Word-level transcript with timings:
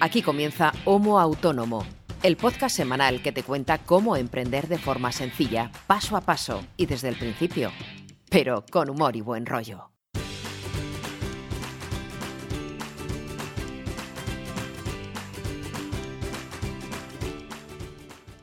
Aquí 0.00 0.22
comienza 0.22 0.72
Homo 0.84 1.18
Autónomo, 1.18 1.84
el 2.22 2.36
podcast 2.36 2.76
semanal 2.76 3.22
que 3.22 3.32
te 3.32 3.42
cuenta 3.42 3.78
cómo 3.78 4.16
emprender 4.16 4.68
de 4.68 4.78
forma 4.78 5.12
sencilla, 5.12 5.70
paso 5.86 6.16
a 6.16 6.20
paso 6.20 6.64
y 6.76 6.86
desde 6.86 7.08
el 7.08 7.16
principio, 7.16 7.70
pero 8.30 8.64
con 8.70 8.90
humor 8.90 9.16
y 9.16 9.20
buen 9.20 9.46
rollo. 9.46 9.90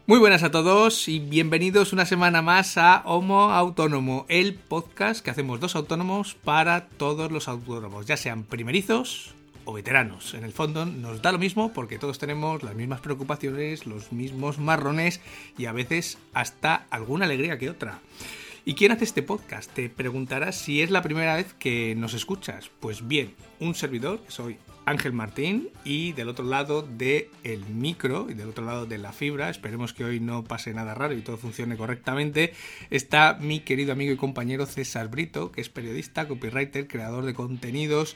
Muy 0.08 0.20
buenas 0.20 0.44
a 0.44 0.52
todos 0.52 1.08
y 1.08 1.20
bienvenidos 1.20 1.94
una 1.94 2.06
semana 2.06 2.42
más 2.42 2.78
a 2.78 3.02
Homo 3.06 3.52
Autónomo, 3.52 4.26
el 4.28 4.56
podcast 4.56 5.24
que 5.24 5.32
hacemos 5.32 5.62
dos 5.62 5.76
autónomos 5.76 6.36
para 6.36 6.90
todos 6.90 7.32
los 7.32 7.48
autónomos, 7.48 8.08
ya 8.08 8.18
sean 8.18 8.44
primerizos 8.44 9.36
o 9.66 9.74
veteranos. 9.74 10.34
En 10.34 10.44
el 10.44 10.52
fondo 10.52 10.86
nos 10.86 11.22
da 11.22 11.32
lo 11.32 11.40
mismo 11.40 11.74
porque 11.74 11.98
todos 11.98 12.20
tenemos 12.20 12.64
las 12.64 12.76
mismas 12.76 13.02
preocupaciones, 13.02 13.86
los 13.86 14.12
mismos 14.12 14.60
marrones 14.60 15.22
y 15.58 15.66
a 15.66 15.72
veces 15.72 16.18
hasta 16.34 16.86
alguna 16.90 17.26
alegría 17.26 17.58
que 17.58 17.70
otra. 17.70 18.00
¿Y 18.64 18.76
quién 18.76 18.92
hace 18.92 19.06
este 19.06 19.24
podcast? 19.24 19.72
Te 19.72 19.90
preguntarás 19.90 20.56
si 20.56 20.82
es 20.82 20.92
la 20.92 21.02
primera 21.02 21.36
vez 21.36 21.56
que 21.56 21.96
nos 21.96 22.14
escuchas. 22.14 22.70
Pues 22.80 23.08
bien, 23.08 23.34
un 23.60 23.74
servidor, 23.74 24.20
que 24.22 24.30
soy 24.32 24.58
Ángel 24.86 25.14
Martín, 25.14 25.70
y 25.84 26.14
del 26.14 26.30
otro 26.30 26.46
lado 26.46 26.84
del 26.84 27.28
el 27.44 27.66
micro 27.66 28.28
y 28.30 28.36
del 28.36 28.50
otro 28.50 28.64
lado 28.64 28.86
de 28.86 28.98
la 28.98 29.14
fibra, 29.14 29.50
esperemos 29.50 29.94
que 29.94 30.04
hoy 30.04 30.20
no 30.20 30.44
pase 30.44 30.74
nada 30.74 30.94
raro 30.94 31.16
y 31.16 31.22
todo 31.22 31.38
funcione 31.38 31.76
correctamente, 31.76 32.54
está 32.90 33.38
mi 33.40 33.62
querido 33.62 33.94
amigo 33.94 34.14
y 34.14 34.18
compañero 34.18 34.66
César 34.66 35.10
Brito, 35.10 35.52
que 35.52 35.62
es 35.62 35.70
periodista, 35.70 36.28
copywriter, 36.28 36.88
creador 36.88 37.26
de 37.26 37.34
contenidos, 37.34 38.16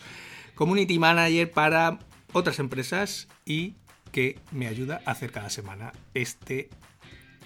community 0.55 0.97
manager 0.97 1.51
para 1.51 1.99
otras 2.33 2.59
empresas 2.59 3.27
y 3.45 3.75
que 4.11 4.39
me 4.51 4.67
ayuda 4.67 5.01
a 5.05 5.11
hacer 5.11 5.31
cada 5.31 5.49
semana 5.49 5.91
este 6.13 6.69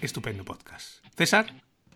estupendo 0.01 0.45
podcast. 0.45 1.03
César, 1.17 1.47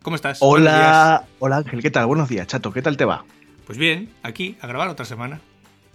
¿cómo 0.02 0.16
estás? 0.16 0.39
Hola, 0.42 1.25
hola 1.39 1.58
Ángel, 1.58 1.81
¿qué 1.81 1.92
tal? 1.92 2.08
Buenos 2.08 2.30
días, 2.30 2.47
chato, 2.47 2.73
¿qué 2.73 2.81
tal 2.81 2.97
te 2.97 3.05
va? 3.05 3.23
Pues 3.66 3.78
bien, 3.78 4.09
aquí 4.23 4.58
a 4.61 4.67
grabar 4.67 4.89
otra 4.89 5.05
semana. 5.05 5.39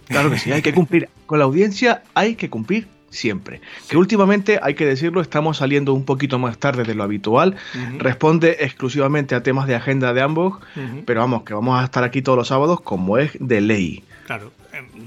Claro 0.07 0.31
que 0.31 0.39
sí, 0.39 0.53
hay 0.53 0.63
que 0.63 0.73
cumplir. 0.73 1.11
Con 1.27 1.39
la 1.39 1.45
audiencia 1.45 2.03
hay 2.15 2.37
que 2.37 2.49
cumplir 2.49 2.89
siempre. 3.11 3.61
Que 3.89 3.97
últimamente, 3.97 4.59
hay 4.63 4.75
que 4.75 4.87
decirlo, 4.87 5.21
estamos 5.21 5.59
saliendo 5.59 5.93
un 5.93 6.05
poquito 6.05 6.39
más 6.39 6.59
tarde 6.59 6.85
de 6.85 6.95
lo 6.95 7.03
habitual. 7.03 7.57
Responde 7.99 8.59
exclusivamente 8.61 9.35
a 9.35 9.43
temas 9.43 9.67
de 9.67 9.75
agenda 9.75 10.13
de 10.15 10.23
ambos, 10.23 10.59
pero 11.05 11.21
vamos, 11.21 11.43
que 11.43 11.55
vamos 11.55 11.81
a 11.81 11.85
estar 11.85 12.05
aquí 12.05 12.23
todos 12.23 12.39
los 12.39 12.49
sábados 12.49 12.81
como 12.81 13.19
es 13.19 13.33
de 13.39 13.61
ley. 13.61 14.05
Claro, 14.27 14.53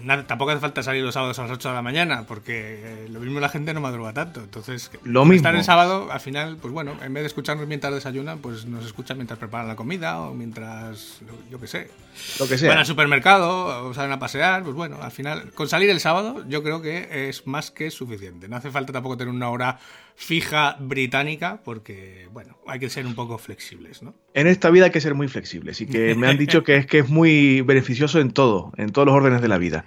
nada, 0.04 0.28
tampoco 0.28 0.52
hace 0.52 0.60
falta 0.60 0.84
salir 0.84 1.04
los 1.04 1.14
sábados 1.14 1.38
a 1.40 1.44
las 1.44 1.52
8 1.52 1.70
de 1.70 1.76
la 1.76 1.82
mañana, 1.82 2.26
porque 2.28 2.82
eh, 2.84 3.08
lo 3.10 3.20
mismo 3.20 3.40
la 3.40 3.50
gente 3.50 3.74
no 3.74 3.82
madruga 3.82 4.14
tanto. 4.14 4.42
Entonces, 4.42 4.92
lo 5.04 5.26
mismo. 5.26 5.36
estar 5.38 5.56
en 5.56 5.64
sábado, 5.64 6.12
al 6.12 6.20
final, 6.20 6.58
pues 6.62 6.74
bueno, 6.74 6.96
en 7.04 7.14
vez 7.14 7.24
de 7.24 7.28
escucharnos 7.28 7.68
mientras 7.68 7.94
desayunan, 7.94 8.40
pues 8.40 8.66
nos 8.66 8.86
escuchan 8.86 9.18
mientras 9.18 9.40
preparan 9.40 9.68
la 9.68 9.76
comida 9.76 10.22
o 10.22 10.34
mientras, 10.34 11.22
yo 11.50 11.60
qué 11.60 11.68
sé, 11.68 11.92
lo 12.40 12.48
que 12.48 12.58
sea. 12.58 12.70
van 12.70 12.80
al 12.80 12.86
supermercado 12.86 13.88
o 13.88 13.94
salen 13.94 14.12
a 14.12 14.20
pasear. 14.20 14.64
Pues 14.64 14.76
bueno, 14.76 14.98
al 15.02 15.12
final, 15.12 15.52
con 15.54 15.68
salir 15.68 15.90
el 15.90 16.00
sábado, 16.00 16.44
yo 16.48 16.64
creo 16.64 16.82
que 16.82 17.30
es 17.30 17.48
más 17.48 17.72
que 17.72 17.92
suficiente. 17.92 18.48
No 18.48 18.58
hace 18.58 18.72
falta 18.72 18.94
tampoco 18.94 19.18
tener 19.18 19.34
una 19.34 19.50
hora 19.50 19.80
fija 20.16 20.78
británica, 20.80 21.62
porque, 21.64 22.28
bueno, 22.32 22.58
hay 22.68 22.80
que 22.80 22.90
ser 22.90 23.08
un 23.08 23.16
poco 23.16 23.38
flexibles, 23.38 24.04
¿no? 24.04 24.14
En 24.34 24.48
esta 24.48 24.70
vida 24.70 24.86
hay 24.86 24.92
que 24.92 25.02
ser 25.02 25.16
muy 25.16 25.28
flexibles 25.28 25.82
y 25.82 25.88
que 25.88 26.16
me 26.16 26.28
han 26.28 26.38
dicho 26.38 26.64
que 26.64 26.78
es 26.78 26.86
que 26.86 27.00
es 27.00 27.10
muy 27.10 27.62
beneficioso 27.62 28.20
en 28.20 28.32
todo, 28.32 28.72
en 28.78 28.92
todos 28.92 29.08
los 29.08 29.16
órdenes 29.16 29.42
de 29.42 29.48
la 29.48 29.58
vida. 29.58 29.86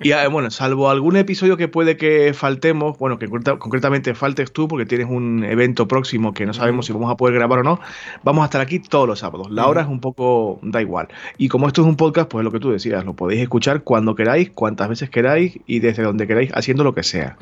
Y 0.00 0.12
ah, 0.12 0.26
bueno, 0.28 0.50
salvo 0.50 0.90
algún 0.90 1.16
episodio 1.16 1.56
que 1.56 1.68
puede 1.68 1.96
que 1.96 2.32
faltemos, 2.34 2.98
bueno, 2.98 3.18
que 3.18 3.28
concretamente 3.28 4.14
faltes 4.14 4.52
tú 4.52 4.68
porque 4.68 4.86
tienes 4.86 5.08
un 5.08 5.44
evento 5.44 5.86
próximo 5.88 6.32
que 6.32 6.46
no 6.46 6.54
sabemos 6.54 6.86
si 6.86 6.92
vamos 6.92 7.10
a 7.10 7.16
poder 7.16 7.34
grabar 7.34 7.60
o 7.60 7.62
no, 7.62 7.80
vamos 8.22 8.42
a 8.42 8.46
estar 8.46 8.60
aquí 8.60 8.78
todos 8.78 9.06
los 9.06 9.18
sábados. 9.18 9.50
La 9.50 9.66
hora 9.66 9.82
es 9.82 9.88
un 9.88 10.00
poco, 10.00 10.58
da 10.62 10.80
igual. 10.80 11.08
Y 11.38 11.48
como 11.48 11.66
esto 11.66 11.82
es 11.82 11.88
un 11.88 11.96
podcast, 11.96 12.30
pues 12.30 12.44
lo 12.44 12.50
que 12.50 12.60
tú 12.60 12.70
decías, 12.70 13.04
lo 13.04 13.14
podéis 13.14 13.42
escuchar 13.42 13.82
cuando 13.82 14.14
queráis, 14.14 14.50
cuantas 14.50 14.88
veces 14.88 15.10
queráis 15.10 15.58
y 15.66 15.80
desde 15.80 16.02
donde 16.02 16.26
queráis, 16.26 16.50
haciendo 16.54 16.84
lo 16.84 16.94
que 16.94 17.02
sea. 17.02 17.36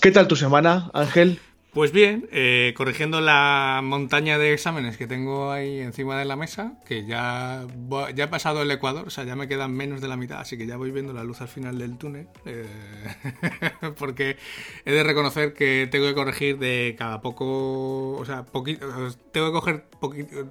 ¿Qué 0.00 0.10
tal 0.10 0.28
tu 0.28 0.36
semana, 0.36 0.90
Ángel? 0.94 1.40
Pues 1.72 1.92
bien, 1.92 2.28
eh, 2.32 2.74
corrigiendo 2.76 3.20
la 3.20 3.80
montaña 3.84 4.38
de 4.38 4.52
exámenes 4.52 4.96
que 4.96 5.06
tengo 5.06 5.52
ahí 5.52 5.78
encima 5.78 6.18
de 6.18 6.24
la 6.24 6.34
mesa, 6.34 6.80
que 6.84 7.06
ya, 7.06 7.64
ya 8.16 8.24
he 8.24 8.28
pasado 8.28 8.62
el 8.62 8.70
Ecuador, 8.72 9.06
o 9.06 9.10
sea, 9.10 9.22
ya 9.22 9.36
me 9.36 9.46
quedan 9.46 9.72
menos 9.72 10.00
de 10.00 10.08
la 10.08 10.16
mitad, 10.16 10.40
así 10.40 10.58
que 10.58 10.66
ya 10.66 10.76
voy 10.76 10.90
viendo 10.90 11.12
la 11.12 11.22
luz 11.22 11.40
al 11.42 11.46
final 11.46 11.78
del 11.78 11.96
túnel, 11.96 12.26
eh, 12.44 12.66
porque 13.98 14.36
he 14.84 14.90
de 14.90 15.04
reconocer 15.04 15.54
que 15.54 15.88
tengo 15.88 16.08
que 16.08 16.14
corregir 16.14 16.58
de 16.58 16.96
cada 16.98 17.20
poco, 17.20 18.16
o 18.16 18.24
sea, 18.24 18.44
poquito, 18.44 18.88
tengo 19.30 19.46
que 19.46 19.52
coger 19.52 19.84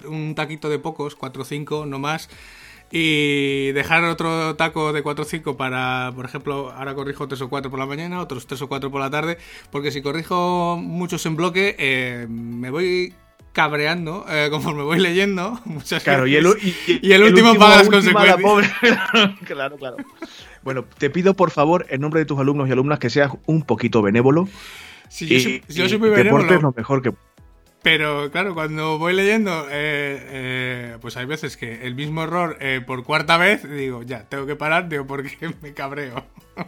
un 0.08 0.36
taquito 0.36 0.70
de 0.70 0.80
pocos, 0.80 1.18
4 1.18 1.42
o 1.42 1.46
5, 1.46 1.86
no 1.86 2.00
más, 2.00 2.30
y 2.92 3.72
dejar 3.72 4.04
otro 4.04 4.56
taco 4.56 4.94
de 4.94 5.04
4 5.04 5.24
o 5.24 5.28
5 5.28 5.58
para, 5.58 6.12
por 6.16 6.26
ejemplo, 6.26 6.72
ahora 6.72 6.96
corrijo 6.96 7.28
3 7.28 7.42
o 7.42 7.50
4 7.50 7.70
por 7.70 7.80
la 7.80 7.86
mañana, 7.86 8.20
otros 8.20 8.48
3 8.48 8.62
o 8.64 8.68
4 8.70 8.90
por 8.90 9.00
la 9.00 9.10
tarde, 9.10 9.38
porque 9.72 9.92
si 9.92 10.02
corrijo 10.02 10.78
muchos 10.82 11.26
en 11.26 11.36
bloque, 11.36 11.76
eh, 11.78 12.28
me 12.30 12.72
voy 12.72 13.14
cabreando 13.52 14.26
eh, 14.30 14.48
conforme 14.52 14.84
voy 14.84 15.00
leyendo 15.00 15.60
muchas 15.66 16.04
claro, 16.04 16.28
y 16.28 16.36
el, 16.36 16.46
y, 16.88 17.12
el, 17.12 17.24
último, 17.24 17.56
paga 17.56 17.78
las 17.78 17.90
consecuencias. 17.90 18.42
Pobre. 18.42 18.70
claro, 19.46 19.78
claro. 19.78 19.98
Bueno, 20.64 20.86
te 20.98 21.10
pido 21.10 21.36
por 21.36 21.52
favor, 21.52 21.86
en 21.90 22.02
nombre 22.02 22.20
de 22.20 22.26
tus 22.26 22.40
alumnos 22.40 22.68
y 22.68 22.72
alumnas, 22.72 23.00
que 23.00 23.10
seas 23.10 23.32
un 23.46 23.64
poquito 23.64 24.02
benévolo. 24.02 24.48
Sí, 25.08 25.28
yo, 25.28 25.40
soy, 25.40 25.64
yo 25.70 25.90
soy 25.90 25.98
muy 25.98 26.10
benévolo. 26.10 26.44
lo 26.60 26.72
mejor 26.72 27.02
que 27.02 27.12
pero 27.82 28.30
claro, 28.32 28.54
cuando 28.54 28.98
voy 28.98 29.14
leyendo, 29.14 29.66
eh, 29.70 30.20
eh, 30.32 30.98
pues 31.00 31.16
hay 31.16 31.26
veces 31.26 31.56
que 31.56 31.86
el 31.86 31.96
mismo 31.96 32.24
error 32.24 32.58
eh, 32.60 32.82
por 32.86 33.04
cuarta 33.04 33.38
vez, 33.38 33.70
digo, 33.70 34.04
ya, 34.04 34.24
tengo 34.28 34.46
que 34.46 34.56
parar, 34.56 34.90
digo, 34.90 35.06
porque 35.08 35.32
me 35.62 35.74
cabreo. 35.74 36.26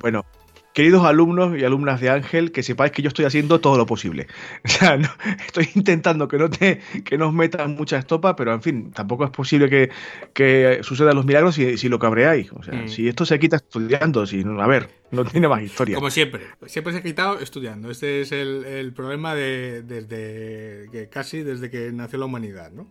Bueno, 0.00 0.24
queridos 0.72 1.04
alumnos 1.04 1.56
y 1.56 1.64
alumnas 1.64 2.00
de 2.00 2.10
Ángel, 2.10 2.50
que 2.50 2.64
sepáis 2.64 2.90
que 2.90 3.02
yo 3.02 3.08
estoy 3.08 3.24
haciendo 3.24 3.60
todo 3.60 3.78
lo 3.78 3.86
posible. 3.86 4.26
O 4.64 4.68
sea, 4.68 4.96
no, 4.96 5.08
estoy 5.46 5.68
intentando 5.76 6.26
que 6.26 6.38
no 6.38 6.50
te 6.50 6.80
que 7.04 7.16
nos 7.16 7.32
metan 7.32 7.76
mucha 7.76 7.98
estopa, 7.98 8.34
pero 8.34 8.52
en 8.52 8.62
fin, 8.62 8.90
tampoco 8.90 9.24
es 9.24 9.30
posible 9.30 9.70
que, 9.70 9.90
que 10.34 10.80
sucedan 10.82 11.14
los 11.14 11.24
milagros 11.24 11.54
si, 11.54 11.78
si 11.78 11.88
lo 11.88 12.00
cabreáis. 12.00 12.50
O 12.52 12.64
sea, 12.64 12.74
mm. 12.74 12.88
si 12.88 13.06
esto 13.06 13.24
se 13.24 13.38
quita 13.38 13.54
estudiando, 13.54 14.26
si, 14.26 14.42
a 14.42 14.66
ver, 14.66 14.88
no 15.12 15.24
tiene 15.24 15.46
más 15.46 15.62
historia. 15.62 15.94
Como 15.96 16.10
siempre, 16.10 16.42
siempre 16.66 16.92
se 16.92 16.98
ha 16.98 17.02
quitado 17.02 17.38
estudiando. 17.38 17.90
Este 17.90 18.22
es 18.22 18.32
el, 18.32 18.64
el 18.64 18.92
problema 18.92 19.34
de, 19.34 19.82
desde 19.82 21.08
casi 21.10 21.42
desde 21.42 21.70
que 21.70 21.92
nació 21.92 22.18
la 22.18 22.24
humanidad, 22.24 22.72
¿no? 22.72 22.90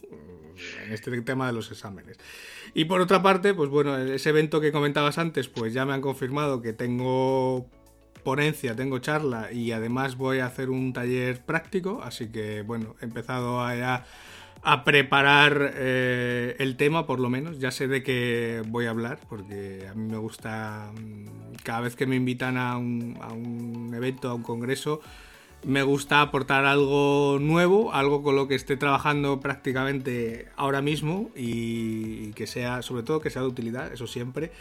En 0.85 0.93
este 0.93 1.19
tema 1.21 1.47
de 1.47 1.53
los 1.53 1.71
exámenes. 1.71 2.17
Y 2.73 2.85
por 2.85 3.01
otra 3.01 3.23
parte, 3.23 3.53
pues 3.53 3.69
bueno, 3.69 3.97
ese 3.97 4.29
evento 4.29 4.61
que 4.61 4.71
comentabas 4.71 5.17
antes, 5.17 5.49
pues 5.49 5.73
ya 5.73 5.85
me 5.85 5.93
han 5.93 6.01
confirmado 6.01 6.61
que 6.61 6.73
tengo 6.73 7.67
ponencia, 8.23 8.75
tengo 8.75 8.99
charla 8.99 9.51
y 9.51 9.71
además 9.71 10.15
voy 10.15 10.39
a 10.39 10.45
hacer 10.45 10.69
un 10.69 10.93
taller 10.93 11.43
práctico, 11.43 12.01
así 12.03 12.31
que 12.31 12.61
bueno, 12.61 12.95
he 13.01 13.05
empezado 13.05 13.61
a, 13.61 14.05
a 14.63 14.83
preparar 14.83 15.73
eh, 15.75 16.55
el 16.59 16.77
tema 16.77 17.05
por 17.05 17.19
lo 17.19 17.29
menos, 17.29 17.59
ya 17.59 17.71
sé 17.71 17.87
de 17.87 18.03
qué 18.03 18.61
voy 18.67 18.85
a 18.85 18.91
hablar, 18.91 19.19
porque 19.27 19.87
a 19.89 19.95
mí 19.95 20.09
me 20.09 20.17
gusta, 20.17 20.91
mm, 20.93 21.55
cada 21.63 21.81
vez 21.81 21.95
que 21.95 22.05
me 22.05 22.15
invitan 22.15 22.57
a 22.57 22.77
un, 22.77 23.17
a 23.21 23.33
un 23.33 23.93
evento, 23.95 24.29
a 24.29 24.33
un 24.35 24.43
congreso, 24.43 25.01
me 25.63 25.83
gusta 25.83 26.21
aportar 26.21 26.65
algo 26.65 27.37
nuevo, 27.39 27.93
algo 27.93 28.23
con 28.23 28.35
lo 28.35 28.47
que 28.47 28.55
esté 28.55 28.77
trabajando 28.77 29.39
prácticamente 29.39 30.47
ahora 30.55 30.81
mismo 30.81 31.29
y 31.35 32.31
que 32.33 32.47
sea, 32.47 32.81
sobre 32.81 33.03
todo, 33.03 33.19
que 33.19 33.29
sea 33.29 33.43
de 33.43 33.47
utilidad, 33.47 33.91
eso 33.93 34.07
siempre, 34.07 34.51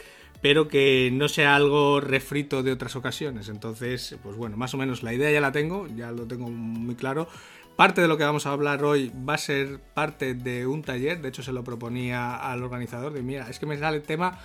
pero 0.41 0.67
que 0.67 1.09
no 1.13 1.27
sea 1.27 1.55
algo 1.55 2.01
refrito 2.01 2.63
de 2.63 2.71
otras 2.71 2.95
ocasiones. 2.95 3.49
Entonces, 3.49 4.17
pues 4.23 4.35
bueno, 4.35 4.57
más 4.57 4.73
o 4.73 4.77
menos 4.77 5.03
la 5.03 5.13
idea 5.13 5.31
ya 5.31 5.41
la 5.41 5.51
tengo, 5.51 5.87
ya 5.95 6.11
lo 6.11 6.27
tengo 6.27 6.49
muy 6.49 6.95
claro. 6.95 7.27
Parte 7.75 8.01
de 8.01 8.07
lo 8.07 8.17
que 8.17 8.23
vamos 8.23 8.45
a 8.45 8.51
hablar 8.51 8.83
hoy 8.83 9.11
va 9.27 9.35
a 9.35 9.37
ser 9.37 9.79
parte 9.93 10.33
de 10.33 10.67
un 10.67 10.83
taller, 10.83 11.21
de 11.21 11.29
hecho 11.29 11.41
se 11.41 11.51
lo 11.51 11.63
proponía 11.63 12.35
al 12.35 12.63
organizador, 12.63 13.13
de 13.13 13.23
mira, 13.23 13.49
es 13.49 13.59
que 13.59 13.65
me 13.65 13.77
sale 13.77 13.97
el 13.97 14.03
tema 14.03 14.39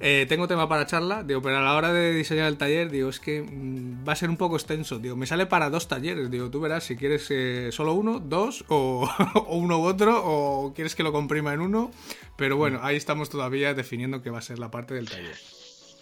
eh, 0.00 0.26
tengo 0.28 0.46
tema 0.46 0.68
para 0.68 0.86
charla, 0.86 1.24
digo, 1.24 1.42
pero 1.42 1.58
a 1.58 1.60
la 1.60 1.74
hora 1.74 1.92
de 1.92 2.12
diseñar 2.12 2.46
el 2.46 2.56
taller, 2.56 2.88
digo, 2.88 3.08
es 3.08 3.18
que 3.18 3.42
mm, 3.42 4.08
va 4.08 4.12
a 4.12 4.16
ser 4.16 4.30
un 4.30 4.36
poco 4.36 4.54
extenso, 4.54 5.00
digo, 5.00 5.16
me 5.16 5.26
sale 5.26 5.46
para 5.46 5.70
dos 5.70 5.88
talleres, 5.88 6.30
digo, 6.30 6.50
tú 6.50 6.60
verás 6.60 6.84
si 6.84 6.96
quieres 6.96 7.26
eh, 7.30 7.70
solo 7.72 7.94
uno, 7.94 8.20
dos, 8.20 8.64
o, 8.68 9.10
uno 9.48 9.80
u 9.80 9.84
otro, 9.84 10.22
o 10.24 10.72
quieres 10.72 10.94
que 10.94 11.02
lo 11.02 11.10
comprima 11.10 11.52
en 11.52 11.60
uno, 11.60 11.90
pero 12.36 12.56
bueno, 12.56 12.78
ahí 12.82 12.96
estamos 12.96 13.28
todavía 13.28 13.74
definiendo 13.74 14.22
qué 14.22 14.30
va 14.30 14.38
a 14.38 14.42
ser 14.42 14.60
la 14.60 14.70
parte 14.70 14.94
del 14.94 15.10
taller. 15.10 15.36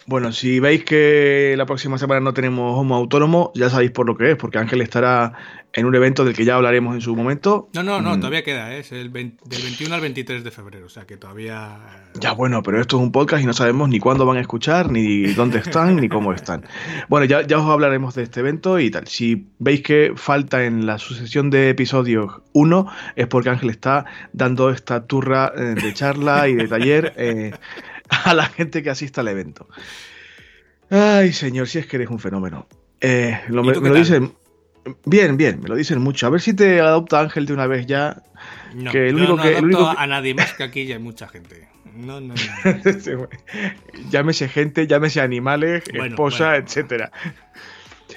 Bueno, 0.07 0.31
si 0.31 0.61
veis 0.61 0.85
que 0.85 1.53
la 1.57 1.65
próxima 1.65 1.97
semana 1.97 2.21
no 2.21 2.33
tenemos 2.33 2.79
Homo 2.79 2.95
Autónomo, 2.95 3.51
ya 3.53 3.69
sabéis 3.69 3.91
por 3.91 4.07
lo 4.07 4.15
que 4.15 4.31
es, 4.31 4.37
porque 4.37 4.57
Ángel 4.57 4.79
estará 4.81 5.33
en 5.73 5.85
un 5.85 5.93
evento 5.95 6.23
del 6.23 6.33
que 6.33 6.45
ya 6.45 6.55
hablaremos 6.55 6.95
en 6.95 7.01
su 7.01 7.13
momento. 7.13 7.67
No, 7.73 7.83
no, 7.83 8.01
no, 8.01 8.15
mm. 8.15 8.19
todavía 8.21 8.41
queda, 8.41 8.73
¿eh? 8.73 8.79
es 8.79 8.93
el 8.93 9.11
del 9.11 9.33
21 9.43 9.93
al 9.93 9.99
23 9.99 10.45
de 10.45 10.51
febrero, 10.51 10.85
o 10.85 10.89
sea 10.89 11.05
que 11.05 11.17
todavía... 11.17 11.77
Ya, 12.21 12.31
bueno, 12.31 12.63
pero 12.63 12.79
esto 12.79 12.95
es 12.95 13.03
un 13.03 13.11
podcast 13.11 13.43
y 13.43 13.45
no 13.45 13.53
sabemos 13.53 13.89
ni 13.89 13.99
cuándo 13.99 14.25
van 14.25 14.37
a 14.37 14.39
escuchar, 14.39 14.89
ni 14.89 15.33
dónde 15.33 15.59
están, 15.59 15.97
ni 15.97 16.07
cómo 16.07 16.31
están. 16.31 16.63
Bueno, 17.09 17.25
ya, 17.25 17.45
ya 17.45 17.59
os 17.59 17.69
hablaremos 17.69 18.15
de 18.15 18.23
este 18.23 18.39
evento 18.39 18.79
y 18.79 18.89
tal. 18.89 19.07
Si 19.07 19.49
veis 19.59 19.81
que 19.81 20.13
falta 20.15 20.63
en 20.63 20.85
la 20.85 20.99
sucesión 20.99 21.49
de 21.49 21.69
episodios 21.69 22.41
uno, 22.53 22.87
es 23.17 23.27
porque 23.27 23.49
Ángel 23.49 23.69
está 23.69 24.05
dando 24.31 24.69
esta 24.69 25.05
turra 25.05 25.51
eh, 25.53 25.75
de 25.75 25.93
charla 25.93 26.47
y 26.47 26.55
de 26.55 26.67
taller. 26.69 27.13
Eh, 27.17 27.51
a 28.09 28.33
la 28.33 28.45
gente 28.45 28.83
que 28.83 28.89
asista 28.89 29.21
al 29.21 29.27
evento. 29.27 29.67
Ay, 30.89 31.33
señor, 31.33 31.67
si 31.67 31.79
es 31.79 31.87
que 31.87 31.97
eres 31.97 32.09
un 32.09 32.19
fenómeno. 32.19 32.67
Eh, 33.01 33.39
me, 33.49 33.73
lo 33.73 33.93
dicen. 33.93 34.33
Bien, 35.05 35.35
bien, 35.35 35.59
me 35.61 35.67
lo 35.67 35.75
dicen 35.75 35.99
mucho. 36.01 36.27
A 36.27 36.29
ver 36.29 36.41
si 36.41 36.53
te 36.53 36.79
adopta 36.79 37.19
Ángel 37.19 37.45
de 37.45 37.53
una 37.53 37.67
vez 37.67 37.85
ya. 37.85 38.23
No, 38.73 38.91
que 38.91 39.09
el 39.09 39.15
único 39.15 39.35
no 39.35 39.43
que, 39.43 39.57
el 39.57 39.65
único 39.65 39.87
a 39.87 40.07
nadie 40.07 40.33
más 40.33 40.53
que 40.53 40.63
aquí 40.63 40.85
ya 40.85 40.95
hay 40.95 41.01
mucha 41.01 41.27
gente. 41.27 41.67
No, 41.93 42.21
no, 42.21 42.33
no. 42.35 43.27
llámese 44.09 44.47
gente, 44.47 44.87
llámese 44.87 45.19
animales, 45.19 45.83
esposa, 45.91 46.55
etcétera. 46.57 47.11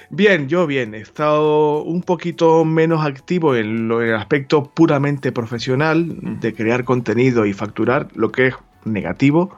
Bien, 0.09 0.47
yo 0.47 0.67
bien, 0.67 0.93
he 0.93 0.99
estado 0.99 1.83
un 1.83 2.03
poquito 2.03 2.63
menos 2.63 3.03
activo 3.05 3.55
en, 3.55 3.91
en, 3.91 4.01
el 4.01 4.15
aspecto 4.15 4.71
puramente 4.73 5.31
profesional 5.31 6.39
de 6.39 6.53
crear 6.53 6.83
contenido 6.83 7.45
y 7.45 7.53
facturar, 7.53 8.07
lo 8.13 8.31
que 8.31 8.47
es 8.47 8.55
negativo. 8.85 9.55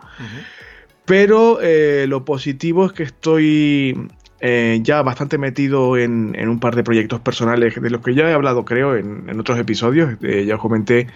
Pero 1.05 1.59
eh, 1.61 2.05
lo 2.07 2.23
positivo 2.23 2.85
es 2.85 2.93
que 2.93 3.03
estoy 3.03 4.09
eh, 4.39 4.79
ya 4.83 5.01
bastante 5.01 5.37
metido 5.37 5.97
en, 5.97 6.35
un 6.47 6.59
par 6.59 6.75
de 6.75 6.83
proyectos 6.83 7.19
personales 7.19 7.81
de 7.81 7.89
los 7.89 8.01
que 8.01 8.15
ya 8.15 8.29
he 8.29 8.33
hablado, 8.33 8.63
creo, 8.63 8.95
en, 8.95 9.37
otros 9.39 9.59
episodios. 9.59 10.15
Eh, 10.21 10.45
ya 10.45 10.55
os 10.55 10.61
comenté 10.61 11.07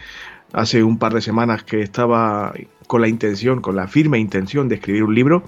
hace 0.54 0.84
un 0.84 0.98
par 0.98 1.14
de 1.14 1.22
semanas 1.22 1.64
que 1.64 1.82
estaba 1.82 2.54
con 2.88 3.02
la 3.02 3.08
intención, 3.08 3.62
con 3.62 3.76
la 3.76 3.88
firme 3.88 4.20
intención 4.20 4.68
de 4.68 4.76
escribir 4.76 5.04
un 5.04 5.16
libro. 5.16 5.44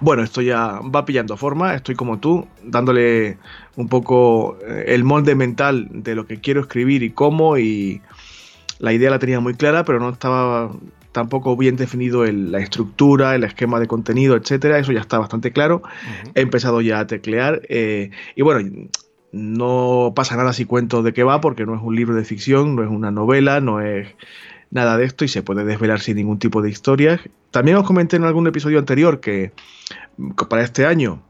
Bueno, 0.00 0.22
esto 0.24 0.40
ya 0.40 0.80
va 0.80 1.04
pillando 1.04 1.36
forma, 1.36 1.74
estoy 1.74 1.94
como 1.94 2.18
tú, 2.18 2.46
dándole 2.64 3.38
un 3.76 3.88
poco 3.88 4.58
el 4.86 5.04
molde 5.04 5.36
mental 5.36 5.88
de 5.92 6.16
lo 6.16 6.26
que 6.26 6.40
quiero 6.40 6.60
escribir 6.60 7.04
y 7.04 7.10
cómo, 7.10 7.56
y 7.56 8.00
la 8.78 8.92
idea 8.92 9.10
la 9.10 9.18
tenía 9.18 9.40
muy 9.40 9.54
clara, 9.54 9.84
pero 9.84 10.00
no 10.00 10.10
estaba 10.10 10.70
tampoco 11.12 11.56
bien 11.56 11.76
definido 11.76 12.24
la 12.24 12.58
estructura, 12.58 13.34
el 13.34 13.44
esquema 13.44 13.80
de 13.80 13.86
contenido, 13.86 14.36
etcétera. 14.36 14.78
Eso 14.78 14.92
ya 14.92 15.00
está 15.00 15.18
bastante 15.18 15.52
claro. 15.52 15.82
He 16.34 16.40
empezado 16.40 16.80
ya 16.80 17.00
a 17.00 17.06
teclear. 17.06 17.62
Eh, 17.68 18.10
y 18.36 18.42
bueno, 18.42 18.88
no 19.32 20.12
pasa 20.14 20.36
nada 20.36 20.52
si 20.52 20.64
cuento 20.64 21.02
de 21.02 21.12
qué 21.12 21.24
va, 21.24 21.40
porque 21.40 21.66
no 21.66 21.74
es 21.74 21.82
un 21.82 21.96
libro 21.96 22.14
de 22.14 22.24
ficción, 22.24 22.76
no 22.76 22.82
es 22.82 22.90
una 22.90 23.10
novela, 23.10 23.60
no 23.60 23.80
es 23.80 24.08
nada 24.70 24.96
de 24.96 25.04
esto 25.04 25.24
y 25.24 25.28
se 25.28 25.42
puede 25.42 25.64
desvelar 25.64 26.00
sin 26.00 26.16
ningún 26.16 26.38
tipo 26.38 26.62
de 26.62 26.70
historias. 26.70 27.20
También 27.50 27.76
os 27.76 27.86
comenté 27.86 28.16
en 28.16 28.24
algún 28.24 28.46
episodio 28.46 28.78
anterior 28.78 29.20
que 29.20 29.52
para 30.48 30.62
este 30.62 30.86
año 30.86 31.22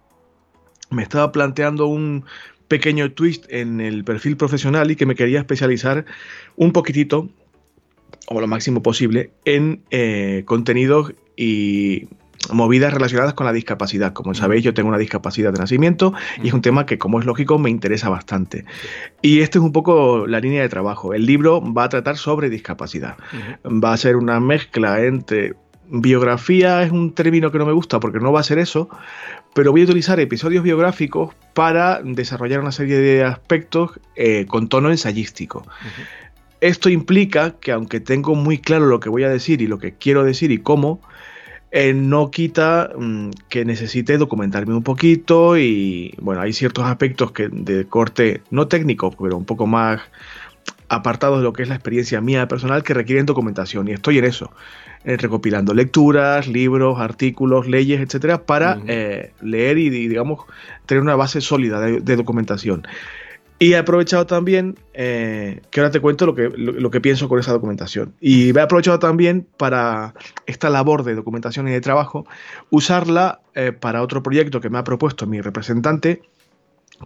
me 0.91 1.03
estaba 1.03 1.33
planteando 1.33 1.87
un 1.87 2.25
pequeño 2.69 3.13
twist 3.13 3.47
en 3.49 3.81
el 3.81 4.05
perfil 4.05 4.37
profesional 4.37 4.91
y 4.91 4.97
que 4.97 5.07
me 5.07 5.15
quería 5.15 5.41
especializar 5.41 6.05
un 6.57 6.73
poquitito 6.73 7.29
o 8.33 8.41
lo 8.41 8.47
máximo 8.47 8.81
posible, 8.83 9.33
en 9.45 9.83
eh, 9.91 10.45
contenidos 10.47 11.15
y 11.37 12.07
movidas 12.53 12.95
relacionadas 12.95 13.35
con 13.35 13.45
la 13.45 13.53
discapacidad. 13.53 14.13
Como 14.13 14.35
sabéis, 14.35 14.63
yo 14.63 14.73
tengo 14.73 14.89
una 14.89 14.99
discapacidad 14.99 15.53
de 15.53 15.59
nacimiento 15.59 16.15
y 16.41 16.49
es 16.49 16.55
un 16.55 16.63
tema 16.63 16.87
que, 16.87 16.97
como 16.97 17.19
es 17.19 17.27
lógico, 17.27 17.59
me 17.59 17.71
interesa 17.71 18.09
bastante. 18.09 18.65
Y 19.21 19.41
esta 19.41 19.59
es 19.59 19.65
un 19.65 19.73
poco 19.73 20.29
la 20.29 20.39
línea 20.39 20.63
de 20.63 20.69
trabajo. 20.69 21.13
El 21.13 21.27
libro 21.27 21.61
va 21.61 21.85
a 21.85 21.89
tratar 21.89 22.17
sobre 22.17 22.49
discapacidad. 22.49 23.17
Va 23.65 23.93
a 23.93 23.97
ser 23.97 24.15
una 24.15 24.39
mezcla 24.39 25.03
entre 25.03 25.55
biografía, 25.91 26.85
es 26.85 26.93
un 26.93 27.13
término 27.13 27.51
que 27.51 27.59
no 27.59 27.67
me 27.67 27.73
gusta 27.73 27.99
porque 27.99 28.21
no 28.21 28.31
va 28.31 28.41
a 28.41 28.45
ser 28.45 28.61
eso, 28.61 28.89
pero 29.55 29.73
voy 29.73 29.81
a 29.81 29.85
utilizar 29.85 30.21
episodios 30.21 30.63
biográficos 30.63 31.35
para 31.53 32.01
desarrollar 32.05 32.61
una 32.61 32.71
serie 32.71 32.97
de 32.97 33.25
aspectos 33.25 33.99
eh, 34.15 34.47
con 34.47 34.69
tono 34.69 34.91
ensayístico. 34.91 35.67
Esto 36.61 36.91
implica 36.91 37.57
que 37.59 37.73
aunque 37.73 38.01
tengo 38.01 38.35
muy 38.35 38.59
claro 38.59 38.87
lo 38.87 39.01
que 39.01 39.09
voy 39.09 39.25
a 39.25 39.29
decir 39.29 39.63
y 39.63 39.67
lo 39.67 39.79
que 39.79 39.93
quiero 39.93 40.25
decir 40.25 40.51
y 40.51 40.59
cómo, 40.59 41.01
eh, 41.73 41.95
no 41.95 42.31
quita 42.31 42.91
mm, 42.99 43.31
que 43.49 43.65
necesite 43.65 44.19
documentarme 44.19 44.75
un 44.75 44.83
poquito 44.83 45.57
y 45.57 46.15
bueno, 46.21 46.41
hay 46.41 46.53
ciertos 46.53 46.85
aspectos 46.85 47.33
que 47.33 47.49
de 47.49 47.87
corte 47.87 48.43
no 48.51 48.67
técnico, 48.67 49.13
pero 49.13 49.37
un 49.37 49.45
poco 49.45 49.67
más 49.67 50.01
apartados 50.89 51.39
de 51.39 51.45
lo 51.45 51.53
que 51.53 51.63
es 51.63 51.69
la 51.69 51.77
experiencia 51.77 52.21
mía 52.21 52.49
personal 52.49 52.83
que 52.83 52.93
requieren 52.93 53.25
documentación 53.25 53.87
y 53.87 53.93
estoy 53.93 54.19
en 54.19 54.25
eso, 54.25 54.51
eh, 55.05 55.17
recopilando 55.17 55.73
lecturas, 55.73 56.49
libros, 56.49 56.99
artículos, 56.99 57.69
leyes, 57.69 58.01
etcétera, 58.01 58.43
para 58.43 58.81
eh, 58.89 59.33
leer 59.41 59.79
y, 59.79 59.89
digamos 59.89 60.41
tener 60.87 61.01
una 61.01 61.15
base 61.15 61.41
sólida 61.41 61.81
de 61.81 62.17
documentación. 62.17 62.85
Y 63.63 63.75
he 63.75 63.77
aprovechado 63.77 64.25
también, 64.25 64.79
eh, 64.95 65.61
que 65.71 65.81
ahora 65.81 65.91
te 65.91 66.01
cuento 66.01 66.25
lo 66.25 66.35
que, 66.35 66.49
lo, 66.49 66.91
que 66.91 67.03
pienso 67.03 67.29
con 67.29 67.39
esa 67.39 67.53
documentación. 67.53 68.15
Y 68.19 68.57
he 68.57 68.61
aprovechado 68.61 68.99
también 68.99 69.47
para 69.59 70.15
esta 70.47 70.71
labor 70.71 71.05
de 71.05 71.15
documentación 71.15 71.69
y 71.69 71.71
de 71.71 71.83
trabajo, 71.83 72.25
usarla 72.71 73.43
eh, 73.55 73.73
para 73.73 74.01
otro 74.01 74.23
proyecto 74.23 74.63
que 74.63 74.71
me 74.71 74.79
ha 74.79 74.85
propuesto 74.85 75.27
mi 75.27 75.43
representante, 75.43 76.23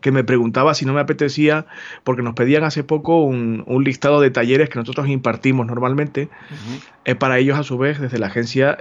que 0.00 0.12
me 0.12 0.22
preguntaba 0.22 0.74
si 0.74 0.84
no 0.84 0.92
me 0.92 1.00
apetecía, 1.00 1.66
porque 2.04 2.22
nos 2.22 2.34
pedían 2.34 2.62
hace 2.62 2.84
poco 2.84 3.24
un, 3.24 3.64
listado 3.82 4.20
de 4.20 4.30
talleres 4.30 4.68
que 4.68 4.78
nosotros 4.78 5.08
impartimos 5.08 5.66
normalmente, 5.66 6.28
eh, 7.04 7.16
para 7.16 7.38
ellos 7.38 7.58
a 7.58 7.64
su 7.64 7.78
vez 7.78 7.98
desde 7.98 8.18
la 8.20 8.28
agencia 8.28 8.78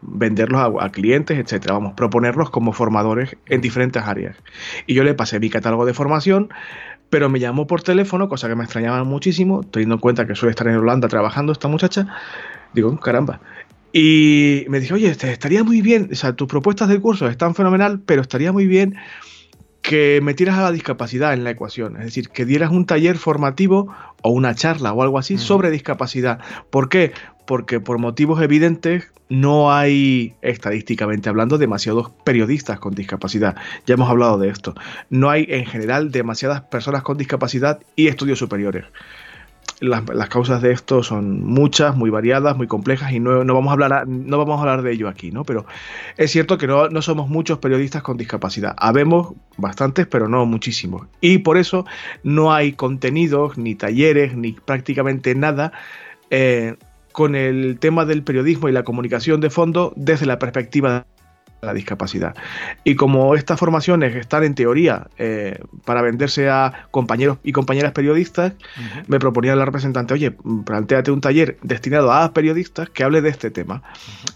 venderlos 0.00 0.58
a, 0.58 0.84
a, 0.86 0.90
clientes, 0.90 1.38
etcétera, 1.38 1.74
vamos, 1.74 1.92
proponerlos 1.92 2.48
como 2.48 2.72
formadores 2.72 3.36
en 3.44 3.60
diferentes 3.60 4.02
áreas. 4.02 4.36
Y 4.86 4.94
yo 4.94 5.04
le 5.04 5.12
pasé 5.12 5.38
mi 5.38 5.50
catálogo 5.50 5.84
de 5.84 5.92
formación, 5.92 6.48
pero 7.10 7.28
me 7.28 7.40
llamó 7.40 7.66
por 7.66 7.82
teléfono, 7.82 8.28
cosa 8.28 8.48
que 8.48 8.54
me 8.54 8.64
extrañaba 8.64 9.02
muchísimo, 9.04 9.62
teniendo 9.64 9.96
en 9.96 10.00
cuenta 10.00 10.26
que 10.26 10.34
suele 10.34 10.50
estar 10.50 10.66
en 10.68 10.76
Holanda 10.76 11.08
trabajando 11.08 11.52
esta 11.52 11.68
muchacha. 11.68 12.06
Digo, 12.72 12.98
caramba. 12.98 13.40
Y 13.92 14.64
me 14.68 14.78
dijo, 14.78 14.94
oye, 14.94 15.08
estaría 15.10 15.64
muy 15.64 15.82
bien, 15.82 16.08
o 16.12 16.14
sea, 16.14 16.34
tus 16.34 16.46
propuestas 16.46 16.88
de 16.88 17.00
curso 17.00 17.28
están 17.28 17.56
fenomenal, 17.56 18.00
pero 18.06 18.22
estaría 18.22 18.52
muy 18.52 18.66
bien 18.66 18.94
que 19.90 20.20
metieras 20.22 20.56
a 20.56 20.62
la 20.62 20.70
discapacidad 20.70 21.32
en 21.34 21.42
la 21.42 21.50
ecuación, 21.50 21.96
es 21.96 22.04
decir, 22.04 22.28
que 22.28 22.44
dieras 22.44 22.70
un 22.70 22.86
taller 22.86 23.18
formativo 23.18 23.92
o 24.22 24.30
una 24.30 24.54
charla 24.54 24.92
o 24.92 25.02
algo 25.02 25.18
así 25.18 25.36
sobre 25.36 25.72
discapacidad. 25.72 26.38
¿Por 26.70 26.88
qué? 26.88 27.10
Porque 27.44 27.80
por 27.80 27.98
motivos 27.98 28.40
evidentes 28.40 29.10
no 29.28 29.72
hay, 29.72 30.34
estadísticamente 30.42 31.28
hablando, 31.28 31.58
demasiados 31.58 32.12
periodistas 32.24 32.78
con 32.78 32.94
discapacidad. 32.94 33.56
Ya 33.84 33.94
hemos 33.94 34.08
hablado 34.08 34.38
de 34.38 34.50
esto. 34.50 34.76
No 35.08 35.28
hay 35.28 35.44
en 35.48 35.66
general 35.66 36.12
demasiadas 36.12 36.60
personas 36.60 37.02
con 37.02 37.18
discapacidad 37.18 37.80
y 37.96 38.06
estudios 38.06 38.38
superiores 38.38 38.84
las, 39.80 40.28
causas 40.28 40.62
de 40.62 40.72
esto 40.72 41.02
son 41.02 41.42
muchas, 41.42 41.96
muy 41.96 42.10
variadas, 42.10 42.56
muy 42.56 42.66
complejas 42.66 43.12
y 43.12 43.20
no, 43.20 43.44
vamos, 43.44 43.68
a 43.68 43.72
hablar, 43.72 44.06
no 44.06 44.38
vamos 44.38 44.58
a 44.58 44.60
hablar 44.60 44.82
de 44.82 44.92
ello 44.92 45.08
aquí, 45.08 45.30
¿no? 45.30 45.44
Pero 45.44 45.66
es 46.16 46.30
cierto 46.30 46.58
que 46.58 46.66
no, 46.66 46.88
no, 46.88 47.02
somos 47.02 47.28
muchos 47.28 47.58
periodistas 47.58 48.02
con 48.02 48.16
discapacidad. 48.16 48.74
Habemos 48.76 49.34
bastantes, 49.56 50.06
pero 50.06 50.28
no 50.28 50.44
muchísimos. 50.46 51.06
Y 51.20 51.38
por 51.38 51.56
eso 51.56 51.86
no 52.22 52.52
hay 52.52 52.72
contenidos, 52.72 53.56
ni 53.56 53.74
talleres, 53.74 54.36
ni 54.36 54.52
prácticamente 54.52 55.34
nada 55.34 55.72
eh, 56.28 56.76
con 57.12 57.34
el 57.34 57.78
tema 57.78 58.04
del 58.04 58.22
periodismo 58.22 58.68
y 58.68 58.72
la 58.72 58.84
comunicación 58.84 59.40
de 59.40 59.50
fondo 59.50 59.92
desde 59.96 60.26
la 60.26 60.38
perspectiva 60.38 61.06
la 61.62 61.74
discapacidad. 61.74 62.34
Y 62.84 62.94
como 62.94 63.34
estas 63.34 63.58
formaciones 63.58 64.16
están 64.16 64.44
en 64.44 64.54
teoría 64.54 65.08
eh, 65.18 65.60
para 65.84 66.02
venderse 66.02 66.48
a 66.48 66.86
compañeros 66.90 67.38
y 67.42 67.52
compañeras 67.52 67.92
periodistas, 67.92 68.54
me 69.06 69.18
proponía 69.18 69.54
la 69.56 69.64
representante, 69.64 70.14
oye, 70.14 70.32
planteate 70.64 71.10
un 71.10 71.20
taller 71.20 71.58
destinado 71.62 72.12
a 72.12 72.32
periodistas 72.32 72.90
que 72.90 73.04
hable 73.04 73.20
de 73.20 73.30
este 73.30 73.50
tema. 73.50 73.82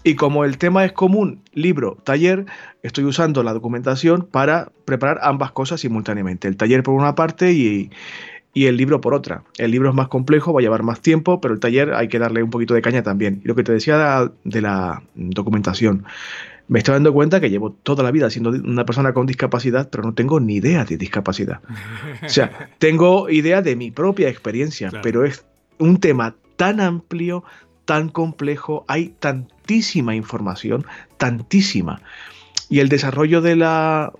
Y 0.03 0.15
como 0.15 0.45
el 0.45 0.57
tema 0.57 0.85
es 0.85 0.91
común, 0.91 1.41
libro, 1.53 1.97
taller, 2.03 2.45
estoy 2.83 3.05
usando 3.05 3.43
la 3.43 3.53
documentación 3.53 4.27
para 4.29 4.71
preparar 4.85 5.19
ambas 5.21 5.51
cosas 5.51 5.81
simultáneamente. 5.81 6.47
El 6.47 6.57
taller 6.57 6.83
por 6.83 6.93
una 6.93 7.15
parte 7.15 7.53
y, 7.53 7.89
y 8.53 8.67
el 8.67 8.77
libro 8.77 9.01
por 9.01 9.13
otra. 9.13 9.43
El 9.57 9.71
libro 9.71 9.89
es 9.89 9.95
más 9.95 10.07
complejo, 10.07 10.53
va 10.53 10.61
a 10.61 10.63
llevar 10.63 10.81
más 10.81 11.01
tiempo, 11.01 11.41
pero 11.41 11.53
el 11.53 11.59
taller 11.59 11.93
hay 11.93 12.07
que 12.07 12.19
darle 12.19 12.41
un 12.41 12.49
poquito 12.49 12.73
de 12.73 12.81
caña 12.81 13.03
también. 13.03 13.41
Y 13.43 13.47
lo 13.47 13.55
que 13.55 13.63
te 13.63 13.73
decía 13.73 14.31
de 14.43 14.61
la 14.61 15.03
documentación 15.13 16.05
me 16.67 16.79
estoy 16.79 16.93
dando 16.93 17.13
cuenta 17.13 17.39
que 17.39 17.49
llevo 17.49 17.71
toda 17.71 18.03
la 18.03 18.11
vida 18.11 18.29
siendo 18.29 18.49
una 18.49 18.85
persona 18.85 19.13
con 19.13 19.25
discapacidad, 19.25 19.89
pero 19.89 20.03
no 20.03 20.13
tengo 20.13 20.39
ni 20.39 20.55
idea 20.55 20.85
de 20.85 20.97
discapacidad. 20.97 21.61
O 22.23 22.29
sea, 22.29 22.69
tengo 22.79 23.29
idea 23.29 23.61
de 23.61 23.75
mi 23.75 23.91
propia 23.91 24.29
experiencia, 24.29 24.91
pero 25.03 25.25
es 25.25 25.45
un 25.77 25.99
tema 25.99 26.35
tan 26.55 26.79
amplio, 26.79 27.43
tan 27.85 28.09
complejo, 28.09 28.85
hay 28.87 29.09
tan 29.19 29.47
tantísima 29.65 30.15
información, 30.15 30.85
tantísima. 31.17 32.01
Y 32.69 32.79
el 32.79 32.89
desarrollo 32.89 33.41
de 33.41 33.55
la, 33.55 34.13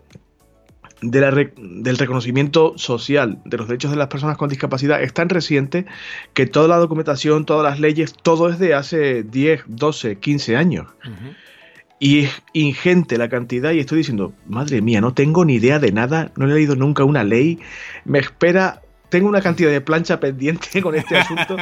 del 1.01 1.97
reconocimiento 1.97 2.73
social 2.77 3.39
de 3.45 3.57
los 3.57 3.67
derechos 3.67 3.91
de 3.91 3.97
las 3.97 4.07
personas 4.07 4.37
con 4.37 4.49
discapacidad 4.49 5.01
es 5.01 5.13
tan 5.13 5.29
reciente 5.29 5.85
que 6.33 6.47
toda 6.47 6.67
la 6.67 6.77
documentación, 6.77 7.45
todas 7.45 7.63
las 7.63 7.79
leyes, 7.79 8.13
todo 8.13 8.49
es 8.49 8.57
de 8.59 8.73
hace 8.73 9.23
10, 9.23 9.63
12, 9.67 10.17
15 10.17 10.55
años. 10.57 10.87
Y 11.99 12.25
es 12.25 12.43
ingente 12.53 13.17
la 13.17 13.29
cantidad 13.29 13.71
y 13.71 13.79
estoy 13.79 13.99
diciendo, 13.99 14.33
madre 14.47 14.81
mía, 14.81 15.01
no 15.01 15.13
tengo 15.13 15.45
ni 15.45 15.55
idea 15.55 15.79
de 15.79 15.91
nada, 15.91 16.31
no 16.35 16.45
he 16.45 16.53
leído 16.53 16.75
nunca 16.75 17.03
una 17.03 17.23
ley, 17.23 17.59
me 18.03 18.19
espera, 18.19 18.81
tengo 19.09 19.29
una 19.29 19.41
cantidad 19.41 19.71
de 19.71 19.81
plancha 19.81 20.19
pendiente 20.19 20.81
con 20.83 20.95
este 20.95 21.17
asunto 21.17 21.55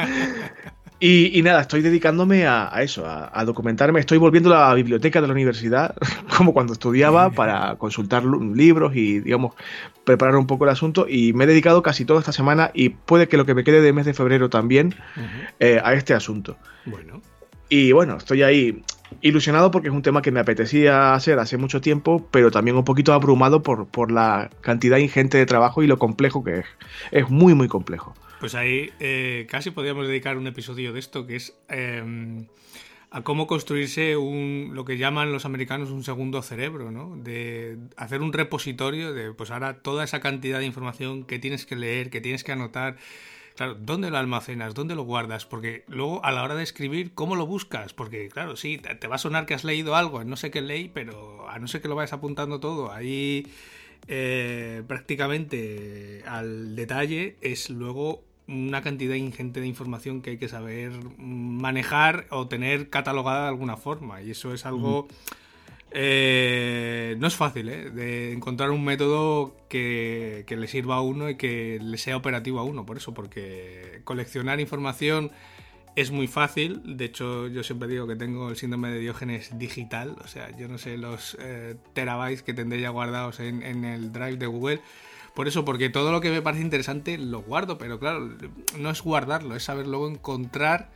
y, 1.06 1.42
nada, 1.42 1.60
estoy 1.60 1.82
dedicándome 1.82 2.46
a, 2.46 2.70
eso, 2.80 3.04
a, 3.06 3.44
documentarme. 3.44 4.00
Estoy 4.00 4.16
volviendo 4.16 4.54
a 4.54 4.68
la 4.68 4.74
biblioteca 4.74 5.20
de 5.20 5.26
la 5.26 5.34
universidad, 5.34 5.94
como 6.36 6.54
cuando 6.54 6.72
estudiaba, 6.72 7.28
para 7.30 7.76
consultar 7.76 8.24
libros 8.24 8.96
y, 8.96 9.20
digamos, 9.20 9.54
preparar 10.04 10.36
un 10.36 10.46
poco 10.46 10.64
el 10.64 10.70
asunto. 10.70 11.06
Y 11.06 11.34
me 11.34 11.44
he 11.44 11.46
dedicado 11.46 11.82
casi 11.82 12.06
toda 12.06 12.20
esta 12.20 12.32
semana, 12.32 12.70
y 12.72 12.88
puede 12.88 13.28
que 13.28 13.36
lo 13.36 13.44
que 13.44 13.54
me 13.54 13.64
quede 13.64 13.82
de 13.82 13.92
mes 13.92 14.06
de 14.06 14.14
febrero 14.14 14.48
también, 14.48 14.94
eh, 15.60 15.78
a 15.84 15.92
este 15.92 16.14
asunto. 16.14 16.56
Bueno. 16.86 17.20
Y 17.68 17.92
bueno, 17.92 18.16
estoy 18.16 18.42
ahí 18.42 18.82
ilusionado 19.20 19.70
porque 19.70 19.88
es 19.88 19.94
un 19.94 20.02
tema 20.02 20.22
que 20.22 20.30
me 20.30 20.40
apetecía 20.40 21.14
hacer 21.14 21.38
hace 21.38 21.56
mucho 21.56 21.80
tiempo, 21.80 22.28
pero 22.30 22.50
también 22.50 22.76
un 22.76 22.84
poquito 22.84 23.12
abrumado 23.12 23.62
por, 23.62 23.86
por 23.86 24.10
la 24.10 24.50
cantidad 24.60 24.98
ingente 24.98 25.38
de 25.38 25.46
trabajo 25.46 25.82
y 25.82 25.86
lo 25.86 25.98
complejo 25.98 26.44
que 26.44 26.60
es. 26.60 26.66
Es 27.10 27.30
muy, 27.30 27.54
muy 27.54 27.68
complejo. 27.68 28.14
Pues 28.40 28.54
ahí 28.54 28.90
eh, 29.00 29.46
casi 29.48 29.70
podríamos 29.70 30.06
dedicar 30.06 30.36
un 30.36 30.46
episodio 30.46 30.92
de 30.92 30.98
esto 30.98 31.26
que 31.26 31.36
es 31.36 31.56
em, 31.68 32.46
a 33.10 33.22
cómo 33.22 33.46
construirse 33.46 34.16
un, 34.16 34.72
lo 34.74 34.84
que 34.84 34.98
llaman 34.98 35.32
los 35.32 35.44
americanos 35.44 35.90
un 35.90 36.02
segundo 36.02 36.42
cerebro, 36.42 36.90
¿no? 36.90 37.16
De 37.16 37.78
hacer 37.96 38.20
un 38.20 38.32
repositorio 38.32 39.12
de, 39.12 39.32
pues 39.32 39.50
ahora 39.50 39.82
toda 39.82 40.04
esa 40.04 40.20
cantidad 40.20 40.58
de 40.58 40.66
información 40.66 41.24
que 41.24 41.38
tienes 41.38 41.64
que 41.64 41.76
leer, 41.76 42.10
que 42.10 42.20
tienes 42.20 42.44
que 42.44 42.52
anotar. 42.52 42.96
Claro, 43.56 43.76
¿dónde 43.76 44.10
lo 44.10 44.18
almacenas? 44.18 44.74
¿Dónde 44.74 44.96
lo 44.96 45.04
guardas? 45.04 45.46
Porque 45.46 45.84
luego 45.86 46.24
a 46.24 46.32
la 46.32 46.42
hora 46.42 46.56
de 46.56 46.64
escribir, 46.64 47.14
¿cómo 47.14 47.36
lo 47.36 47.46
buscas? 47.46 47.94
Porque 47.94 48.28
claro, 48.28 48.56
sí, 48.56 48.78
te 48.78 49.06
va 49.06 49.14
a 49.14 49.18
sonar 49.18 49.46
que 49.46 49.54
has 49.54 49.62
leído 49.62 49.94
algo, 49.94 50.24
no 50.24 50.36
sé 50.36 50.50
qué 50.50 50.60
leí, 50.60 50.88
pero 50.88 51.48
a 51.48 51.58
no 51.60 51.68
ser 51.68 51.80
que 51.80 51.86
lo 51.86 51.94
vayas 51.94 52.12
apuntando 52.12 52.58
todo, 52.58 52.92
ahí 52.92 53.46
eh, 54.08 54.82
prácticamente 54.88 56.24
al 56.26 56.74
detalle 56.74 57.36
es 57.42 57.70
luego 57.70 58.24
una 58.48 58.82
cantidad 58.82 59.14
ingente 59.14 59.60
de 59.60 59.68
información 59.68 60.20
que 60.20 60.30
hay 60.30 60.38
que 60.38 60.48
saber 60.48 60.92
manejar 61.16 62.26
o 62.30 62.48
tener 62.48 62.90
catalogada 62.90 63.42
de 63.42 63.48
alguna 63.48 63.76
forma. 63.76 64.20
Y 64.20 64.32
eso 64.32 64.52
es 64.52 64.66
algo... 64.66 65.06
Eh, 65.96 67.14
no 67.18 67.28
es 67.28 67.36
fácil, 67.36 67.68
¿eh? 67.68 67.90
De 67.90 68.32
encontrar 68.32 68.70
un 68.70 68.84
método 68.84 69.56
que, 69.68 70.44
le 70.48 70.66
sirva 70.66 70.96
a 70.96 71.00
uno 71.00 71.30
y 71.30 71.36
que 71.36 71.78
le 71.80 71.98
sea 71.98 72.16
operativo 72.16 72.58
a 72.58 72.64
uno. 72.64 72.84
Por 72.84 72.96
eso, 72.96 73.14
porque 73.14 74.00
coleccionar 74.04 74.58
información 74.60 75.30
es 75.94 76.10
muy 76.10 76.26
fácil. 76.26 76.96
De 76.96 77.04
hecho, 77.04 77.46
yo 77.46 77.62
siempre 77.62 77.88
digo 77.88 78.08
que 78.08 78.16
tengo 78.16 78.50
el 78.50 78.56
síndrome 78.56 78.90
de 78.90 78.98
Diógenes 78.98 79.56
digital. 79.56 80.16
O 80.24 80.26
sea, 80.26 80.54
yo 80.56 80.66
no 80.66 80.78
sé 80.78 80.98
los 80.98 81.36
eh, 81.40 81.76
terabytes 81.92 82.42
que 82.42 82.54
tendré 82.54 82.80
ya 82.80 82.90
guardados 82.90 83.38
en, 83.38 83.62
en 83.62 83.84
el 83.84 84.12
drive 84.12 84.36
de 84.36 84.46
Google 84.46 84.80
por 85.34 85.48
eso, 85.48 85.64
porque 85.64 85.90
todo 85.90 86.12
lo 86.12 86.20
que 86.20 86.30
me 86.30 86.42
parece 86.42 86.62
interesante 86.62 87.18
lo 87.18 87.42
guardo, 87.42 87.76
pero 87.76 87.98
claro, 87.98 88.30
no 88.78 88.90
es 88.90 89.02
guardarlo, 89.02 89.56
es 89.56 89.64
saber 89.64 89.88
luego 89.88 90.08
encontrar 90.08 90.90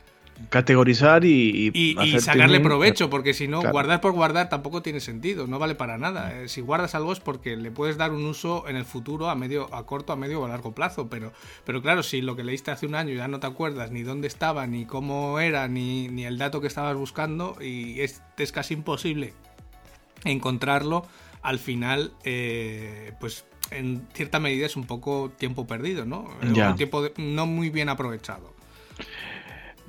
categorizar 0.49 1.25
y, 1.25 1.71
y, 1.73 2.19
sacarle 2.19 2.59
provecho, 2.59 3.09
porque 3.09 3.33
si 3.33 3.47
no, 3.47 3.61
guardar 3.61 4.01
por 4.01 4.13
guardar 4.13 4.49
tampoco 4.49 4.81
tiene 4.81 4.99
sentido, 4.99 5.47
no 5.47 5.59
vale 5.59 5.75
para 5.75 5.97
nada. 5.97 6.41
Eh, 6.41 6.47
si 6.47 6.61
guardas 6.61 6.95
algo 6.95 7.11
es 7.11 7.19
porque 7.19 7.57
le 7.57 7.71
puedes 7.71 7.97
dar 7.97 8.11
un 8.11 8.25
uso 8.25 8.67
en 8.67 8.75
el 8.75 8.85
futuro 8.85 9.29
a 9.29 9.35
medio, 9.35 9.73
a 9.73 9.85
corto, 9.85 10.13
a 10.13 10.15
medio 10.15 10.41
o 10.41 10.45
a 10.45 10.49
largo 10.49 10.73
plazo, 10.73 11.09
pero, 11.09 11.33
pero 11.65 11.81
claro, 11.81 12.03
si 12.03 12.21
lo 12.21 12.35
que 12.35 12.43
leíste 12.43 12.71
hace 12.71 12.85
un 12.85 12.95
año 12.95 13.13
ya 13.13 13.27
no 13.27 13.39
te 13.39 13.47
acuerdas 13.47 13.91
ni 13.91 14.03
dónde 14.03 14.27
estaba, 14.27 14.65
ni 14.67 14.85
cómo 14.85 15.39
era, 15.39 15.67
ni, 15.67 16.07
ni 16.07 16.25
el 16.25 16.37
dato 16.37 16.61
que 16.61 16.67
estabas 16.67 16.95
buscando, 16.95 17.57
y 17.61 17.99
es, 18.01 18.21
es 18.37 18.51
casi 18.51 18.75
imposible 18.75 19.33
encontrarlo, 20.23 21.05
al 21.41 21.59
final, 21.59 22.11
eh, 22.23 23.13
pues 23.19 23.45
en 23.71 24.07
cierta 24.13 24.39
medida 24.39 24.65
es 24.65 24.75
un 24.75 24.85
poco 24.85 25.31
tiempo 25.37 25.67
perdido, 25.67 26.05
¿no? 26.05 26.27
Un 26.41 26.75
tiempo 26.75 27.07
no 27.17 27.45
muy 27.45 27.69
bien 27.69 27.89
aprovechado. 27.89 28.58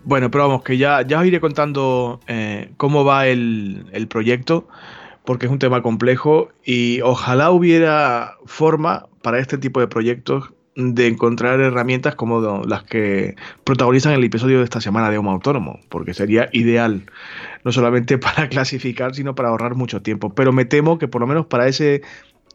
Bueno, 0.04 0.30
pero 0.30 0.49
vamos, 0.49 0.62
que 0.62 0.78
ya, 0.78 1.02
ya 1.02 1.21
os 1.21 1.26
iré 1.26 1.40
contando 1.40 2.21
eh, 2.26 2.71
cómo 2.76 3.04
va 3.04 3.26
el, 3.26 3.87
el, 3.92 4.09
proyecto, 4.09 4.66
porque 5.25 5.47
es 5.47 5.52
un 5.52 5.59
tema 5.59 5.83
complejo 5.83 6.49
y 6.64 7.00
ojalá 7.02 7.50
hubiera 7.50 8.37
forma 8.47 9.07
para 9.23 9.38
este 9.38 9.59
tipo 9.59 9.80
de 9.80 9.88
proyectos 9.88 10.52
de 10.76 11.09
encontrar 11.09 11.61
herramientas 11.61 12.14
como 12.14 12.62
las 12.64 12.85
que 12.85 13.35
protagonizan 13.64 14.12
el 14.12 14.25
episodio 14.25 14.59
de 14.59 14.64
esta 14.64 14.80
semana 14.80 15.11
de 15.11 15.19
Homo 15.19 15.33
Autónomo, 15.33 15.80
porque 15.88 16.14
sería 16.14 16.49
ideal 16.52 17.02
no 17.64 17.73
solamente 17.73 18.19
para 18.19 18.49
clasificar, 18.49 19.14
sino 19.14 19.35
para 19.35 19.49
ahorrar 19.50 19.75
mucho 19.75 20.02
tiempo. 20.02 20.35
Pero 20.35 20.52
me 20.52 20.64
temo 20.64 20.99
que 20.99 21.09
por 21.09 21.21
lo 21.21 21.26
menos 21.26 21.47
para 21.47 21.66
ese 21.69 22.02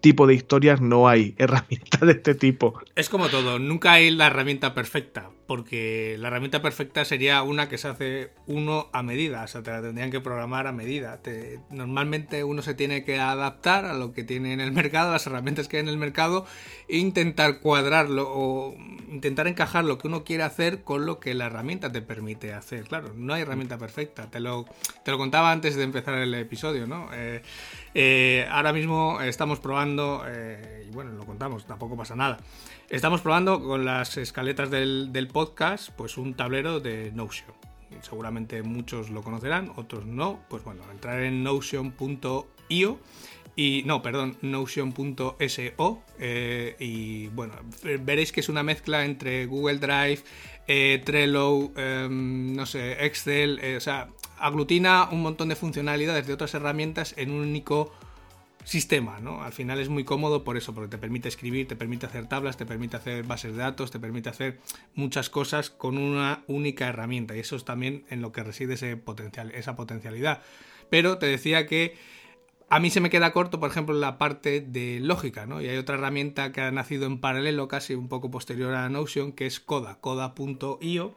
tipo 0.05 0.27
de 0.27 0.35
historias 0.35 0.81
no 0.81 1.07
hay 1.07 1.33
herramientas 1.39 2.01
de 2.01 2.11
este 2.11 2.35
tipo. 2.35 2.79
Es 2.95 3.09
como 3.09 3.27
todo, 3.29 3.57
nunca 3.57 3.93
hay 3.93 4.11
la 4.11 4.27
herramienta 4.27 4.75
perfecta, 4.75 5.31
porque 5.47 6.15
la 6.19 6.27
herramienta 6.27 6.61
perfecta 6.61 7.03
sería 7.05 7.41
una 7.41 7.69
que 7.69 7.79
se 7.79 7.87
hace 7.87 8.29
uno 8.45 8.87
a 8.93 9.01
medida, 9.01 9.43
o 9.43 9.47
sea, 9.47 9.63
te 9.63 9.71
la 9.71 9.81
tendrían 9.81 10.11
que 10.11 10.21
programar 10.21 10.67
a 10.67 10.71
medida. 10.71 11.19
normalmente 11.71 12.43
uno 12.43 12.61
se 12.61 12.75
tiene 12.75 13.03
que 13.03 13.19
adaptar 13.19 13.85
a 13.85 13.95
lo 13.95 14.13
que 14.13 14.23
tiene 14.23 14.53
en 14.53 14.61
el 14.61 14.71
mercado, 14.71 15.09
a 15.09 15.13
las 15.13 15.25
herramientas 15.25 15.67
que 15.67 15.77
hay 15.77 15.81
en 15.81 15.89
el 15.89 15.97
mercado, 15.97 16.45
e 16.87 16.97
intentar 16.97 17.59
cuadrarlo 17.61 18.27
o 18.29 18.75
intentar 19.09 19.47
encajar 19.47 19.85
lo 19.85 19.97
que 19.97 20.07
uno 20.07 20.23
quiere 20.23 20.43
hacer 20.43 20.83
con 20.83 21.07
lo 21.07 21.19
que 21.19 21.33
la 21.33 21.47
herramienta 21.47 21.91
te 21.91 22.03
permite 22.03 22.53
hacer. 22.53 22.83
Claro, 22.83 23.11
no 23.15 23.33
hay 23.33 23.41
herramienta 23.41 23.79
perfecta, 23.79 24.29
te 24.29 24.39
lo, 24.39 24.65
te 25.03 25.09
lo 25.09 25.17
contaba 25.17 25.51
antes 25.51 25.75
de 25.75 25.81
empezar 25.81 26.13
el 26.13 26.35
episodio, 26.35 26.85
¿no? 26.85 27.09
Eh, 27.11 27.41
eh, 27.97 28.45
ahora 28.51 28.73
mismo 28.73 29.21
estamos 29.21 29.61
probando, 29.61 30.25
eh, 30.27 30.85
y 30.85 30.91
bueno, 30.91 31.13
lo 31.13 31.25
contamos, 31.25 31.65
tampoco 31.65 31.95
pasa 31.95 32.13
nada. 32.13 32.37
Estamos 32.89 33.21
probando 33.21 33.63
con 33.63 33.85
las 33.85 34.17
escaletas 34.17 34.69
del, 34.69 35.29
podcast, 35.31 35.91
pues 35.91 36.17
un 36.17 36.33
tablero 36.33 36.81
de 36.81 37.13
Notion. 37.13 37.53
Seguramente 38.01 38.61
muchos 38.63 39.09
lo 39.09 39.23
conocerán, 39.23 39.71
otros 39.77 40.05
no. 40.05 40.41
Pues 40.49 40.61
bueno, 40.65 40.83
entrar 40.91 41.21
en 41.21 41.41
notion.io 41.41 42.99
y 43.55 43.83
no, 43.85 44.01
perdón, 44.01 44.37
notion.so 44.41 46.03
eh, 46.19 46.75
y 46.77 47.27
bueno, 47.27 47.53
veréis 48.01 48.33
que 48.33 48.41
es 48.41 48.49
una 48.49 48.63
mezcla 48.63 49.05
entre 49.05 49.45
Google 49.45 49.77
Drive, 49.77 50.19
Trello, 51.05 51.71
em, 51.77 52.53
no 52.53 52.65
sé, 52.65 53.05
Excel, 53.05 53.61
o 53.77 53.79
sea, 53.79 54.09
aglutina 54.45 55.09
un 55.11 55.23
montón 55.23 55.49
de 55.49 55.55
funcionalidades 55.55 56.27
de 56.27 56.33
otras 56.33 56.53
herramientas 56.53 57.15
en 57.17 57.31
un 57.31 57.41
único 57.41 57.91
sistema, 58.63 59.19
¿no? 59.19 59.43
Al 59.43 59.53
final 59.53 59.79
es 59.79 59.89
muy 59.89 60.03
cómodo 60.03 60.43
por 60.43 60.55
eso, 60.55 60.73
porque 60.73 60.89
te 60.89 60.97
permite 60.99 61.29
escribir, 61.29 61.67
te 61.67 61.75
permite 61.75 62.05
hacer 62.05 62.27
tablas, 62.27 62.55
te 62.55 62.65
permite 62.65 62.97
hacer 62.97 63.23
bases 63.23 63.53
de 63.53 63.57
datos, 63.59 63.89
te 63.89 63.99
permite 63.99 64.29
hacer 64.29 64.59
muchas 64.93 65.29
cosas 65.29 65.71
con 65.71 65.97
una 65.97 66.43
única 66.47 66.87
herramienta 66.87 67.35
y 67.35 67.39
eso 67.39 67.55
es 67.55 67.65
también 67.65 68.05
en 68.09 68.21
lo 68.21 68.31
que 68.31 68.43
reside 68.43 68.75
ese 68.75 68.97
potencial, 68.97 69.51
esa 69.51 69.75
potencialidad. 69.75 70.43
Pero 70.91 71.17
te 71.17 71.25
decía 71.25 71.65
que 71.65 71.95
a 72.69 72.79
mí 72.79 72.91
se 72.91 73.01
me 73.01 73.09
queda 73.09 73.31
corto, 73.31 73.59
por 73.59 73.69
ejemplo, 73.71 73.95
la 73.95 74.19
parte 74.19 74.61
de 74.61 74.99
lógica, 74.99 75.47
¿no? 75.47 75.61
Y 75.61 75.69
hay 75.69 75.77
otra 75.77 75.95
herramienta 75.95 76.51
que 76.51 76.61
ha 76.61 76.71
nacido 76.71 77.07
en 77.07 77.19
paralelo, 77.19 77.67
casi 77.67 77.95
un 77.95 78.09
poco 78.09 78.29
posterior 78.29 78.75
a 78.75 78.89
Notion, 78.89 79.31
que 79.31 79.45
es 79.47 79.59
Coda, 79.59 79.99
coda.io, 80.01 81.15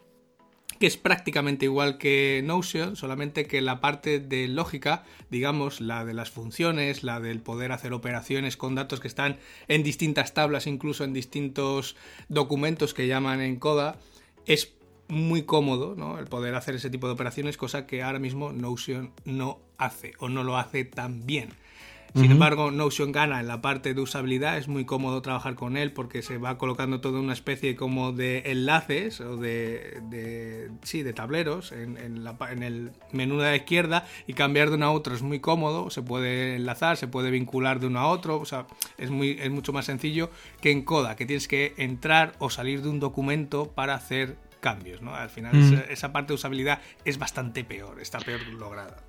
que 0.79 0.87
es 0.87 0.97
prácticamente 0.97 1.65
igual 1.65 1.99
que 1.99 2.43
Notion, 2.45 2.97
solamente 2.97 3.47
que 3.47 3.61
la 3.61 3.81
parte 3.81 4.21
de 4.21 4.49
lógica, 4.49 5.05
digamos, 5.31 5.81
la 5.81 6.05
de 6.05 6.15
las 6.15 6.31
funciones, 6.31 7.03
la 7.03 7.21
del 7.21 7.41
poder 7.41 7.73
hacer 7.73 7.93
operaciones 7.93 8.57
con 8.57 8.75
datos 8.75 9.01
que 9.01 9.09
están 9.09 9.39
en 9.67 9.83
distintas 9.83 10.35
tablas, 10.35 10.67
incluso 10.67 11.05
en 11.05 11.13
distintos 11.13 11.97
documentos 12.29 12.95
que 12.95 13.07
llaman 13.07 13.41
en 13.41 13.57
Coda, 13.57 13.99
es 14.47 14.73
muy 15.09 15.43
cómodo, 15.43 15.95
¿no? 15.97 16.19
El 16.19 16.27
poder 16.27 16.55
hacer 16.55 16.75
ese 16.75 16.91
tipo 16.91 17.07
de 17.07 17.15
operaciones, 17.15 17.57
cosa 17.57 17.87
que 17.87 18.03
ahora 18.03 18.19
mismo 18.19 18.53
Notion 18.53 19.13
no 19.25 19.59
hace 19.79 20.13
o 20.19 20.29
no 20.29 20.45
lo 20.45 20.59
hace 20.59 20.85
tan 20.85 21.27
bien. 21.27 21.51
Sin 22.19 22.31
embargo, 22.31 22.71
Notion 22.71 23.13
gana 23.13 23.41
en 23.41 23.49
la 23.49 23.61
parte 23.61 23.95
de 23.95 24.01
usabilidad, 24.01 24.59
es 24.59 24.69
muy 24.69 24.85
cómodo 24.85 25.23
trabajar 25.23 25.55
con 25.55 25.77
él 25.77 25.93
porque 25.93 26.23
se 26.23 26.39
va 26.39 26.59
colocando 26.59 27.01
toda 27.01 27.21
una 27.21 27.33
especie 27.33 27.77
como 27.77 28.13
de 28.13 28.43
enlaces 28.47 29.21
o 29.21 29.37
de, 29.37 30.71
sí, 30.83 31.03
de 31.03 31.13
tableros 31.13 31.73
en, 31.73 31.97
el 31.97 32.93
menú 33.13 33.39
de 33.39 33.51
la 33.51 33.57
izquierda 33.57 34.07
y 34.27 34.33
cambiar 34.35 34.71
de 34.71 34.77
uno 34.77 34.87
a 34.87 34.91
otro 34.91 35.15
es 35.15 35.23
muy 35.23 35.41
cómodo, 35.41 35.91
se 35.91 36.03
puede 36.03 36.57
enlazar, 36.57 36.97
se 36.97 37.09
puede 37.09 37.31
vincular 37.31 37.81
de 37.81 37.87
uno 37.87 38.01
a 38.01 38.09
otro, 38.09 38.39
o 38.39 38.45
sea, 38.45 38.67
es, 38.97 39.11
muy, 39.11 39.39
es 39.41 39.51
mucho 39.51 39.73
más 39.73 39.87
sencillo 39.87 40.31
que 40.61 40.71
en 40.71 40.83
Coda, 40.83 41.17
que 41.17 41.27
tienes 41.27 41.49
que 41.49 41.75
entrar 41.77 42.33
o 42.39 42.51
salir 42.51 42.83
de 42.83 42.89
un 42.89 43.01
documento 43.01 43.71
para 43.73 43.95
hacer 43.95 44.37
cambios, 44.61 45.03
¿no? 45.03 45.15
Al 45.15 45.31
final 45.31 45.57
esa, 45.57 45.81
esa 45.85 46.13
parte 46.13 46.29
de 46.29 46.35
usabilidad 46.35 46.81
es 47.05 47.19
bastante 47.19 47.65
peor, 47.65 48.01
está 48.01 48.19
peor 48.19 48.47
lograda. 48.49 49.08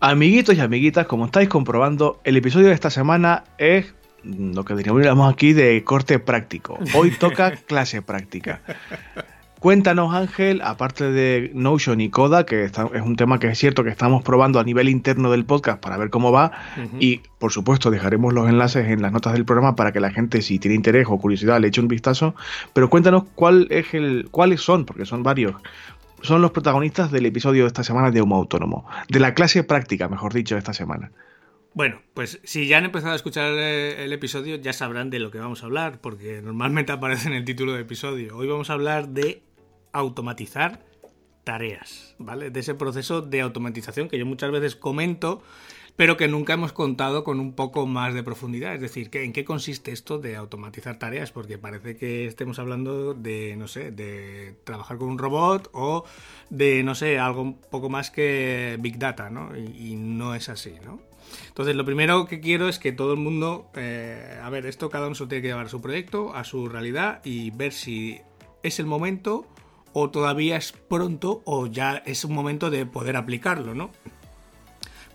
Amiguitos 0.00 0.54
y 0.54 0.60
amiguitas, 0.60 1.06
como 1.06 1.26
estáis 1.26 1.48
comprobando, 1.48 2.20
el 2.22 2.36
episodio 2.36 2.68
de 2.68 2.72
esta 2.72 2.88
semana 2.88 3.42
es 3.58 3.94
lo 4.22 4.64
que 4.64 4.74
diríamos 4.74 5.32
aquí 5.32 5.52
de 5.52 5.82
corte 5.82 6.20
práctico. 6.20 6.78
Hoy 6.94 7.10
toca 7.10 7.50
clase 7.66 8.00
práctica. 8.00 8.60
Cuéntanos, 9.58 10.14
Ángel, 10.14 10.60
aparte 10.62 11.10
de 11.10 11.50
Notion 11.52 12.00
y 12.00 12.10
Coda, 12.10 12.46
que 12.46 12.62
es 12.66 12.72
un 13.04 13.16
tema 13.16 13.40
que 13.40 13.48
es 13.48 13.58
cierto 13.58 13.82
que 13.82 13.90
estamos 13.90 14.22
probando 14.22 14.60
a 14.60 14.64
nivel 14.64 14.88
interno 14.88 15.32
del 15.32 15.44
podcast 15.44 15.80
para 15.80 15.96
ver 15.96 16.10
cómo 16.10 16.30
va, 16.30 16.52
y 17.00 17.22
por 17.40 17.50
supuesto 17.50 17.90
dejaremos 17.90 18.32
los 18.32 18.48
enlaces 18.48 18.88
en 18.88 19.02
las 19.02 19.10
notas 19.10 19.32
del 19.32 19.44
programa 19.44 19.74
para 19.74 19.90
que 19.90 19.98
la 19.98 20.12
gente, 20.12 20.42
si 20.42 20.60
tiene 20.60 20.76
interés 20.76 21.08
o 21.08 21.18
curiosidad, 21.18 21.58
le 21.58 21.68
eche 21.68 21.80
un 21.80 21.88
vistazo. 21.88 22.36
Pero 22.72 22.88
cuéntanos 22.88 23.24
cuál 23.34 23.66
es 23.70 23.94
el, 23.94 24.28
cuáles 24.30 24.60
son, 24.60 24.84
porque 24.84 25.04
son 25.04 25.24
varios, 25.24 25.56
son 26.22 26.42
los 26.42 26.50
protagonistas 26.50 27.10
del 27.10 27.26
episodio 27.26 27.64
de 27.64 27.68
esta 27.68 27.84
semana 27.84 28.10
de 28.10 28.22
Humo 28.22 28.36
Autónomo, 28.36 28.88
de 29.08 29.20
la 29.20 29.34
clase 29.34 29.64
práctica, 29.64 30.08
mejor 30.08 30.32
dicho, 30.32 30.54
de 30.54 30.60
esta 30.60 30.72
semana. 30.72 31.12
Bueno, 31.74 32.00
pues 32.14 32.40
si 32.44 32.66
ya 32.66 32.78
han 32.78 32.84
empezado 32.84 33.12
a 33.12 33.16
escuchar 33.16 33.52
eh, 33.56 34.04
el 34.04 34.12
episodio, 34.12 34.56
ya 34.56 34.72
sabrán 34.72 35.10
de 35.10 35.20
lo 35.20 35.30
que 35.30 35.38
vamos 35.38 35.62
a 35.62 35.66
hablar, 35.66 36.00
porque 36.00 36.42
normalmente 36.42 36.92
aparece 36.92 37.28
en 37.28 37.34
el 37.34 37.44
título 37.44 37.72
del 37.72 37.82
episodio. 37.82 38.36
Hoy 38.36 38.48
vamos 38.48 38.70
a 38.70 38.72
hablar 38.72 39.08
de 39.08 39.42
automatizar 39.92 40.84
tareas, 41.44 42.14
¿vale? 42.18 42.50
De 42.50 42.60
ese 42.60 42.74
proceso 42.74 43.22
de 43.22 43.40
automatización 43.40 44.08
que 44.08 44.18
yo 44.18 44.26
muchas 44.26 44.50
veces 44.50 44.76
comento, 44.76 45.42
pero 45.98 46.16
que 46.16 46.28
nunca 46.28 46.52
hemos 46.52 46.72
contado 46.72 47.24
con 47.24 47.40
un 47.40 47.54
poco 47.54 47.84
más 47.88 48.14
de 48.14 48.22
profundidad. 48.22 48.72
Es 48.72 48.80
decir, 48.80 49.10
¿en 49.14 49.32
qué 49.32 49.44
consiste 49.44 49.90
esto 49.90 50.20
de 50.20 50.36
automatizar 50.36 50.96
tareas? 50.96 51.32
Porque 51.32 51.58
parece 51.58 51.96
que 51.96 52.26
estemos 52.26 52.60
hablando 52.60 53.14
de, 53.14 53.56
no 53.56 53.66
sé, 53.66 53.90
de 53.90 54.54
trabajar 54.62 54.98
con 54.98 55.08
un 55.08 55.18
robot 55.18 55.70
o 55.72 56.04
de, 56.50 56.84
no 56.84 56.94
sé, 56.94 57.18
algo 57.18 57.42
un 57.42 57.60
poco 57.60 57.88
más 57.88 58.12
que 58.12 58.76
Big 58.78 58.96
Data, 58.96 59.28
¿no? 59.28 59.56
Y, 59.56 59.96
no 59.96 60.36
es 60.36 60.48
así, 60.48 60.74
¿no? 60.84 61.00
Entonces, 61.48 61.74
lo 61.74 61.84
primero 61.84 62.26
que 62.26 62.38
quiero 62.38 62.68
es 62.68 62.78
que 62.78 62.92
todo 62.92 63.14
el 63.14 63.18
mundo, 63.18 63.68
eh, 63.74 64.38
a 64.40 64.48
ver, 64.50 64.66
esto 64.66 64.90
cada 64.90 65.06
uno 65.06 65.16
se 65.16 65.26
tiene 65.26 65.42
que 65.42 65.48
llevar 65.48 65.66
a 65.66 65.68
su 65.68 65.80
proyecto, 65.80 66.32
a 66.32 66.44
su 66.44 66.68
realidad 66.68 67.22
y 67.24 67.50
ver 67.50 67.72
si 67.72 68.20
es 68.62 68.78
el 68.78 68.86
momento 68.86 69.48
o 69.92 70.10
todavía 70.10 70.58
es 70.58 70.70
pronto 70.70 71.42
o 71.44 71.66
ya 71.66 71.96
es 72.06 72.24
un 72.24 72.34
momento 72.34 72.70
de 72.70 72.86
poder 72.86 73.16
aplicarlo, 73.16 73.74
¿no? 73.74 73.90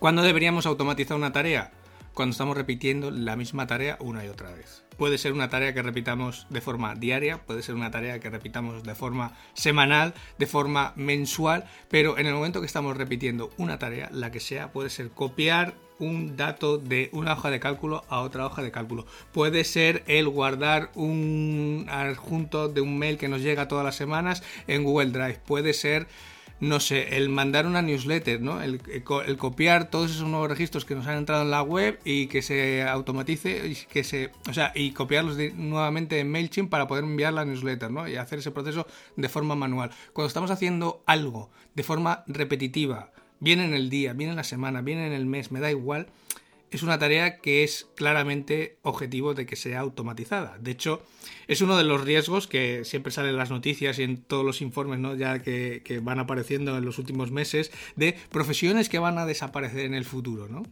¿Cuándo 0.04 0.20
deberíamos 0.20 0.66
automatizar 0.66 1.16
una 1.16 1.32
tarea? 1.32 1.72
Cuando 2.12 2.32
estamos 2.32 2.58
repitiendo 2.58 3.10
la 3.10 3.36
misma 3.36 3.66
tarea 3.66 3.96
una 4.00 4.22
y 4.22 4.28
otra 4.28 4.52
vez. 4.52 4.84
Puede 4.98 5.16
ser 5.16 5.32
una 5.32 5.48
tarea 5.48 5.72
que 5.72 5.80
repitamos 5.80 6.46
de 6.50 6.60
forma 6.60 6.94
diaria, 6.94 7.38
puede 7.38 7.62
ser 7.62 7.74
una 7.74 7.90
tarea 7.90 8.20
que 8.20 8.28
repitamos 8.28 8.82
de 8.82 8.94
forma 8.94 9.32
semanal, 9.54 10.12
de 10.38 10.44
forma 10.44 10.92
mensual, 10.96 11.64
pero 11.88 12.18
en 12.18 12.26
el 12.26 12.34
momento 12.34 12.60
que 12.60 12.66
estamos 12.66 12.98
repitiendo 12.98 13.50
una 13.56 13.78
tarea, 13.78 14.10
la 14.12 14.30
que 14.30 14.40
sea, 14.40 14.72
puede 14.72 14.90
ser 14.90 15.08
copiar 15.08 15.72
un 15.98 16.36
dato 16.36 16.76
de 16.76 17.08
una 17.12 17.32
hoja 17.32 17.50
de 17.50 17.60
cálculo 17.60 18.04
a 18.10 18.20
otra 18.20 18.44
hoja 18.44 18.62
de 18.62 18.70
cálculo. 18.70 19.06
Puede 19.32 19.64
ser 19.64 20.04
el 20.06 20.28
guardar 20.28 20.90
un 20.94 21.86
adjunto 21.88 22.68
de 22.68 22.82
un 22.82 22.98
mail 22.98 23.16
que 23.16 23.28
nos 23.28 23.40
llega 23.40 23.68
todas 23.68 23.86
las 23.86 23.96
semanas 23.96 24.42
en 24.66 24.84
Google 24.84 25.12
Drive. 25.12 25.40
Puede 25.46 25.72
ser 25.72 26.08
no 26.64 26.80
sé, 26.80 27.16
el 27.16 27.28
mandar 27.28 27.66
una 27.66 27.82
newsletter, 27.82 28.40
¿no? 28.40 28.62
El, 28.62 28.80
copiar 29.04 29.90
todos 29.90 30.10
esos 30.10 30.26
nuevos 30.26 30.48
registros 30.48 30.84
que 30.84 30.94
nos 30.94 31.06
han 31.06 31.18
entrado 31.18 31.42
en 31.42 31.50
la 31.50 31.62
web 31.62 32.00
y 32.04 32.26
que 32.26 32.42
se 32.42 32.82
automatice 32.82 33.68
y 33.68 33.74
que 33.74 34.02
se, 34.02 34.30
o 34.48 34.54
sea, 34.54 34.72
y 34.74 34.92
copiarlos 34.92 35.36
nuevamente 35.54 36.18
en 36.20 36.30
Mailchimp 36.30 36.70
para 36.70 36.88
poder 36.88 37.04
enviar 37.04 37.34
la 37.34 37.44
newsletter, 37.44 37.90
¿no? 37.90 38.08
Y 38.08 38.16
hacer 38.16 38.38
ese 38.38 38.50
proceso 38.50 38.86
de 39.16 39.28
forma 39.28 39.54
manual. 39.54 39.90
Cuando 40.12 40.28
estamos 40.28 40.50
haciendo 40.50 41.02
algo 41.06 41.50
de 41.74 41.82
forma 41.82 42.24
repetitiva, 42.26 43.12
viene 43.40 43.64
en 43.64 43.74
el 43.74 43.90
día, 43.90 44.14
viene 44.14 44.30
en 44.30 44.36
la 44.36 44.44
semana, 44.44 44.80
viene 44.80 45.06
en 45.06 45.12
el 45.12 45.26
mes, 45.26 45.52
me 45.52 45.60
da 45.60 45.70
igual, 45.70 46.08
es 46.76 46.82
una 46.82 46.98
tarea 46.98 47.38
que 47.38 47.64
es 47.64 47.86
claramente 47.94 48.78
objetivo 48.82 49.34
de 49.34 49.46
que 49.46 49.56
sea 49.56 49.80
automatizada. 49.80 50.58
De 50.60 50.72
hecho, 50.72 51.02
es 51.46 51.60
uno 51.60 51.76
de 51.76 51.84
los 51.84 52.02
riesgos 52.02 52.46
que 52.46 52.84
siempre 52.84 53.12
sale 53.12 53.30
en 53.30 53.36
las 53.36 53.50
noticias 53.50 53.98
y 53.98 54.02
en 54.02 54.18
todos 54.18 54.44
los 54.44 54.60
informes 54.60 54.98
¿no? 54.98 55.14
ya 55.14 55.40
que, 55.40 56.00
van 56.02 56.18
apareciendo 56.18 56.76
en 56.76 56.84
los 56.84 56.98
últimos 56.98 57.30
meses 57.30 57.70
de 57.96 58.16
profesiones 58.30 58.88
que 58.88 58.98
van 58.98 59.18
a 59.18 59.26
desaparecer 59.26 59.80
en 59.80 59.94
el 59.94 60.04
futuro. 60.04 60.48
¿no? 60.48 60.64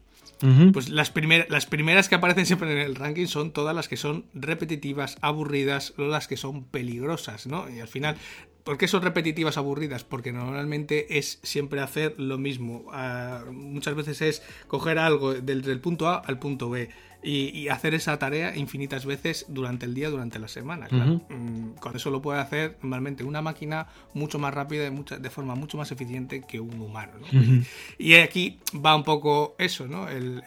Pues 0.73 0.89
las, 0.89 1.13
las 1.49 1.67
primeras 1.67 2.09
que 2.09 2.17
aparecen 2.17 2.47
siempre 2.47 2.73
en 2.73 2.79
el 2.79 2.97
ranking 2.97 3.27
son 3.27 3.53
todas 3.53 3.77
las 3.77 3.87
que 3.87 3.97
son 3.97 4.25
repetitivas, 4.35 5.17
aburridas, 5.21 5.95
o 5.99 6.03
las 6.03 6.27
que 6.27 6.37
son 6.37 6.65
peligrosas, 6.65 7.47
¿no? 7.47 7.71
Y 7.71 7.79
al 7.79 7.87
final 7.87 8.17
¿Por 8.65 8.79
qué 8.79 8.87
son 8.87 9.03
repetitivas 9.03 9.57
aburridas? 9.57 10.05
Porque 10.05 10.33
normalmente 10.33 11.19
es 11.19 11.41
siempre 11.43 11.81
hacer 11.81 12.15
lo 12.19 12.39
mismo. 12.39 12.87
Ah, 12.93 13.45
muchas 13.51 13.95
veces 13.95 14.23
es 14.23 14.43
coger 14.69 14.99
algo 14.99 15.35
del, 15.35 15.63
del, 15.63 15.81
punto 15.81 16.09
A 16.09 16.17
al 16.19 16.39
punto 16.39 16.71
B 16.71 16.89
y, 17.23 17.69
hacer 17.69 17.95
esa 17.95 18.19
tarea 18.19 18.57
infinitas 18.57 19.07
veces 19.07 19.47
durante 19.49 19.87
el 19.87 19.95
día, 19.95 20.11
durante 20.11 20.39
la 20.39 20.49
semana. 20.49 20.89
Mm, 20.91 21.75
con 21.79 21.97
eso 21.97 22.11
lo 22.11 22.21
puede 22.21 22.41
hacer 22.41 22.79
normalmente 22.83 23.25
una 23.25 23.43
máquina 23.43 23.87
mucho 24.15 24.39
más 24.39 24.53
rápida 24.53 24.87
y 24.87 25.21
de 25.21 25.31
forma 25.31 25.55
mucho 25.55 25.79
más 25.79 25.93
eficiente 25.93 26.43
que 26.43 26.61
un 26.61 26.81
humano. 26.81 27.13
Y 27.99 28.15
aquí 28.15 28.59
va 28.75 28.97
un 28.97 29.05
poco 29.05 29.55
eso, 29.59 29.87
¿no? 29.87 30.09
El, 30.09 30.43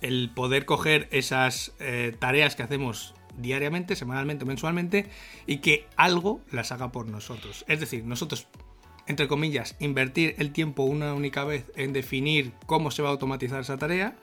el, 0.00 0.30
poder 0.34 0.66
coger 0.66 1.08
esas 1.10 1.72
eh, 1.80 2.14
tareas 2.18 2.56
que 2.56 2.62
hacemos 2.62 3.14
diariamente, 3.36 3.96
semanalmente 3.96 4.44
o 4.44 4.46
mensualmente 4.46 5.08
y 5.46 5.58
que 5.58 5.86
algo 5.96 6.40
las 6.50 6.72
haga 6.72 6.92
por 6.92 7.08
nosotros. 7.08 7.64
Es 7.68 7.80
decir, 7.80 8.04
nosotros, 8.04 8.48
entre 9.06 9.28
comillas, 9.28 9.76
invertir 9.78 10.34
el 10.38 10.52
tiempo 10.52 10.84
una 10.84 11.14
única 11.14 11.44
vez 11.44 11.70
en 11.76 11.92
definir 11.92 12.52
cómo 12.66 12.90
se 12.90 13.02
va 13.02 13.08
a 13.08 13.12
automatizar 13.12 13.60
esa 13.60 13.78
tarea 13.78 14.16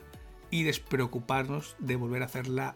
y 0.51 0.63
despreocuparnos 0.63 1.75
de 1.79 1.95
volver 1.95 2.21
a 2.21 2.25
hacerla 2.25 2.75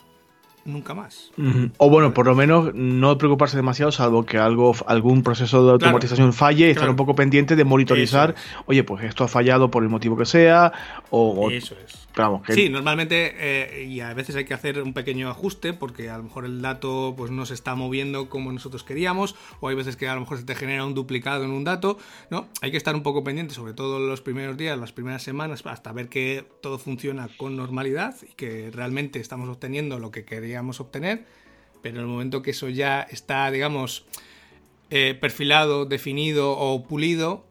nunca 0.67 0.93
más. 0.93 1.31
O 1.77 1.89
bueno, 1.89 2.13
por 2.13 2.25
lo 2.27 2.35
menos 2.35 2.73
no 2.75 3.17
preocuparse 3.17 3.57
demasiado, 3.57 3.91
salvo 3.91 4.25
que 4.25 4.37
algo, 4.37 4.75
algún 4.85 5.23
proceso 5.23 5.65
de 5.65 5.71
automatización 5.71 6.33
falle 6.33 6.67
y 6.67 6.71
estar 6.71 6.89
un 6.89 6.95
poco 6.95 7.15
pendiente 7.15 7.55
de 7.55 7.63
monitorizar, 7.63 8.35
oye, 8.65 8.83
pues 8.83 9.03
esto 9.05 9.23
ha 9.23 9.27
fallado 9.27 9.71
por 9.71 9.83
el 9.83 9.89
motivo 9.89 10.17
que 10.17 10.25
sea, 10.25 10.73
o, 11.09 11.49
Eso 11.49 11.75
es. 11.83 12.06
Sí, 12.53 12.69
normalmente 12.69 13.33
eh, 13.37 13.83
y 13.85 13.99
a 14.01 14.13
veces 14.13 14.35
hay 14.35 14.45
que 14.45 14.53
hacer 14.53 14.81
un 14.81 14.93
pequeño 14.93 15.29
ajuste 15.29 15.73
porque 15.73 16.09
a 16.09 16.17
lo 16.17 16.23
mejor 16.23 16.45
el 16.45 16.61
dato 16.61 17.13
pues 17.17 17.31
no 17.31 17.45
se 17.45 17.53
está 17.53 17.75
moviendo 17.75 18.29
como 18.29 18.51
nosotros 18.51 18.83
queríamos 18.83 19.35
o 19.59 19.67
hay 19.67 19.75
veces 19.75 19.95
que 19.95 20.07
a 20.07 20.15
lo 20.15 20.21
mejor 20.21 20.37
se 20.37 20.43
te 20.43 20.55
genera 20.55 20.85
un 20.85 20.93
duplicado 20.93 21.43
en 21.43 21.51
un 21.51 21.63
dato, 21.63 21.97
¿no? 22.29 22.47
Hay 22.61 22.71
que 22.71 22.77
estar 22.77 22.95
un 22.95 23.03
poco 23.03 23.23
pendiente, 23.23 23.53
sobre 23.53 23.73
todo 23.73 23.99
los 23.99 24.21
primeros 24.21 24.57
días, 24.57 24.77
las 24.77 24.91
primeras 24.91 25.23
semanas, 25.23 25.65
hasta 25.65 25.91
ver 25.91 26.09
que 26.09 26.45
todo 26.61 26.79
funciona 26.79 27.29
con 27.37 27.55
normalidad 27.55 28.15
y 28.21 28.33
que 28.33 28.71
realmente 28.71 29.19
estamos 29.19 29.49
obteniendo 29.49 29.99
lo 29.99 30.11
que 30.11 30.25
queríamos 30.25 30.79
obtener, 30.79 31.25
pero 31.81 31.97
en 31.97 32.01
el 32.01 32.07
momento 32.07 32.41
que 32.41 32.51
eso 32.51 32.69
ya 32.69 33.01
está, 33.01 33.49
digamos, 33.51 34.05
eh, 34.89 35.17
perfilado, 35.19 35.85
definido 35.85 36.51
o 36.57 36.83
pulido, 36.83 37.45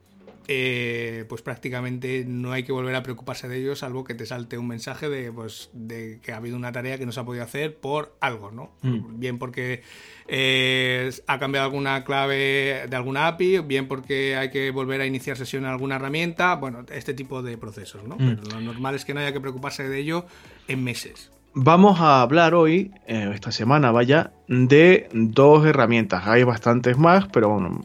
eh, 0.48 1.24
pues 1.28 1.42
prácticamente 1.42 2.24
no 2.26 2.52
hay 2.52 2.62
que 2.62 2.72
volver 2.72 2.94
a 2.94 3.02
preocuparse 3.02 3.48
de 3.48 3.58
ello, 3.58 3.74
salvo 3.74 4.04
que 4.04 4.14
te 4.14 4.26
salte 4.26 4.58
un 4.58 4.68
mensaje 4.68 5.08
de, 5.08 5.32
pues, 5.32 5.70
de 5.72 6.20
que 6.22 6.32
ha 6.32 6.36
habido 6.36 6.56
una 6.56 6.70
tarea 6.72 6.98
que 6.98 7.06
no 7.06 7.12
se 7.12 7.20
ha 7.20 7.24
podido 7.24 7.42
hacer 7.42 7.76
por 7.76 8.16
algo, 8.20 8.50
¿no? 8.50 8.72
Mm. 8.82 9.18
Bien 9.18 9.38
porque 9.38 9.82
eh, 10.28 11.10
ha 11.26 11.38
cambiado 11.38 11.66
alguna 11.66 12.04
clave 12.04 12.86
de 12.88 12.96
alguna 12.96 13.26
API, 13.26 13.58
bien 13.58 13.88
porque 13.88 14.36
hay 14.36 14.50
que 14.50 14.70
volver 14.70 15.00
a 15.00 15.06
iniciar 15.06 15.36
sesión 15.36 15.64
en 15.64 15.70
alguna 15.70 15.96
herramienta, 15.96 16.54
bueno, 16.54 16.86
este 16.92 17.14
tipo 17.14 17.42
de 17.42 17.58
procesos, 17.58 18.04
¿no? 18.04 18.16
Mm. 18.16 18.36
Pero 18.36 18.42
lo 18.56 18.60
normal 18.60 18.94
es 18.94 19.04
que 19.04 19.14
no 19.14 19.20
haya 19.20 19.32
que 19.32 19.40
preocuparse 19.40 19.88
de 19.88 19.98
ello 19.98 20.26
en 20.68 20.84
meses. 20.84 21.30
Vamos 21.58 22.00
a 22.00 22.20
hablar 22.20 22.54
hoy, 22.54 22.90
eh, 23.06 23.30
esta 23.32 23.50
semana 23.50 23.90
vaya, 23.90 24.30
de 24.46 25.08
dos 25.14 25.64
herramientas. 25.64 26.26
Hay 26.26 26.42
bastantes 26.42 26.98
más, 26.98 27.28
pero 27.28 27.48
bueno, 27.48 27.80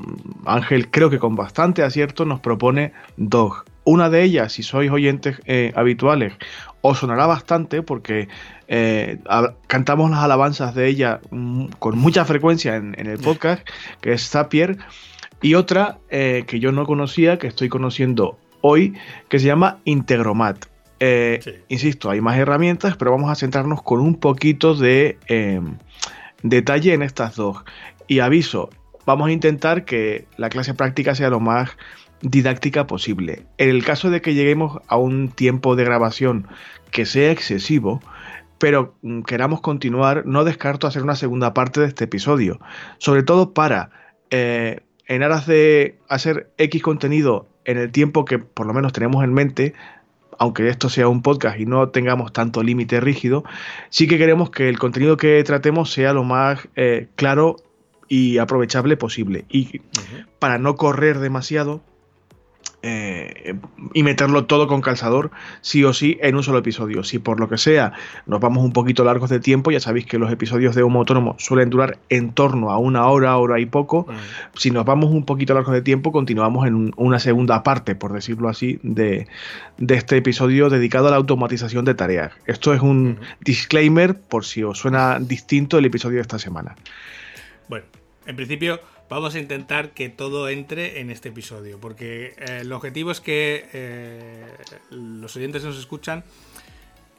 Ángel 0.46 0.92
creo 0.92 1.10
que 1.10 1.20
con 1.20 1.38
bastante 1.38 1.82
acierto 1.82 2.26
nos 2.26 2.42
propone 2.42 2.92
dos. 3.16 3.64
Una 3.86 4.10
de 4.10 4.24
ellas, 4.24 4.52
si 4.52 4.62
sois 4.62 4.92
oyentes 4.92 5.40
eh, 5.46 5.72
habituales, 5.74 6.34
os 6.82 6.98
sonará 6.98 7.28
bastante 7.28 7.82
porque 7.82 8.28
eh, 8.68 9.20
cantamos 9.68 10.12
las 10.12 10.20
alabanzas 10.20 10.76
de 10.76 10.88
ella 10.88 11.22
mm, 11.32 11.68
con 11.80 11.98
mucha 11.98 12.26
frecuencia 12.26 12.76
en, 12.76 12.94
en, 13.00 13.08
el 13.08 13.20
podcast, 13.20 13.66
que 14.02 14.12
es 14.12 14.30
Zapier. 14.30 14.80
Y 15.42 15.54
otra 15.54 15.98
que 16.10 16.60
yo 16.60 16.74
no 16.74 16.86
conocía, 16.86 17.40
que 17.40 17.48
estoy 17.48 17.70
conociendo 17.70 18.38
hoy, 18.60 18.96
que 19.30 19.40
se 19.40 19.46
llama 19.48 19.80
Integromat. 19.86 20.71
Eh, 21.04 21.64
insisto, 21.68 22.12
hay 22.12 22.22
más 22.22 22.38
herramientas, 22.38 22.96
pero 22.96 23.10
vamos 23.10 23.32
a 23.32 23.36
centrarnos 23.36 23.82
con 23.82 24.00
un 24.00 24.20
poquito 24.20 24.76
de 24.76 25.18
em, 25.26 25.78
detalle 26.44 26.94
en 26.94 27.02
estas 27.02 27.36
dos. 27.36 27.58
Y 28.08 28.20
aviso, 28.20 28.70
vamos 29.04 29.30
a 29.30 29.32
intentar 29.32 29.84
que 29.84 30.28
la 30.38 30.50
clase 30.50 30.76
práctica 30.76 31.16
sea 31.16 31.32
lo 31.32 31.40
más 31.40 31.72
didáctica 32.22 32.86
posible. 32.86 33.48
En 33.58 33.70
el 33.70 33.84
caso 33.84 34.12
de 34.12 34.22
que 34.22 34.36
lleguemos 34.36 34.80
a 34.88 34.98
un 34.98 35.30
tiempo 35.30 35.76
de 35.76 35.86
grabación 35.86 36.48
que 36.92 37.08
sea 37.08 37.32
excesivo, 37.32 38.00
pero 38.60 38.94
mm, 39.02 39.22
queramos 39.24 39.62
continuar, 39.62 40.28
no 40.28 40.44
descarto 40.44 40.86
hacer 40.86 41.02
una 41.02 41.16
segunda 41.16 41.56
parte 41.56 41.82
de 41.82 41.88
este 41.88 42.04
episodio, 42.04 42.60
sobre 43.00 43.24
todo 43.24 43.56
para, 43.56 43.90
eh, 44.30 44.82
en 45.08 45.24
aras 45.24 45.48
de 45.48 45.98
hacer 46.10 46.52
X 46.60 46.84
contenido 46.84 47.48
en 47.66 47.80
el 47.80 47.92
tiempo 47.92 48.24
que 48.24 48.38
por 48.38 48.68
lo 48.68 48.74
menos 48.74 48.94
tenemos 48.94 49.24
en 49.24 49.34
mente, 49.34 49.74
aunque 50.42 50.70
esto 50.70 50.90
sea 50.90 51.08
un 51.08 51.22
podcast 51.22 51.60
y 51.60 51.68
no 51.68 51.90
tengamos 51.90 52.34
tanto 52.34 52.64
límite 52.64 53.00
rígido, 53.00 53.44
sí 53.92 54.08
que 54.08 54.18
queremos 54.18 54.50
que 54.50 54.70
el 54.70 54.80
contenido 54.80 55.16
que 55.16 55.44
tratemos 55.44 55.92
sea 55.94 56.14
lo 56.14 56.24
más 56.24 56.68
eh, 56.76 57.10
claro 57.16 57.58
y 58.08 58.40
aprovechable 58.40 58.98
posible. 58.98 59.46
Y 59.50 59.82
para 60.40 60.58
no 60.58 60.78
correr 60.78 61.20
demasiado, 61.20 61.82
eh, 62.84 63.56
y 63.94 64.04
meterlo 64.04 64.46
todo 64.46 64.68
con 64.68 64.82
calzador, 64.82 65.32
sí 65.62 65.84
o 65.84 65.94
sí, 65.94 66.18
en 66.22 66.36
un 66.36 66.44
solo 66.44 66.60
episodio. 66.60 67.04
Si 67.04 67.20
por 67.20 67.40
lo 67.40 67.48
que 67.48 67.58
sea 67.58 67.94
nos 68.26 68.40
vamos 68.40 68.64
un 68.64 68.74
poquito 68.74 69.04
largos 69.04 69.30
de 69.30 69.40
tiempo, 69.40 69.72
ya 69.72 69.80
sabéis 69.80 70.06
que 70.06 70.18
los 70.18 70.32
episodios 70.32 70.74
de 70.74 70.82
Homo 70.82 71.00
Autónomo 71.00 71.36
suelen 71.38 71.70
durar 71.70 72.00
en 72.10 72.32
torno 72.32 72.72
a 72.72 72.78
una 72.78 73.08
hora, 73.08 73.38
hora 73.38 73.60
y 73.60 73.66
poco. 73.66 74.08
Si 74.56 74.72
nos 74.72 74.86
vamos 74.86 75.12
un 75.12 75.26
poquito 75.26 75.54
largos 75.54 75.74
de 75.74 75.82
tiempo, 75.82 76.12
continuamos 76.12 76.68
en 76.68 76.92
una 76.98 77.20
segunda 77.20 77.64
parte, 77.64 77.96
por 77.96 78.14
decirlo 78.14 78.50
así, 78.50 78.80
de, 78.84 79.28
este 79.88 80.18
episodio 80.18 80.70
dedicado 80.70 81.08
a 81.08 81.12
la 81.12 81.18
automatización 81.18 81.86
de 81.86 81.94
tareas. 81.94 82.32
Esto 82.46 82.74
es 82.74 82.82
un 82.82 83.20
disclaimer 83.42 84.20
por 84.20 84.46
si 84.46 84.64
os 84.64 84.80
suena 84.80 85.20
distinto 85.20 85.78
el 85.78 85.86
episodio 85.86 86.18
de 86.18 86.22
esta 86.22 86.40
semana. 86.40 86.76
Bueno, 87.70 87.86
en 88.26 88.36
principio 88.36 88.80
vamos 89.12 89.36
a 89.36 89.40
intentar 89.40 89.92
que 89.92 90.08
todo 90.08 90.48
entre 90.48 91.02
en 91.02 91.12
este 91.12 91.30
episodio, 91.30 91.82
porque 91.82 92.34
eh, 92.38 92.60
el 92.62 92.72
objetivo 92.72 93.12
es 93.12 93.20
que 93.20 93.68
eh, 93.74 94.56
los 94.90 95.36
oyentes 95.36 95.62
que 95.62 95.68
nos 95.68 95.78
escuchan 95.78 96.24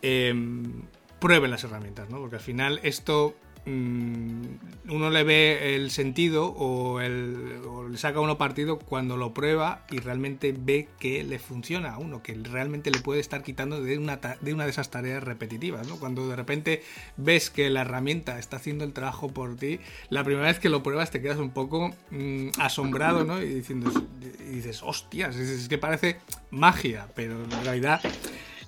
em, 0.01 0.85
prueben 1.21 1.51
las 1.51 1.65
herramientas, 1.65 2.09
¿no? 2.09 2.19
Porque 2.19 2.37
al 2.37 2.43
final 2.43 2.81
esto 2.83 3.35
uno 3.65 5.11
le 5.11 5.23
ve 5.23 5.77
el 5.77 5.91
sentido 5.91 6.53
o, 6.57 7.01
le 7.01 7.97
saca 7.97 8.21
uno 8.21 8.39
partido 8.39 8.79
cuando 8.79 9.17
lo 9.17 9.35
prueba 9.35 9.85
y 9.91 9.99
realmente 9.99 10.55
ve 10.57 10.89
que 10.99 11.23
le 11.23 11.39
funciona 11.39 11.95
a 11.95 11.99
uno, 11.99 12.23
que 12.23 12.35
realmente 12.35 12.91
le 12.91 12.99
puede 13.01 13.21
estar 13.21 13.43
quitando 13.43 13.81
de 13.81 13.99
una 13.99 14.17
de, 14.17 14.69
esas 14.69 14.91
tareas 14.91 15.23
repetitivas. 15.23 15.87
Cuando 16.01 16.29
de 16.29 16.37
repente 16.37 16.83
ves 17.17 17.51
que 17.51 17.71
la 17.71 17.83
herramienta 17.83 18.39
está 18.39 18.57
haciendo 18.57 18.85
el 18.85 18.93
trabajo 18.93 19.29
por 19.29 19.57
ti, 19.57 19.79
la 20.11 20.25
primera 20.25 20.47
vez 20.47 20.59
que 20.59 20.69
lo 20.69 20.83
pruebas 20.83 21.11
te 21.11 21.23
quedas 21.23 21.39
un 21.39 21.51
poco 21.51 21.95
mm, 22.11 22.49
asombrado 22.59 23.25
¿no? 23.25 23.41
y, 23.43 23.49
diciendo, 23.49 23.93
y 24.41 24.57
dices, 24.57 24.83
hostias, 24.83 25.37
es 25.37 25.69
que 25.69 25.79
parece 25.79 26.19
magia, 26.51 27.09
pero 27.15 27.45
en 27.45 27.65
realidad 27.65 28.01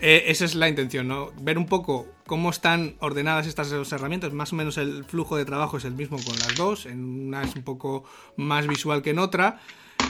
eh, 0.06 0.30
esa 0.30 0.44
es 0.44 0.54
la 0.54 0.68
intención, 0.68 1.08
¿no? 1.08 1.32
Ver 1.40 1.56
un 1.56 1.64
poco 1.64 2.06
cómo 2.26 2.50
están 2.50 2.96
ordenadas 3.00 3.46
estas 3.46 3.70
dos 3.70 3.90
herramientas. 3.90 4.34
Más 4.34 4.52
o 4.52 4.56
menos 4.56 4.76
el 4.76 5.02
flujo 5.06 5.38
de 5.38 5.46
trabajo 5.46 5.78
es 5.78 5.86
el 5.86 5.94
mismo 5.94 6.18
con 6.22 6.38
las 6.38 6.54
dos. 6.56 6.84
En 6.84 7.02
una 7.02 7.42
es 7.42 7.56
un 7.56 7.62
poco 7.62 8.04
más 8.36 8.66
visual 8.66 9.00
que 9.00 9.10
en 9.10 9.18
otra. 9.18 9.60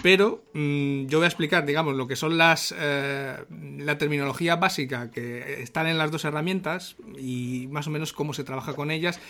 Pero 0.03 0.43
mm, 0.53 1.07
yo 1.07 1.19
voy 1.19 1.27
a 1.27 1.29
explicar, 1.29 1.65
digamos, 1.65 1.95
lo 1.95 2.09
que 2.09 2.17
son 2.17 2.37
las 2.39 2.75
eh, 2.77 3.37
la 3.79 3.97
terminología 3.97 4.57
básica 4.57 5.13
que 5.13 5.63
están 5.63 5.87
en 5.87 5.97
las 5.97 6.11
dos 6.11 6.25
herramientas 6.25 6.97
y 7.17 7.69
más 7.71 7.87
o 7.87 7.91
menos 7.91 8.13
cómo 8.13 8.35
se 8.35 8.43
trabaja 8.43 8.75
con 8.75 8.91
ellas. 8.91 9.21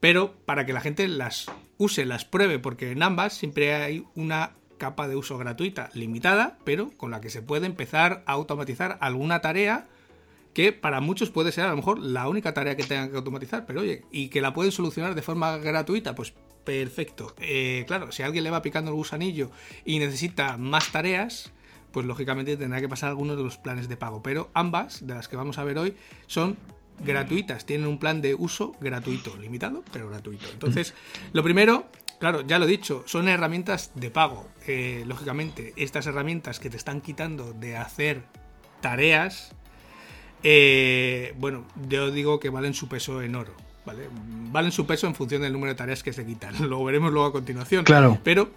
Pero 0.00 0.34
para 0.44 0.66
que 0.66 0.74
la 0.74 0.82
gente 0.82 1.08
las 1.08 1.50
use, 1.78 2.04
las 2.04 2.26
pruebe, 2.26 2.58
porque 2.58 2.90
en 2.90 3.02
ambas 3.02 3.32
siempre 3.32 3.74
hay 3.74 4.04
una 4.14 4.52
capa 4.76 5.08
de 5.08 5.16
uso 5.16 5.38
gratuita 5.38 5.88
limitada, 5.94 6.58
pero 6.64 6.90
con 6.98 7.10
la 7.10 7.22
que 7.22 7.30
se 7.30 7.40
puede 7.40 7.64
empezar 7.64 8.22
a 8.26 8.32
automatizar 8.32 8.98
alguna 9.00 9.40
tarea 9.40 9.88
que 10.52 10.72
para 10.72 11.00
muchos 11.00 11.30
puede 11.30 11.52
ser 11.52 11.64
a 11.64 11.70
lo 11.70 11.76
mejor 11.76 11.98
la 11.98 12.28
única 12.28 12.54
tarea 12.54 12.76
que 12.76 12.84
tengan 12.84 13.10
que 13.10 13.16
automatizar, 13.16 13.66
pero 13.66 13.80
oye, 13.80 14.04
y 14.10 14.28
que 14.28 14.40
la 14.40 14.52
pueden 14.52 14.72
solucionar 14.72 15.14
de 15.14 15.22
forma 15.22 15.58
gratuita, 15.58 16.14
pues 16.14 16.34
perfecto. 16.64 17.34
Eh, 17.38 17.84
claro, 17.86 18.12
si 18.12 18.22
a 18.22 18.26
alguien 18.26 18.44
le 18.44 18.50
va 18.50 18.62
picando 18.62 18.90
el 18.90 18.96
gusanillo 18.96 19.50
y 19.84 19.98
necesita 19.98 20.56
más 20.56 20.90
tareas, 20.92 21.52
pues 21.92 22.06
lógicamente 22.06 22.56
tendrá 22.56 22.80
que 22.80 22.88
pasar 22.88 23.10
algunos 23.10 23.36
de 23.36 23.42
los 23.42 23.58
planes 23.58 23.88
de 23.88 23.96
pago. 23.96 24.22
Pero 24.22 24.50
ambas, 24.54 25.06
de 25.06 25.14
las 25.14 25.28
que 25.28 25.36
vamos 25.36 25.58
a 25.58 25.64
ver 25.64 25.78
hoy, 25.78 25.96
son 26.26 26.56
gratuitas, 27.04 27.64
tienen 27.64 27.86
un 27.86 27.98
plan 27.98 28.20
de 28.20 28.34
uso 28.34 28.74
gratuito, 28.80 29.36
limitado, 29.36 29.82
pero 29.92 30.08
gratuito. 30.08 30.46
Entonces, 30.52 30.94
lo 31.32 31.42
primero, 31.42 31.86
claro, 32.18 32.42
ya 32.42 32.58
lo 32.58 32.66
he 32.66 32.68
dicho, 32.68 33.04
son 33.06 33.28
herramientas 33.28 33.92
de 33.94 34.10
pago. 34.10 34.48
Eh, 34.66 35.04
lógicamente, 35.06 35.72
estas 35.76 36.06
herramientas 36.06 36.60
que 36.60 36.70
te 36.70 36.76
están 36.76 37.00
quitando 37.00 37.52
de 37.52 37.76
hacer 37.76 38.24
tareas, 38.80 39.54
eh, 40.42 41.34
bueno, 41.38 41.66
yo 41.88 42.10
digo 42.10 42.40
que 42.40 42.50
valen 42.50 42.74
su 42.74 42.88
peso 42.88 43.22
en 43.22 43.34
oro. 43.34 43.54
¿vale? 43.84 44.08
Valen 44.52 44.72
su 44.72 44.86
peso 44.86 45.06
en 45.06 45.14
función 45.14 45.42
del 45.42 45.52
número 45.52 45.72
de 45.72 45.76
tareas 45.76 46.02
que 46.02 46.12
se 46.12 46.24
quitan. 46.24 46.54
Lo 46.70 46.82
veremos 46.84 47.12
luego 47.12 47.28
a 47.28 47.32
continuación. 47.32 47.84
Claro. 47.84 48.18
Pero 48.24 48.50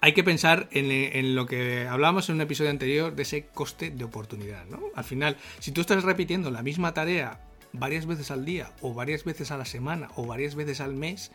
hay 0.00 0.12
que 0.12 0.22
pensar 0.22 0.68
en, 0.70 1.34
lo 1.34 1.46
que 1.46 1.88
hablábamos 1.88 2.28
en 2.28 2.36
un 2.36 2.42
episodio 2.42 2.70
anterior 2.70 3.14
de 3.14 3.22
ese 3.22 3.46
coste 3.46 3.90
de 3.90 4.04
oportunidad. 4.04 4.66
¿no? 4.66 4.80
Al 4.94 5.04
final, 5.04 5.38
si 5.60 5.72
tú 5.72 5.80
estás 5.80 6.04
repitiendo 6.04 6.50
la 6.50 6.62
misma 6.62 6.92
tarea 6.92 7.40
varias 7.72 8.06
veces 8.06 8.30
al 8.30 8.44
día, 8.44 8.70
o 8.82 8.92
varias 8.92 9.24
veces 9.24 9.50
a 9.50 9.56
la 9.56 9.64
semana, 9.64 10.10
o 10.14 10.26
varias 10.26 10.54
veces 10.54 10.80
al 10.80 10.94
mes, 10.94 11.32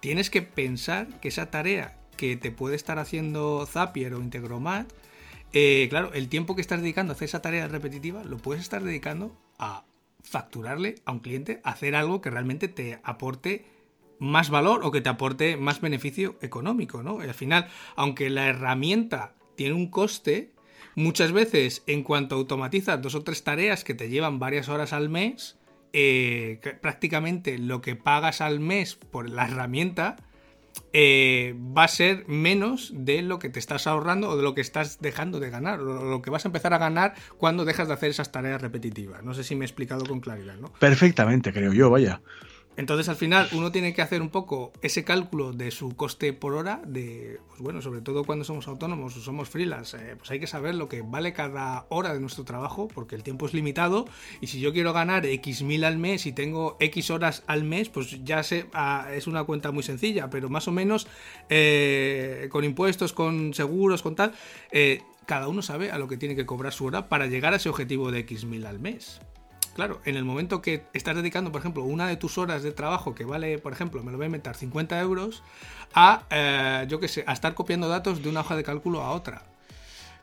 tienes 0.00 0.30
que 0.30 0.42
pensar 0.42 1.08
que 1.20 1.28
esa 1.28 1.50
tarea 1.50 1.96
que 2.16 2.36
te 2.36 2.52
puede 2.52 2.76
estar 2.76 2.98
haciendo 2.98 3.66
Zapier 3.66 4.14
o 4.14 4.20
Integromat 4.20 4.86
eh, 5.54 5.86
claro, 5.88 6.12
el 6.12 6.28
tiempo 6.28 6.56
que 6.56 6.60
estás 6.60 6.82
dedicando 6.82 7.12
a 7.12 7.14
hacer 7.14 7.26
esa 7.26 7.40
tarea 7.40 7.68
repetitiva 7.68 8.24
lo 8.24 8.38
puedes 8.38 8.60
estar 8.60 8.82
dedicando 8.82 9.36
a 9.56 9.84
facturarle 10.20 10.96
a 11.04 11.12
un 11.12 11.20
cliente, 11.20 11.60
hacer 11.62 11.94
algo 11.94 12.20
que 12.20 12.30
realmente 12.30 12.66
te 12.66 12.98
aporte 13.04 13.64
más 14.18 14.50
valor 14.50 14.80
o 14.84 14.90
que 14.90 15.00
te 15.00 15.10
aporte 15.10 15.56
más 15.56 15.80
beneficio 15.80 16.36
económico, 16.42 17.04
¿no? 17.04 17.20
al 17.20 17.34
final, 17.34 17.68
aunque 17.94 18.30
la 18.30 18.48
herramienta 18.48 19.34
tiene 19.54 19.74
un 19.74 19.90
coste, 19.90 20.50
muchas 20.96 21.30
veces 21.30 21.84
en 21.86 22.02
cuanto 22.02 22.34
automatizas 22.34 23.00
dos 23.00 23.14
o 23.14 23.22
tres 23.22 23.44
tareas 23.44 23.84
que 23.84 23.94
te 23.94 24.08
llevan 24.08 24.40
varias 24.40 24.68
horas 24.68 24.92
al 24.92 25.08
mes, 25.08 25.56
eh, 25.92 26.58
prácticamente 26.80 27.58
lo 27.58 27.80
que 27.80 27.94
pagas 27.94 28.40
al 28.40 28.58
mes 28.58 28.96
por 28.96 29.30
la 29.30 29.44
herramienta 29.44 30.16
eh, 30.92 31.54
va 31.76 31.84
a 31.84 31.88
ser 31.88 32.24
menos 32.28 32.92
de 32.94 33.22
lo 33.22 33.38
que 33.38 33.48
te 33.48 33.58
estás 33.58 33.86
ahorrando 33.86 34.30
o 34.30 34.36
de 34.36 34.42
lo 34.42 34.54
que 34.54 34.60
estás 34.60 35.00
dejando 35.00 35.40
de 35.40 35.50
ganar, 35.50 35.80
o 35.80 36.04
lo 36.04 36.22
que 36.22 36.30
vas 36.30 36.44
a 36.44 36.48
empezar 36.48 36.72
a 36.74 36.78
ganar 36.78 37.14
cuando 37.36 37.64
dejas 37.64 37.88
de 37.88 37.94
hacer 37.94 38.10
esas 38.10 38.32
tareas 38.32 38.60
repetitivas. 38.60 39.22
No 39.22 39.34
sé 39.34 39.44
si 39.44 39.56
me 39.56 39.64
he 39.64 39.66
explicado 39.66 40.04
con 40.06 40.20
claridad, 40.20 40.56
¿no? 40.56 40.72
Perfectamente, 40.74 41.52
creo 41.52 41.72
yo, 41.72 41.90
vaya. 41.90 42.20
Entonces 42.76 43.08
al 43.08 43.16
final 43.16 43.48
uno 43.52 43.70
tiene 43.70 43.94
que 43.94 44.02
hacer 44.02 44.20
un 44.20 44.30
poco 44.30 44.72
ese 44.82 45.04
cálculo 45.04 45.52
de 45.52 45.70
su 45.70 45.94
coste 45.94 46.32
por 46.32 46.54
hora, 46.54 46.82
de, 46.86 47.38
pues 47.48 47.60
bueno, 47.60 47.80
sobre 47.80 48.00
todo 48.00 48.24
cuando 48.24 48.44
somos 48.44 48.66
autónomos 48.66 49.16
o 49.16 49.20
somos 49.20 49.48
freelance, 49.48 49.96
eh, 49.96 50.16
pues 50.16 50.30
hay 50.30 50.40
que 50.40 50.46
saber 50.46 50.74
lo 50.74 50.88
que 50.88 51.02
vale 51.02 51.32
cada 51.32 51.86
hora 51.88 52.12
de 52.12 52.20
nuestro 52.20 52.44
trabajo, 52.44 52.88
porque 52.88 53.14
el 53.14 53.22
tiempo 53.22 53.46
es 53.46 53.54
limitado 53.54 54.06
y 54.40 54.48
si 54.48 54.60
yo 54.60 54.72
quiero 54.72 54.92
ganar 54.92 55.24
X 55.24 55.62
mil 55.62 55.84
al 55.84 55.98
mes 55.98 56.26
y 56.26 56.32
tengo 56.32 56.76
X 56.80 57.10
horas 57.10 57.44
al 57.46 57.62
mes, 57.64 57.88
pues 57.88 58.24
ya 58.24 58.42
sé, 58.42 58.66
ah, 58.72 59.08
es 59.12 59.26
una 59.26 59.44
cuenta 59.44 59.70
muy 59.70 59.82
sencilla, 59.82 60.28
pero 60.30 60.48
más 60.48 60.66
o 60.66 60.72
menos 60.72 61.06
eh, 61.48 62.48
con 62.50 62.64
impuestos, 62.64 63.12
con 63.12 63.54
seguros, 63.54 64.02
con 64.02 64.16
tal, 64.16 64.32
eh, 64.72 65.02
cada 65.26 65.48
uno 65.48 65.62
sabe 65.62 65.90
a 65.90 65.98
lo 65.98 66.08
que 66.08 66.16
tiene 66.16 66.34
que 66.34 66.44
cobrar 66.44 66.72
su 66.72 66.84
hora 66.84 67.08
para 67.08 67.26
llegar 67.26 67.52
a 67.52 67.56
ese 67.56 67.68
objetivo 67.68 68.10
de 68.10 68.20
X 68.20 68.44
mil 68.44 68.66
al 68.66 68.80
mes. 68.80 69.20
Claro, 69.74 70.00
en 70.04 70.16
el 70.16 70.24
momento 70.24 70.62
que 70.62 70.84
estás 70.92 71.16
dedicando, 71.16 71.50
por 71.50 71.60
ejemplo, 71.60 71.82
una 71.82 72.06
de 72.06 72.16
tus 72.16 72.38
horas 72.38 72.62
de 72.62 72.70
trabajo 72.70 73.14
que 73.14 73.24
vale, 73.24 73.58
por 73.58 73.72
ejemplo, 73.72 74.02
me 74.02 74.12
lo 74.12 74.16
voy 74.16 74.24
a 74.24 74.26
inventar, 74.26 74.56
50 74.56 75.00
euros, 75.00 75.42
a, 75.94 76.22
eh, 76.30 76.86
yo 76.88 77.00
qué 77.00 77.08
sé, 77.08 77.24
a 77.26 77.32
estar 77.32 77.54
copiando 77.54 77.88
datos 77.88 78.22
de 78.22 78.28
una 78.28 78.40
hoja 78.40 78.56
de 78.56 78.62
cálculo 78.62 79.02
a 79.02 79.10
otra. 79.10 79.42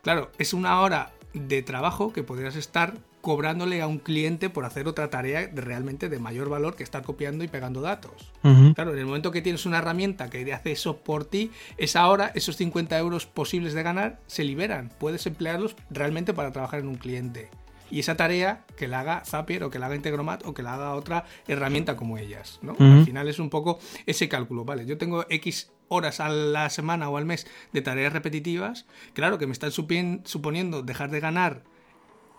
Claro, 0.03 0.31
es 0.37 0.53
una 0.53 0.79
hora 0.79 1.11
de 1.33 1.61
trabajo 1.63 2.13
que 2.13 2.23
podrías 2.23 2.55
estar 2.55 2.93
cobrándole 3.21 3.81
a 3.81 3.87
un 3.87 3.99
cliente 3.99 4.49
por 4.49 4.65
hacer 4.65 4.87
otra 4.87 5.09
tarea 5.09 5.49
realmente 5.53 6.09
de 6.09 6.17
mayor 6.17 6.49
valor 6.49 6.75
que 6.75 6.83
estar 6.83 7.03
copiando 7.03 7.43
y 7.43 7.47
pegando 7.47 7.81
datos. 7.81 8.31
Claro, 8.73 8.93
en 8.93 8.99
el 8.99 9.05
momento 9.05 9.31
que 9.31 9.41
tienes 9.41 9.65
una 9.65 9.77
herramienta 9.77 10.29
que 10.29 10.51
hace 10.53 10.71
eso 10.71 10.97
por 10.97 11.25
ti, 11.25 11.51
esa 11.77 12.07
hora, 12.07 12.31
esos 12.33 12.57
50 12.57 12.97
euros 12.97 13.27
posibles 13.27 13.73
de 13.73 13.83
ganar, 13.83 14.19
se 14.25 14.43
liberan. 14.43 14.91
Puedes 14.99 15.27
emplearlos 15.27 15.75
realmente 15.91 16.33
para 16.33 16.51
trabajar 16.51 16.79
en 16.79 16.87
un 16.87 16.95
cliente 16.95 17.49
y 17.91 17.99
esa 17.99 18.15
tarea 18.15 18.65
que 18.77 18.87
la 18.87 19.01
haga 19.01 19.23
Zapier 19.25 19.63
o 19.63 19.69
que 19.69 19.77
la 19.77 19.87
haga 19.87 19.95
Integromat 19.95 20.45
o 20.45 20.53
que 20.53 20.63
la 20.63 20.75
haga 20.75 20.95
otra 20.95 21.25
herramienta 21.47 21.97
como 21.97 22.17
ellas, 22.17 22.59
¿no? 22.61 22.75
Al 22.79 23.05
final 23.05 23.27
es 23.27 23.37
un 23.37 23.49
poco 23.49 23.79
ese 24.05 24.29
cálculo, 24.29 24.65
¿vale? 24.65 24.85
Yo 24.85 24.97
tengo 24.97 25.25
X 25.29 25.71
horas 25.89 26.21
a 26.21 26.29
la 26.29 26.69
semana 26.69 27.09
o 27.09 27.17
al 27.17 27.25
mes 27.25 27.45
de 27.73 27.81
tareas 27.81 28.13
repetitivas, 28.13 28.85
claro 29.13 29.37
que 29.37 29.45
me 29.45 29.53
están 29.53 29.71
suponiendo 29.71 30.81
dejar 30.81 31.11
de 31.11 31.19
ganar 31.19 31.63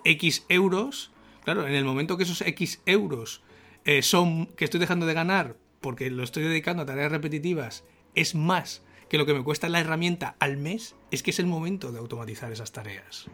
X 0.04 0.44
euros, 0.48 1.12
claro, 1.44 1.66
en 1.66 1.74
el 1.74 1.84
momento 1.84 2.16
que 2.16 2.24
esos 2.24 2.40
X 2.40 2.80
euros 2.86 3.42
eh, 3.84 4.02
son 4.02 4.46
que 4.46 4.64
estoy 4.64 4.80
dejando 4.80 5.06
de 5.06 5.14
ganar 5.14 5.56
porque 5.82 6.10
lo 6.10 6.22
estoy 6.22 6.44
dedicando 6.44 6.84
a 6.84 6.86
tareas 6.86 7.12
repetitivas, 7.12 7.84
es 8.14 8.34
más 8.34 8.82
que 9.12 9.18
lo 9.18 9.27
que 9.27 9.35
me 9.35 9.44
cuesta 9.44 9.68
la 9.68 9.79
herramienta 9.79 10.37
al 10.38 10.57
mes, 10.57 10.94
es 11.11 11.22
que 11.22 11.33
es 11.33 11.38
el 11.38 11.44
momento 11.44 11.92
de 11.92 11.98
automatizar 11.98 12.51
esas 12.51 12.72
tareas. 12.72 13.27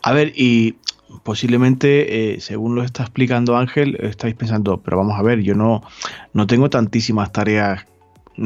A 0.00 0.12
ver, 0.12 0.32
y 0.36 0.76
posiblemente, 1.24 2.34
eh, 2.34 2.40
según 2.40 2.76
lo 2.76 2.84
está 2.84 3.02
explicando 3.02 3.56
Ángel, 3.56 3.96
estáis 3.96 4.36
pensando, 4.36 4.80
pero 4.80 4.96
vamos 4.96 5.18
a 5.18 5.22
ver, 5.22 5.42
yo 5.42 5.56
no, 5.56 5.82
no 6.34 6.46
tengo 6.46 6.70
tantísimas 6.70 7.32
tareas 7.32 7.84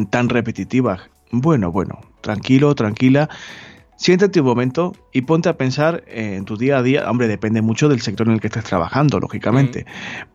tan 0.08 0.30
repetitivas. 0.30 1.10
Bueno, 1.30 1.72
bueno, 1.72 2.00
tranquilo, 2.22 2.74
tranquila. 2.74 3.28
siéntate 3.96 4.40
un 4.40 4.46
momento 4.46 4.94
y 5.12 5.20
ponte 5.20 5.50
a 5.50 5.58
pensar 5.58 6.04
en 6.06 6.46
tu 6.46 6.56
día 6.56 6.78
a 6.78 6.82
día. 6.82 7.10
Hombre, 7.10 7.28
depende 7.28 7.60
mucho 7.60 7.90
del 7.90 8.00
sector 8.00 8.28
en 8.28 8.32
el 8.32 8.40
que 8.40 8.46
estés 8.46 8.64
trabajando, 8.64 9.20
lógicamente. 9.20 9.84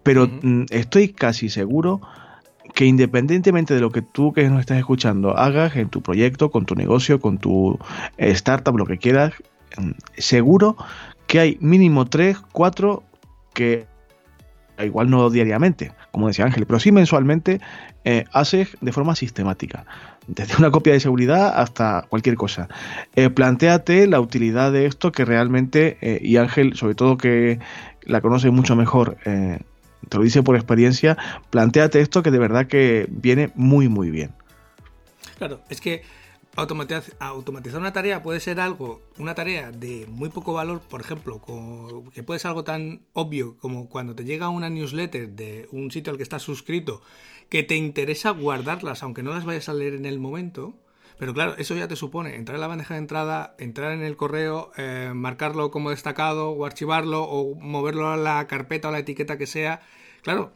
Pero 0.04 0.28
mm, 0.28 0.65
estoy 0.70 1.13
casi 1.13 1.50
seguro 1.50 2.00
que 2.75 2.85
independientemente 2.85 3.73
de 3.73 3.79
lo 3.79 3.89
que 3.89 4.01
tú 4.01 4.33
que 4.33 4.47
nos 4.49 4.59
estás 4.59 4.77
escuchando 4.77 5.35
hagas 5.35 5.75
en 5.77 5.89
tu 5.89 6.01
proyecto, 6.01 6.51
con 6.51 6.65
tu 6.65 6.75
negocio, 6.75 7.19
con 7.19 7.38
tu 7.39 7.79
eh, 8.17 8.31
startup, 8.31 8.77
lo 8.77 8.85
que 8.85 8.97
quieras, 8.97 9.33
mm, 9.77 9.91
seguro 10.17 10.75
que 11.25 11.39
hay 11.39 11.57
mínimo 11.61 12.05
tres, 12.05 12.38
cuatro 12.51 13.03
que 13.53 13.88
igual 14.77 15.09
no 15.09 15.29
diariamente, 15.29 15.93
como 16.11 16.27
decía 16.27 16.43
Ángel, 16.43 16.65
pero 16.65 16.81
sí 16.81 16.91
mensualmente 16.91 17.61
eh, 18.03 18.25
haces 18.33 18.75
de 18.81 18.91
forma 18.91 19.15
sistemática. 19.15 19.85
Desde 20.27 20.57
una 20.57 20.69
copia 20.69 20.91
de 20.91 20.99
seguridad 20.99 21.57
hasta 21.57 22.05
cualquier 22.09 22.35
cosa. 22.35 22.67
Eh, 23.15 23.29
plantéate 23.29 24.05
la 24.05 24.19
utilidad 24.19 24.73
de 24.73 24.85
esto 24.85 25.13
que 25.13 25.23
realmente, 25.23 26.19
y 26.21 26.35
Ángel, 26.35 26.75
sobre 26.75 26.95
todo 26.95 27.15
que 27.15 27.59
la 28.01 28.19
conoce 28.19 28.49
mucho 28.49 28.75
mejor, 28.75 29.17
te 30.10 30.18
lo 30.18 30.24
dice 30.24 30.44
por 30.44 30.56
experiencia, 30.56 31.18
plantéate 31.50 32.02
esto 32.02 32.24
que 32.24 32.32
de 32.32 32.39
verdad 32.39 32.68
que 32.68 33.08
viene 33.10 33.52
muy, 33.56 33.89
muy 33.89 34.12
bien. 34.12 34.32
Claro, 35.38 35.62
es 35.70 35.82
que 35.82 36.04
automatizar 36.56 37.80
una 37.80 37.91
tarea 37.91 38.24
puede 38.24 38.39
ser 38.39 38.60
algo, 38.60 39.02
una 39.18 39.36
tarea 39.36 39.72
de 39.72 40.06
muy 40.08 40.30
poco 40.30 40.54
valor, 40.54 40.80
por 40.80 41.02
ejemplo, 41.02 41.41
que 42.13 42.24
puede 42.24 42.39
ser 42.39 42.50
algo 42.50 42.63
tan 42.63 43.02
obvio 43.13 43.58
como 43.58 43.89
cuando 43.89 44.15
te 44.15 44.24
llega 44.24 44.50
una 44.50 44.70
newsletter 44.70 45.30
de 45.30 45.68
un 45.72 45.91
sitio 45.91 46.12
al 46.12 46.18
que 46.18 46.24
estás 46.24 46.44
suscrito, 46.44 47.02
que 47.50 47.63
te 47.63 47.76
interesa 47.76 48.30
guardarlas, 48.32 49.04
aunque 49.04 49.24
no 49.24 49.34
las 49.34 49.46
vayas 49.46 49.70
a 49.70 49.74
leer 49.74 49.96
en 49.96 50.06
el 50.06 50.20
momento. 50.20 50.74
Pero 51.17 51.34
claro, 51.34 51.56
eso 51.58 51.75
ya 51.75 51.88
te 51.88 51.95
supone 51.95 52.36
entrar 52.36 52.56
en 52.56 52.62
la 52.62 52.67
bandeja 52.67 52.95
de 52.95 52.99
entrada, 52.99 53.56
entrar 53.58 53.93
en 53.93 54.01
el 54.01 54.17
correo, 54.17 54.71
eh, 54.78 55.12
marcarlo 55.15 55.71
como 55.71 55.89
destacado 55.89 56.49
o 56.49 56.65
archivarlo 56.65 57.23
o 57.23 57.56
moverlo 57.56 58.10
a 58.10 58.17
la 58.17 58.45
carpeta 58.47 58.89
o 58.89 58.91
la 58.91 58.99
etiqueta 58.99 59.38
que 59.38 59.47
sea. 59.47 59.82
Claro, 60.23 60.51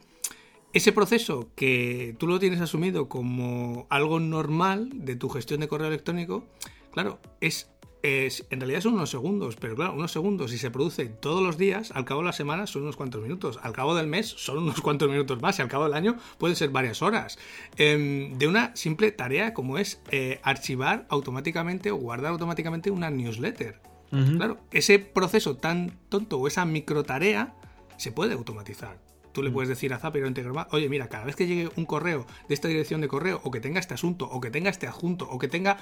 ese 0.72 0.92
proceso 0.92 1.48
que 1.56 2.14
tú 2.18 2.26
lo 2.26 2.38
tienes 2.38 2.60
asumido 2.60 3.08
como 3.08 3.86
algo 3.90 4.20
normal 4.20 4.90
de 4.92 5.16
tu 5.16 5.28
gestión 5.28 5.60
de 5.60 5.68
correo 5.68 5.88
electrónico, 5.88 6.44
claro, 6.92 7.18
es, 7.40 7.70
en 8.02 8.60
realidad 8.60 8.80
son 8.80 8.94
unos 8.94 9.10
segundos, 9.10 9.56
pero 9.56 9.76
claro, 9.76 9.92
unos 9.92 10.12
segundos, 10.12 10.50
si 10.50 10.58
se 10.58 10.70
produce 10.70 11.06
todos 11.06 11.42
los 11.42 11.58
días, 11.58 11.90
al 11.92 12.04
cabo 12.04 12.20
de 12.20 12.26
la 12.26 12.32
semana 12.32 12.66
son 12.66 12.82
unos 12.82 12.96
cuantos 12.96 13.22
minutos, 13.22 13.58
al 13.62 13.72
cabo 13.72 13.94
del 13.94 14.06
mes 14.06 14.26
son 14.28 14.58
unos 14.58 14.80
cuantos 14.80 15.08
minutos 15.08 15.40
más, 15.42 15.58
y 15.58 15.62
al 15.62 15.68
cabo 15.68 15.84
del 15.84 15.94
año 15.94 16.16
pueden 16.38 16.56
ser 16.56 16.70
varias 16.70 17.02
horas, 17.02 17.38
em, 17.76 18.38
de 18.38 18.46
una 18.46 18.74
simple 18.74 19.12
tarea 19.12 19.52
como 19.52 19.78
es 19.78 20.00
eh, 20.10 20.40
archivar 20.42 21.06
automáticamente 21.10 21.90
o 21.90 21.96
guardar 21.96 22.32
automáticamente 22.32 22.90
una 22.90 23.10
newsletter. 23.10 23.80
Claro, 24.10 24.58
ese 24.72 24.98
proceso 24.98 25.56
tan 25.56 25.96
tonto 26.08 26.36
o 26.38 26.48
esa 26.48 26.64
micro 26.64 27.04
tarea 27.04 27.54
se 27.96 28.10
puede 28.10 28.34
automatizar. 28.34 28.98
Tú 29.32 29.42
le 29.42 29.50
mm. 29.50 29.52
puedes 29.52 29.68
decir 29.68 29.92
a 29.92 29.98
Zapier 29.98 30.24
o 30.24 30.26
Integromat, 30.26 30.72
oye, 30.74 30.88
mira, 30.88 31.08
cada 31.08 31.24
vez 31.24 31.36
que 31.36 31.46
llegue 31.46 31.70
un 31.76 31.86
correo 31.86 32.26
de 32.48 32.54
esta 32.54 32.66
dirección 32.66 33.00
de 33.00 33.08
correo, 33.08 33.40
o 33.44 33.50
que 33.50 33.60
tenga 33.60 33.78
este 33.78 33.94
asunto, 33.94 34.28
o 34.28 34.40
que 34.40 34.50
tenga 34.50 34.70
este 34.70 34.86
adjunto, 34.86 35.28
o 35.30 35.38
que 35.38 35.46
tenga 35.48 35.78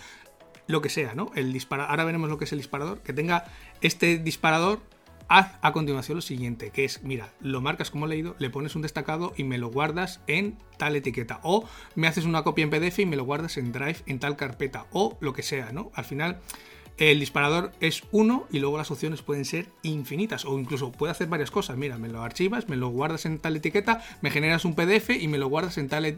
lo 0.68 0.80
que 0.80 0.90
sea, 0.90 1.14
¿no? 1.14 1.32
El 1.34 1.52
disparador, 1.52 1.90
ahora 1.90 2.04
veremos 2.04 2.30
lo 2.30 2.38
que 2.38 2.44
es 2.44 2.52
el 2.52 2.58
disparador, 2.58 3.00
que 3.00 3.12
tenga 3.12 3.46
este 3.80 4.18
disparador, 4.18 4.80
haz 5.26 5.58
a 5.62 5.72
continuación 5.72 6.16
lo 6.16 6.22
siguiente, 6.22 6.70
que 6.70 6.84
es, 6.84 7.02
mira, 7.02 7.32
lo 7.40 7.60
marcas 7.60 7.90
como 7.90 8.06
leído, 8.06 8.36
le 8.38 8.50
pones 8.50 8.76
un 8.76 8.82
destacado 8.82 9.32
y 9.36 9.44
me 9.44 9.58
lo 9.58 9.70
guardas 9.70 10.20
en 10.26 10.56
tal 10.76 10.94
etiqueta, 10.94 11.40
o 11.42 11.68
me 11.96 12.06
haces 12.06 12.24
una 12.24 12.44
copia 12.44 12.62
en 12.62 12.70
PDF 12.70 13.00
y 13.00 13.06
me 13.06 13.16
lo 13.16 13.24
guardas 13.24 13.56
en 13.56 13.72
Drive 13.72 13.98
en 14.06 14.20
tal 14.20 14.36
carpeta, 14.36 14.86
o 14.92 15.16
lo 15.20 15.32
que 15.32 15.42
sea, 15.42 15.72
¿no? 15.72 15.90
Al 15.94 16.04
final 16.04 16.40
el 16.98 17.20
disparador 17.20 17.72
es 17.80 18.02
uno 18.10 18.46
y 18.50 18.58
luego 18.58 18.76
las 18.76 18.90
opciones 18.90 19.22
pueden 19.22 19.44
ser 19.44 19.68
infinitas 19.82 20.44
o 20.44 20.58
incluso 20.58 20.90
puede 20.90 21.12
hacer 21.12 21.28
varias 21.28 21.52
cosas. 21.52 21.76
Mira, 21.76 21.96
me 21.96 22.08
lo 22.08 22.22
archivas, 22.22 22.68
me 22.68 22.74
lo 22.74 22.88
guardas 22.88 23.24
en 23.24 23.38
tal 23.38 23.54
etiqueta, 23.54 24.02
me 24.20 24.30
generas 24.30 24.64
un 24.64 24.74
PDF 24.74 25.10
y 25.10 25.28
me 25.28 25.38
lo 25.38 25.48
guardas 25.48 25.78
en 25.78 25.88
tal, 25.88 26.04
eh, 26.04 26.16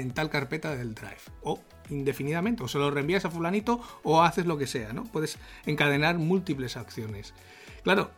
en 0.00 0.10
tal 0.12 0.30
carpeta 0.30 0.74
del 0.74 0.94
Drive. 0.94 1.20
O 1.42 1.60
indefinidamente, 1.92 2.62
o 2.62 2.68
se 2.68 2.78
lo 2.78 2.90
reenvías 2.90 3.24
a 3.24 3.30
fulanito 3.30 3.80
o 4.02 4.22
haces 4.22 4.46
lo 4.46 4.58
que 4.58 4.66
sea, 4.66 4.92
¿no? 4.92 5.04
Puedes 5.04 5.38
encadenar 5.66 6.18
múltiples 6.18 6.76
acciones. 6.76 7.34
Claro, 7.82 8.10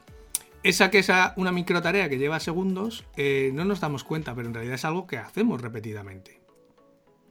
esa 0.63 0.91
que 0.91 0.99
es 0.99 1.11
una 1.37 1.53
micro 1.53 1.83
tarea 1.83 2.09
que 2.09 2.19
lleva 2.19 2.41
segundos, 2.41 3.05
eh, 3.17 3.51
no 3.55 3.65
nos 3.65 3.81
damos 3.81 4.05
cuenta, 4.05 4.35
pero 4.35 4.49
en 4.49 4.55
realidad 4.55 4.77
es 4.77 4.85
algo 4.85 5.07
que 5.07 5.19
hacemos 5.19 5.61
repetidamente. 5.61 6.44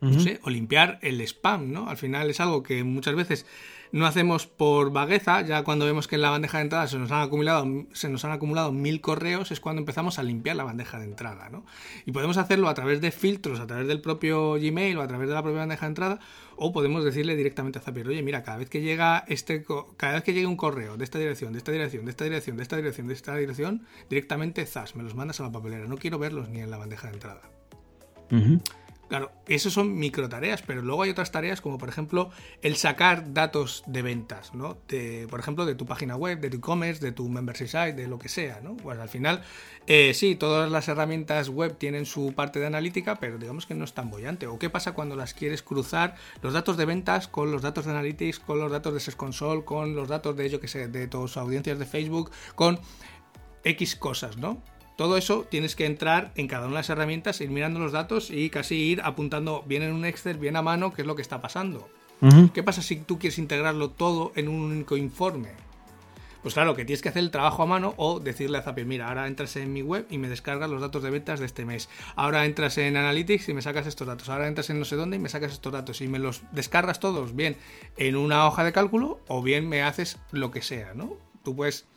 No 0.03 0.19
sé, 0.19 0.39
o 0.43 0.49
limpiar 0.49 0.99
el 1.01 1.21
spam, 1.21 1.71
¿no? 1.71 1.87
Al 1.87 1.97
final 1.97 2.29
es 2.29 2.41
algo 2.41 2.61
que 2.61 2.83
muchas 2.83 3.15
veces 3.15 3.45
no 3.93 4.07
hacemos 4.07 4.47
por 4.47 4.91
vagueza, 4.91 5.41
ya 5.41 5.63
cuando 5.63 5.85
vemos 5.85 6.07
que 6.07 6.15
en 6.15 6.23
la 6.23 6.31
bandeja 6.31 6.57
de 6.57 6.63
entrada 6.63 6.87
se 6.87 6.97
nos 6.97 7.11
han 7.11 7.21
acumulado, 7.21 7.85
se 7.93 8.09
nos 8.09 8.25
han 8.25 8.31
acumulado 8.31 8.71
mil 8.71 9.01
correos, 9.01 9.51
es 9.51 9.59
cuando 9.59 9.81
empezamos 9.81 10.17
a 10.17 10.23
limpiar 10.23 10.55
la 10.55 10.63
bandeja 10.63 10.97
de 10.97 11.05
entrada, 11.05 11.49
¿no? 11.49 11.63
Y 12.07 12.11
podemos 12.11 12.37
hacerlo 12.37 12.69
a 12.69 12.73
través 12.73 13.01
de 13.01 13.11
filtros, 13.11 13.59
a 13.59 13.67
través 13.67 13.87
del 13.87 14.01
propio 14.01 14.53
Gmail 14.53 14.97
o 14.97 15.03
a 15.03 15.07
través 15.07 15.27
de 15.27 15.35
la 15.35 15.43
propia 15.43 15.59
bandeja 15.59 15.85
de 15.85 15.91
entrada, 15.91 16.19
o 16.55 16.73
podemos 16.73 17.03
decirle 17.05 17.35
directamente 17.35 17.77
a 17.77 17.83
Zapier, 17.83 18.07
oye, 18.07 18.23
mira, 18.23 18.41
cada 18.41 18.57
vez 18.57 18.67
que 18.67 18.81
llega 18.81 19.25
este, 19.27 19.63
cada 19.95 20.13
vez 20.13 20.23
que 20.23 20.33
llegue 20.33 20.47
un 20.47 20.57
correo 20.57 20.97
de 20.97 21.03
esta 21.03 21.19
dirección, 21.19 21.53
de 21.53 21.59
esta 21.59 21.71
dirección, 21.71 22.05
de 22.05 22.11
esta 22.11 22.23
dirección, 22.23 22.57
de 22.57 22.63
esta 22.63 22.75
dirección, 22.77 23.07
de 23.07 23.13
esta 23.13 23.35
dirección, 23.35 23.85
directamente 24.09 24.65
zas, 24.65 24.95
me 24.95 25.03
los 25.03 25.13
mandas 25.13 25.39
a 25.39 25.43
la 25.43 25.51
papelera, 25.51 25.85
no 25.85 25.97
quiero 25.97 26.17
verlos 26.17 26.49
ni 26.49 26.61
en 26.61 26.71
la 26.71 26.77
bandeja 26.77 27.09
de 27.09 27.13
entrada. 27.13 27.41
Claro, 29.09 29.31
esos 29.47 29.73
son 29.73 29.99
micro 29.99 30.29
tareas, 30.29 30.61
pero 30.61 30.81
luego 30.81 31.03
hay 31.03 31.09
otras 31.09 31.31
tareas 31.31 31.61
como 31.61 31.77
por 31.77 31.89
ejemplo 31.89 32.31
el 32.61 32.77
sacar 32.77 33.33
datos 33.33 33.83
de 33.85 34.01
ventas, 34.01 34.55
¿no? 34.55 34.77
De, 34.87 35.27
por 35.29 35.39
ejemplo, 35.39 35.65
de 35.65 35.75
tu 35.75 35.85
página 35.85 36.15
web, 36.15 36.39
de 36.39 36.49
tu 36.49 36.57
e-commerce, 36.57 37.03
de 37.03 37.11
tu 37.11 37.27
membership 37.29 37.67
site, 37.67 37.93
de 37.93 38.07
lo 38.07 38.17
que 38.17 38.29
sea, 38.29 38.61
¿no? 38.61 38.75
Pues 38.77 38.97
al 38.97 39.09
final, 39.09 39.43
eh, 39.87 40.13
sí, 40.13 40.35
todas 40.35 40.71
las 40.71 40.87
herramientas 40.87 41.49
web 41.49 41.77
tienen 41.77 42.05
su 42.05 42.33
parte 42.33 42.59
de 42.59 42.65
analítica, 42.65 43.19
pero 43.19 43.37
digamos 43.37 43.65
que 43.65 43.75
no 43.75 43.83
es 43.83 43.93
tan 43.93 44.09
bollante. 44.09 44.47
¿O 44.47 44.57
qué 44.57 44.69
pasa 44.69 44.93
cuando 44.93 45.15
las 45.15 45.33
quieres 45.33 45.61
cruzar 45.61 46.15
los 46.41 46.53
datos 46.53 46.77
de 46.77 46.85
ventas 46.85 47.27
con 47.27 47.51
los 47.51 47.61
datos 47.61 47.85
de 47.85 47.91
analytics, 47.91 48.39
con 48.39 48.59
los 48.59 48.71
datos 48.71 48.93
de 48.93 48.99
Search 48.99 49.17
Console, 49.17 49.63
con 49.63 49.95
los 49.95 50.07
datos 50.07 50.35
de, 50.35 50.49
yo 50.49 50.59
que 50.59 50.67
sé, 50.67 50.87
de 50.87 51.07
tus 51.07 51.37
audiencias 51.37 51.77
de 51.77 51.85
Facebook, 51.85 52.31
con 52.55 52.79
X 53.63 53.95
cosas, 53.95 54.37
¿no? 54.37 54.61
Todo 54.95 55.17
eso 55.17 55.45
tienes 55.49 55.75
que 55.75 55.85
entrar 55.85 56.31
en 56.35 56.47
cada 56.47 56.67
una 56.67 56.75
de 56.75 56.79
las 56.79 56.89
herramientas, 56.89 57.41
ir 57.41 57.49
mirando 57.49 57.79
los 57.79 57.91
datos 57.91 58.29
y 58.29 58.49
casi 58.49 58.75
ir 58.75 59.01
apuntando 59.03 59.63
bien 59.65 59.81
en 59.81 59.93
un 59.93 60.05
Excel, 60.05 60.37
bien 60.37 60.55
a 60.55 60.61
mano, 60.61 60.93
qué 60.93 61.01
es 61.01 61.07
lo 61.07 61.15
que 61.15 61.21
está 61.21 61.41
pasando. 61.41 61.89
¿Qué 62.53 62.63
pasa 62.63 62.81
si 62.81 62.95
tú 62.95 63.19
quieres 63.19 63.37
integrarlo 63.37 63.89
todo 63.89 64.31
en 64.35 64.47
un 64.47 64.61
único 64.61 64.95
informe? 64.95 65.49
Pues 66.41 66.53
claro, 66.53 66.75
que 66.75 66.85
tienes 66.85 67.01
que 67.01 67.09
hacer 67.09 67.23
el 67.23 67.31
trabajo 67.31 67.63
a 67.63 67.65
mano 67.65 67.93
o 67.97 68.19
decirle 68.19 68.57
a 68.57 68.61
Zapier, 68.61 68.85
mira, 68.85 69.07
ahora 69.07 69.27
entras 69.27 69.55
en 69.55 69.73
mi 69.73 69.81
web 69.81 70.05
y 70.09 70.17
me 70.17 70.29
descargas 70.29 70.69
los 70.69 70.79
datos 70.79 71.03
de 71.03 71.09
ventas 71.09 71.41
de 71.41 71.45
este 71.45 71.65
mes. 71.65 71.89
Ahora 72.15 72.45
entras 72.45 72.77
en 72.77 72.95
Analytics 72.95 73.49
y 73.49 73.53
me 73.53 73.61
sacas 73.61 73.87
estos 73.87 74.07
datos. 74.07 74.29
Ahora 74.29 74.47
entras 74.47 74.69
en 74.69 74.79
no 74.79 74.85
sé 74.85 74.95
dónde 74.97 75.17
y 75.17 75.19
me 75.19 75.29
sacas 75.29 75.53
estos 75.53 75.71
datos. 75.71 76.01
Y 76.01 76.07
me 76.07 76.19
los 76.19 76.43
descargas 76.51 76.99
todos, 76.99 77.35
bien 77.35 77.57
en 77.97 78.15
una 78.17 78.45
hoja 78.45 78.63
de 78.63 78.73
cálculo 78.73 79.21
o 79.27 79.41
bien 79.41 79.67
me 79.67 79.83
haces 79.83 80.19
lo 80.31 80.51
que 80.51 80.61
sea, 80.61 80.93
¿no? 80.93 81.17
Tú 81.43 81.55
puedes 81.55 81.87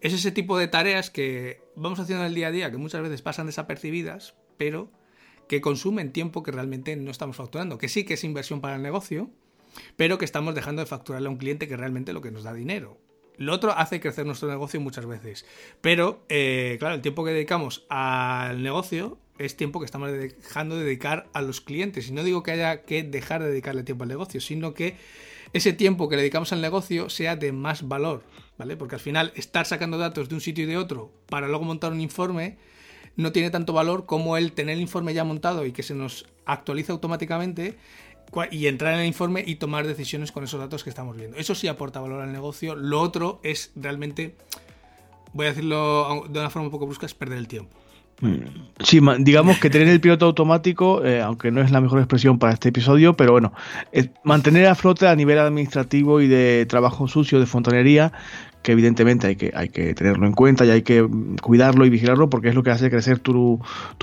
es 0.00 0.12
ese 0.12 0.30
tipo 0.30 0.56
de 0.58 0.68
tareas 0.68 1.10
que 1.10 1.60
vamos 1.78 2.00
haciendo 2.00 2.24
en 2.24 2.28
el 2.28 2.34
día 2.34 2.48
a 2.48 2.50
día, 2.50 2.70
que 2.70 2.76
muchas 2.76 3.02
veces 3.02 3.22
pasan 3.22 3.46
desapercibidas, 3.46 4.34
pero 4.56 4.90
que 5.48 5.60
consumen 5.60 6.12
tiempo 6.12 6.42
que 6.42 6.52
realmente 6.52 6.94
no 6.96 7.10
estamos 7.10 7.36
facturando, 7.36 7.78
que 7.78 7.88
sí 7.88 8.04
que 8.04 8.14
es 8.14 8.24
inversión 8.24 8.60
para 8.60 8.76
el 8.76 8.82
negocio, 8.82 9.30
pero 9.96 10.18
que 10.18 10.24
estamos 10.24 10.54
dejando 10.54 10.82
de 10.82 10.86
facturarle 10.86 11.28
a 11.28 11.30
un 11.30 11.38
cliente 11.38 11.68
que 11.68 11.76
realmente 11.76 12.12
lo 12.12 12.20
que 12.20 12.30
nos 12.30 12.42
da 12.42 12.52
dinero. 12.52 12.98
Lo 13.36 13.52
otro 13.52 13.72
hace 13.72 14.00
crecer 14.00 14.26
nuestro 14.26 14.48
negocio 14.48 14.80
muchas 14.80 15.06
veces, 15.06 15.46
pero 15.80 16.24
eh, 16.28 16.76
claro, 16.80 16.96
el 16.96 17.02
tiempo 17.02 17.24
que 17.24 17.30
dedicamos 17.30 17.86
al 17.88 18.62
negocio 18.62 19.18
es 19.38 19.56
tiempo 19.56 19.78
que 19.78 19.86
estamos 19.86 20.10
dejando 20.10 20.76
de 20.76 20.84
dedicar 20.84 21.28
a 21.32 21.42
los 21.42 21.60
clientes. 21.60 22.08
Y 22.08 22.12
no 22.12 22.24
digo 22.24 22.42
que 22.42 22.50
haya 22.50 22.82
que 22.82 23.04
dejar 23.04 23.42
de 23.42 23.48
dedicarle 23.48 23.84
tiempo 23.84 24.02
al 24.02 24.08
negocio, 24.08 24.40
sino 24.40 24.74
que 24.74 24.96
ese 25.52 25.72
tiempo 25.72 26.08
que 26.08 26.16
le 26.16 26.22
dedicamos 26.22 26.52
al 26.52 26.60
negocio 26.60 27.08
sea 27.08 27.36
de 27.36 27.52
más 27.52 27.86
valor. 27.86 28.24
¿Vale? 28.58 28.76
Porque 28.76 28.96
al 28.96 29.00
final 29.00 29.32
estar 29.36 29.64
sacando 29.64 29.96
datos 29.96 30.28
de 30.28 30.34
un 30.34 30.40
sitio 30.40 30.64
y 30.64 30.66
de 30.66 30.76
otro 30.76 31.10
para 31.28 31.48
luego 31.48 31.64
montar 31.64 31.92
un 31.92 32.00
informe 32.00 32.58
no 33.16 33.32
tiene 33.32 33.50
tanto 33.50 33.72
valor 33.72 34.06
como 34.06 34.36
el 34.36 34.52
tener 34.52 34.76
el 34.76 34.80
informe 34.80 35.14
ya 35.14 35.24
montado 35.24 35.64
y 35.64 35.72
que 35.72 35.82
se 35.82 35.94
nos 35.94 36.26
actualiza 36.44 36.92
automáticamente 36.92 37.76
y 38.50 38.66
entrar 38.66 38.94
en 38.94 39.00
el 39.00 39.06
informe 39.06 39.42
y 39.46 39.56
tomar 39.56 39.86
decisiones 39.86 40.32
con 40.32 40.44
esos 40.44 40.60
datos 40.60 40.84
que 40.84 40.90
estamos 40.90 41.16
viendo. 41.16 41.36
Eso 41.36 41.54
sí 41.54 41.66
aporta 41.66 42.00
valor 42.00 42.20
al 42.20 42.32
negocio. 42.32 42.74
Lo 42.76 43.00
otro 43.00 43.40
es 43.42 43.72
realmente, 43.74 44.36
voy 45.32 45.46
a 45.46 45.48
decirlo 45.50 46.24
de 46.28 46.38
una 46.38 46.50
forma 46.50 46.66
un 46.66 46.70
poco 46.70 46.86
brusca, 46.86 47.06
es 47.06 47.14
perder 47.14 47.38
el 47.38 47.48
tiempo. 47.48 47.76
Sí, 48.80 49.00
digamos 49.20 49.58
que 49.58 49.70
tener 49.70 49.86
el 49.86 50.00
piloto 50.00 50.26
automático, 50.26 51.04
eh, 51.04 51.22
aunque 51.22 51.52
no 51.52 51.60
es 51.60 51.70
la 51.70 51.80
mejor 51.80 52.00
expresión 52.00 52.38
para 52.40 52.52
este 52.52 52.70
episodio, 52.70 53.14
pero 53.14 53.30
bueno, 53.30 53.52
mantener 54.24 54.66
a 54.66 54.74
flote 54.74 55.06
a 55.06 55.14
nivel 55.14 55.38
administrativo 55.38 56.20
y 56.20 56.26
de 56.26 56.66
trabajo 56.66 57.06
sucio, 57.06 57.38
de 57.38 57.46
fontanería, 57.46 58.12
que 58.62 58.72
evidentemente 58.72 59.26
hay 59.26 59.36
que, 59.36 59.52
hay 59.54 59.68
que 59.68 59.94
tenerlo 59.94 60.26
en 60.26 60.32
cuenta 60.32 60.64
y 60.64 60.70
hay 60.70 60.82
que 60.82 61.06
cuidarlo 61.42 61.86
y 61.86 61.90
vigilarlo 61.90 62.28
porque 62.28 62.48
es 62.48 62.54
lo 62.54 62.62
que 62.62 62.70
hace 62.70 62.90
crecer 62.90 63.18
tu, 63.18 63.60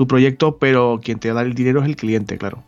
proyecto, 0.07 0.57
pero 0.57 0.99
quien 1.03 1.19
te 1.19 1.33
da 1.33 1.41
el 1.41 1.53
dinero 1.53 1.81
es 1.81 1.87
el 1.87 1.95
cliente, 1.95 2.37
claro. 2.37 2.63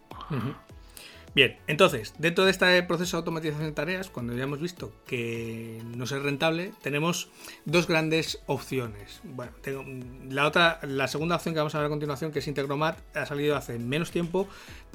Bien, 1.38 1.56
entonces, 1.68 2.16
dentro 2.18 2.46
de 2.46 2.50
este 2.50 2.82
proceso 2.82 3.16
de 3.16 3.20
automatización 3.20 3.68
de 3.68 3.72
tareas, 3.72 4.10
cuando 4.10 4.34
ya 4.34 4.46
hemos 4.46 4.60
visto 4.60 4.92
que 5.06 5.80
no 5.96 6.06
es 6.06 6.12
rentable, 6.12 6.72
tenemos 6.82 7.30
dos 7.64 7.88
grandes 7.88 8.40
opciones. 8.48 9.22
Bueno, 9.24 9.52
tengo, 9.62 9.86
la 10.32 10.48
otra, 10.48 10.80
la 10.82 11.08
segunda 11.08 11.36
opción 11.36 11.54
que 11.54 11.60
vamos 11.60 11.76
a 11.76 11.78
ver 11.78 11.86
a 11.86 11.90
continuación, 11.90 12.32
que 12.32 12.40
es 12.40 12.48
Integromat, 12.48 12.98
ha 13.16 13.28
salido 13.28 13.56
hace 13.56 13.78
menos 13.78 14.10
tiempo, 14.10 14.48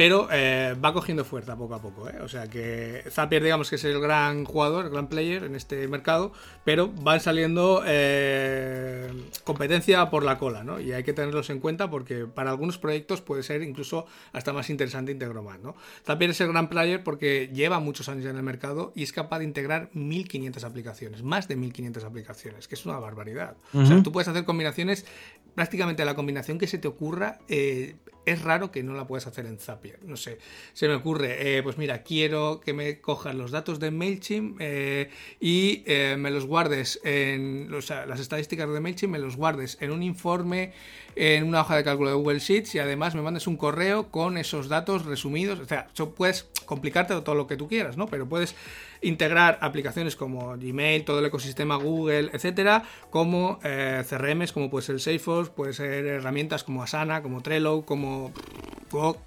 pero 0.02 0.26
eh, 0.32 0.74
va 0.84 0.92
cogiendo 0.92 1.24
fuerza 1.24 1.54
poco 1.54 1.76
a 1.76 1.80
poco. 1.80 2.08
¿eh? 2.08 2.18
O 2.22 2.28
sea 2.28 2.48
que 2.48 3.04
Zapier, 3.08 3.40
digamos 3.40 3.70
que 3.70 3.76
es 3.76 3.84
el 3.84 4.00
gran 4.00 4.44
jugador, 4.44 4.86
el 4.86 4.90
gran 4.90 5.06
player 5.06 5.44
en 5.44 5.54
este 5.54 5.86
mercado, 5.86 6.32
pero 6.64 6.88
van 6.88 7.20
saliendo 7.20 7.84
eh, 7.86 9.12
competencia 9.44 10.10
por 10.10 10.24
la 10.24 10.38
cola, 10.38 10.64
¿no? 10.64 10.80
Y 10.80 10.92
hay 10.92 11.04
que 11.04 11.12
tenerlos 11.12 11.50
en 11.50 11.60
cuenta 11.60 11.88
porque 11.88 12.26
para 12.26 12.50
algunos 12.50 12.78
proyectos 12.78 13.20
puede 13.20 13.44
ser 13.44 13.62
incluso 13.62 14.04
hasta 14.32 14.52
más 14.52 14.70
interesante 14.70 15.12
Integromat, 15.12 15.60
¿no? 15.60 15.76
Zapier 16.04 16.30
es 16.30 16.40
el 16.40 16.48
gran 16.48 16.68
player 16.68 17.04
porque 17.04 17.52
lleva 17.54 17.78
muchos 17.78 18.08
años 18.08 18.24
en 18.26 18.34
el 18.34 18.42
mercado 18.42 18.92
y 18.96 19.04
es 19.04 19.12
capaz 19.12 19.38
de 19.38 19.44
integrar 19.44 19.88
1500 19.92 20.64
aplicaciones, 20.64 21.22
más 21.22 21.46
de 21.46 21.54
1500 21.54 22.02
aplicaciones, 22.02 22.66
que 22.66 22.74
es 22.74 22.84
una 22.84 22.98
barbaridad. 22.98 23.56
O 23.72 23.86
sea, 23.86 24.02
tú 24.02 24.10
puedes 24.10 24.26
hacer 24.26 24.44
combinaciones, 24.44 25.06
prácticamente 25.54 26.04
la 26.04 26.14
combinación 26.14 26.58
que 26.58 26.66
se 26.66 26.78
te 26.78 26.88
ocurra, 26.88 27.38
eh, 27.48 27.96
es 28.24 28.42
raro 28.42 28.70
que 28.70 28.82
no 28.84 28.94
la 28.94 29.06
puedas 29.06 29.26
hacer 29.26 29.46
en 29.46 29.58
Zapier. 29.58 29.98
No 30.04 30.16
sé, 30.16 30.38
se 30.72 30.86
me 30.86 30.94
ocurre, 30.94 31.56
eh, 31.56 31.62
pues 31.62 31.76
mira, 31.76 32.02
quiero 32.02 32.60
que 32.60 32.72
me 32.72 33.00
cojas 33.00 33.34
los 33.34 33.50
datos 33.50 33.80
de 33.80 33.90
MailChimp 33.90 34.58
eh, 34.60 35.10
y 35.40 35.84
me 36.16 36.30
los 36.30 36.46
guardes 36.46 37.00
en, 37.02 37.72
o 37.74 37.82
sea, 37.82 38.06
las 38.06 38.20
estadísticas 38.20 38.72
de 38.72 38.80
MailChimp, 38.80 39.12
me 39.12 39.18
los 39.18 39.36
guardes 39.36 39.76
en 39.80 39.90
un 39.90 40.02
informe, 40.02 40.72
en 41.16 41.44
una 41.44 41.62
hoja 41.62 41.76
de 41.76 41.84
cálculo 41.84 42.10
de 42.10 42.16
Google 42.16 42.38
Sheets 42.38 42.76
y 42.76 42.78
además 42.78 43.14
me 43.14 43.22
mandes 43.22 43.46
un 43.46 43.56
correo 43.56 44.10
con 44.10 44.38
esos 44.38 44.68
datos 44.68 45.04
resumidos. 45.04 45.58
O 45.58 45.64
sea, 45.64 45.88
puedes 46.16 46.46
complicarte 46.64 47.20
todo 47.22 47.34
lo 47.34 47.46
que 47.46 47.56
tú 47.56 47.68
quieras, 47.68 47.96
¿no? 47.96 48.06
Pero 48.06 48.28
puedes 48.28 48.54
integrar 49.02 49.58
aplicaciones 49.60 50.16
como 50.16 50.56
Gmail, 50.56 51.04
todo 51.04 51.18
el 51.18 51.26
ecosistema 51.26 51.76
Google, 51.76 52.30
etcétera, 52.32 52.84
como 53.10 53.58
eh, 53.64 54.04
CRMs, 54.08 54.52
como 54.52 54.70
puede 54.70 54.86
ser 54.86 55.00
Salesforce, 55.00 55.50
puede 55.50 55.72
ser 55.72 56.06
herramientas 56.06 56.64
como 56.64 56.82
Asana, 56.82 57.22
como 57.22 57.42
Trello, 57.42 57.82
como 57.82 58.32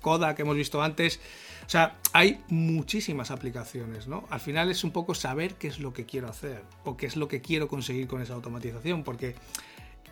Coda 0.02 0.36
que 0.36 0.44
hemos 0.44 0.56
visto 0.56 0.82
antes. 0.82 1.20
O 1.66 1.70
sea, 1.70 1.98
hay 2.14 2.42
muchísimas 2.50 3.32
aplicaciones, 3.32 4.08
¿no? 4.08 4.26
Al 4.30 4.40
final 4.40 4.70
es 4.70 4.84
un 4.84 4.92
poco 4.92 5.16
saber 5.16 5.56
qué 5.56 5.68
es 5.68 5.80
lo 5.80 5.94
que 5.94 6.06
quiero 6.06 6.30
hacer 6.30 6.62
o 6.84 6.96
qué 6.96 7.08
es 7.08 7.16
lo 7.16 7.28
que 7.28 7.42
quiero 7.42 7.68
conseguir 7.68 8.08
con 8.08 8.22
esa 8.22 8.34
automatización, 8.34 9.04
porque 9.04 9.36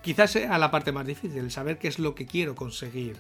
quizás 0.02 0.32
sea 0.32 0.58
la 0.58 0.72
parte 0.72 0.92
más 0.92 1.06
difícil, 1.06 1.50
saber 1.52 1.78
qué 1.78 1.88
es 1.88 2.00
lo 2.00 2.16
que 2.16 2.26
quiero 2.26 2.56
conseguir 2.56 3.18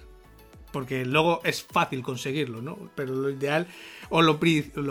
porque 0.74 1.06
luego 1.06 1.40
es 1.46 1.64
fácil 1.64 2.02
conseguirlo, 2.02 2.62
¿no? 2.62 2.78
Pero 2.96 3.14
lo 3.14 3.30
ideal 3.30 3.68
o 4.10 4.22
lo, 4.22 4.38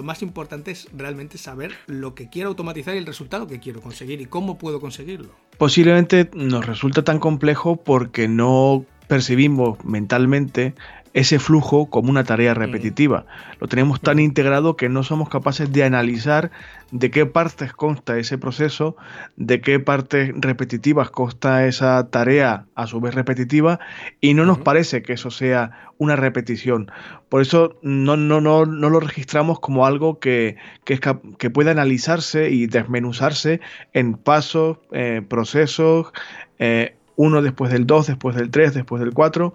más 0.02 0.22
importante 0.22 0.70
es 0.70 0.88
realmente 0.96 1.36
saber 1.36 1.74
lo 1.86 2.14
que 2.14 2.30
quiero 2.30 2.48
automatizar 2.48 2.94
y 2.94 2.98
el 2.98 3.06
resultado 3.06 3.46
que 3.46 3.60
quiero 3.60 3.82
conseguir 3.82 4.22
y 4.22 4.26
cómo 4.26 4.56
puedo 4.56 4.80
conseguirlo. 4.80 5.30
Posiblemente 5.58 6.30
nos 6.32 6.64
resulta 6.64 7.02
tan 7.02 7.18
complejo 7.18 7.76
porque 7.76 8.28
no 8.28 8.86
percibimos 9.08 9.84
mentalmente 9.84 10.74
ese 11.14 11.38
flujo 11.38 11.86
como 11.90 12.10
una 12.10 12.24
tarea 12.24 12.54
repetitiva. 12.54 13.26
Lo 13.60 13.68
tenemos 13.68 14.00
tan 14.00 14.18
integrado 14.18 14.76
que 14.76 14.88
no 14.88 15.02
somos 15.02 15.28
capaces 15.28 15.70
de 15.72 15.84
analizar 15.84 16.50
de 16.90 17.10
qué 17.10 17.26
partes 17.26 17.72
consta 17.72 18.18
ese 18.18 18.38
proceso, 18.38 18.96
de 19.36 19.60
qué 19.60 19.78
partes 19.78 20.32
repetitivas 20.34 21.10
consta 21.10 21.66
esa 21.66 22.08
tarea 22.10 22.66
a 22.74 22.86
su 22.86 23.00
vez 23.00 23.14
repetitiva 23.14 23.80
y 24.20 24.34
no 24.34 24.44
nos 24.44 24.58
parece 24.58 25.02
que 25.02 25.14
eso 25.14 25.30
sea 25.30 25.90
una 25.98 26.16
repetición. 26.16 26.90
Por 27.28 27.42
eso 27.42 27.78
no, 27.82 28.16
no, 28.16 28.40
no, 28.40 28.64
no 28.66 28.90
lo 28.90 29.00
registramos 29.00 29.60
como 29.60 29.86
algo 29.86 30.18
que, 30.18 30.56
que, 30.84 30.98
que 31.38 31.50
pueda 31.50 31.70
analizarse 31.70 32.50
y 32.50 32.66
desmenuzarse 32.66 33.60
en 33.92 34.14
pasos, 34.14 34.78
eh, 34.92 35.22
procesos, 35.26 36.12
eh, 36.58 36.96
uno 37.16 37.42
después 37.42 37.70
del 37.70 37.86
dos, 37.86 38.06
después 38.06 38.34
del 38.34 38.50
tres, 38.50 38.74
después 38.74 39.00
del 39.00 39.12
cuatro. 39.12 39.54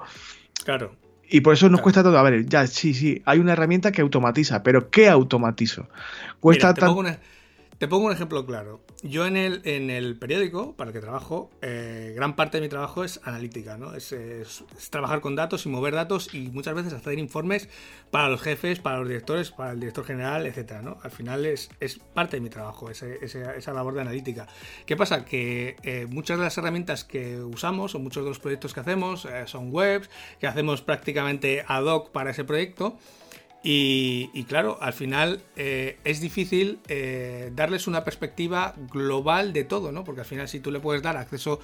Claro. 0.63 0.95
Y 1.29 1.41
por 1.41 1.53
eso 1.53 1.69
nos 1.69 1.81
cuesta 1.81 2.03
todo. 2.03 2.17
A 2.17 2.23
ver, 2.23 2.45
ya, 2.45 2.67
sí, 2.67 2.93
sí, 2.93 3.21
hay 3.25 3.39
una 3.39 3.53
herramienta 3.53 3.91
que 3.91 4.01
automatiza, 4.01 4.63
pero 4.63 4.89
¿qué 4.89 5.09
automatizo? 5.09 5.87
Cuesta 6.39 6.73
Mira, 6.73 7.19
te 7.77 7.87
pongo 7.87 8.07
un 8.07 8.11
ejemplo 8.11 8.45
claro. 8.45 8.81
Yo 9.03 9.27
en 9.27 9.37
el, 9.37 9.61
en 9.65 9.91
el 9.91 10.17
periódico 10.17 10.75
para 10.75 10.89
el 10.89 10.93
que 10.93 10.99
trabajo, 10.99 11.51
eh, 11.61 12.13
gran 12.15 12.35
parte 12.35 12.57
de 12.57 12.61
mi 12.61 12.69
trabajo 12.69 13.03
es 13.03 13.19
analítica, 13.23 13.77
¿no? 13.77 13.93
Es, 13.93 14.15
trabajar 14.89 15.21
con 15.21 15.35
datos 15.35 15.65
y 15.65 15.69
mover 15.69 15.93
datos 15.93 16.33
y 16.33 16.49
muchas 16.49 16.73
veces 16.73 16.93
hacer 16.93 17.19
informes 17.19 17.69
para 18.09 18.29
los 18.29 18.41
jefes, 18.41 18.79
para 18.79 18.97
los 18.97 19.07
directores, 19.07 19.51
para 19.51 19.73
el 19.73 19.79
director 19.79 20.05
general, 20.05 20.47
etcétera, 20.47 20.81
¿no? 20.81 20.97
Al 21.03 21.11
final 21.11 21.45
es, 21.45 21.69
es 21.79 21.99
parte 21.99 22.37
de 22.37 22.41
mi 22.41 22.49
trabajo, 22.49 22.89
esa 22.89 23.73
labor 23.73 23.93
de 23.93 24.01
analítica. 24.01 24.47
¿Qué 24.87 24.97
pasa? 24.97 25.23
Que 25.23 25.75
eh, 25.83 26.07
muchas 26.09 26.39
de 26.39 26.45
las 26.45 26.57
herramientas 26.57 27.03
que 27.03 27.39
usamos 27.39 27.93
o 27.93 27.99
muchos 27.99 28.23
de 28.23 28.29
los 28.29 28.39
proyectos 28.39 28.73
que 28.73 28.79
hacemos 28.79 29.25
eh, 29.25 29.43
son 29.45 29.71
webs, 29.71 30.09
que 30.39 30.47
hacemos 30.47 30.81
prácticamente 30.81 31.63
ad 31.67 31.83
hoc 31.83 32.11
para 32.11 32.31
ese 32.31 32.43
proyecto 32.43 32.97
y, 33.63 34.45
claro, 34.45 34.77
al 34.81 34.93
final 34.93 35.41
eh, 35.55 35.97
es 36.03 36.21
difícil 36.21 36.79
eh, 36.87 37.51
darles 37.53 37.87
una 37.87 38.03
perspectiva 38.03 38.73
global 38.91 39.51
de 39.51 39.65
todo, 39.65 39.91
¿no? 39.91 40.03
Porque 40.03 40.21
al 40.21 40.27
final 40.27 40.47
si 40.47 40.59
tú 40.59 40.71
le 40.71 40.79
puedes 40.79 41.01
dar 41.01 41.17
acceso, 41.17 41.59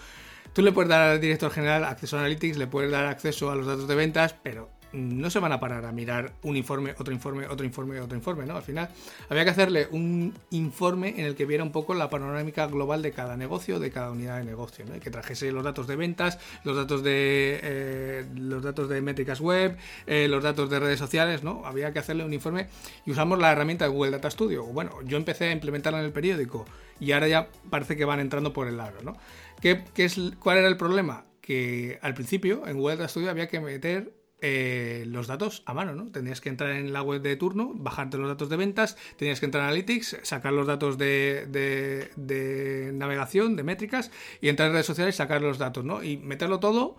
tú 0.51 0.61
le 0.61 0.71
puedes 0.71 0.89
dar 0.89 1.01
al 1.01 1.21
director 1.21 1.51
general 1.51 1.85
acceso 1.85 2.17
a 2.17 2.19
Analytics, 2.19 2.57
le 2.57 2.67
puedes 2.67 2.91
dar 2.91 3.05
acceso 3.05 3.51
a 3.51 3.55
los 3.55 3.65
datos 3.65 3.87
de 3.87 3.95
ventas, 3.95 4.35
pero 4.43 4.69
no 4.93 5.29
se 5.29 5.39
van 5.39 5.51
a 5.51 5.59
parar 5.59 5.85
a 5.85 5.91
mirar 5.91 6.33
un 6.43 6.55
informe, 6.55 6.93
otro 6.97 7.13
informe, 7.13 7.47
otro 7.47 7.65
informe, 7.65 7.99
otro 7.99 8.15
informe, 8.15 8.45
¿no? 8.45 8.55
Al 8.55 8.63
final 8.63 8.89
había 9.27 9.43
que 9.43 9.49
hacerle 9.49 9.87
un 9.91 10.33
informe 10.51 11.15
en 11.17 11.25
el 11.25 11.35
que 11.35 11.45
viera 11.45 11.63
un 11.63 11.71
poco 11.71 11.93
la 11.95 12.09
panorámica 12.09 12.67
global 12.67 13.01
de 13.01 13.11
cada 13.11 13.35
negocio, 13.35 13.79
de 13.79 13.91
cada 13.91 14.11
unidad 14.11 14.37
de 14.37 14.45
negocio, 14.45 14.85
¿no? 14.85 14.99
Que 14.99 15.09
trajese 15.09 15.51
los 15.51 15.63
datos 15.63 15.87
de 15.87 15.95
ventas, 15.95 16.39
los 16.63 16.75
datos 16.75 17.03
de 17.03 17.59
eh, 17.63 18.25
los 18.35 18.63
datos 18.63 18.87
de 18.87 19.01
métricas 19.01 19.41
web, 19.41 19.77
eh, 20.05 20.27
los 20.29 20.43
datos 20.43 20.69
de 20.69 20.79
redes 20.79 20.99
sociales, 20.99 21.43
¿no? 21.43 21.65
Había 21.65 21.91
que 21.91 21.99
hacerle 21.99 22.23
un 22.23 22.33
informe 22.33 22.67
y 23.05 23.11
usamos 23.11 23.39
la 23.39 23.51
herramienta 23.51 23.85
de 23.85 23.91
Google 23.91 24.11
Data 24.11 24.29
Studio. 24.29 24.63
Bueno, 24.65 25.01
yo 25.05 25.17
empecé 25.17 25.45
a 25.45 25.51
implementarla 25.51 25.99
en 25.99 26.05
el 26.05 26.11
periódico 26.11 26.65
y 26.99 27.11
ahora 27.11 27.27
ya 27.27 27.49
parece 27.69 27.97
que 27.97 28.05
van 28.05 28.19
entrando 28.19 28.53
por 28.53 28.67
el 28.67 28.77
lado, 28.77 29.01
¿no? 29.03 29.17
¿Qué, 29.59 29.83
qué 29.93 30.05
es, 30.05 30.19
¿Cuál 30.39 30.57
era 30.57 30.67
el 30.67 30.77
problema? 30.77 31.25
Que 31.41 31.99
al 32.01 32.13
principio 32.13 32.67
en 32.67 32.77
Google 32.77 32.97
Data 32.97 33.09
Studio 33.09 33.29
había 33.29 33.47
que 33.47 33.59
meter 33.59 34.22
eh, 34.45 35.05
los 35.07 35.27
datos 35.27 35.63
a 35.65 35.73
mano, 35.73 35.95
¿no? 35.95 36.11
Tendrías 36.11 36.41
que 36.41 36.49
entrar 36.49 36.71
en 36.71 36.91
la 36.91 37.01
web 37.01 37.21
de 37.21 37.37
turno, 37.37 37.71
bajarte 37.73 38.17
los 38.17 38.27
datos 38.27 38.49
de 38.49 38.57
ventas, 38.57 38.97
tenías 39.15 39.39
que 39.39 39.45
entrar 39.45 39.63
en 39.63 39.67
Analytics, 39.69 40.17
sacar 40.23 40.51
los 40.51 40.67
datos 40.67 40.97
de, 40.97 41.47
de, 41.47 42.91
navegación, 42.93 43.55
de 43.55 43.63
métricas, 43.63 44.11
y 44.41 44.49
entrar 44.49 44.67
en 44.67 44.73
redes 44.73 44.85
sociales 44.85 45.15
sacar 45.15 45.41
los 45.41 45.59
datos, 45.59 45.85
¿no? 45.85 46.03
Y 46.03 46.17
meterlo 46.17 46.59
todo 46.59 46.97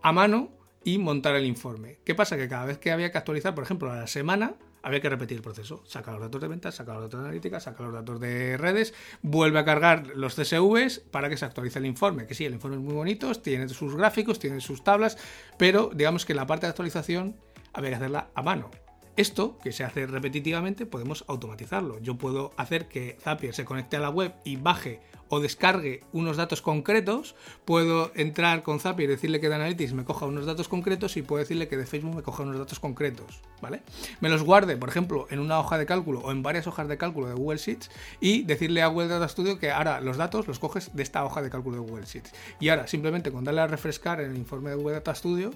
a 0.00 0.12
mano 0.12 0.48
y 0.82 0.96
montar 0.96 1.36
el 1.36 1.44
informe. 1.44 1.98
¿Qué 2.06 2.14
pasa? 2.14 2.38
Que 2.38 2.48
cada 2.48 2.64
vez 2.64 2.78
que 2.78 2.90
había 2.90 3.12
que 3.12 3.18
actualizar, 3.18 3.54
por 3.54 3.64
ejemplo, 3.64 3.92
a 3.92 3.96
la 3.96 4.06
semana, 4.06 4.54
había 4.88 5.00
que 5.00 5.10
repetir 5.10 5.36
el 5.36 5.42
proceso. 5.42 5.82
Sacar 5.86 6.14
los 6.14 6.22
datos 6.22 6.40
de 6.40 6.48
ventas, 6.48 6.74
sacar 6.74 6.94
los 6.94 7.04
datos 7.04 7.20
de 7.20 7.26
analítica, 7.26 7.60
sacar 7.60 7.86
los 7.86 7.94
datos 7.94 8.18
de 8.20 8.56
redes, 8.56 8.94
vuelve 9.20 9.58
a 9.58 9.64
cargar 9.64 10.06
los 10.16 10.34
CSVs 10.34 11.00
para 11.10 11.28
que 11.28 11.36
se 11.36 11.44
actualice 11.44 11.78
el 11.78 11.84
informe. 11.84 12.26
Que 12.26 12.34
sí, 12.34 12.46
el 12.46 12.54
informe 12.54 12.78
es 12.78 12.82
muy 12.82 12.94
bonito, 12.94 13.30
tiene 13.34 13.68
sus 13.68 13.94
gráficos, 13.94 14.38
tiene 14.38 14.62
sus 14.62 14.82
tablas, 14.82 15.18
pero 15.58 15.90
digamos 15.94 16.24
que 16.24 16.32
la 16.32 16.46
parte 16.46 16.66
de 16.66 16.70
actualización 16.70 17.36
había 17.74 17.90
que 17.90 17.96
hacerla 17.96 18.30
a 18.34 18.42
mano. 18.42 18.70
Esto, 19.18 19.58
que 19.58 19.72
se 19.72 19.84
hace 19.84 20.06
repetitivamente, 20.06 20.86
podemos 20.86 21.24
automatizarlo. 21.28 21.98
Yo 22.00 22.16
puedo 22.16 22.52
hacer 22.56 22.88
que 22.88 23.18
Zapier 23.20 23.54
se 23.54 23.66
conecte 23.66 23.96
a 23.96 24.00
la 24.00 24.08
web 24.08 24.32
y 24.44 24.56
baje 24.56 25.02
o 25.28 25.40
descargue 25.40 26.02
unos 26.12 26.36
datos 26.36 26.62
concretos, 26.62 27.34
puedo 27.64 28.12
entrar 28.14 28.62
con 28.62 28.80
Zapier 28.80 29.10
y 29.10 29.12
decirle 29.12 29.40
que 29.40 29.48
de 29.48 29.54
Analytics 29.56 29.92
me 29.92 30.04
coja 30.04 30.26
unos 30.26 30.46
datos 30.46 30.68
concretos 30.68 31.16
y 31.16 31.22
puedo 31.22 31.40
decirle 31.40 31.68
que 31.68 31.76
de 31.76 31.86
Facebook 31.86 32.14
me 32.14 32.22
coja 32.22 32.42
unos 32.42 32.58
datos 32.58 32.80
concretos, 32.80 33.40
¿vale? 33.60 33.82
Me 34.20 34.28
los 34.28 34.42
guarde, 34.42 34.76
por 34.76 34.88
ejemplo, 34.88 35.26
en 35.30 35.38
una 35.38 35.58
hoja 35.58 35.78
de 35.78 35.86
cálculo 35.86 36.20
o 36.20 36.30
en 36.30 36.42
varias 36.42 36.66
hojas 36.66 36.88
de 36.88 36.96
cálculo 36.96 37.28
de 37.28 37.34
Google 37.34 37.58
Sheets 37.58 37.90
y 38.20 38.42
decirle 38.42 38.82
a 38.82 38.88
Google 38.88 39.08
Data 39.08 39.28
Studio 39.28 39.58
que 39.58 39.70
ahora 39.70 40.00
los 40.00 40.16
datos 40.16 40.46
los 40.46 40.58
coges 40.58 40.94
de 40.94 41.02
esta 41.02 41.24
hoja 41.24 41.42
de 41.42 41.50
cálculo 41.50 41.82
de 41.82 41.88
Google 41.88 42.06
Sheets. 42.06 42.32
Y 42.60 42.68
ahora, 42.68 42.86
simplemente 42.86 43.30
con 43.30 43.44
darle 43.44 43.60
a 43.60 43.66
refrescar 43.66 44.20
en 44.20 44.30
el 44.30 44.36
informe 44.36 44.70
de 44.70 44.76
Google 44.76 44.94
Data 44.94 45.14
Studio, 45.14 45.52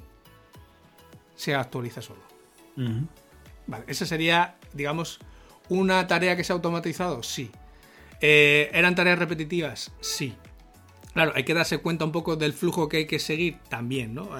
se 1.34 1.54
actualiza 1.54 2.02
solo. 2.02 2.20
Vale, 3.66 3.84
esa 3.86 4.06
sería, 4.06 4.56
digamos, 4.72 5.18
una 5.68 6.06
tarea 6.06 6.36
que 6.36 6.44
se 6.44 6.52
ha 6.52 6.54
automatizado, 6.54 7.22
sí. 7.22 7.50
Eh, 8.22 8.70
¿Eran 8.72 8.94
tareas 8.94 9.18
repetitivas? 9.18 9.92
Sí. 10.00 10.34
Claro, 11.12 11.32
hay 11.34 11.44
que 11.44 11.52
darse 11.52 11.78
cuenta 11.78 12.06
un 12.06 12.12
poco 12.12 12.36
del 12.36 12.54
flujo 12.54 12.88
que 12.88 12.98
hay 12.98 13.06
que 13.06 13.18
seguir 13.18 13.58
también, 13.68 14.14
¿no? 14.14 14.30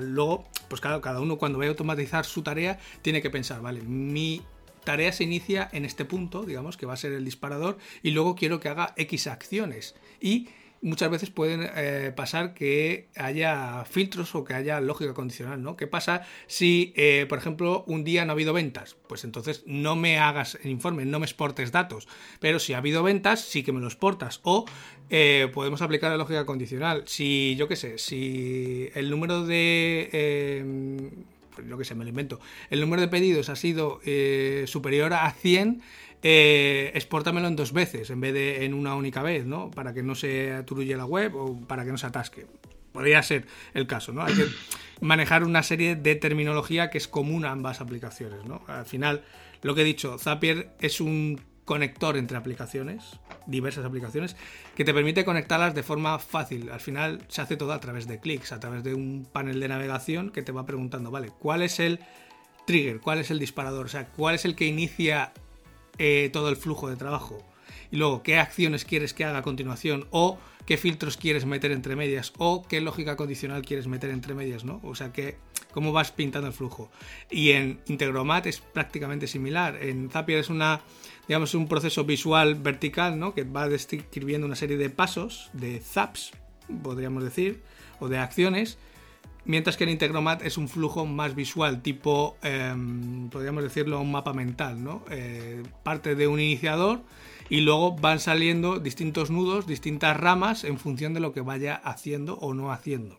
Luego, 0.00 0.48
pues 0.68 0.80
claro, 0.80 1.02
cada 1.02 1.20
uno 1.20 1.36
cuando 1.36 1.58
vaya 1.58 1.68
a 1.68 1.72
automatizar 1.72 2.24
su 2.24 2.42
tarea 2.42 2.78
tiene 3.02 3.20
que 3.20 3.28
pensar, 3.28 3.60
vale, 3.60 3.82
mi 3.82 4.40
tarea 4.84 5.12
se 5.12 5.24
inicia 5.24 5.68
en 5.72 5.84
este 5.84 6.06
punto, 6.06 6.44
digamos, 6.44 6.78
que 6.78 6.86
va 6.86 6.94
a 6.94 6.96
ser 6.96 7.12
el 7.12 7.24
disparador, 7.24 7.76
y 8.02 8.12
luego 8.12 8.34
quiero 8.34 8.60
que 8.60 8.70
haga 8.70 8.94
X 8.96 9.26
acciones. 9.26 9.94
Y 10.20 10.48
muchas 10.82 11.10
veces 11.10 11.30
pueden 11.30 11.70
eh, 11.76 12.12
pasar 12.14 12.54
que 12.54 13.08
haya 13.16 13.84
filtros 13.84 14.34
o 14.34 14.44
que 14.44 14.54
haya 14.54 14.80
lógica 14.80 15.14
condicional, 15.14 15.62
¿no? 15.62 15.76
¿Qué 15.76 15.86
pasa 15.86 16.26
si, 16.48 16.92
eh, 16.96 17.24
por 17.28 17.38
ejemplo, 17.38 17.84
un 17.86 18.02
día 18.04 18.24
no 18.24 18.32
ha 18.32 18.34
habido 18.34 18.52
ventas? 18.52 18.96
Pues 19.06 19.24
entonces 19.24 19.62
no 19.64 19.94
me 19.94 20.18
hagas 20.18 20.58
el 20.62 20.70
informe, 20.70 21.04
no 21.04 21.20
me 21.20 21.26
exportes 21.26 21.70
datos. 21.70 22.08
Pero 22.40 22.58
si 22.58 22.74
ha 22.74 22.78
habido 22.78 23.02
ventas, 23.02 23.40
sí 23.40 23.62
que 23.62 23.72
me 23.72 23.80
los 23.80 23.94
exportas. 23.94 24.40
O 24.42 24.66
eh, 25.08 25.48
podemos 25.54 25.80
aplicar 25.82 26.10
la 26.10 26.16
lógica 26.16 26.44
condicional. 26.44 27.04
Si, 27.06 27.54
yo 27.56 27.68
qué 27.68 27.76
sé, 27.76 27.98
si 27.98 28.90
el 28.94 29.08
número 29.08 29.46
de... 29.46 31.08
yo 31.68 31.78
qué 31.78 31.84
sé, 31.84 31.94
me 31.94 32.04
lo 32.04 32.10
invento. 32.10 32.40
El 32.70 32.80
número 32.80 33.00
de 33.02 33.08
pedidos 33.08 33.48
ha 33.50 33.56
sido 33.56 34.00
superior 34.66 35.12
a 35.14 35.30
100 35.30 35.80
eh, 36.22 36.92
exportamelo 36.94 37.48
en 37.48 37.56
dos 37.56 37.72
veces 37.72 38.10
en 38.10 38.20
vez 38.20 38.32
de 38.32 38.64
en 38.64 38.74
una 38.74 38.94
única 38.94 39.22
vez, 39.22 39.44
¿no? 39.44 39.70
Para 39.70 39.92
que 39.92 40.02
no 40.02 40.14
se 40.14 40.52
aturulle 40.52 40.96
la 40.96 41.04
web 41.04 41.34
o 41.34 41.60
para 41.66 41.84
que 41.84 41.90
no 41.90 41.98
se 41.98 42.06
atasque. 42.06 42.46
Podría 42.92 43.22
ser 43.22 43.46
el 43.74 43.86
caso, 43.86 44.12
¿no? 44.12 44.22
Hay 44.22 44.34
que 44.34 44.46
manejar 45.00 45.42
una 45.44 45.62
serie 45.62 45.96
de 45.96 46.14
terminología 46.14 46.90
que 46.90 46.98
es 46.98 47.08
común 47.08 47.44
a 47.44 47.50
ambas 47.50 47.80
aplicaciones, 47.80 48.44
¿no? 48.44 48.62
Al 48.68 48.86
final, 48.86 49.24
lo 49.62 49.74
que 49.74 49.80
he 49.80 49.84
dicho, 49.84 50.16
Zapier 50.18 50.70
es 50.80 51.00
un 51.00 51.40
conector 51.64 52.16
entre 52.16 52.36
aplicaciones, 52.36 53.18
diversas 53.46 53.84
aplicaciones, 53.84 54.36
que 54.76 54.84
te 54.84 54.94
permite 54.94 55.24
conectarlas 55.24 55.74
de 55.74 55.82
forma 55.82 56.18
fácil. 56.18 56.70
Al 56.70 56.80
final 56.80 57.22
se 57.28 57.40
hace 57.40 57.56
todo 57.56 57.72
a 57.72 57.80
través 57.80 58.06
de 58.06 58.20
clics, 58.20 58.52
a 58.52 58.60
través 58.60 58.84
de 58.84 58.94
un 58.94 59.26
panel 59.30 59.58
de 59.58 59.68
navegación 59.68 60.30
que 60.30 60.42
te 60.42 60.52
va 60.52 60.66
preguntando, 60.66 61.10
vale, 61.10 61.30
¿cuál 61.38 61.62
es 61.62 61.80
el 61.80 62.00
trigger? 62.66 63.00
¿Cuál 63.00 63.18
es 63.18 63.30
el 63.30 63.38
disparador? 63.38 63.86
O 63.86 63.88
sea, 63.88 64.06
¿cuál 64.06 64.34
es 64.34 64.44
el 64.44 64.54
que 64.54 64.66
inicia 64.66 65.32
eh, 66.04 66.30
todo 66.32 66.48
el 66.48 66.56
flujo 66.56 66.90
de 66.90 66.96
trabajo. 66.96 67.38
Y 67.92 67.96
luego, 67.96 68.24
qué 68.24 68.36
acciones 68.36 68.84
quieres 68.84 69.14
que 69.14 69.24
haga 69.24 69.38
a 69.38 69.42
continuación 69.42 70.08
o 70.10 70.36
qué 70.66 70.76
filtros 70.76 71.16
quieres 71.16 71.46
meter 71.46 71.70
entre 71.70 71.94
medias 71.94 72.32
o 72.38 72.64
qué 72.66 72.80
lógica 72.80 73.14
condicional 73.14 73.62
quieres 73.64 73.86
meter 73.86 74.10
entre 74.10 74.34
medias, 74.34 74.64
¿no? 74.64 74.80
O 74.82 74.96
sea, 74.96 75.12
que 75.12 75.36
cómo 75.70 75.92
vas 75.92 76.10
pintando 76.10 76.48
el 76.48 76.54
flujo. 76.54 76.90
Y 77.30 77.52
en 77.52 77.78
Integromat 77.86 78.46
es 78.46 78.58
prácticamente 78.58 79.28
similar. 79.28 79.80
En 79.80 80.10
Zapier 80.10 80.40
es 80.40 80.50
una, 80.50 80.80
digamos, 81.28 81.54
un 81.54 81.68
proceso 81.68 82.02
visual 82.02 82.56
vertical, 82.56 83.16
¿no? 83.20 83.32
Que 83.32 83.44
va 83.44 83.68
describiendo 83.68 84.44
una 84.44 84.56
serie 84.56 84.78
de 84.78 84.90
pasos, 84.90 85.50
de 85.52 85.78
zaps, 85.78 86.32
podríamos 86.82 87.22
decir, 87.22 87.62
o 88.00 88.08
de 88.08 88.18
acciones 88.18 88.76
Mientras 89.44 89.76
que 89.76 89.84
el 89.84 89.90
Integromat 89.90 90.42
es 90.42 90.56
un 90.56 90.68
flujo 90.68 91.04
más 91.04 91.34
visual, 91.34 91.82
tipo, 91.82 92.36
em, 92.42 93.28
podríamos 93.28 93.64
decirlo, 93.64 94.00
un 94.00 94.12
mapa 94.12 94.32
mental, 94.32 94.82
¿no? 94.84 95.04
Eh, 95.10 95.62
parte 95.82 96.14
de 96.14 96.28
un 96.28 96.38
iniciador 96.38 97.00
y 97.48 97.62
luego 97.62 97.96
van 97.96 98.20
saliendo 98.20 98.78
distintos 98.78 99.30
nudos, 99.30 99.66
distintas 99.66 100.16
ramas 100.16 100.62
en 100.62 100.78
función 100.78 101.12
de 101.12 101.20
lo 101.20 101.32
que 101.32 101.40
vaya 101.40 101.74
haciendo 101.74 102.36
o 102.38 102.54
no 102.54 102.70
haciendo. 102.70 103.18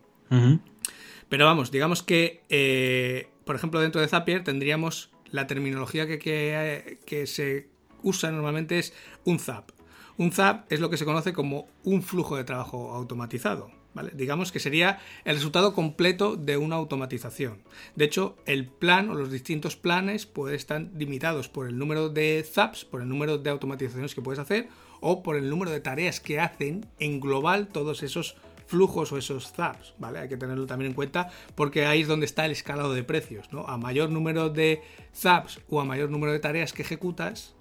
Pero 1.29 1.45
vamos, 1.45 1.69
digamos 1.71 2.01
que, 2.01 2.41
eh, 2.49 3.27
por 3.45 3.55
ejemplo, 3.55 3.79
dentro 3.79 4.01
de 4.01 4.07
Zapier 4.07 4.43
tendríamos 4.43 5.11
la 5.29 5.45
terminología 5.45 6.07
que, 6.07 6.17
que, 6.17 6.99
que 7.05 7.27
se 7.27 7.67
usa 8.01 8.31
normalmente 8.31 8.79
es 8.79 8.93
un 9.25 9.39
zap. 9.39 9.71
Un 10.17 10.31
zap 10.31 10.71
es 10.71 10.79
lo 10.79 10.89
que 10.89 10.97
se 10.97 11.05
conoce 11.05 11.33
como 11.33 11.67
un 11.83 12.01
flujo 12.01 12.37
de 12.37 12.43
trabajo 12.43 12.93
automatizado. 12.93 13.82
Digamos 14.13 14.51
que 14.51 14.59
sería 14.59 14.99
el 15.23 15.35
resultado 15.35 15.73
completo 15.73 16.35
de 16.35 16.57
una 16.57 16.75
automatización. 16.75 17.59
De 17.95 18.05
hecho, 18.05 18.35
el 18.45 18.67
plan 18.67 19.09
o 19.09 19.13
los 19.13 19.31
distintos 19.31 19.75
planes 19.75 20.25
pueden 20.25 20.55
estar 20.55 20.81
limitados 20.95 21.47
por 21.47 21.67
el 21.67 21.77
número 21.77 22.09
de 22.09 22.43
zaps, 22.43 22.85
por 22.85 23.01
el 23.01 23.09
número 23.09 23.37
de 23.37 23.49
automatizaciones 23.49 24.15
que 24.15 24.21
puedes 24.21 24.39
hacer 24.39 24.67
o 24.99 25.21
por 25.21 25.35
el 25.35 25.49
número 25.49 25.71
de 25.71 25.79
tareas 25.79 26.19
que 26.19 26.39
hacen 26.39 26.85
en 26.99 27.19
global 27.19 27.67
todos 27.67 28.03
esos 28.03 28.35
flujos 28.65 29.11
o 29.11 29.17
esos 29.17 29.51
zaps, 29.51 29.93
¿vale? 29.99 30.19
Hay 30.19 30.29
que 30.29 30.37
tenerlo 30.37 30.65
también 30.65 30.91
en 30.91 30.95
cuenta 30.95 31.29
porque 31.55 31.85
ahí 31.85 32.01
es 32.01 32.07
donde 32.07 32.25
está 32.25 32.45
el 32.45 32.51
escalado 32.51 32.93
de 32.93 33.03
precios, 33.03 33.51
¿no? 33.51 33.67
A 33.67 33.77
mayor 33.77 34.09
número 34.09 34.49
de 34.49 34.81
zaps 35.13 35.59
o 35.69 35.81
a 35.81 35.85
mayor 35.85 36.09
número 36.09 36.31
de 36.31 36.39
tareas 36.39 36.73
que 36.73 36.81
ejecutas 36.81 37.53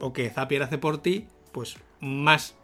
o 0.00 0.12
que 0.12 0.30
Zapier 0.30 0.62
hace 0.62 0.78
por 0.78 0.98
ti, 0.98 1.26
pues 1.52 1.76
más 2.00 2.54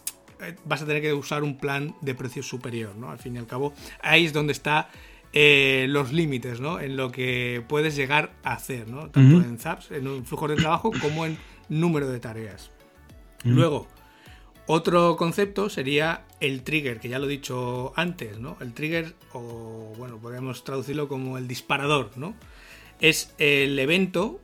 vas 0.64 0.82
a 0.82 0.86
tener 0.86 1.02
que 1.02 1.12
usar 1.12 1.42
un 1.42 1.58
plan 1.58 1.94
de 2.00 2.14
precio 2.14 2.42
superior, 2.42 2.96
¿no? 2.96 3.10
Al 3.10 3.18
fin 3.18 3.36
y 3.36 3.38
al 3.38 3.46
cabo, 3.46 3.72
ahí 4.02 4.24
es 4.24 4.32
donde 4.32 4.52
está 4.52 4.88
eh, 5.32 5.86
los 5.88 6.12
límites, 6.12 6.60
¿no? 6.60 6.80
En 6.80 6.96
lo 6.96 7.10
que 7.10 7.64
puedes 7.68 7.96
llegar 7.96 8.34
a 8.42 8.52
hacer, 8.52 8.88
¿no? 8.88 9.08
Tanto 9.10 9.36
en 9.38 9.58
ZAPs, 9.58 9.90
en 9.90 10.06
un 10.06 10.26
flujo 10.26 10.48
de 10.48 10.56
trabajo, 10.56 10.92
como 11.00 11.24
en 11.24 11.38
número 11.68 12.08
de 12.08 12.20
tareas. 12.20 12.70
Luego, 13.44 13.88
otro 14.66 15.16
concepto 15.16 15.68
sería 15.68 16.24
el 16.40 16.62
trigger, 16.62 17.00
que 17.00 17.08
ya 17.08 17.18
lo 17.18 17.26
he 17.26 17.30
dicho 17.30 17.92
antes, 17.96 18.38
¿no? 18.38 18.56
El 18.60 18.74
trigger, 18.74 19.14
o 19.32 19.92
bueno, 19.96 20.18
podríamos 20.18 20.64
traducirlo 20.64 21.08
como 21.08 21.38
el 21.38 21.48
disparador, 21.48 22.10
¿no? 22.16 22.34
Es 23.00 23.34
el 23.38 23.78
evento 23.78 24.40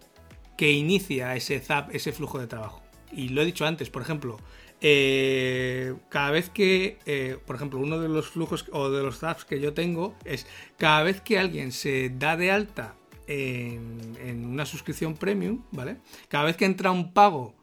que 0.56 0.72
inicia 0.72 1.36
ese 1.36 1.60
ZAP, 1.60 1.94
ese 1.94 2.12
flujo 2.12 2.40
de 2.40 2.48
trabajo. 2.48 2.82
Y 3.12 3.28
lo 3.28 3.42
he 3.42 3.44
dicho 3.44 3.64
antes, 3.64 3.90
por 3.90 4.02
ejemplo, 4.02 4.38
eh, 4.80 5.94
cada 6.08 6.30
vez 6.30 6.50
que, 6.50 6.98
eh, 7.04 7.38
por 7.46 7.56
ejemplo, 7.56 7.80
uno 7.80 7.98
de 7.98 8.08
los 8.08 8.28
flujos 8.28 8.66
o 8.72 8.90
de 8.90 9.02
los 9.02 9.18
zaps 9.18 9.44
que 9.44 9.60
yo 9.60 9.74
tengo 9.74 10.14
es 10.24 10.46
cada 10.76 11.02
vez 11.02 11.20
que 11.20 11.38
alguien 11.38 11.72
se 11.72 12.10
da 12.10 12.36
de 12.36 12.50
alta 12.52 12.94
en, 13.26 14.44
una 14.46 14.64
suscripción 14.66 15.14
premium, 15.14 15.62
¿vale? 15.72 15.98
Cada 16.28 16.44
vez 16.44 16.56
que 16.56 16.64
entra 16.64 16.92
un 16.92 17.12
pago 17.12 17.54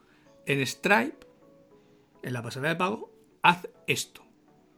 en 0.46 0.66
Stripe, 0.66 1.26
en 2.22 2.34
la 2.34 2.44
pasarela 2.44 2.70
de 2.70 2.76
pago, 2.76 3.12
haz 3.42 3.68
esto, 3.88 4.24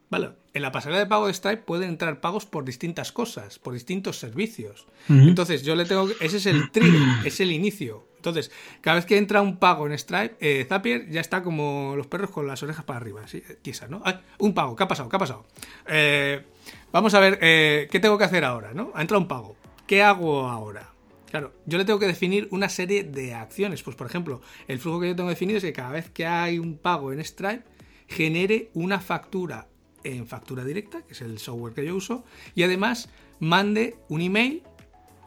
¿vale? 0.09 0.31
En 0.53 0.61
la 0.61 0.71
pasarela 0.71 0.99
de 0.99 1.07
pago 1.07 1.27
de 1.27 1.33
Stripe 1.33 1.63
pueden 1.63 1.89
entrar 1.89 2.21
pagos 2.21 2.45
por 2.45 2.65
distintas 2.65 3.11
cosas, 3.11 3.59
por 3.59 3.73
distintos 3.73 4.17
servicios. 4.17 4.87
Entonces, 5.09 5.63
yo 5.63 5.75
le 5.75 5.85
tengo. 5.85 6.07
Ese 6.19 6.37
es 6.37 6.45
el 6.45 6.71
trigger, 6.71 7.25
es 7.25 7.39
el 7.39 7.51
inicio. 7.51 8.06
Entonces, 8.29 8.51
cada 8.81 8.95
vez 8.95 9.05
que 9.05 9.17
entra 9.17 9.41
un 9.41 9.57
pago 9.57 9.87
en 9.87 9.97
Stripe, 9.97 10.35
eh, 10.39 10.65
Zapier 10.67 11.09
ya 11.09 11.21
está 11.21 11.43
como 11.43 11.95
los 11.95 12.07
perros 12.07 12.29
con 12.31 12.47
las 12.47 12.61
orejas 12.63 12.83
para 12.85 12.99
arriba, 12.99 13.21
así, 13.23 13.43
tiesa, 13.61 13.87
¿no? 13.87 14.01
un 14.39 14.53
pago, 14.53 14.75
¿qué 14.75 14.83
ha 14.83 14.87
pasado? 14.87 15.09
¿Qué 15.09 15.15
ha 15.15 15.19
pasado? 15.19 15.45
Eh, 15.87 16.43
vamos 16.91 17.13
a 17.13 17.19
ver, 17.19 17.39
eh, 17.41 17.87
¿qué 17.91 17.99
tengo 17.99 18.17
que 18.17 18.23
hacer 18.23 18.43
ahora? 18.43 18.73
¿no? 18.73 18.91
Ha 18.95 19.01
entrado 19.01 19.21
un 19.21 19.27
pago. 19.27 19.55
¿Qué 19.85 20.03
hago 20.03 20.47
ahora? 20.47 20.89
Claro, 21.29 21.53
yo 21.65 21.77
le 21.77 21.85
tengo 21.85 21.99
que 21.99 22.07
definir 22.07 22.47
una 22.51 22.69
serie 22.69 23.03
de 23.03 23.33
acciones. 23.33 23.83
Pues, 23.83 23.95
por 23.95 24.07
ejemplo, 24.07 24.41
el 24.67 24.79
flujo 24.79 25.01
que 25.01 25.07
yo 25.09 25.15
tengo 25.15 25.29
definido 25.29 25.57
es 25.57 25.63
que 25.63 25.73
cada 25.73 25.91
vez 25.91 26.09
que 26.09 26.25
hay 26.25 26.59
un 26.59 26.77
pago 26.77 27.11
en 27.11 27.23
Stripe, 27.23 27.63
genere 28.07 28.69
una 28.73 28.99
factura 28.99 29.67
en 30.03 30.25
factura 30.25 30.63
directa, 30.63 31.01
que 31.01 31.13
es 31.13 31.21
el 31.21 31.37
software 31.39 31.73
que 31.73 31.85
yo 31.85 31.95
uso, 31.95 32.23
y 32.55 32.63
además 32.63 33.09
mande 33.39 33.97
un 34.07 34.21
email 34.21 34.63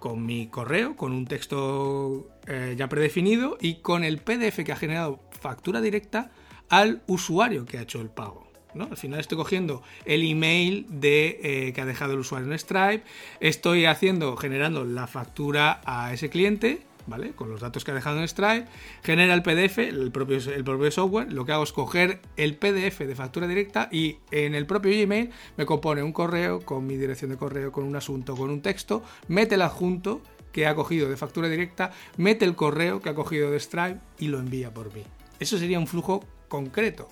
con 0.01 0.27
mi 0.27 0.49
correo, 0.49 0.97
con 0.97 1.13
un 1.13 1.27
texto 1.27 2.29
eh, 2.47 2.75
ya 2.77 2.89
predefinido 2.89 3.57
y 3.61 3.77
con 3.77 4.03
el 4.03 4.19
PDF 4.19 4.65
que 4.65 4.73
ha 4.73 4.77
generado 4.77 5.21
factura 5.31 5.81
directa 5.81 6.33
al 6.69 7.03
usuario 7.07 7.67
que 7.67 7.79
ha 7.79 7.83
hecho 7.83 8.01
el 8.01 8.09
pago. 8.09 8.49
Al 8.79 8.97
final 8.97 9.21
estoy 9.21 9.37
cogiendo 9.37 9.83
el 10.05 10.23
email 10.29 10.87
de, 10.89 11.41
eh, 11.43 11.73
que 11.73 11.81
ha 11.81 11.87
dejado 11.87 12.15
el 12.15 12.21
usuario 12.21 12.51
en 12.51 12.59
Stripe, 12.59 13.03
estoy 13.41 13.85
haciendo, 13.85 14.37
generando 14.37 14.85
la 14.85 15.07
factura 15.07 15.81
a 15.85 16.13
ese 16.13 16.31
cliente 16.31 16.83
¿vale? 17.11 17.33
Con 17.33 17.51
los 17.51 17.61
datos 17.61 17.85
que 17.85 17.91
ha 17.91 17.95
dejado 17.95 18.21
en 18.21 18.27
Stripe, 18.27 18.67
genera 19.03 19.35
el 19.35 19.43
PDF, 19.43 19.79
el 19.79 20.11
propio, 20.11 20.39
el 20.39 20.65
propio 20.65 20.91
software, 20.91 21.31
lo 21.31 21.45
que 21.45 21.53
hago 21.53 21.65
es 21.65 21.73
coger 21.73 22.23
el 22.39 22.57
PDF 22.57 23.01
de 23.01 23.15
factura 23.15 23.47
directa 23.47 23.91
y 23.93 24.17
en 24.31 24.55
el 24.55 24.65
propio 24.65 24.93
Gmail 24.93 25.31
me 25.59 25.67
compone 25.67 26.03
un 26.03 26.13
correo 26.13 26.61
con 26.61 26.87
mi 26.87 26.97
dirección 26.97 27.31
de 27.31 27.37
correo, 27.37 27.73
con 27.73 27.85
un 27.85 27.97
asunto, 27.97 28.35
con 28.37 28.49
un 28.49 28.63
texto, 28.63 29.03
mete 29.29 29.57
el 29.57 29.63
adjunto 29.63 30.23
que 30.53 30.67
ha 30.67 30.75
cogido 30.75 31.11
de 31.11 31.17
factura 31.17 31.49
directa, 31.49 31.91
mete 32.17 32.45
el 32.45 32.55
correo 32.55 33.01
que 33.01 33.11
ha 33.11 33.15
cogido 33.15 33.51
de 33.51 33.61
Stripe 33.61 34.01
y 34.19 34.29
lo 34.29 34.39
envía 34.39 34.73
por 34.73 34.95
mí. 34.95 35.03
Eso 35.39 35.59
sería 35.59 35.79
un 35.79 35.87
flujo 35.87 36.25
concreto. 36.49 37.09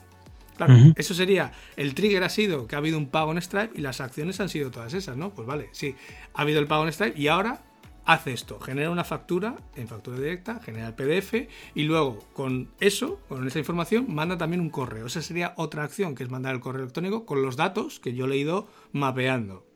Claro, 0.57 0.75
eso 0.97 1.15
sería, 1.15 1.53
el 1.77 1.95
trigger 1.95 2.25
ha 2.25 2.29
sido 2.29 2.67
que 2.67 2.75
ha 2.75 2.79
habido 2.79 2.99
un 2.99 3.11
pago 3.11 3.31
en 3.31 3.41
Stripe 3.41 3.79
y 3.79 3.81
las 3.81 4.01
acciones 4.01 4.41
han 4.41 4.49
sido 4.49 4.73
todas 4.73 4.93
esas, 4.93 5.17
¿no? 5.17 5.33
Pues 5.33 5.47
vale, 5.47 5.69
sí, 5.71 5.95
ha 6.35 6.43
habido 6.43 6.59
el 6.59 6.67
pago 6.67 6.85
en 6.85 6.93
Stripe 6.93 7.17
y 7.17 7.29
ahora 7.29 7.63
hace 8.09 8.33
esto, 8.33 8.59
genera 8.59 8.91
una 8.91 9.05
factura 9.05 9.57
en 9.77 9.87
factura 9.87 10.19
directa, 10.19 10.61
genera 10.65 10.87
el 10.87 10.95
PDF 10.95 11.47
y 11.75 11.83
luego 11.83 12.25
con 12.33 12.71
eso, 12.81 13.21
con 13.29 13.47
esa 13.47 13.59
información, 13.59 14.07
manda 14.09 14.39
también 14.39 14.63
un 14.63 14.71
correo. 14.71 15.07
Esa 15.07 15.21
sería 15.21 15.53
otra 15.59 15.85
acción, 15.85 16.15
que 16.15 16.25
es 16.25 16.31
mandar 16.31 16.55
el 16.55 16.61
correo 16.63 16.85
electrónico 16.85 17.27
con 17.27 17.43
los 17.43 17.57
datos 17.57 18.01
que 18.01 18.15
yo 18.15 18.27
le 18.27 18.37
he 18.37 18.39
ido 18.39 18.67
mapeando. 18.93 19.67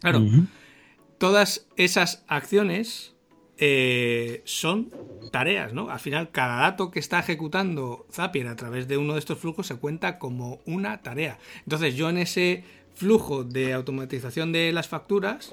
Claro, 0.00 0.22
todas 1.18 1.66
esas 1.76 2.24
acciones 2.26 3.14
eh, 3.58 4.40
son 4.46 4.90
tareas, 5.30 5.74
¿no? 5.74 5.90
Al 5.90 6.00
final, 6.00 6.30
cada 6.30 6.62
dato 6.62 6.90
que 6.90 7.00
está 7.00 7.18
ejecutando 7.18 8.06
Zapier 8.10 8.48
a 8.48 8.56
través 8.56 8.88
de 8.88 8.96
uno 8.96 9.12
de 9.12 9.18
estos 9.18 9.40
flujos 9.40 9.66
se 9.66 9.74
cuenta 9.74 10.18
como 10.18 10.60
una 10.64 11.02
tarea. 11.02 11.38
Entonces, 11.64 11.96
yo 11.96 12.08
en 12.08 12.16
ese 12.16 12.64
flujo 12.98 13.44
de 13.44 13.72
automatización 13.72 14.50
de 14.50 14.72
las 14.72 14.88
facturas 14.88 15.52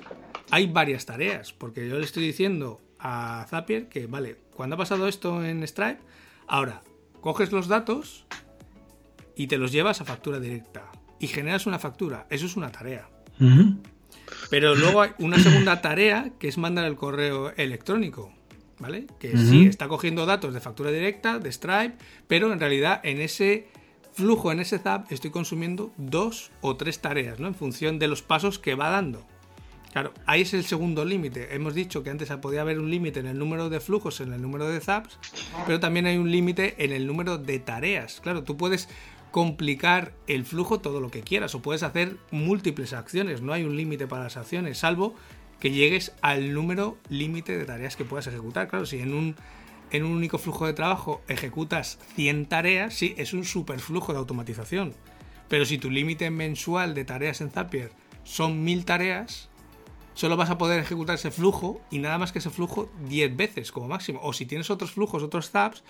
hay 0.50 0.66
varias 0.68 1.06
tareas, 1.06 1.54
porque 1.54 1.88
yo 1.88 1.98
le 1.98 2.06
estoy 2.06 2.26
diciendo 2.26 2.82
a 3.00 3.46
Zapier 3.50 3.88
que, 3.88 4.08
vale, 4.08 4.38
cuando 4.56 4.76
ha 4.76 4.78
pasado 4.78 5.08
esto 5.08 5.46
en 5.46 5.66
Stripe, 5.68 6.00
ahora 6.48 6.82
coges 7.22 7.52
los 7.52 7.68
datos 7.68 8.26
y 9.36 9.48
te 9.48 9.58
los 9.58 9.72
llevas 9.72 10.02
a 10.02 10.06
factura 10.06 10.40
directa. 10.40 10.92
y 11.20 11.28
generas 11.28 11.66
una 11.66 11.80
factura. 11.80 12.28
Eso 12.30 12.46
es 12.46 12.56
una 12.56 12.72
tarea. 12.72 13.10
Pero 14.50 14.76
luego 14.76 15.02
hay 15.02 15.12
una 15.20 15.40
segunda 15.40 15.82
tarea 15.82 16.32
que 16.40 16.48
es 16.48 16.58
mandar 16.58 16.86
el 16.86 16.96
correo 16.96 17.54
electrónico. 17.56 18.32
¿Vale? 18.78 19.08
Que 19.20 19.38
sí 19.38 19.66
está 19.68 19.88
cogiendo 19.88 20.26
datos 20.26 20.54
de 20.54 20.60
factura 20.60 20.92
directa, 20.92 21.40
de 21.40 21.50
Stripe, 21.50 21.96
pero 22.28 22.52
en 22.52 22.60
realidad 22.60 23.00
en 23.04 23.22
ese 23.22 23.68
flujo, 24.16 24.52
en 24.52 24.60
ese 24.60 24.80
zap, 24.80 25.12
estoy 25.12 25.30
consumiendo 25.30 25.92
dos 25.98 26.52
o 26.62 26.76
tres 26.78 27.00
tareas, 27.00 27.40
¿no? 27.40 27.48
En 27.48 27.56
función 27.56 28.00
de 28.00 28.08
los 28.08 28.22
pasos 28.22 28.58
que 28.58 28.76
va 28.76 28.90
dando. 28.90 29.26
Claro, 29.92 30.14
ahí 30.26 30.42
es 30.42 30.54
el 30.54 30.66
segundo 30.66 31.06
límite. 31.06 31.56
Hemos 31.56 31.74
dicho 31.74 32.04
que 32.04 32.10
antes 32.10 32.30
podía 32.42 32.62
haber 32.62 32.80
un 32.80 32.90
límite 32.90 33.20
en 33.22 33.28
el 33.28 33.38
número 33.38 33.70
de 33.70 33.80
flujos, 33.80 34.20
en 34.20 34.34
el 34.34 34.42
número 34.42 34.68
de 34.68 34.82
zaps, 34.82 35.18
pero 35.66 35.80
también 35.80 36.06
hay 36.06 36.18
un 36.18 36.32
límite 36.32 36.76
en 36.84 36.92
el 36.92 37.08
número 37.08 37.38
de 37.38 37.60
tareas. 37.60 38.20
Claro, 38.22 38.44
tú 38.44 38.58
puedes 38.58 38.90
complicar 39.32 40.14
el 40.28 40.46
flujo 40.46 40.80
todo 40.80 41.02
lo 41.02 41.12
que 41.12 41.22
quieras 41.22 41.56
o 41.56 41.62
puedes 41.62 41.84
hacer 41.84 42.18
múltiples 42.32 42.94
acciones. 42.94 43.42
No 43.42 43.54
hay 43.54 43.64
un 43.64 43.78
límite 43.78 44.08
para 44.08 44.24
las 44.24 44.38
acciones, 44.38 44.80
salvo 44.80 45.16
que 45.60 45.72
llegues 45.72 46.14
al 46.22 46.54
número 46.54 46.98
límite 47.10 47.58
de 47.58 47.66
tareas 47.66 47.96
que 47.96 48.06
puedas 48.06 48.28
ejecutar. 48.28 48.68
Claro, 48.68 48.86
si 48.86 49.00
en 49.00 49.14
un, 49.14 49.36
en 49.92 50.04
un 50.04 50.12
único 50.12 50.38
flujo 50.38 50.66
de 50.66 50.74
trabajo 50.74 51.22
ejecutas 51.28 52.00
100 52.16 52.48
tareas, 52.48 52.94
sí, 52.94 53.14
es 53.18 53.34
un 53.34 53.46
superflujo 53.46 54.14
de 54.14 54.20
automatización. 54.20 54.94
Pero 55.48 55.66
si 55.66 55.78
tu 55.78 55.90
límite 55.90 56.30
mensual 56.30 56.94
de 56.94 57.06
tareas 57.06 57.42
en 57.42 57.52
Zapier 57.52 57.92
son 58.24 58.64
1000 58.64 58.86
tareas, 58.86 59.50
solo 60.16 60.38
vas 60.38 60.50
a 60.50 60.58
poder 60.58 60.80
ejecutar 60.80 61.16
ese 61.16 61.30
flujo 61.30 61.82
y 61.92 62.00
nada 62.00 62.18
más 62.18 62.32
que 62.32 62.40
ese 62.40 62.50
flujo 62.50 62.92
10 63.08 63.36
veces 63.36 63.72
como 63.72 63.88
máximo. 63.88 64.20
O 64.24 64.34
si 64.34 64.46
tienes 64.46 64.72
otros 64.72 64.92
flujos, 64.92 65.22
otros 65.22 65.52
zaps, 65.52 65.84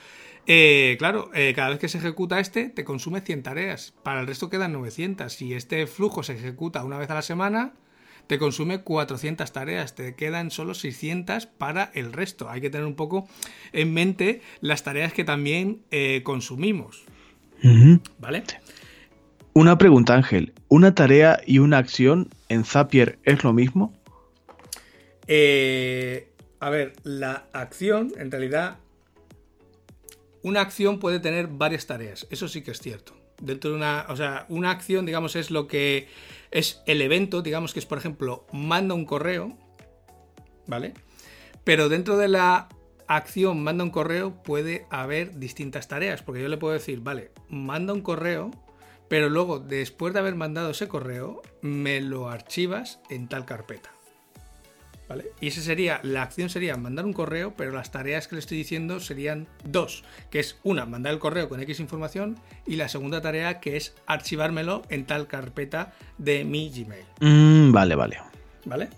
eh, 0.48 0.96
claro, 1.00 1.30
eh, 1.34 1.54
cada 1.56 1.70
vez 1.70 1.80
que 1.80 1.88
se 1.88 2.00
ejecuta 2.00 2.40
este 2.40 2.70
te 2.70 2.84
consume 2.84 3.22
100 3.22 3.44
tareas. 3.44 3.94
Para 4.04 4.20
el 4.20 4.28
resto 4.28 4.50
quedan 4.50 4.74
900. 4.74 5.32
Si 5.32 5.54
este 5.54 5.88
flujo 5.88 6.24
se 6.24 6.34
ejecuta 6.34 6.84
una 6.84 6.98
vez 6.98 7.10
a 7.10 7.16
la 7.16 7.22
semana, 7.22 7.74
te 8.28 8.40
consume 8.40 8.82
400 8.82 9.52
tareas, 9.52 9.96
te 9.96 10.16
quedan 10.16 10.52
solo 10.52 10.74
600 10.74 11.46
para 11.46 11.92
el 11.94 12.14
resto. 12.14 12.50
Hay 12.50 12.62
que 12.62 12.70
tener 12.70 12.86
un 12.86 12.96
poco 12.96 13.28
en 13.74 13.94
mente 13.94 14.42
las 14.62 14.84
tareas 14.84 15.14
que 15.14 15.24
también 15.24 15.82
eh, 15.92 16.22
consumimos. 16.24 17.06
¿Vale? 18.20 18.44
Una 19.54 19.78
pregunta, 19.78 20.14
Ángel. 20.14 20.54
¿Una 20.68 20.94
tarea 20.94 21.40
y 21.46 21.60
una 21.60 21.78
acción 21.78 22.30
en 22.50 22.66
Zapier 22.66 23.20
es 23.24 23.44
lo 23.44 23.54
mismo? 23.54 23.94
Eh, 25.28 26.32
a 26.60 26.70
ver, 26.70 26.94
la 27.04 27.48
acción, 27.54 28.12
en 28.18 28.32
realidad, 28.32 28.78
una 30.44 30.62
acción 30.62 31.00
puede 31.00 31.20
tener 31.20 31.48
varias 31.48 31.88
tareas. 31.88 32.28
Eso 32.30 32.48
sí 32.48 32.62
que 32.62 32.72
es 32.72 32.80
cierto. 32.80 33.16
Dentro 33.42 33.72
de 33.72 33.78
una, 33.78 34.06
o 34.10 34.16
sea, 34.16 34.46
una 34.50 34.72
acción, 34.72 35.06
digamos, 35.06 35.36
es 35.36 35.52
lo 35.52 35.68
que 35.68 36.08
es 36.56 36.82
el 36.86 37.02
evento, 37.02 37.42
digamos 37.42 37.74
que 37.74 37.80
es, 37.80 37.86
por 37.86 37.98
ejemplo, 37.98 38.48
manda 38.54 38.96
un 38.96 39.04
correo, 39.04 39.58
¿vale? 40.68 40.94
Pero 41.66 41.90
dentro 41.90 42.16
de 42.16 42.30
la 42.30 42.70
acción 43.08 43.62
manda 43.62 43.84
un 43.84 43.90
correo 43.90 44.42
puede 44.42 44.88
haber 44.90 45.38
distintas 45.38 45.90
tareas, 45.90 46.24
porque 46.24 46.42
yo 46.42 46.48
le 46.48 46.56
puedo 46.56 46.74
decir, 46.74 47.02
vale, 47.02 47.32
manda 47.50 47.92
un 47.92 48.00
correo, 48.00 48.52
pero 49.10 49.28
luego, 49.30 49.60
después 49.60 50.14
de 50.14 50.20
haber 50.22 50.36
mandado 50.36 50.70
ese 50.70 50.88
correo, 50.88 51.42
me 51.62 52.00
lo 52.00 52.30
archivas 52.30 53.02
en 53.10 53.28
tal 53.28 53.44
carpeta. 53.44 53.95
Y 55.40 55.48
esa 55.48 55.62
sería, 55.62 56.00
la 56.04 56.24
acción 56.24 56.50
sería 56.50 56.76
mandar 56.78 57.06
un 57.06 57.14
correo, 57.14 57.54
pero 57.56 57.72
las 57.72 57.92
tareas 57.92 58.28
que 58.28 58.36
le 58.36 58.40
estoy 58.40 58.58
diciendo 58.58 59.00
serían 59.00 59.48
dos, 59.64 60.04
que 60.32 60.40
es 60.40 60.58
una, 60.64 60.86
mandar 60.86 61.14
el 61.14 61.20
correo 61.20 61.48
con 61.48 61.60
X 61.62 61.80
información, 61.80 62.40
y 62.66 62.76
la 62.76 62.90
segunda 62.90 63.22
tarea 63.22 63.60
que 63.60 63.78
es 63.78 63.96
archivármelo 64.08 64.82
en 64.90 65.06
tal 65.06 65.28
carpeta 65.28 65.94
de 66.18 66.44
mi 66.44 66.70
Gmail. 66.70 67.06
Mm, 67.20 67.72
vale, 67.72 67.96
vale. 67.96 68.18
¿Vale? 68.66 68.90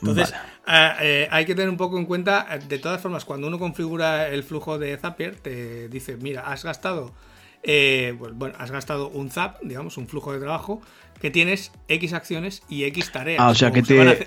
Entonces, 0.00 0.34
eh, 0.66 0.92
eh, 1.00 1.28
hay 1.30 1.46
que 1.46 1.54
tener 1.54 1.70
un 1.70 1.78
poco 1.78 1.98
en 1.98 2.04
cuenta, 2.04 2.46
eh, 2.50 2.58
de 2.68 2.78
todas 2.78 3.00
formas, 3.00 3.24
cuando 3.24 3.46
uno 3.46 3.58
configura 3.58 4.28
el 4.28 4.42
flujo 4.42 4.78
de 4.78 4.96
Zapier, 4.98 5.36
te 5.36 5.88
dice, 5.88 6.18
mira, 6.18 6.42
has 6.42 6.62
gastado, 6.62 7.14
pues, 7.62 8.34
bueno, 8.34 8.54
has 8.58 8.70
gastado 8.70 9.08
un 9.08 9.30
Zap, 9.30 9.62
digamos, 9.62 9.96
un 9.96 10.08
flujo 10.08 10.34
de 10.34 10.40
trabajo, 10.40 10.82
que 11.22 11.30
tienes 11.30 11.72
X 11.88 12.12
acciones 12.12 12.62
y 12.68 12.84
X 12.84 13.12
tareas. 13.12 13.40
Ah, 13.40 13.48
o 13.48 13.54
sea, 13.54 13.70
que 13.70 13.82
te... 13.82 14.26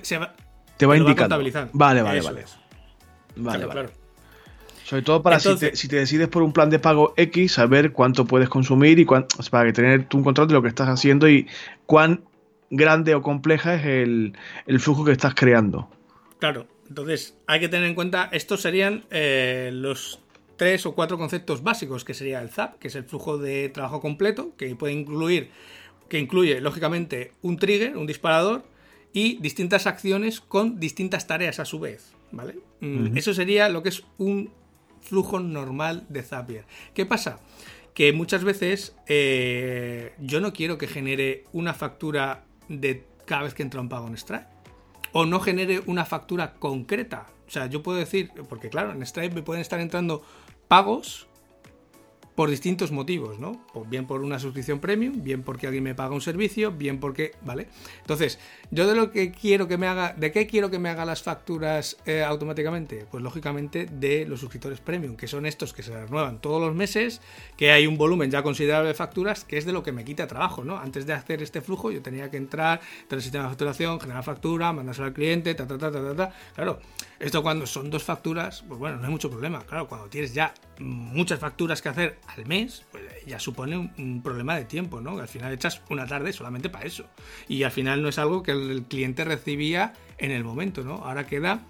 Te 0.78 0.86
va 0.86 0.98
indicando. 0.98 1.38
vale, 1.74 2.02
vale, 2.02 2.22
vale. 2.22 2.46
Vale, 3.40 3.68
claro, 3.68 3.92
Sobre 4.84 5.02
todo 5.04 5.22
para 5.22 5.40
si, 5.40 5.56
te, 5.58 5.96
decides 5.96 6.28
por 6.28 6.42
un 6.42 6.54
plan 6.54 6.70
de 6.70 6.80
pago 6.80 7.14
X, 7.18 7.54
saber 7.54 7.92
cuánto 7.92 8.26
puedes 8.26 8.50
consumir 8.50 9.00
y 9.00 9.06
cuánto, 9.06 9.38
para 9.52 9.72
tener 9.74 10.08
un 10.14 10.24
control 10.24 10.48
de 10.48 10.54
lo 10.56 10.62
que 10.62 10.70
estás 10.70 10.90
haciendo 10.90 11.30
y 11.30 11.48
cuán 11.86 12.24
grande 12.70 13.16
o 13.16 13.22
compleja 13.22 13.76
es 13.76 13.86
el, 13.86 14.34
flujo 14.80 15.06
que 15.06 15.12
estás 15.12 15.36
creando. 15.36 15.90
Claro, 16.40 16.68
entonces 16.90 17.38
hay 17.48 17.60
que 17.60 17.70
tener 17.70 17.88
en 17.88 17.96
cuenta, 17.96 18.30
estos 18.32 18.62
serían 18.62 19.06
eh, 19.12 19.70
los 19.74 20.20
tres 20.58 20.86
o 20.86 20.96
cuatro 20.96 21.18
conceptos 21.18 21.64
básicos, 21.64 22.04
que 22.04 22.14
sería 22.14 22.42
el 22.42 22.50
ZAP, 22.50 22.80
que 22.80 22.88
es 22.88 22.96
el 22.96 23.04
flujo 23.04 23.38
de 23.38 23.70
trabajo 23.70 24.02
completo, 24.02 24.54
que 24.58 24.76
puede 24.76 24.94
incluir, 24.94 25.52
que 26.10 26.20
incluye 26.20 26.60
lógicamente 26.62 27.34
un 27.42 27.58
trigger, 27.58 27.96
un 27.98 28.08
disparador, 28.08 28.64
y 29.14 29.38
distintas 29.38 29.88
acciones 29.88 30.42
con 30.42 30.80
distintas 30.80 31.28
tareas 31.28 31.60
a 31.60 31.66
su 31.66 31.80
vez, 31.80 32.14
¿vale? 32.32 32.60
Mm, 32.82 33.18
eso 33.18 33.34
sería 33.34 33.70
lo 33.70 33.84
que 33.84 33.90
es 33.90 34.04
un 34.18 34.52
flujo 35.02 35.40
normal 35.40 36.06
de 36.10 36.24
Zapier. 36.24 36.66
¿Qué 36.94 37.06
pasa? 37.06 37.40
Que 37.94 38.14
muchas 38.14 38.44
veces 38.44 38.96
eh, 39.08 40.14
yo 40.20 40.40
no 40.40 40.54
quiero 40.54 40.78
que 40.78 40.88
genere 40.88 41.46
una 41.54 41.74
factura 41.74 42.46
de 42.68 43.06
cada 43.26 43.44
vez 43.44 43.54
que 43.54 43.64
entra 43.64 43.82
un 43.82 43.90
pago 43.90 44.08
en 44.08 44.18
Stripe. 44.18 44.46
O 45.14 45.26
no 45.26 45.40
genere 45.40 45.82
una 45.86 46.06
factura 46.06 46.56
concreta. 46.56 47.28
O 47.48 47.50
sea, 47.50 47.68
yo 47.68 47.82
puedo 47.82 47.98
decir, 47.98 48.32
porque 48.50 48.70
claro, 48.70 48.92
en 48.92 49.06
Stripe 49.06 49.34
me 49.34 49.42
pueden 49.42 49.62
estar 49.62 49.80
entrando 49.80 50.22
pagos 50.68 51.28
por 52.38 52.52
distintos 52.52 52.92
motivos, 52.92 53.40
¿no? 53.40 53.60
Bien 53.88 54.06
por 54.06 54.22
una 54.22 54.38
suscripción 54.38 54.80
premium, 54.80 55.24
bien 55.24 55.42
porque 55.42 55.66
alguien 55.66 55.84
me 55.84 55.96
paga 55.96 56.14
un 56.14 56.22
servicio, 56.22 56.72
bien 56.72 57.00
porque, 57.00 57.32
¿vale? 57.42 57.66
Entonces, 58.02 58.38
yo 58.70 58.86
de 58.86 58.94
lo 58.94 59.12
que 59.12 59.32
quiero 59.32 59.68
que 59.68 59.80
me 59.80 59.88
haga, 59.88 60.14
¿de 60.14 60.32
qué 60.32 60.46
quiero 60.46 60.70
que 60.70 60.78
me 60.78 60.90
haga 60.90 61.04
las 61.04 61.24
facturas 61.24 61.98
eh, 62.06 62.24
automáticamente? 62.24 63.08
Pues 63.10 63.24
lógicamente 63.24 63.88
de 63.88 64.28
los 64.28 64.40
suscriptores 64.40 64.80
premium, 64.80 65.16
que 65.16 65.28
son 65.28 65.48
estos 65.48 65.74
que 65.74 65.82
se 65.82 65.92
renuevan 65.92 66.40
todos 66.40 66.62
los 66.62 66.76
meses, 66.76 67.22
que 67.58 67.72
hay 67.72 67.88
un 67.88 67.98
volumen 67.98 68.30
ya 68.30 68.44
considerable 68.44 68.90
de 68.90 68.94
facturas, 68.94 69.44
que 69.44 69.58
es 69.58 69.66
de 69.66 69.74
lo 69.74 69.82
que 69.82 69.92
me 69.92 70.06
quita 70.06 70.28
trabajo, 70.28 70.64
¿no? 70.64 70.78
Antes 70.78 71.08
de 71.08 71.14
hacer 71.14 71.42
este 71.42 71.62
flujo, 71.62 71.90
yo 71.90 72.04
tenía 72.04 72.30
que 72.30 72.38
entrar, 72.38 72.82
tener 73.08 73.18
el 73.18 73.24
sistema 73.24 73.46
de 73.46 73.50
facturación, 73.50 74.00
generar 74.00 74.24
factura, 74.24 74.72
mandársela 74.74 75.08
al 75.08 75.14
cliente, 75.14 75.56
ta, 75.56 75.66
ta, 75.66 75.80
ta, 75.80 75.92
ta, 75.92 76.04
ta, 76.04 76.16
ta. 76.16 76.34
Claro, 76.54 76.82
esto 77.20 77.42
cuando 77.42 77.66
son 77.66 77.90
dos 77.90 78.04
facturas, 78.04 78.64
pues 78.68 78.80
bueno, 78.80 78.98
no 78.98 79.06
hay 79.06 79.12
mucho 79.12 79.28
problema. 79.28 79.64
Claro, 79.64 79.88
cuando 79.88 80.08
tienes 80.08 80.36
ya 80.36 80.54
muchas 80.78 81.40
facturas 81.40 81.82
que 81.82 81.90
hacer 81.90 82.20
al 82.28 82.46
mes, 82.46 82.86
pues 82.92 83.04
ya 83.26 83.40
supone 83.40 83.78
un, 83.78 84.22
problema 84.24 84.56
de 84.56 84.66
tiempo, 84.66 85.02
¿no? 85.02 85.20
Al 85.20 85.28
final 85.28 85.54
echas 85.54 85.82
una 85.90 86.06
tarde 86.06 86.34
solamente 86.34 86.70
para 86.70 86.86
eso. 86.86 87.06
Y 87.48 87.64
al 87.64 87.72
final 87.72 88.02
no 88.02 88.10
es 88.10 88.20
algo 88.20 88.44
que 88.44 88.52
el 88.52 88.84
cliente 88.84 89.24
recibía 89.26 89.94
en 90.18 90.32
el 90.32 90.44
momento, 90.44 90.84
¿no? 90.84 90.96
Ahora 90.96 91.28
queda 91.28 91.66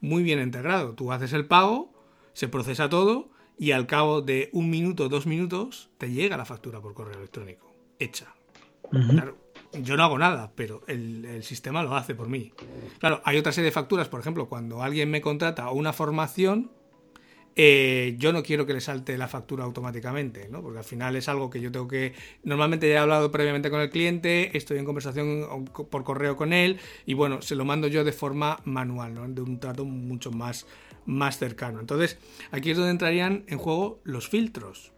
muy 0.00 0.22
bien 0.22 0.40
integrado. 0.40 0.94
Tú 0.94 1.12
haces 1.12 1.32
el 1.32 1.46
pago, 1.46 1.92
se 2.32 2.48
procesa 2.48 2.88
todo 2.88 3.30
y 3.58 3.72
al 3.72 3.86
cabo 3.86 4.22
de 4.22 4.48
un 4.52 4.70
minuto, 4.70 5.08
dos 5.08 5.26
minutos, 5.26 5.90
te 5.98 6.10
llega 6.10 6.36
la 6.36 6.44
factura 6.44 6.80
por 6.80 6.94
correo 6.94 7.18
electrónico, 7.18 7.72
hecha. 7.98 8.34
Claro, 8.90 9.36
yo 9.72 9.96
no 9.96 10.04
hago 10.04 10.18
nada, 10.18 10.52
pero 10.54 10.82
el, 10.86 11.42
sistema 11.42 11.82
lo 11.82 11.94
hace 11.94 12.14
por 12.14 12.28
mí. 12.28 12.52
Claro, 12.98 13.20
hay 13.24 13.36
otra 13.36 13.52
serie 13.52 13.66
de 13.66 13.72
facturas, 13.72 14.08
por 14.08 14.20
ejemplo, 14.20 14.48
cuando 14.48 14.82
alguien 14.82 15.10
me 15.10 15.20
contrata 15.20 15.70
una 15.70 15.92
formación, 15.92 16.70
eh, 17.60 18.14
yo 18.18 18.32
no 18.32 18.44
quiero 18.44 18.66
que 18.66 18.72
le 18.72 18.80
salte 18.80 19.18
la 19.18 19.26
factura 19.26 19.64
automáticamente, 19.64 20.48
¿no? 20.48 20.62
Porque 20.62 20.78
al 20.78 20.84
final 20.84 21.16
es 21.16 21.28
algo 21.28 21.50
que 21.50 21.60
yo 21.60 21.72
tengo 21.72 21.88
que. 21.88 22.14
Normalmente 22.44 22.88
ya 22.88 22.94
he 22.94 22.98
hablado 22.98 23.32
previamente 23.32 23.68
con 23.68 23.80
el 23.80 23.90
cliente, 23.90 24.56
estoy 24.56 24.78
en 24.78 24.84
conversación 24.84 25.68
por 25.90 26.04
correo 26.04 26.36
con 26.36 26.52
él, 26.52 26.78
y 27.04 27.14
bueno, 27.14 27.42
se 27.42 27.56
lo 27.56 27.64
mando 27.64 27.88
yo 27.88 28.04
de 28.04 28.12
forma 28.12 28.60
manual, 28.64 29.12
¿no? 29.12 29.28
De 29.28 29.42
un 29.42 29.58
trato 29.58 29.84
mucho 29.84 30.30
más, 30.30 30.66
más 31.04 31.36
cercano. 31.38 31.80
Entonces, 31.80 32.18
aquí 32.52 32.70
es 32.70 32.76
donde 32.76 32.92
entrarían 32.92 33.42
en 33.48 33.58
juego 33.58 33.98
los 34.04 34.28
filtros. 34.28 34.92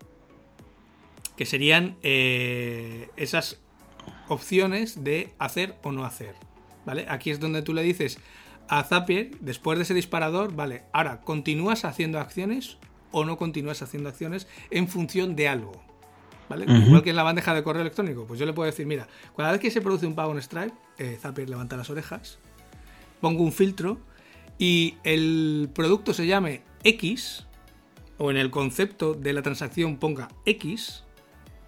Que 1.38 1.46
serían 1.46 1.96
eh, 2.02 3.08
esas 3.16 3.58
opciones 4.28 5.02
de 5.02 5.32
hacer 5.38 5.76
o 5.82 5.92
no 5.92 6.04
hacer. 6.04 6.34
¿Vale? 6.84 7.06
Aquí 7.08 7.30
es 7.30 7.40
donde 7.40 7.62
tú 7.62 7.72
le 7.72 7.82
dices 7.82 8.18
a 8.70 8.84
Zapier, 8.84 9.32
después 9.40 9.78
de 9.78 9.82
ese 9.82 9.94
disparador, 9.94 10.54
vale, 10.54 10.84
ahora, 10.92 11.20
¿continúas 11.22 11.84
haciendo 11.84 12.20
acciones 12.20 12.78
o 13.10 13.24
no 13.24 13.36
continúas 13.36 13.82
haciendo 13.82 14.08
acciones 14.08 14.46
en 14.70 14.86
función 14.86 15.34
de 15.34 15.48
algo? 15.48 15.72
¿Vale? 16.48 16.66
Igual 16.72 17.02
que 17.02 17.10
en 17.10 17.16
la 17.16 17.24
bandeja 17.24 17.52
de 17.52 17.64
correo 17.64 17.82
electrónico, 17.82 18.26
pues 18.26 18.38
yo 18.38 18.46
le 18.46 18.52
puedo 18.52 18.66
decir, 18.70 18.86
mira, 18.86 19.08
cada 19.36 19.50
vez 19.50 19.60
que 19.60 19.72
se 19.72 19.80
produce 19.80 20.06
un 20.06 20.14
pago 20.14 20.32
en 20.32 20.40
Stripe, 20.40 20.72
eh, 20.98 21.18
Zapier 21.20 21.50
levanta 21.50 21.76
las 21.76 21.90
orejas, 21.90 22.38
pongo 23.20 23.42
un 23.42 23.52
filtro 23.52 23.98
y 24.56 24.94
el 25.02 25.68
producto 25.74 26.14
se 26.14 26.28
llame 26.28 26.62
X, 26.84 27.46
o 28.18 28.30
en 28.30 28.36
el 28.36 28.52
concepto 28.52 29.14
de 29.14 29.32
la 29.32 29.42
transacción 29.42 29.96
ponga 29.96 30.28
X, 30.46 31.02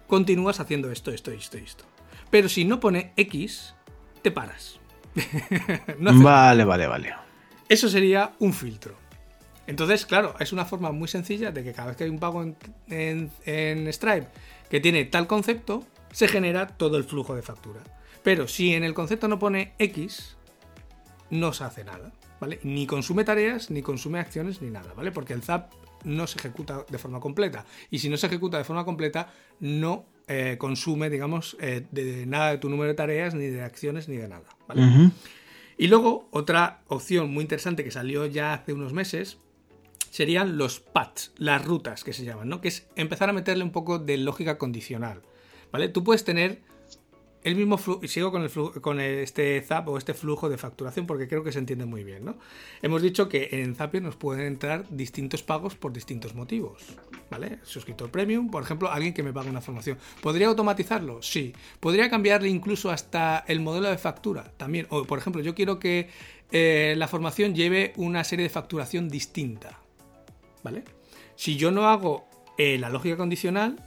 continúas 0.07 0.61
haciendo 0.61 0.89
esto, 0.89 1.11
esto, 1.11 1.31
esto, 1.31 1.57
esto. 1.57 1.83
Pero 2.29 2.47
si 2.47 2.63
no 2.63 2.79
pone 2.79 3.11
X, 3.17 3.75
te 4.21 4.31
paras. 4.31 4.79
vale, 5.99 6.63
vale, 6.63 6.87
vale. 6.87 7.13
Eso 7.69 7.89
sería 7.89 8.33
un 8.39 8.53
filtro. 8.53 8.95
Entonces, 9.65 10.05
claro, 10.05 10.35
es 10.39 10.51
una 10.51 10.65
forma 10.65 10.91
muy 10.91 11.07
sencilla 11.07 11.51
de 11.51 11.63
que 11.63 11.73
cada 11.73 11.89
vez 11.89 11.97
que 11.97 12.03
hay 12.03 12.09
un 12.09 12.19
pago 12.19 12.43
en, 12.87 13.31
en 13.45 13.93
Stripe 13.93 14.27
que 14.69 14.79
tiene 14.79 15.05
tal 15.05 15.27
concepto, 15.27 15.85
se 16.11 16.27
genera 16.27 16.67
todo 16.67 16.97
el 16.97 17.03
flujo 17.03 17.35
de 17.35 17.41
factura. 17.41 17.81
Pero 18.23 18.47
si 18.47 18.73
en 18.73 18.83
el 18.83 18.93
concepto 18.93 19.27
no 19.27 19.39
pone 19.39 19.73
X, 19.79 20.37
no 21.29 21.53
se 21.53 21.63
hace 21.63 21.83
nada, 21.83 22.11
¿vale? 22.39 22.59
Ni 22.63 22.87
consume 22.87 23.23
tareas, 23.23 23.69
ni 23.69 23.81
consume 23.81 24.19
acciones, 24.19 24.61
ni 24.61 24.69
nada, 24.69 24.93
¿vale? 24.93 25.11
Porque 25.11 25.33
el 25.33 25.43
ZAP 25.43 25.71
no 26.03 26.27
se 26.27 26.39
ejecuta 26.39 26.85
de 26.89 26.97
forma 26.97 27.19
completa. 27.19 27.65
Y 27.89 27.99
si 27.99 28.09
no 28.09 28.17
se 28.17 28.27
ejecuta 28.27 28.57
de 28.57 28.63
forma 28.63 28.85
completa, 28.85 29.31
no 29.59 30.05
eh, 30.27 30.57
consume, 30.57 31.09
digamos, 31.09 31.57
eh, 31.59 31.85
de 31.91 32.25
nada 32.25 32.51
de 32.51 32.57
tu 32.57 32.69
número 32.69 32.89
de 32.89 32.95
tareas, 32.95 33.33
ni 33.35 33.47
de 33.47 33.61
acciones, 33.61 34.07
ni 34.07 34.17
de 34.17 34.27
nada, 34.27 34.45
¿vale? 34.67 35.11
Y 35.77 35.87
luego, 35.87 36.27
otra 36.31 36.81
opción 36.87 37.31
muy 37.31 37.41
interesante 37.41 37.83
que 37.83 37.91
salió 37.91 38.25
ya 38.25 38.53
hace 38.53 38.73
unos 38.73 38.93
meses 38.93 39.39
serían 40.11 40.57
los 40.57 40.79
paths, 40.79 41.33
las 41.37 41.65
rutas 41.65 42.03
que 42.03 42.13
se 42.13 42.23
llaman, 42.23 42.47
¿no? 42.47 42.61
Que 42.61 42.67
es 42.67 42.87
empezar 42.95 43.29
a 43.29 43.33
meterle 43.33 43.63
un 43.63 43.71
poco 43.71 43.97
de 43.97 44.17
lógica 44.17 44.59
condicional, 44.59 45.23
¿vale? 45.71 45.89
Tú 45.89 46.03
puedes 46.03 46.23
tener 46.23 46.61
el 47.43 47.55
mismo 47.55 47.77
flujo, 47.77 48.07
sigo 48.07 48.31
con, 48.31 48.43
el 48.43 48.51
con 48.81 48.99
este 48.99 49.61
ZAP 49.61 49.89
o 49.89 49.97
este 49.97 50.13
flujo 50.13 50.49
de 50.49 50.57
facturación 50.57 51.05
porque 51.05 51.27
creo 51.27 51.43
que 51.43 51.51
se 51.51 51.59
entiende 51.59 51.85
muy 51.85 52.03
bien, 52.03 52.23
¿no? 52.23 52.37
Hemos 52.81 53.01
dicho 53.01 53.27
que 53.27 53.49
en 53.51 53.75
Zapier 53.75 54.01
nos 54.01 54.15
pueden 54.15 54.45
entrar 54.45 54.85
distintos 54.89 55.43
pagos 55.43 55.75
por 55.75 55.91
distintos 55.91 56.35
motivos, 56.35 56.83
¿vale? 57.29 57.59
Suscriptor 57.63 58.09
premium, 58.09 58.49
por 58.49 58.63
ejemplo, 58.63 58.89
alguien 58.91 59.13
que 59.13 59.23
me 59.23 59.33
paga 59.33 59.49
una 59.49 59.61
formación. 59.61 59.97
¿Podría 60.21 60.47
automatizarlo? 60.47 61.21
Sí. 61.21 61.53
¿Podría 61.79 62.09
cambiarle 62.09 62.49
incluso 62.49 62.91
hasta 62.91 63.43
el 63.47 63.59
modelo 63.59 63.89
de 63.89 63.97
factura? 63.97 64.51
También. 64.55 64.87
O, 64.89 65.03
por 65.03 65.19
ejemplo, 65.19 65.41
yo 65.41 65.53
quiero 65.53 65.79
que 65.79 66.09
eh, 66.51 66.95
la 66.97 67.07
formación 67.07 67.55
lleve 67.55 67.93
una 67.97 68.23
serie 68.23 68.43
de 68.43 68.49
facturación 68.49 69.09
distinta, 69.09 69.79
¿vale? 70.63 70.83
Si 71.35 71.57
yo 71.57 71.71
no 71.71 71.87
hago 71.87 72.25
eh, 72.57 72.77
la 72.77 72.89
lógica 72.89 73.17
condicional, 73.17 73.83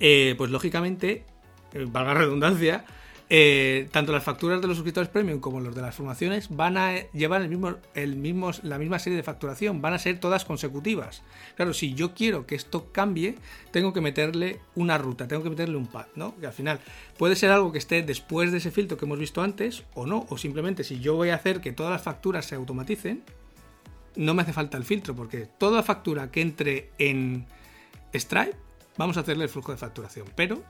eh, 0.00 0.34
pues 0.36 0.50
lógicamente 0.50 1.24
eh, 1.72 1.86
valga 1.88 2.14
redundancia, 2.14 2.84
eh, 3.30 3.88
tanto 3.92 4.10
las 4.10 4.24
facturas 4.24 4.58
de 4.62 4.66
los 4.66 4.78
suscriptores 4.78 5.10
premium 5.10 5.38
como 5.38 5.60
los 5.60 5.74
de 5.74 5.82
las 5.82 5.94
formaciones 5.94 6.48
van 6.48 6.78
a 6.78 6.94
llevar 7.12 7.42
el 7.42 7.50
mismo, 7.50 7.76
el 7.94 8.16
mismo, 8.16 8.50
la 8.62 8.78
misma 8.78 8.98
serie 8.98 9.18
de 9.18 9.22
facturación, 9.22 9.82
van 9.82 9.92
a 9.92 9.98
ser 9.98 10.18
todas 10.18 10.46
consecutivas. 10.46 11.22
Claro, 11.54 11.74
si 11.74 11.92
yo 11.92 12.14
quiero 12.14 12.46
que 12.46 12.54
esto 12.54 12.90
cambie, 12.90 13.34
tengo 13.70 13.92
que 13.92 14.00
meterle 14.00 14.60
una 14.76 14.96
ruta, 14.96 15.28
tengo 15.28 15.42
que 15.42 15.50
meterle 15.50 15.76
un 15.76 15.86
pad, 15.86 16.06
¿no? 16.14 16.36
Que 16.36 16.46
al 16.46 16.54
final 16.54 16.80
puede 17.18 17.36
ser 17.36 17.50
algo 17.50 17.70
que 17.70 17.78
esté 17.78 18.02
después 18.02 18.50
de 18.50 18.58
ese 18.58 18.70
filtro 18.70 18.96
que 18.96 19.04
hemos 19.04 19.18
visto 19.18 19.42
antes 19.42 19.84
o 19.92 20.06
no, 20.06 20.26
o 20.30 20.38
simplemente 20.38 20.82
si 20.82 20.98
yo 20.98 21.14
voy 21.14 21.28
a 21.28 21.34
hacer 21.34 21.60
que 21.60 21.72
todas 21.72 21.92
las 21.92 22.02
facturas 22.02 22.46
se 22.46 22.54
automaticen, 22.54 23.24
no 24.16 24.32
me 24.32 24.40
hace 24.40 24.54
falta 24.54 24.78
el 24.78 24.84
filtro, 24.84 25.14
porque 25.14 25.46
toda 25.58 25.82
factura 25.82 26.30
que 26.30 26.40
entre 26.40 26.90
en 26.98 27.46
Stripe, 28.14 28.56
vamos 28.96 29.18
a 29.18 29.20
hacerle 29.20 29.44
el 29.44 29.50
flujo 29.50 29.70
de 29.70 29.78
facturación, 29.78 30.26
pero 30.34 30.62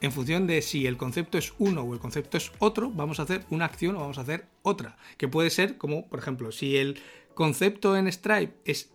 en 0.00 0.12
función 0.12 0.46
de 0.46 0.62
si 0.62 0.86
el 0.86 0.96
concepto 0.96 1.38
es 1.38 1.54
uno 1.58 1.82
o 1.82 1.94
el 1.94 2.00
concepto 2.00 2.36
es 2.36 2.52
otro, 2.58 2.90
vamos 2.90 3.18
a 3.18 3.22
hacer 3.22 3.44
una 3.50 3.64
acción 3.64 3.96
o 3.96 4.00
vamos 4.00 4.18
a 4.18 4.22
hacer 4.22 4.46
otra. 4.62 4.96
Que 5.16 5.28
puede 5.28 5.50
ser 5.50 5.78
como, 5.78 6.08
por 6.08 6.18
ejemplo, 6.18 6.52
si 6.52 6.76
el 6.76 7.00
concepto 7.34 7.96
en 7.96 8.10
Stripe 8.10 8.54
es 8.64 8.92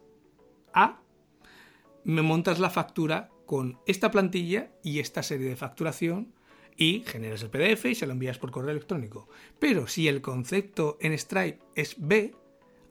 A, 0.73 0.99
me 2.03 2.21
montas 2.21 2.59
la 2.59 2.69
factura 2.69 3.29
con 3.45 3.79
esta 3.85 4.11
plantilla 4.11 4.71
y 4.83 4.99
esta 4.99 5.23
serie 5.23 5.49
de 5.49 5.55
facturación 5.55 6.33
y 6.77 7.03
generas 7.05 7.43
el 7.43 7.49
PDF 7.49 7.85
y 7.85 7.95
se 7.95 8.07
lo 8.07 8.13
envías 8.13 8.37
por 8.37 8.51
correo 8.51 8.71
electrónico. 8.71 9.27
Pero 9.59 9.87
si 9.87 10.07
el 10.07 10.21
concepto 10.21 10.97
en 11.01 11.17
Stripe 11.17 11.59
es 11.75 11.95
B, 11.97 12.33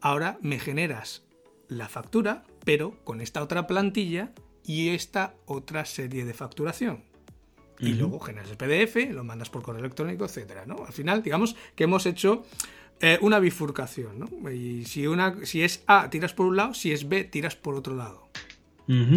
ahora 0.01 0.39
me 0.43 0.59
generas 0.59 1.25
la 1.69 1.89
factura, 1.89 2.45
pero 2.65 3.03
con 3.05 3.21
esta 3.21 3.43
otra 3.43 3.67
plantilla 3.67 4.33
y 4.65 4.91
esta 4.91 5.35
otra 5.47 5.85
serie 5.85 6.25
de 6.25 6.35
facturación 6.35 7.10
y 7.81 7.95
luego 7.95 8.21
generas 8.21 8.51
el 8.51 8.57
PDF, 8.57 9.13
lo 9.13 9.25
mandas 9.25 9.51
por 9.51 9.63
correo 9.63 9.81
electrónico, 9.81 10.25
etcétera, 10.25 10.65
¿no? 10.67 10.85
Al 10.87 10.93
final, 10.93 11.23
digamos 11.23 11.57
que 11.75 11.85
hemos 11.85 12.07
hecho 12.07 12.45
eh, 13.01 13.19
una 13.23 13.39
bifurcación, 13.39 14.19
¿no? 14.19 14.51
Y 14.51 14.85
si, 14.85 15.07
una, 15.07 15.45
si 15.45 15.63
es 15.63 15.83
A, 15.87 16.11
tiras 16.11 16.35
por 16.35 16.47
un 16.47 16.57
lado, 16.57 16.75
si 16.75 16.93
es 16.93 17.09
B, 17.09 17.25
tiras 17.25 17.57
por 17.57 17.75
otro 17.75 17.95
lado. 17.97 18.29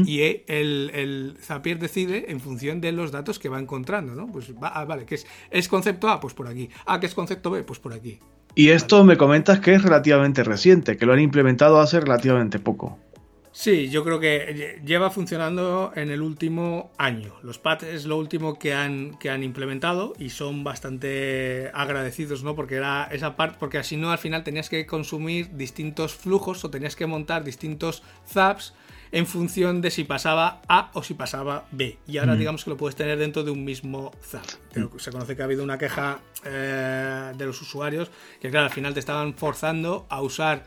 Y 0.05 0.21
el, 0.21 0.91
el, 0.93 1.35
Zapier 1.41 1.79
decide 1.79 2.31
en 2.31 2.39
función 2.39 2.79
de 2.79 2.91
los 2.91 3.11
datos 3.11 3.39
que 3.39 3.49
va 3.49 3.59
encontrando, 3.59 4.13
¿no? 4.13 4.27
Pues 4.27 4.53
va, 4.53 4.67
ah, 4.67 4.85
vale, 4.85 5.07
¿qué 5.07 5.15
es, 5.15 5.25
es 5.49 5.67
concepto 5.67 6.09
A? 6.09 6.19
Pues 6.19 6.35
por 6.35 6.47
aquí. 6.47 6.69
Ah, 6.85 6.99
¿qué 6.99 7.07
es 7.07 7.15
concepto 7.15 7.49
B? 7.49 7.63
Pues 7.63 7.79
por 7.79 7.91
aquí. 7.91 8.19
Y 8.53 8.69
esto 8.69 9.03
me 9.03 9.17
comentas 9.17 9.59
que 9.61 9.73
es 9.73 9.81
relativamente 9.81 10.43
reciente, 10.43 10.95
que 10.95 11.07
lo 11.07 11.13
han 11.13 11.19
implementado 11.19 11.79
hace 11.79 11.99
relativamente 11.99 12.59
poco. 12.59 12.99
Sí, 13.55 13.89
yo 13.89 14.03
creo 14.03 14.19
que 14.19 14.81
lleva 14.83 15.11
funcionando 15.11 15.91
en 15.95 16.09
el 16.09 16.23
último 16.23 16.91
año. 16.97 17.35
Los 17.43 17.59
pads 17.59 17.83
es 17.83 18.05
lo 18.05 18.17
último 18.17 18.57
que 18.57 18.73
han, 18.73 19.15
que 19.19 19.29
han 19.29 19.43
implementado 19.43 20.13
y 20.17 20.31
son 20.31 20.63
bastante 20.63 21.69
agradecidos, 21.75 22.43
¿no? 22.43 22.55
Porque 22.55 22.75
era 22.75 23.07
esa 23.11 23.35
parte, 23.35 23.57
porque 23.59 23.77
así 23.77 23.95
no 23.95 24.11
al 24.11 24.17
final 24.17 24.43
tenías 24.43 24.69
que 24.69 24.87
consumir 24.87 25.55
distintos 25.55 26.15
flujos 26.15 26.65
o 26.65 26.71
tenías 26.71 26.95
que 26.95 27.05
montar 27.05 27.43
distintos 27.43 28.01
zaps 28.27 28.73
en 29.11 29.27
función 29.27 29.81
de 29.81 29.91
si 29.91 30.03
pasaba 30.03 30.63
A 30.67 30.89
o 30.95 31.03
si 31.03 31.13
pasaba 31.13 31.67
B. 31.71 31.99
Y 32.07 32.17
ahora 32.17 32.33
mm. 32.33 32.39
digamos 32.39 32.63
que 32.63 32.71
lo 32.71 32.77
puedes 32.77 32.95
tener 32.95 33.19
dentro 33.19 33.43
de 33.43 33.51
un 33.51 33.63
mismo 33.63 34.11
zap. 34.23 34.43
Se 34.97 35.11
conoce 35.11 35.35
que 35.35 35.43
ha 35.43 35.45
habido 35.45 35.63
una 35.63 35.77
queja 35.77 36.19
eh, 36.43 37.31
de 37.37 37.45
los 37.45 37.61
usuarios 37.61 38.09
que 38.41 38.49
claro, 38.49 38.65
al 38.65 38.71
final 38.71 38.95
te 38.95 38.99
estaban 38.99 39.35
forzando 39.35 40.07
a 40.09 40.23
usar 40.23 40.65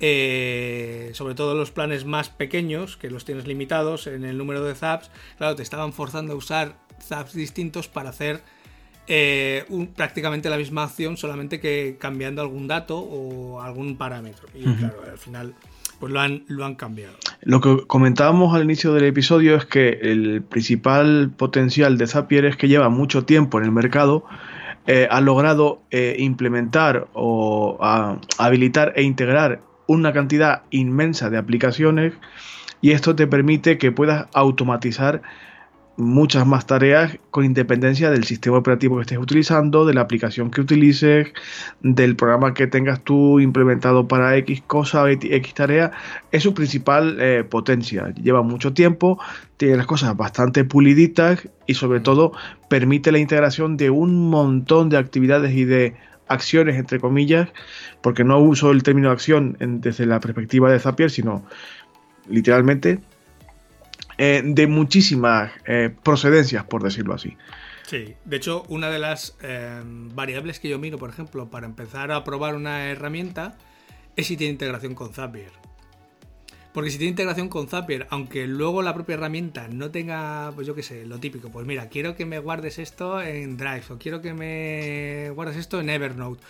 eh, 0.00 1.10
sobre 1.14 1.34
todo 1.34 1.54
los 1.54 1.70
planes 1.70 2.04
más 2.04 2.28
pequeños, 2.28 2.96
que 2.96 3.10
los 3.10 3.24
tienes 3.24 3.46
limitados 3.46 4.06
en 4.06 4.24
el 4.24 4.38
número 4.38 4.64
de 4.64 4.74
zaps, 4.74 5.10
claro, 5.38 5.56
te 5.56 5.62
estaban 5.62 5.92
forzando 5.92 6.32
a 6.32 6.36
usar 6.36 6.76
zaps 7.00 7.34
distintos 7.34 7.88
para 7.88 8.10
hacer 8.10 8.40
eh, 9.08 9.64
prácticamente 9.96 10.48
la 10.48 10.56
misma 10.56 10.84
acción, 10.84 11.16
solamente 11.16 11.60
que 11.60 11.96
cambiando 11.98 12.42
algún 12.42 12.68
dato 12.68 12.98
o 12.98 13.60
algún 13.60 13.96
parámetro. 13.96 14.48
Y 14.54 14.62
claro, 14.62 14.96
al 15.10 15.18
final 15.18 15.54
pues 15.98 16.12
lo 16.12 16.20
han, 16.20 16.44
lo 16.48 16.64
han 16.64 16.74
cambiado. 16.74 17.14
Lo 17.42 17.60
que 17.60 17.86
comentábamos 17.86 18.54
al 18.54 18.64
inicio 18.64 18.92
del 18.94 19.04
episodio 19.04 19.56
es 19.56 19.66
que 19.66 20.00
el 20.02 20.42
principal 20.42 21.30
potencial 21.36 21.96
de 21.96 22.06
Zapier 22.06 22.44
es 22.44 22.56
que 22.56 22.68
lleva 22.68 22.88
mucho 22.88 23.24
tiempo 23.24 23.58
en 23.58 23.64
el 23.64 23.72
mercado. 23.72 24.24
Eh, 24.88 25.06
ha 25.08 25.20
logrado 25.20 25.82
implementar 26.18 27.06
o 27.12 27.78
habilitar 28.36 28.94
e 28.96 29.02
integrar 29.04 29.62
una 29.92 30.12
cantidad 30.12 30.62
inmensa 30.70 31.30
de 31.30 31.38
aplicaciones 31.38 32.14
y 32.80 32.92
esto 32.92 33.14
te 33.14 33.26
permite 33.26 33.78
que 33.78 33.92
puedas 33.92 34.26
automatizar 34.32 35.22
muchas 35.96 36.46
más 36.46 36.66
tareas 36.66 37.18
con 37.30 37.44
independencia 37.44 38.10
del 38.10 38.24
sistema 38.24 38.56
operativo 38.56 38.96
que 38.96 39.02
estés 39.02 39.18
utilizando, 39.18 39.84
de 39.84 39.94
la 39.94 40.00
aplicación 40.00 40.50
que 40.50 40.62
utilices, 40.62 41.28
del 41.82 42.16
programa 42.16 42.54
que 42.54 42.66
tengas 42.66 43.02
tú 43.02 43.40
implementado 43.40 44.08
para 44.08 44.36
X 44.38 44.62
cosa 44.66 45.02
o 45.02 45.08
X 45.08 45.54
tarea, 45.54 45.92
es 46.30 46.42
su 46.42 46.54
principal 46.54 47.18
eh, 47.20 47.44
potencia. 47.44 48.12
Lleva 48.14 48.42
mucho 48.42 48.72
tiempo, 48.72 49.20
tiene 49.58 49.76
las 49.76 49.86
cosas 49.86 50.16
bastante 50.16 50.64
puliditas 50.64 51.46
y 51.66 51.74
sobre 51.74 52.00
todo 52.00 52.32
permite 52.68 53.12
la 53.12 53.18
integración 53.18 53.76
de 53.76 53.90
un 53.90 54.30
montón 54.30 54.88
de 54.88 54.96
actividades 54.96 55.54
y 55.54 55.64
de 55.64 55.94
acciones, 56.32 56.76
entre 56.76 57.00
comillas, 57.00 57.48
porque 58.00 58.24
no 58.24 58.38
uso 58.38 58.70
el 58.70 58.82
término 58.82 59.10
acción 59.10 59.56
desde 59.58 60.06
la 60.06 60.20
perspectiva 60.20 60.70
de 60.70 60.78
Zapier, 60.78 61.10
sino 61.10 61.44
literalmente 62.28 63.00
eh, 64.18 64.42
de 64.44 64.66
muchísimas 64.66 65.52
eh, 65.66 65.94
procedencias, 66.02 66.64
por 66.64 66.82
decirlo 66.82 67.14
así. 67.14 67.36
Sí, 67.86 68.14
de 68.24 68.36
hecho, 68.36 68.64
una 68.68 68.90
de 68.90 68.98
las 68.98 69.36
eh, 69.42 69.82
variables 69.84 70.60
que 70.60 70.68
yo 70.68 70.78
miro, 70.78 70.98
por 70.98 71.10
ejemplo, 71.10 71.50
para 71.50 71.66
empezar 71.66 72.12
a 72.12 72.24
probar 72.24 72.54
una 72.54 72.90
herramienta, 72.90 73.56
es 74.16 74.26
si 74.26 74.36
tiene 74.36 74.52
integración 74.52 74.94
con 74.94 75.12
Zapier. 75.12 75.50
Porque 76.72 76.90
si 76.90 76.96
tiene 76.96 77.10
integración 77.10 77.48
con 77.48 77.68
Zapier, 77.68 78.06
aunque 78.10 78.46
luego 78.46 78.80
la 78.82 78.94
propia 78.94 79.14
herramienta 79.14 79.68
no 79.68 79.90
tenga, 79.90 80.52
pues 80.54 80.66
yo 80.66 80.74
qué 80.74 80.82
sé, 80.82 81.04
lo 81.04 81.18
típico, 81.18 81.50
pues 81.50 81.66
mira, 81.66 81.88
quiero 81.88 82.16
que 82.16 82.24
me 82.24 82.38
guardes 82.38 82.78
esto 82.78 83.20
en 83.20 83.58
Drive 83.58 83.84
o 83.90 83.98
quiero 83.98 84.22
que 84.22 84.32
me 84.32 85.30
guardes 85.30 85.56
esto 85.56 85.80
en 85.80 85.90
Evernote. 85.90 86.42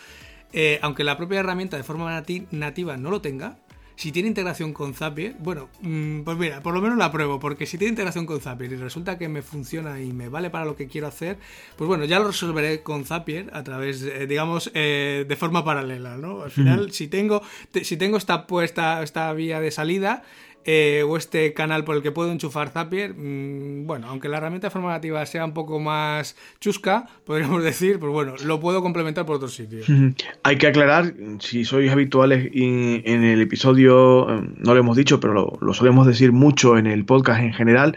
Eh, 0.53 0.79
aunque 0.83 1.03
la 1.03 1.17
propia 1.17 1.41
herramienta 1.41 1.77
de 1.77 1.83
forma 1.83 2.23
nativa 2.51 2.97
no 2.97 3.11
lo 3.11 3.21
tenga, 3.21 3.57
si 3.97 4.13
tiene 4.13 4.29
integración 4.29 4.73
con 4.73 4.95
Zapier, 4.95 5.35
bueno, 5.39 5.69
mm, 5.81 6.23
pues 6.23 6.37
mira, 6.37 6.63
por 6.63 6.75
lo 6.75 6.81
menos 6.81 6.99
la 6.99 7.11
pruebo, 7.11 7.39
porque 7.39 7.67
si 7.67 7.79
tiene 7.79 7.91
integración 7.91 8.27
con 8.27 8.41
Zapier 8.41 8.73
y 8.73 8.77
resulta 8.77 9.19
que 9.19 9.29
me 9.29 9.43
funciona 9.43 10.01
y 10.01 10.13
me 10.13 10.29
vale 10.29 10.51
para 10.51 10.65
lo 10.65 10.77
que 10.77 10.87
quiero 10.87 11.07
hacer, 11.07 11.39
pues 11.77 11.89
bueno, 11.89 12.05
ya 12.05 12.19
lo 12.19 12.29
resolveré 12.29 12.83
con 12.83 13.05
Zapier 13.05 13.51
a 13.53 13.63
través, 13.63 14.05
digamos, 14.29 14.71
eh, 14.75 15.25
de 15.29 15.37
forma 15.37 15.65
paralela, 15.65 16.17
¿no? 16.17 16.43
Al 16.43 16.51
final, 16.51 16.93
si 16.93 17.09
tengo, 17.09 17.43
si 17.83 17.97
tengo 17.97 18.17
esta 18.17 18.47
puesta, 18.47 19.03
esta 19.03 19.33
vía 19.33 19.61
de 19.61 19.71
salida, 19.71 20.23
eh, 20.65 21.05
o 21.07 21.17
este 21.17 21.53
canal 21.55 21.85
por 21.85 21.97
el 21.97 22.03
que 22.03 22.13
puedo 22.13 22.31
enchufar 22.31 22.71
Zapier, 22.71 23.15
mm, 23.15 23.87
bueno, 23.87 24.09
aunque 24.09 24.29
la 24.29 24.39
herramienta 24.39 24.71
formativa 24.71 25.25
sea 25.27 25.45
un 25.45 25.55
poco 25.55 25.79
más 25.81 26.37
chusca, 26.61 27.07
podríamos 27.25 27.63
decir, 27.65 27.99
pues 27.99 28.13
bueno, 28.13 28.35
lo 28.45 28.61
puedo 28.61 28.83
complementar 28.83 29.27
por 29.27 29.37
otros 29.37 29.55
sitios. 29.55 29.87
Hay 30.43 30.57
que 30.57 30.67
aclarar, 30.67 31.15
si 31.41 31.65
sois 31.65 31.91
habituales 31.91 32.51
en 32.53 33.25
el 33.25 33.41
episodio, 33.41 34.31
eh, 34.31 34.43
no 34.59 34.75
lo 34.75 34.81
hemos 34.81 34.97
dicho, 34.97 35.21
pero 35.21 35.59
lo 35.61 35.75
solemos 35.75 36.07
decir 36.07 36.33
mucho 36.33 36.79
en 36.79 36.87
el 36.87 37.05
podcast 37.05 37.41
en 37.41 37.53
general, 37.53 37.97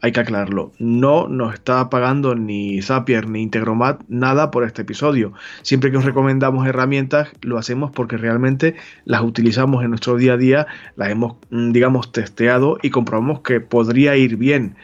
hay 0.00 0.12
que 0.12 0.20
aclararlo, 0.20 0.72
no 0.78 1.26
nos 1.28 1.54
está 1.54 1.90
pagando 1.90 2.34
ni 2.34 2.80
Zapier 2.80 3.28
ni 3.28 3.42
Integromat 3.42 4.02
nada 4.08 4.50
por 4.50 4.64
este 4.64 4.82
episodio. 4.82 5.32
Siempre 5.62 5.90
que 5.90 5.96
os 5.96 6.04
recomendamos 6.04 6.66
herramientas, 6.66 7.28
lo 7.42 7.58
hacemos 7.58 7.90
porque 7.90 8.16
realmente 8.16 8.76
las 9.04 9.22
utilizamos 9.22 9.82
en 9.82 9.90
nuestro 9.90 10.16
día 10.16 10.34
a 10.34 10.36
día, 10.36 10.66
las 10.96 11.10
hemos, 11.10 11.36
mm, 11.50 11.72
digamos, 11.72 12.12
testeado 12.12 12.78
y 12.82 12.90
comprobamos 12.90 13.40
que 13.40 13.60
podría 13.60 14.16
ir 14.16 14.36
bien. 14.36 14.76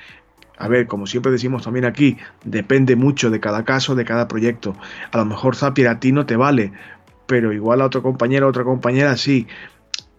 A 0.59 0.69
ver, 0.69 0.87
como 0.87 1.07
siempre 1.07 1.33
decimos 1.33 1.63
también 1.63 1.87
aquí, 1.87 2.19
depende 2.45 2.97
mucho 2.97 3.31
de 3.31 3.41
cada 3.41 3.65
caso, 3.65 3.95
de 3.95 4.05
cada 4.05 4.29
proyecto. 4.29 4.77
A 5.13 5.19
lo 5.19 5.25
mejor 5.25 5.57
Zapier 5.57 5.89
a 5.89 6.01
ti 6.01 6.13
no 6.13 6.27
te 6.27 6.37
vale, 6.37 6.73
pero 7.27 7.53
igual 7.53 7.81
a 7.81 7.87
otro 7.87 8.03
compañero 8.03 8.47
o 8.47 8.51
otra 8.51 8.65
compañera 8.65 9.17
sí 9.17 9.47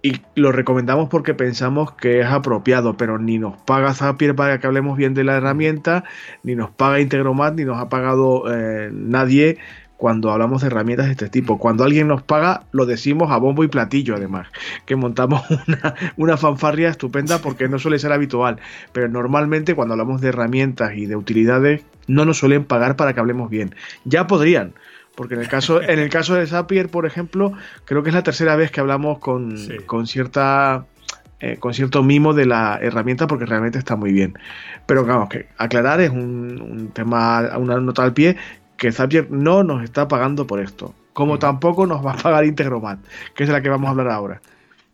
y 0.04 0.22
lo 0.36 0.52
recomendamos 0.52 1.10
porque 1.10 1.34
pensamos 1.34 1.94
que 1.94 2.22
es 2.22 2.26
apropiado, 2.26 2.98
pero 2.98 3.20
ni 3.20 3.38
nos 3.38 3.58
paga 3.62 3.94
Zapier 3.94 4.36
para 4.36 4.60
que 4.60 4.68
hablemos 4.68 4.98
bien 4.98 5.14
de 5.14 5.24
la 5.24 5.38
herramienta, 5.38 6.04
ni 6.44 6.56
nos 6.56 6.72
paga 6.72 7.00
Integromat, 7.00 7.54
ni 7.54 7.66
nos 7.66 7.78
ha 7.80 7.90
pagado 7.90 8.44
eh, 8.52 8.90
nadie 8.92 9.60
cuando 9.98 10.32
hablamos 10.32 10.62
de 10.62 10.68
herramientas 10.68 11.06
de 11.06 11.12
este 11.12 11.30
tipo. 11.30 11.60
Cuando 11.60 11.84
alguien 11.84 12.08
nos 12.08 12.24
paga, 12.24 12.64
lo 12.72 12.88
decimos 12.88 13.32
a 13.32 13.38
bombo 13.38 13.64
y 13.64 13.68
platillo, 13.68 14.16
además, 14.16 14.48
que 14.88 14.96
montamos 14.96 15.44
una, 15.68 15.94
una 16.18 16.38
fanfarria 16.38 16.90
estupenda 16.90 17.38
porque 17.38 17.70
no 17.70 17.78
suele 17.78 18.00
ser 18.00 18.12
habitual, 18.12 18.58
pero 18.94 19.08
normalmente 19.08 19.76
cuando 19.76 19.94
hablamos 19.94 20.20
de 20.20 20.30
herramientas 20.30 20.94
y 20.96 21.06
de 21.06 21.16
utilidades, 21.16 21.84
no 22.08 22.26
nos 22.26 22.40
suelen 22.40 22.66
pagar 22.66 22.96
para 22.96 23.14
que 23.14 23.20
hablemos 23.20 23.52
bien. 23.52 23.76
Ya 24.04 24.26
podrían, 24.26 24.74
porque 25.22 25.36
en 25.36 25.42
el 25.42 25.48
caso, 25.48 25.84
en 25.84 26.00
el 26.00 26.10
caso 26.10 26.34
de 26.34 26.48
Zapier, 26.48 26.90
por 26.90 27.06
ejemplo, 27.06 27.54
creo 27.86 28.02
que 28.02 28.10
es 28.10 28.16
la 28.16 28.24
tercera 28.24 28.56
vez 28.56 28.72
que 28.72 28.80
hablamos 28.80 29.20
con, 29.20 29.56
cierta 30.08 30.88
eh, 31.40 31.58
con 31.60 31.76
cierto 31.76 32.02
mimo 32.02 32.34
de 32.34 32.48
la 32.48 32.80
herramienta 32.82 33.28
porque 33.28 33.46
realmente 33.46 33.78
está 33.78 33.96
muy 33.96 34.12
bien. 34.14 34.34
Pero 34.88 35.06
vamos, 35.06 35.30
que 35.30 35.46
aclarar 35.58 36.02
es 36.02 36.10
un, 36.10 36.90
tema, 36.92 37.56
una 37.56 37.80
nota 37.80 38.02
al 38.02 38.16
pie, 38.16 38.36
que 38.78 38.92
Zapier 38.92 39.30
no 39.30 39.64
nos 39.64 39.84
está 39.84 40.08
pagando 40.08 40.48
por 40.48 40.60
esto. 40.60 40.96
Como 41.14 41.38
tampoco 41.38 41.86
nos 41.86 42.04
va 42.04 42.14
a 42.14 42.18
pagar 42.18 42.44
Integromat, 42.44 42.98
que 43.36 43.44
es 43.44 43.48
de 43.48 43.54
la 43.54 43.62
que 43.62 43.70
vamos 43.70 43.90
a 43.90 43.92
hablar 43.92 44.10
ahora. 44.10 44.42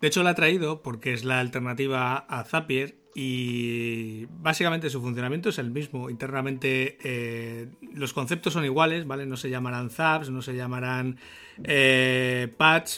De 0.01 0.09
hecho, 0.09 0.23
la 0.23 0.31
ha 0.31 0.35
traído 0.35 0.81
porque 0.81 1.13
es 1.13 1.23
la 1.23 1.39
alternativa 1.39 2.17
a 2.17 2.43
Zapier 2.43 2.95
y 3.19 4.27
básicamente 4.27 4.91
su 4.91 5.01
funcionamiento 5.01 5.49
es 5.49 5.57
el 5.57 5.71
mismo. 5.71 6.11
Internamente 6.11 6.99
eh, 7.03 7.67
los 7.95 8.13
conceptos 8.13 8.53
son 8.53 8.63
iguales, 8.63 9.07
¿vale? 9.07 9.25
No 9.25 9.37
se 9.37 9.49
llamarán 9.49 9.89
zaps, 9.89 10.29
no 10.29 10.43
se 10.43 10.55
llamarán 10.55 11.17
eh, 11.63 12.53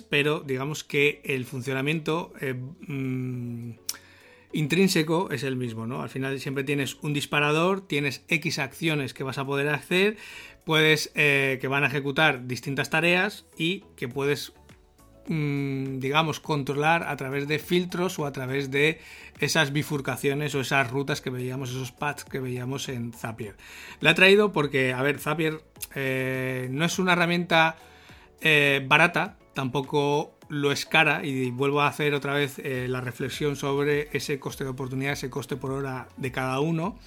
pero 0.09 0.41
digamos 0.41 0.83
que 0.83 1.21
el 1.23 1.45
funcionamiento 1.45 2.33
eh, 2.41 2.53
mm, 2.53 3.71
intrínseco 4.51 5.31
es 5.31 5.43
el 5.43 5.55
mismo, 5.55 5.87
¿no? 5.87 6.01
Al 6.01 6.09
final 6.09 6.37
siempre 6.41 6.65
tienes 6.65 6.97
un 7.01 7.13
disparador, 7.13 7.87
tienes 7.87 8.25
X 8.27 8.59
acciones 8.59 9.13
que 9.13 9.23
vas 9.23 9.37
a 9.37 9.45
poder 9.45 9.69
hacer, 9.69 10.17
puedes 10.65 11.13
que 11.13 11.67
van 11.69 11.85
a 11.85 11.87
ejecutar 11.87 12.45
distintas 12.45 12.89
tareas 12.89 13.45
y 13.57 13.85
que 13.95 14.09
puedes 14.09 14.51
digamos, 15.29 16.39
controlar 16.39 17.03
a 17.03 17.15
través 17.15 17.47
de 17.47 17.59
filtros 17.59 18.17
o 18.17 18.25
a 18.25 18.31
través 18.31 18.71
de 18.71 18.99
esas 19.39 19.71
bifurcaciones 19.71 20.55
o 20.55 20.61
esas 20.61 20.89
rutas 20.89 21.21
que 21.21 21.29
veíamos, 21.29 21.69
esos 21.69 21.91
paths 21.91 22.25
que 22.25 22.39
veíamos 22.39 22.89
en 22.89 23.13
Zapier. 23.13 23.55
La 23.99 24.11
he 24.11 24.13
traído 24.15 24.51
porque, 24.51 24.91
a 24.91 25.03
ver, 25.03 25.19
Zapier 25.19 25.61
eh, 25.93 26.67
no 26.71 26.83
es 26.83 26.97
una 26.97 27.13
herramienta 27.13 27.77
eh, 28.41 28.83
barata, 28.87 29.37
tampoco 29.53 30.35
lo 30.47 30.71
es 30.71 30.87
cara 30.87 31.23
y 31.23 31.51
vuelvo 31.51 31.81
a 31.81 31.87
hacer 31.87 32.15
otra 32.15 32.33
vez 32.33 32.57
eh, 32.57 32.87
la 32.89 33.01
reflexión 33.01 33.55
sobre 33.55 34.09
ese 34.13 34.39
coste 34.39 34.63
de 34.63 34.71
oportunidad, 34.71 35.13
ese 35.13 35.29
coste 35.29 35.57
por 35.57 35.71
hora 35.71 36.07
de 36.17 36.31
cada 36.31 36.59
uno. 36.59 36.97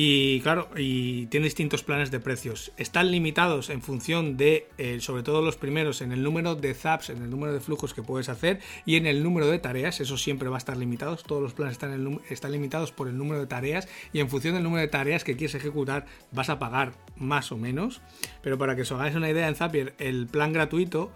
Y 0.00 0.42
claro, 0.42 0.68
y 0.76 1.26
tiene 1.26 1.46
distintos 1.46 1.82
planes 1.82 2.12
de 2.12 2.20
precios. 2.20 2.70
Están 2.76 3.10
limitados 3.10 3.68
en 3.68 3.82
función 3.82 4.36
de, 4.36 4.68
eh, 4.78 5.00
sobre 5.00 5.24
todo 5.24 5.42
los 5.42 5.56
primeros, 5.56 6.02
en 6.02 6.12
el 6.12 6.22
número 6.22 6.54
de 6.54 6.72
zaps, 6.72 7.10
en 7.10 7.20
el 7.20 7.28
número 7.28 7.52
de 7.52 7.58
flujos 7.58 7.94
que 7.94 8.04
puedes 8.04 8.28
hacer 8.28 8.60
y 8.86 8.94
en 8.94 9.06
el 9.06 9.24
número 9.24 9.48
de 9.48 9.58
tareas. 9.58 9.98
Eso 10.00 10.16
siempre 10.16 10.48
va 10.48 10.56
a 10.56 10.58
estar 10.58 10.76
limitado. 10.76 11.16
Todos 11.16 11.42
los 11.42 11.52
planes 11.52 11.72
están, 11.72 12.20
están 12.30 12.52
limitados 12.52 12.92
por 12.92 13.08
el 13.08 13.18
número 13.18 13.40
de 13.40 13.48
tareas 13.48 13.88
y 14.12 14.20
en 14.20 14.28
función 14.28 14.54
del 14.54 14.62
número 14.62 14.82
de 14.82 14.86
tareas 14.86 15.24
que 15.24 15.36
quieres 15.36 15.56
ejecutar 15.56 16.06
vas 16.30 16.48
a 16.48 16.60
pagar 16.60 16.92
más 17.16 17.50
o 17.50 17.56
menos. 17.56 18.00
Pero 18.40 18.56
para 18.56 18.76
que 18.76 18.82
os 18.82 18.92
hagáis 18.92 19.16
una 19.16 19.28
idea, 19.28 19.48
en 19.48 19.56
Zapier 19.56 19.94
el 19.98 20.28
plan 20.28 20.52
gratuito 20.52 21.10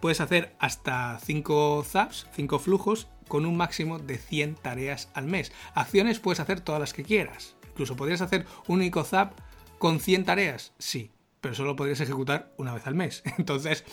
puedes 0.00 0.20
hacer 0.20 0.54
hasta 0.60 1.18
5 1.18 1.82
zaps, 1.82 2.28
5 2.36 2.60
flujos 2.60 3.08
con 3.26 3.44
un 3.44 3.56
máximo 3.56 3.98
de 3.98 4.18
100 4.18 4.54
tareas 4.54 5.10
al 5.14 5.26
mes. 5.26 5.50
Acciones 5.74 6.20
puedes 6.20 6.38
hacer 6.38 6.60
todas 6.60 6.80
las 6.80 6.92
que 6.92 7.02
quieras 7.02 7.56
Incluso 7.80 7.96
podrías 7.96 8.20
hacer 8.20 8.44
un 8.66 8.80
único 8.80 9.02
zap 9.04 9.32
con 9.78 10.00
100 10.00 10.26
tareas, 10.26 10.74
sí, 10.76 11.12
pero 11.40 11.54
solo 11.54 11.76
podrías 11.76 11.98
ejecutar 12.02 12.52
una 12.58 12.74
vez 12.74 12.86
al 12.86 12.94
mes. 12.94 13.22
Entonces, 13.38 13.86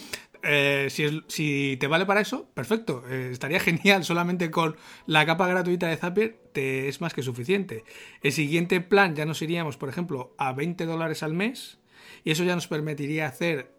eh, 0.44 0.90
si, 0.90 1.78
te 1.80 1.88
vale 1.88 2.06
para 2.06 2.20
eso, 2.20 2.50
perfecto, 2.54 3.06
eh, 3.10 3.30
estaría 3.32 3.60
genial. 3.62 4.04
Solamente 4.04 4.52
con 4.52 4.76
la 5.06 5.26
capa 5.26 5.48
gratuita 5.48 5.88
de 5.88 5.96
Zapier 5.96 6.38
te 6.52 6.90
es 6.90 7.00
más 7.00 7.14
que 7.14 7.24
suficiente. 7.24 7.86
El 8.22 8.34
siguiente 8.34 8.82
plan 8.82 9.16
ya 9.16 9.24
nos 9.24 9.42
iríamos, 9.42 9.78
por 9.78 9.88
ejemplo, 9.88 10.36
a 10.38 10.52
20 10.52 10.86
dólares 10.86 11.24
al 11.24 11.34
mes 11.34 11.80
y 12.26 12.32
eso 12.32 12.44
ya 12.44 12.56
nos 12.56 12.68
permitiría 12.68 13.28
hacer 13.28 13.72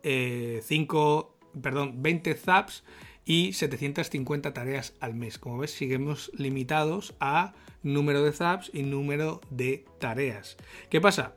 5, 0.63 1.37
eh, 1.55 1.61
perdón, 1.61 2.03
20 2.03 2.33
zaps 2.33 2.83
y 3.27 3.53
750 3.53 4.55
tareas 4.55 4.95
al 5.01 5.13
mes. 5.13 5.37
Como 5.39 5.59
ves, 5.59 5.73
seguimos 5.73 6.33
limitados 6.35 7.15
a 7.21 7.53
número 7.83 8.23
de 8.23 8.33
zaps 8.33 8.71
y 8.73 8.83
número 8.83 9.41
de 9.51 9.85
tareas. 9.99 10.57
¿Qué 10.91 11.01
pasa? 11.01 11.35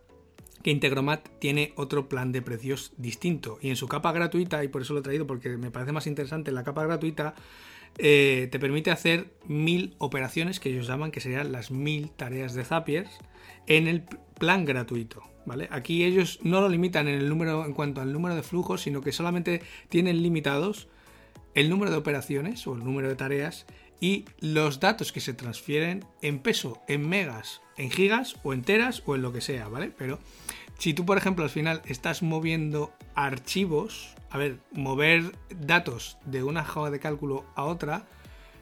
que 0.61 0.71
Integromat 0.71 1.27
tiene 1.39 1.73
otro 1.75 2.07
plan 2.07 2.31
de 2.31 2.41
precios 2.41 2.93
distinto 2.97 3.57
y 3.61 3.69
en 3.69 3.75
su 3.75 3.87
capa 3.87 4.11
gratuita, 4.11 4.63
y 4.63 4.67
por 4.67 4.83
eso 4.83 4.93
lo 4.93 4.99
he 4.99 5.03
traído 5.03 5.27
porque 5.27 5.57
me 5.57 5.71
parece 5.71 5.91
más 5.91 6.07
interesante, 6.07 6.51
la 6.51 6.63
capa 6.63 6.85
gratuita 6.85 7.33
eh, 7.97 8.47
te 8.51 8.59
permite 8.59 8.91
hacer 8.91 9.33
mil 9.47 9.95
operaciones 9.97 10.59
que 10.59 10.69
ellos 10.69 10.87
llaman 10.87 11.11
que 11.11 11.19
serían 11.19 11.51
las 11.51 11.71
mil 11.71 12.11
tareas 12.11 12.53
de 12.53 12.63
Zapier 12.63 13.07
en 13.67 13.87
el 13.87 14.03
plan 14.39 14.65
gratuito. 14.65 15.23
¿Vale? 15.43 15.67
Aquí 15.71 16.03
ellos 16.03 16.39
no 16.43 16.61
lo 16.61 16.69
limitan 16.69 17.07
en 17.07 17.15
el 17.15 17.27
número 17.27 17.65
en 17.65 17.73
cuanto 17.73 17.99
al 17.99 18.13
número 18.13 18.35
de 18.35 18.43
flujos, 18.43 18.81
sino 18.81 19.01
que 19.01 19.11
solamente 19.11 19.63
tienen 19.89 20.21
limitados 20.21 20.87
el 21.55 21.67
número 21.67 21.89
de 21.89 21.97
operaciones 21.97 22.67
o 22.67 22.75
el 22.75 22.83
número 22.83 23.09
de 23.09 23.15
tareas 23.15 23.65
y 24.01 24.25
los 24.39 24.81
datos 24.81 25.13
que 25.13 25.21
se 25.21 25.33
transfieren 25.33 26.03
en 26.21 26.39
peso, 26.39 26.81
en 26.89 27.07
megas, 27.07 27.61
en 27.77 27.91
gigas 27.91 28.35
o 28.43 28.51
enteras 28.51 29.03
o 29.05 29.15
en 29.15 29.21
lo 29.21 29.31
que 29.31 29.41
sea, 29.41 29.69
¿vale? 29.69 29.93
Pero 29.95 30.19
si 30.77 30.93
tú, 30.93 31.05
por 31.05 31.17
ejemplo, 31.17 31.45
al 31.45 31.51
final 31.51 31.81
estás 31.85 32.23
moviendo 32.23 32.91
archivos, 33.13 34.15
a 34.31 34.39
ver, 34.39 34.57
mover 34.71 35.31
datos 35.49 36.17
de 36.25 36.43
una 36.43 36.61
hoja 36.61 36.89
de 36.89 36.99
cálculo 36.99 37.45
a 37.55 37.63
otra 37.63 38.07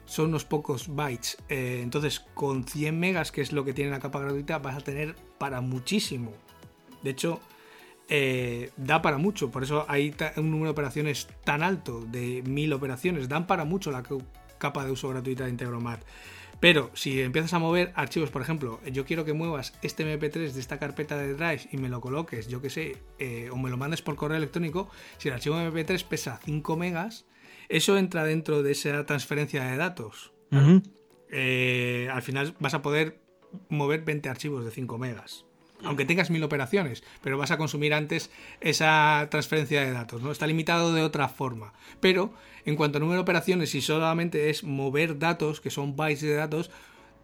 son 0.04 0.26
unos 0.26 0.44
pocos 0.44 0.94
bytes. 0.94 1.38
Eh, 1.48 1.80
entonces, 1.82 2.20
con 2.34 2.64
100 2.64 2.98
megas, 2.98 3.32
que 3.32 3.40
es 3.40 3.52
lo 3.52 3.64
que 3.64 3.72
tiene 3.72 3.92
la 3.92 4.00
capa 4.00 4.18
gratuita, 4.18 4.58
vas 4.58 4.76
a 4.76 4.80
tener 4.80 5.14
para 5.38 5.60
muchísimo. 5.60 6.32
De 7.02 7.10
hecho, 7.10 7.40
eh, 8.08 8.72
da 8.76 9.00
para 9.02 9.18
mucho. 9.18 9.52
Por 9.52 9.62
eso 9.62 9.86
hay 9.88 10.14
un 10.36 10.50
número 10.50 10.66
de 10.66 10.72
operaciones 10.72 11.28
tan 11.44 11.62
alto, 11.62 12.00
de 12.00 12.42
mil 12.42 12.72
operaciones. 12.72 13.28
Dan 13.28 13.46
para 13.46 13.64
mucho 13.64 13.92
la 13.92 14.02
capa 14.60 14.84
de 14.84 14.92
uso 14.92 15.08
gratuita 15.08 15.44
de 15.44 15.50
Integromat. 15.50 16.04
Pero 16.60 16.90
si 16.94 17.22
empiezas 17.22 17.54
a 17.54 17.58
mover 17.58 17.90
archivos, 17.96 18.30
por 18.30 18.42
ejemplo, 18.42 18.80
yo 18.92 19.06
quiero 19.06 19.24
que 19.24 19.32
muevas 19.32 19.72
este 19.82 20.04
MP3 20.04 20.52
de 20.52 20.60
esta 20.60 20.78
carpeta 20.78 21.16
de 21.16 21.34
Drive 21.34 21.68
y 21.72 21.78
me 21.78 21.88
lo 21.88 22.00
coloques, 22.00 22.48
yo 22.48 22.60
que 22.60 22.68
sé, 22.68 22.98
eh, 23.18 23.48
o 23.50 23.56
me 23.56 23.70
lo 23.70 23.78
mandes 23.78 24.02
por 24.02 24.14
correo 24.14 24.36
electrónico, 24.36 24.90
si 25.16 25.28
el 25.28 25.34
archivo 25.34 25.56
MP3 25.56 26.04
pesa 26.04 26.38
5 26.44 26.76
megas, 26.76 27.24
eso 27.70 27.96
entra 27.96 28.24
dentro 28.24 28.62
de 28.62 28.72
esa 28.72 29.06
transferencia 29.06 29.64
de 29.64 29.76
datos. 29.78 30.32
Eh, 31.30 32.08
al 32.12 32.22
final 32.22 32.54
vas 32.60 32.74
a 32.74 32.82
poder 32.82 33.20
mover 33.70 34.02
20 34.04 34.28
archivos 34.28 34.64
de 34.64 34.70
5 34.70 34.98
megas 34.98 35.46
aunque 35.84 36.04
tengas 36.04 36.30
mil 36.30 36.42
operaciones, 36.44 37.02
pero 37.22 37.38
vas 37.38 37.50
a 37.50 37.58
consumir 37.58 37.94
antes 37.94 38.30
esa 38.60 39.28
transferencia 39.30 39.80
de 39.82 39.92
datos, 39.92 40.22
¿no? 40.22 40.30
Está 40.30 40.46
limitado 40.46 40.92
de 40.92 41.02
otra 41.02 41.28
forma. 41.28 41.72
Pero 42.00 42.32
en 42.64 42.76
cuanto 42.76 42.98
a 42.98 43.00
número 43.00 43.16
de 43.18 43.22
operaciones, 43.22 43.70
si 43.70 43.80
solamente 43.80 44.50
es 44.50 44.64
mover 44.64 45.18
datos, 45.18 45.60
que 45.60 45.70
son 45.70 45.96
bytes 45.96 46.22
de 46.22 46.34
datos, 46.34 46.70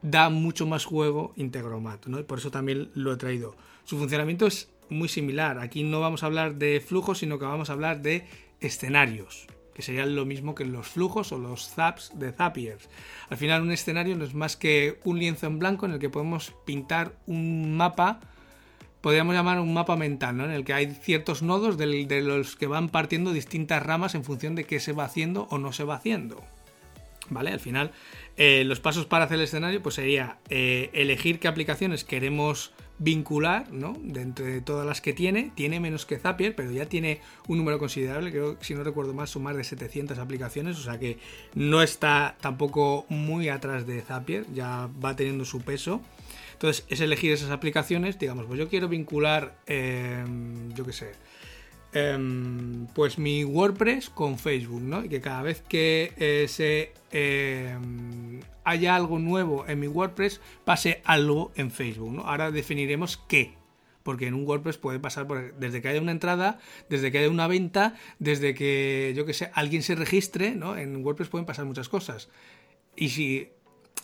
da 0.02 0.30
mucho 0.30 0.66
más 0.66 0.84
juego 0.84 1.32
Integromat, 1.36 2.06
¿no? 2.06 2.18
Y 2.18 2.24
por 2.24 2.38
eso 2.38 2.50
también 2.50 2.90
lo 2.94 3.12
he 3.12 3.16
traído. 3.16 3.56
Su 3.84 3.98
funcionamiento 3.98 4.46
es 4.46 4.70
muy 4.88 5.08
similar. 5.08 5.58
Aquí 5.58 5.82
no 5.82 6.00
vamos 6.00 6.22
a 6.22 6.26
hablar 6.26 6.54
de 6.54 6.80
flujos, 6.80 7.18
sino 7.18 7.38
que 7.38 7.44
vamos 7.44 7.70
a 7.70 7.72
hablar 7.72 8.02
de 8.02 8.26
escenarios. 8.60 9.46
que 9.76 9.82
serían 9.82 10.16
lo 10.16 10.24
mismo 10.24 10.54
que 10.54 10.64
los 10.64 10.86
flujos 10.88 11.32
o 11.32 11.38
los 11.38 11.68
zaps 11.68 12.12
de 12.14 12.32
Zapiers. 12.32 12.88
Al 13.28 13.36
final 13.36 13.60
un 13.60 13.72
escenario 13.72 14.16
no 14.16 14.24
es 14.24 14.32
más 14.32 14.56
que 14.56 14.98
un 15.04 15.18
lienzo 15.18 15.46
en 15.48 15.58
blanco 15.58 15.84
en 15.84 15.92
el 15.92 15.98
que 15.98 16.08
podemos 16.08 16.54
pintar 16.64 17.14
un 17.26 17.76
mapa, 17.76 18.20
podríamos 19.06 19.36
llamar 19.36 19.60
un 19.60 19.72
mapa 19.72 19.94
mental, 19.94 20.36
¿no? 20.36 20.46
en 20.46 20.50
el 20.50 20.64
que 20.64 20.72
hay 20.72 20.92
ciertos 20.92 21.40
nodos 21.40 21.78
de 21.78 22.20
los 22.22 22.56
que 22.56 22.66
van 22.66 22.88
partiendo 22.88 23.32
distintas 23.32 23.80
ramas 23.80 24.16
en 24.16 24.24
función 24.24 24.56
de 24.56 24.64
qué 24.64 24.80
se 24.80 24.90
va 24.90 25.04
haciendo 25.04 25.46
o 25.48 25.58
no 25.58 25.72
se 25.72 25.84
va 25.84 25.94
haciendo. 25.94 26.42
¿Vale? 27.30 27.52
Al 27.52 27.60
final, 27.60 27.92
eh, 28.36 28.64
los 28.64 28.80
pasos 28.80 29.06
para 29.06 29.26
hacer 29.26 29.36
el 29.36 29.44
escenario, 29.44 29.80
pues 29.80 29.94
sería 29.94 30.38
eh, 30.50 30.90
elegir 30.92 31.38
qué 31.38 31.46
aplicaciones 31.46 32.02
queremos 32.02 32.72
vincular, 32.98 33.70
¿no? 33.70 33.96
De 34.02 34.60
todas 34.60 34.84
las 34.84 35.00
que 35.00 35.12
tiene, 35.12 35.52
tiene 35.54 35.78
menos 35.78 36.04
que 36.04 36.18
Zapier, 36.18 36.56
pero 36.56 36.72
ya 36.72 36.86
tiene 36.86 37.20
un 37.46 37.58
número 37.58 37.78
considerable, 37.78 38.32
creo 38.32 38.58
que 38.58 38.64
si 38.64 38.74
no 38.74 38.82
recuerdo 38.82 39.14
mal 39.14 39.28
son 39.28 39.44
más 39.44 39.54
de 39.54 39.62
700 39.62 40.18
aplicaciones, 40.18 40.78
o 40.78 40.82
sea 40.82 40.98
que 40.98 41.18
no 41.54 41.80
está 41.80 42.36
tampoco 42.40 43.06
muy 43.08 43.50
atrás 43.50 43.86
de 43.86 44.00
Zapier, 44.02 44.46
ya 44.52 44.88
va 45.04 45.14
teniendo 45.14 45.44
su 45.44 45.60
peso. 45.60 46.00
Entonces 46.56 46.86
es 46.88 47.00
elegir 47.00 47.32
esas 47.32 47.50
aplicaciones, 47.50 48.18
digamos, 48.18 48.46
pues 48.46 48.58
yo 48.58 48.70
quiero 48.70 48.88
vincular, 48.88 49.58
em, 49.66 50.72
yo 50.72 50.86
qué 50.86 50.92
sé, 50.94 51.12
em, 51.92 52.86
pues 52.94 53.18
mi 53.18 53.44
WordPress 53.44 54.08
con 54.08 54.38
Facebook, 54.38 54.80
¿no? 54.80 55.04
Y 55.04 55.10
que 55.10 55.20
cada 55.20 55.42
vez 55.42 55.60
que 55.60 56.14
eh, 56.16 56.46
se 56.48 56.94
em, 57.12 58.40
haya 58.64 58.96
algo 58.96 59.18
nuevo 59.18 59.66
en 59.68 59.80
mi 59.80 59.86
WordPress, 59.86 60.40
pase 60.64 61.02
algo 61.04 61.52
en 61.56 61.70
Facebook. 61.70 62.12
¿no? 62.12 62.22
Ahora 62.22 62.50
definiremos 62.50 63.18
qué. 63.28 63.54
Porque 64.02 64.26
en 64.26 64.34
un 64.34 64.46
WordPress 64.46 64.78
puede 64.78 64.98
pasar 64.98 65.26
desde 65.58 65.82
que 65.82 65.88
haya 65.88 66.00
una 66.00 66.12
entrada, 66.12 66.58
desde 66.88 67.12
que 67.12 67.18
haya 67.18 67.28
una 67.28 67.48
venta, 67.48 67.96
desde 68.18 68.54
que, 68.54 69.12
yo 69.16 69.26
que 69.26 69.34
sé, 69.34 69.50
alguien 69.52 69.82
se 69.82 69.94
registre, 69.96 70.54
¿no? 70.54 70.76
En 70.76 71.04
WordPress 71.04 71.28
pueden 71.28 71.44
pasar 71.44 71.64
muchas 71.64 71.88
cosas. 71.88 72.28
Y 72.94 73.10
si 73.10 73.50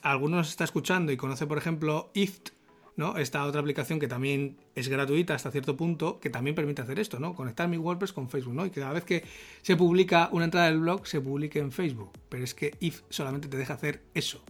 alguno 0.03 0.37
nos 0.37 0.51
está 0.51 0.65
escuchando 0.65 1.13
y 1.13 1.17
conoce, 1.17 1.47
por 1.47 1.59
ejemplo, 1.59 2.11
IFT, 2.15 2.51
¿no? 2.97 3.17
Esta 3.17 3.45
otra 3.45 3.61
aplicación 3.61 3.99
que 3.99 4.09
también 4.09 4.59
es 4.75 4.89
gratuita 4.89 5.35
hasta 5.35 5.51
cierto 5.51 5.77
punto, 5.77 6.21
que 6.21 6.31
también 6.31 6.55
permite 6.55 6.83
hacer 6.83 6.99
esto, 6.99 7.19
¿no? 7.19 7.35
Conectar 7.35 7.69
mi 7.69 7.79
WordPress 7.79 8.13
con 8.13 8.29
Facebook, 8.29 8.55
¿no? 8.55 8.67
Y 8.67 8.71
que 8.71 8.81
cada 8.81 8.93
vez 8.93 9.05
que 9.05 9.25
se 9.63 9.77
publica 9.77 10.29
una 10.33 10.45
entrada 10.45 10.67
del 10.67 10.81
blog, 10.81 11.07
se 11.07 11.21
publique 11.21 11.59
en 11.59 11.73
Facebook. 11.73 12.11
Pero 12.29 12.45
es 12.45 12.55
que 12.55 12.75
if 12.81 13.03
solamente 13.09 13.49
te 13.49 13.57
deja 13.57 13.75
hacer 13.75 14.03
eso. 14.15 14.45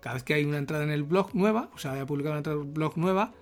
Cada 0.00 0.14
vez 0.14 0.22
que 0.22 0.34
hay 0.34 0.44
una 0.44 0.58
entrada 0.58 0.84
en 0.84 0.90
el 0.90 1.02
blog 1.02 1.34
nueva, 1.34 1.70
o 1.74 1.78
sea, 1.78 1.92
haya 1.92 2.06
publicado 2.06 2.32
una 2.32 2.38
entrada 2.38 2.60
en 2.60 2.66
el 2.66 2.72
blog 2.72 2.96
nueva, 2.96 3.32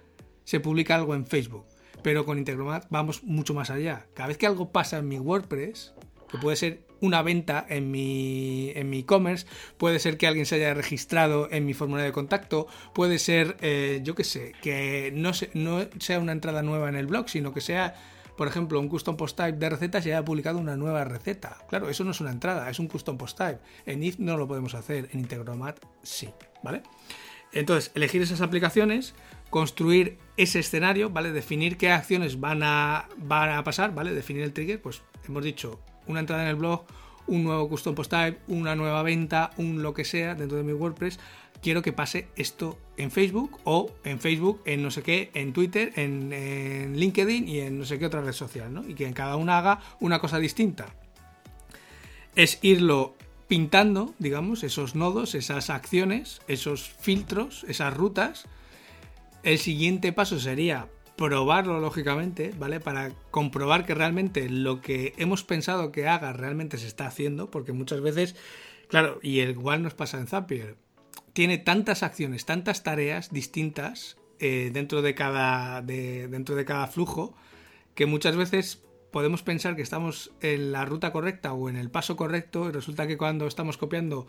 se 0.44 0.60
publica 0.60 0.94
algo 0.94 1.14
en 1.14 1.26
Facebook. 1.26 1.66
Pero 2.02 2.24
con 2.24 2.38
Integromat 2.38 2.86
vamos 2.88 3.24
mucho 3.24 3.52
más 3.52 3.70
allá. 3.70 4.06
Cada 4.14 4.28
vez 4.28 4.38
que 4.38 4.46
algo 4.46 4.70
pasa 4.70 4.98
en 4.98 5.08
mi 5.08 5.18
WordPress, 5.18 5.92
que 6.30 6.38
puede 6.38 6.56
ser 6.56 6.86
una 7.01 7.22
venta 7.22 7.64
en 7.68 7.90
mi 7.90 8.70
en 8.74 8.90
mi 8.90 9.01
e-commerce, 9.01 9.47
puede 9.78 9.99
ser 9.99 10.18
que 10.18 10.26
alguien 10.26 10.47
se 10.47 10.57
haya 10.57 10.74
registrado 10.74 11.49
en 11.51 11.64
mi 11.66 11.74
formulario 11.74 12.07
de 12.07 12.12
contacto, 12.12 12.66
puede 12.94 13.18
ser, 13.18 13.57
eh, 13.61 14.01
yo 14.03 14.14
qué 14.14 14.24
sé, 14.24 14.53
que 14.62 15.12
no, 15.14 15.32
sea 15.32 16.20
una 16.20 16.32
entrada 16.32 16.62
nueva 16.62 16.88
en 16.88 16.97
el 16.97 17.07
blog, 17.07 17.28
sino 17.28 17.53
que 17.53 17.61
sea, 17.61 17.94
por 18.36 18.49
ejemplo, 18.49 18.80
un 18.80 18.88
custom 18.88 19.16
post 19.16 19.36
type 19.36 19.59
de 19.59 19.70
recetas 19.70 20.05
y 20.07 20.11
haya 20.11 20.24
publicado 20.24 20.59
una 20.59 20.76
nueva 20.76 21.05
receta. 21.05 21.59
Claro, 21.68 21.88
eso 21.88 22.05
no 22.05 22.11
es 22.11 22.20
una 22.20 22.30
entrada, 22.30 22.68
es 22.70 22.78
un 22.78 22.88
custom 22.88 23.16
post 23.16 23.38
type. 23.38 23.59
En 23.86 24.03
if 24.03 24.18
no 24.18 24.36
lo 24.36 24.47
podemos 24.47 24.74
hacer, 24.74 25.09
en 25.12 25.20
Integromat 25.20 25.78
sí, 26.03 26.28
¿vale? 26.62 26.82
Entonces, 27.53 27.90
elegir 27.94 28.20
esas 28.20 28.40
aplicaciones, 28.40 29.14
construir 29.51 30.18
ese 30.36 30.59
escenario, 30.59 31.11
¿vale? 31.11 31.32
Definir 31.32 31.78
qué 31.78 31.90
acciones 31.90 32.40
van 32.40 32.62
a, 32.62 33.09
van 33.16 33.51
a 33.51 33.64
pasar, 33.64 33.94
¿vale? 33.94 34.12
Definir 34.12 34.42
el 34.42 34.53
trigger, 34.53 34.82
pues 34.82 35.03
hemos 35.26 35.44
dicho 35.44 35.80
una 36.07 36.20
entrada 36.20 36.42
en 36.42 36.48
el 36.48 36.57
blog, 36.57 36.84
un 37.26 37.44
nuevo 37.44 37.68
custom 37.68 37.94
post 37.94 38.11
type, 38.11 38.38
una 38.48 38.74
nueva 38.74 39.02
venta, 39.02 39.50
un 39.57 39.82
lo 39.82 39.94
que 39.94 40.04
sea 40.04 40.34
dentro 40.34 40.57
de 40.57 40.64
mi 40.64 40.72
WordPress, 40.72 41.18
quiero 41.62 41.82
que 41.82 41.92
pase 41.92 42.28
esto 42.36 42.78
en 42.96 43.11
Facebook 43.11 43.59
o 43.64 43.90
en 44.04 44.20
Facebook, 44.20 44.62
en 44.64 44.82
no 44.82 44.90
sé 44.90 45.02
qué, 45.02 45.30
en 45.34 45.52
Twitter, 45.52 45.92
en, 45.96 46.94
LinkedIn 46.96 47.48
y 47.48 47.61
en 47.61 47.78
no 47.78 47.84
sé 47.84 47.98
qué 47.98 48.07
otra 48.07 48.22
red 48.22 48.32
social, 48.32 48.72
¿no? 48.72 48.88
Y 48.88 48.94
que 48.94 49.11
cada 49.12 49.36
una 49.36 49.59
haga 49.59 49.80
una 50.00 50.20
cosa 50.20 50.38
distinta. 50.38 50.86
Es 52.34 52.59
irlo 52.62 53.16
pintando, 53.48 54.14
digamos, 54.18 54.64
esos 54.64 54.94
nodos, 54.94 55.34
esas 55.34 55.70
acciones, 55.70 56.40
esos 56.48 56.82
filtros, 57.00 57.64
esas 57.68 57.94
rutas. 57.94 58.46
El 59.42 59.59
siguiente 59.59 60.12
paso 60.12 60.38
sería 60.38 60.88
probarlo 61.16 61.80
lógicamente, 61.80 62.52
¿vale? 62.58 62.80
Para 62.80 63.12
comprobar 63.30 63.86
que 63.86 63.94
realmente 63.94 64.48
lo 64.48 64.80
que 64.80 65.14
hemos 65.16 65.44
pensado 65.44 65.92
que 65.92 66.08
haga 66.08 66.32
realmente 66.32 66.78
se 66.78 66.86
está 66.86 67.06
haciendo, 67.06 67.50
porque 67.50 67.72
muchas 67.72 68.00
veces, 68.00 68.36
claro, 68.88 69.18
y 69.22 69.40
igual 69.40 69.82
nos 69.82 69.94
pasa 69.94 70.18
en 70.18 70.26
Zapier, 70.26 70.76
tiene 71.32 71.58
tantas 71.58 72.02
acciones, 72.02 72.44
tantas 72.44 72.82
tareas 72.82 73.32
distintas 73.32 74.16
eh, 74.38 74.70
dentro, 74.72 75.02
de 75.02 75.14
cada, 75.14 75.82
dentro 75.82 76.54
de 76.54 76.64
cada 76.64 76.86
flujo, 76.86 77.34
que 77.94 78.06
muchas 78.06 78.36
veces 78.36 78.82
podemos 79.10 79.42
pensar 79.42 79.76
que 79.76 79.82
estamos 79.82 80.32
en 80.42 80.72
la 80.72 80.84
ruta 80.84 81.12
correcta 81.12 81.54
o 81.54 81.70
en 81.70 81.76
el 81.76 81.90
paso 81.90 82.16
correcto 82.16 82.68
y 82.68 82.72
resulta 82.72 83.06
que 83.06 83.16
cuando 83.16 83.46
estamos 83.46 83.78
copiando 83.78 84.26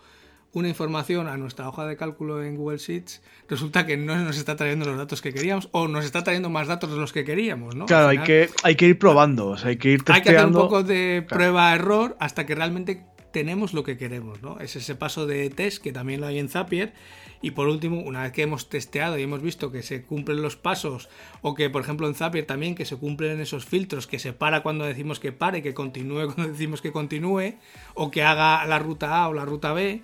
una 0.54 0.70
información 0.70 1.28
a 1.28 1.38
nuestra 1.38 1.68
hoja 1.68 1.86
de 1.86 1.98
cálculo 1.98 2.44
en 2.44 2.56
Google 2.56 2.78
Sheets, 2.78 3.22
resulta 3.48 3.86
que 3.86 3.98
no 3.98 4.16
nos 4.16 4.38
está 4.38 4.56
trayendo 4.56 4.86
los 4.86 4.98
datos 4.98 5.22
que 5.22 5.34
queríamos 5.34 5.70
o 5.72 5.88
nos 5.88 6.06
está 6.06 6.24
trayendo 6.24 6.50
más 6.50 6.68
datos 6.68 6.92
de 6.92 6.98
los 6.98 7.14
que 7.14 7.24
queríamos, 7.24 7.76
¿no? 7.76 7.86
Claro, 7.86 8.08
hay, 8.08 8.20
que, 8.20 8.50
hay 8.64 8.76
que 8.76 8.88
ir 8.88 9.00
probando, 9.00 9.56
hay 9.64 9.78
que 9.78 9.92
ir 9.92 10.04
testeando. 10.04 10.14
Hay 10.16 10.22
que 10.24 10.38
hacer 10.38 10.46
un 10.48 10.54
poco 10.54 10.84
de 10.84 11.26
prueba-error 11.28 12.16
hasta 12.20 12.46
que 12.46 12.56
realmente 12.56 13.04
tenemos 13.32 13.74
lo 13.74 13.84
que 13.84 13.98
queremos, 13.98 14.42
¿no? 14.42 14.60
Es 14.60 14.76
ese 14.76 14.96
paso 14.96 15.28
de 15.28 15.50
test 15.50 15.84
que 15.84 15.92
también 15.92 16.22
lo 16.22 16.28
hay 16.28 16.40
en 16.40 16.50
Zapier. 16.50 16.94
Y 17.40 17.52
por 17.52 17.68
último, 17.68 18.02
una 18.02 18.24
vez 18.24 18.32
que 18.32 18.42
hemos 18.42 18.68
testeado 18.68 19.20
y 19.20 19.22
hemos 19.22 19.44
visto 19.44 19.72
que 19.72 19.84
se 19.84 20.02
cumplen 20.02 20.42
los 20.42 20.56
pasos, 20.56 21.08
o 21.44 21.54
que 21.54 21.70
por 21.70 21.84
ejemplo 21.84 22.08
en 22.08 22.16
Zapier 22.16 22.48
también 22.48 22.74
que 22.74 22.86
se 22.86 22.96
cumplen 22.96 23.40
esos 23.40 23.64
filtros, 23.66 24.08
que 24.08 24.18
se 24.18 24.34
para 24.34 24.64
cuando 24.64 24.86
decimos 24.86 25.20
que 25.20 25.34
pare, 25.34 25.62
que 25.62 25.76
continúe 25.76 26.26
cuando 26.34 26.52
decimos 26.52 26.82
que 26.82 26.92
continúe, 26.92 27.54
o 27.94 28.10
que 28.10 28.24
haga 28.24 28.66
la 28.66 28.80
ruta 28.80 29.22
A 29.22 29.30
o 29.30 29.34
la 29.34 29.46
ruta 29.46 29.72
B, 29.74 30.02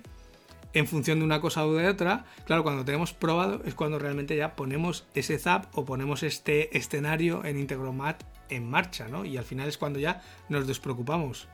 en 0.74 0.86
función 0.86 1.20
de 1.20 1.24
una 1.24 1.40
cosa 1.40 1.64
u 1.66 1.72
de 1.72 1.88
otra, 1.88 2.24
claro, 2.44 2.64
cuando 2.64 2.84
tenemos 2.84 3.12
probado 3.12 3.62
es 3.64 3.74
cuando 3.74 3.98
realmente 3.98 4.36
ya 4.36 4.56
ponemos 4.56 5.06
ese 5.14 5.38
zap 5.38 5.66
o 5.78 5.84
ponemos 5.84 6.22
este 6.22 6.76
escenario 6.76 7.44
en 7.44 7.58
Integromat 7.58 8.22
en 8.50 8.68
marcha, 8.68 9.08
¿no? 9.08 9.24
Y 9.24 9.36
al 9.36 9.44
final 9.44 9.68
es 9.68 9.78
cuando 9.78 10.00
ya 10.00 10.22
nos 10.48 10.66
despreocupamos. 10.66 11.48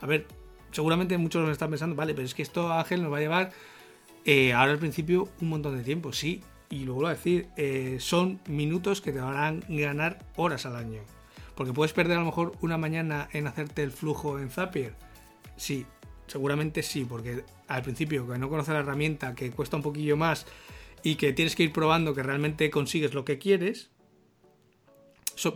A 0.00 0.06
ver, 0.06 0.26
seguramente 0.70 1.16
muchos 1.18 1.42
nos 1.42 1.52
están 1.52 1.70
pensando, 1.70 1.96
vale, 1.96 2.14
pero 2.14 2.26
es 2.26 2.34
que 2.34 2.42
esto 2.42 2.72
Ángel 2.72 3.02
nos 3.02 3.12
va 3.12 3.16
a 3.16 3.20
llevar 3.20 3.52
eh, 4.26 4.52
ahora 4.52 4.72
al 4.72 4.78
principio 4.78 5.28
un 5.40 5.48
montón 5.48 5.76
de 5.76 5.82
tiempo, 5.82 6.12
sí, 6.12 6.42
y 6.68 6.84
lo 6.84 6.94
vuelvo 6.94 7.08
a 7.08 7.14
decir, 7.14 7.48
eh, 7.56 7.96
son 8.00 8.40
minutos 8.46 9.00
que 9.00 9.12
te 9.12 9.20
a 9.20 9.54
ganar 9.68 10.18
horas 10.36 10.66
al 10.66 10.76
año. 10.76 11.00
Porque 11.54 11.72
puedes 11.72 11.94
perder 11.94 12.18
a 12.18 12.20
lo 12.20 12.26
mejor 12.26 12.52
una 12.60 12.76
mañana 12.76 13.28
en 13.32 13.46
hacerte 13.46 13.82
el 13.82 13.90
flujo 13.90 14.38
en 14.38 14.50
Zapier. 14.50 14.94
Sí, 15.56 15.86
seguramente 16.26 16.82
sí, 16.82 17.06
porque 17.06 17.44
al 17.68 17.82
principio 17.82 18.26
que 18.26 18.38
no 18.38 18.48
conoces 18.48 18.74
la 18.74 18.80
herramienta, 18.80 19.34
que 19.34 19.50
cuesta 19.50 19.76
un 19.76 19.82
poquillo 19.82 20.16
más 20.16 20.46
y 21.02 21.16
que 21.16 21.32
tienes 21.32 21.56
que 21.56 21.64
ir 21.64 21.72
probando 21.72 22.14
que 22.14 22.22
realmente 22.22 22.70
consigues 22.70 23.14
lo 23.14 23.24
que 23.24 23.38
quieres, 23.38 23.90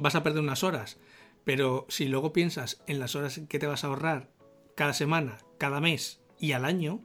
vas 0.01 0.15
a 0.15 0.23
perder 0.23 0.43
unas 0.43 0.65
horas. 0.65 0.99
Pero 1.45 1.87
si 1.89 2.07
luego 2.07 2.33
piensas 2.33 2.83
en 2.87 3.01
las 3.01 3.17
horas 3.17 3.41
que 3.49 3.59
te 3.59 3.67
vas 3.67 3.85
a 3.85 3.89
ahorrar 3.89 4.29
cada 4.77 4.93
semana, 4.93 5.39
cada 5.59 5.81
mes 5.81 6.21
y 6.39 6.53
al 6.53 6.65
año, 6.65 7.01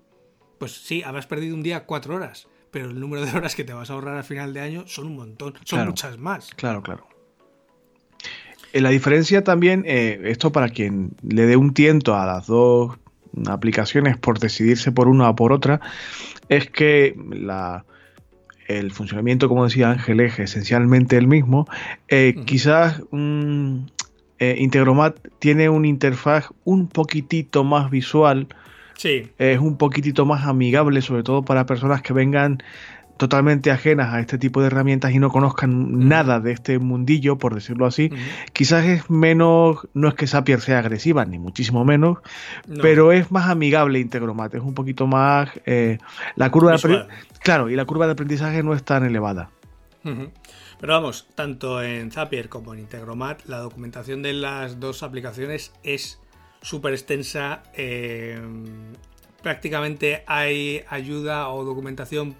pues 0.59 0.73
sí, 0.73 1.03
habrás 1.03 1.25
perdido 1.27 1.55
un 1.55 1.63
día 1.63 1.85
cuatro 1.85 2.15
horas, 2.15 2.47
pero 2.71 2.89
el 2.89 2.99
número 2.99 3.25
de 3.25 3.31
horas 3.37 3.55
que 3.55 3.63
te 3.63 3.73
vas 3.73 3.89
a 3.89 3.93
ahorrar 3.93 4.17
al 4.17 4.23
final 4.23 4.53
de 4.53 4.61
año 4.61 4.87
son 4.87 5.07
un 5.07 5.15
montón, 5.15 5.55
son 5.63 5.87
muchas 5.87 6.17
más. 6.17 6.49
Claro, 6.55 6.83
claro. 6.83 7.07
Eh, 8.73 8.81
la 8.81 8.89
diferencia 8.89 9.43
también, 9.43 9.83
eh, 9.87 10.19
esto 10.25 10.51
para 10.51 10.69
quien 10.69 11.15
le 11.21 11.45
dé 11.45 11.55
un 11.55 11.73
tiento 11.73 12.15
a 12.15 12.25
las 12.25 12.47
dos 12.47 12.97
aplicaciones 13.47 14.17
por 14.17 14.39
decidirse 14.39 14.91
por 14.91 15.07
una 15.07 15.29
o 15.29 15.35
por 15.35 15.53
otra, 15.53 15.81
es 16.49 16.69
que 16.69 17.15
la, 17.31 17.85
el 18.67 18.91
funcionamiento, 18.91 19.47
como 19.47 19.65
decía 19.65 19.91
Ángel, 19.91 20.19
es 20.19 20.39
esencialmente 20.39 21.17
el 21.17 21.27
mismo. 21.27 21.67
Eh, 22.07 22.35
quizás 22.45 23.01
eh, 23.11 24.55
Integromat 24.59 25.17
tiene 25.39 25.69
una 25.69 25.87
interfaz 25.87 26.49
un 26.63 26.87
poquitito 26.87 27.63
más 27.63 27.89
visual. 27.89 28.47
Sí. 28.95 29.29
Es 29.37 29.59
un 29.59 29.77
poquitito 29.77 30.25
más 30.25 30.45
amigable, 30.45 31.01
sobre 31.01 31.23
todo 31.23 31.43
para 31.43 31.65
personas 31.65 32.01
que 32.01 32.13
vengan 32.13 32.63
totalmente 33.17 33.71
ajenas 33.71 34.13
a 34.13 34.19
este 34.19 34.37
tipo 34.37 34.61
de 34.61 34.67
herramientas 34.67 35.11
y 35.11 35.19
no 35.19 35.29
conozcan 35.29 36.07
nada 36.07 36.39
de 36.39 36.51
este 36.51 36.79
mundillo, 36.79 37.37
por 37.37 37.55
decirlo 37.55 37.85
así, 37.85 38.11
quizás 38.53 38.85
es 38.85 39.09
menos, 39.09 39.87
no 39.93 40.07
es 40.07 40.15
que 40.15 40.27
Zapier 40.27 40.59
sea 40.61 40.79
agresiva, 40.79 41.25
ni 41.25 41.39
muchísimo 41.39 41.85
menos, 41.85 42.17
pero 42.81 43.11
es 43.11 43.31
más 43.31 43.49
amigable 43.49 43.99
Integromat, 43.99 44.53
es 44.55 44.61
un 44.61 44.73
poquito 44.73 45.07
más... 45.07 45.49
Eh, 45.65 45.97
la 46.35 46.51
curva 46.51 46.75
de 46.75 47.05
claro, 47.41 47.69
y 47.69 47.75
la 47.75 47.85
curva 47.85 48.05
de 48.05 48.13
aprendizaje 48.13 48.63
no 48.63 48.73
es 48.73 48.83
tan 48.83 49.05
elevada. 49.05 49.49
Pero 50.03 50.93
vamos, 50.93 51.27
tanto 51.33 51.81
en 51.81 52.11
Zapier 52.11 52.49
como 52.49 52.73
en 52.73 52.81
Integromat, 52.81 53.45
la 53.45 53.59
documentación 53.59 54.21
de 54.21 54.33
las 54.33 54.79
dos 54.79 55.03
aplicaciones 55.03 55.71
es 55.83 56.19
súper 56.61 56.93
extensa. 56.93 57.63
prácticamente 59.41 60.23
hay 60.27 60.83
ayuda 60.89 61.49
o 61.49 61.63
documentación 61.63 62.35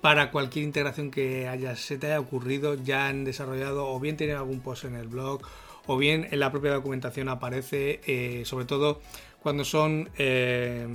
para 0.00 0.30
cualquier 0.30 0.64
integración 0.64 1.10
que 1.10 1.48
haya, 1.48 1.74
se 1.76 1.98
te 1.98 2.06
haya 2.06 2.20
ocurrido, 2.20 2.74
ya 2.74 3.08
han 3.08 3.24
desarrollado 3.24 3.88
o 3.88 3.98
bien 3.98 4.16
tienen 4.16 4.36
algún 4.36 4.60
post 4.60 4.84
en 4.84 4.94
el 4.94 5.08
blog 5.08 5.42
o 5.86 5.96
bien 5.96 6.28
en 6.30 6.40
la 6.40 6.50
propia 6.50 6.72
documentación 6.72 7.28
aparece, 7.28 8.00
eh, 8.06 8.42
sobre 8.44 8.66
todo 8.66 9.00
cuando 9.40 9.64
son 9.64 10.10
eh, 10.18 10.86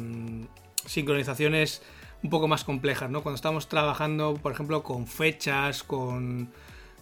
sincronizaciones 0.86 1.82
un 2.22 2.30
poco 2.30 2.48
más 2.48 2.64
complejas, 2.64 3.10
¿no? 3.10 3.22
Cuando 3.22 3.36
estamos 3.36 3.68
trabajando, 3.68 4.36
por 4.36 4.54
ejemplo, 4.54 4.84
con 4.84 5.08
fechas, 5.08 5.84
con 5.84 6.50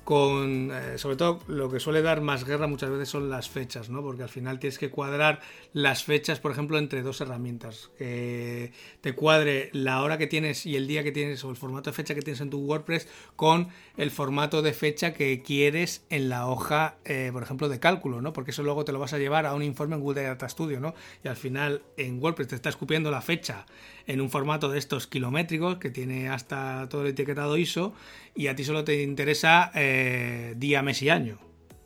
con 0.04 0.72
eh, 0.72 0.98
sobre 0.98 1.16
todo 1.16 1.40
lo 1.48 1.70
que 1.70 1.80
suele 1.80 2.02
dar 2.02 2.22
más 2.22 2.44
guerra 2.44 2.68
muchas 2.68 2.90
veces 2.90 3.10
son 3.10 3.30
las 3.30 3.50
fechas, 3.50 3.90
¿no? 3.90 4.02
Porque 4.02 4.24
al 4.24 4.30
final 4.30 4.60
tienes 4.60 4.80
que 4.80 4.90
cuadrar 4.90 5.42
las 5.74 6.04
fechas, 6.04 6.40
por 6.40 6.52
ejemplo, 6.52 6.78
entre 6.78 7.04
dos 7.04 7.22
herramientas. 7.22 7.92
Que 7.98 8.72
te 9.02 9.14
cuadre 9.14 9.70
la 9.74 10.02
hora 10.02 10.18
que 10.18 10.28
tienes 10.28 10.66
y 10.66 10.76
el 10.76 10.88
día 10.88 11.04
que 11.04 11.12
tienes 11.12 11.44
o 11.44 11.50
el 11.52 11.56
formato 11.56 11.92
de 11.92 11.96
fecha 11.96 12.16
que 12.16 12.22
tienes 12.22 12.42
en 12.42 12.50
tu 12.50 12.60
WordPress 12.60 13.08
con 13.36 13.70
el 13.96 14.10
formato 14.10 14.62
de 14.62 14.74
fecha 14.74 15.14
que 15.14 15.44
quieres 15.44 16.04
en 16.10 16.30
la 16.30 16.48
hoja, 16.48 16.96
eh, 17.06 17.30
por 17.32 17.44
ejemplo, 17.44 17.70
de 17.70 17.80
cálculo, 17.80 18.22
¿no? 18.22 18.34
Porque 18.34 18.52
eso 18.52 18.64
luego 18.64 18.84
te 18.86 18.92
lo 18.92 19.00
vas 19.00 19.14
a 19.14 19.20
llevar 19.20 19.46
a 19.46 19.54
un 19.54 19.62
informe 19.62 19.96
en 19.96 20.02
Google 20.02 20.24
Data 20.24 20.50
Studio, 20.50 20.80
¿no? 20.80 20.96
Y 21.24 21.28
al 21.28 21.36
final 21.36 21.84
en 21.98 22.22
WordPress 22.22 22.48
te 22.50 22.56
está 22.56 22.70
escupiendo 22.70 23.12
la 23.12 23.22
fecha 23.22 23.66
en 24.08 24.20
un 24.20 24.30
formato 24.30 24.70
de 24.70 24.80
estos 24.80 25.06
kilométricos 25.06 25.78
que 25.78 25.90
tiene 25.90 26.30
hasta 26.30 26.90
todo 26.90 27.04
el 27.04 27.10
etiquetado 27.10 27.58
ISO 27.58 27.94
y 28.36 28.48
a 28.48 28.56
ti 28.56 28.64
solo 28.64 28.84
te 28.84 29.02
interesa 29.04 29.72
eh, 29.76 30.54
día, 30.58 30.82
mes 30.82 31.02
y 31.02 31.10
año. 31.10 31.40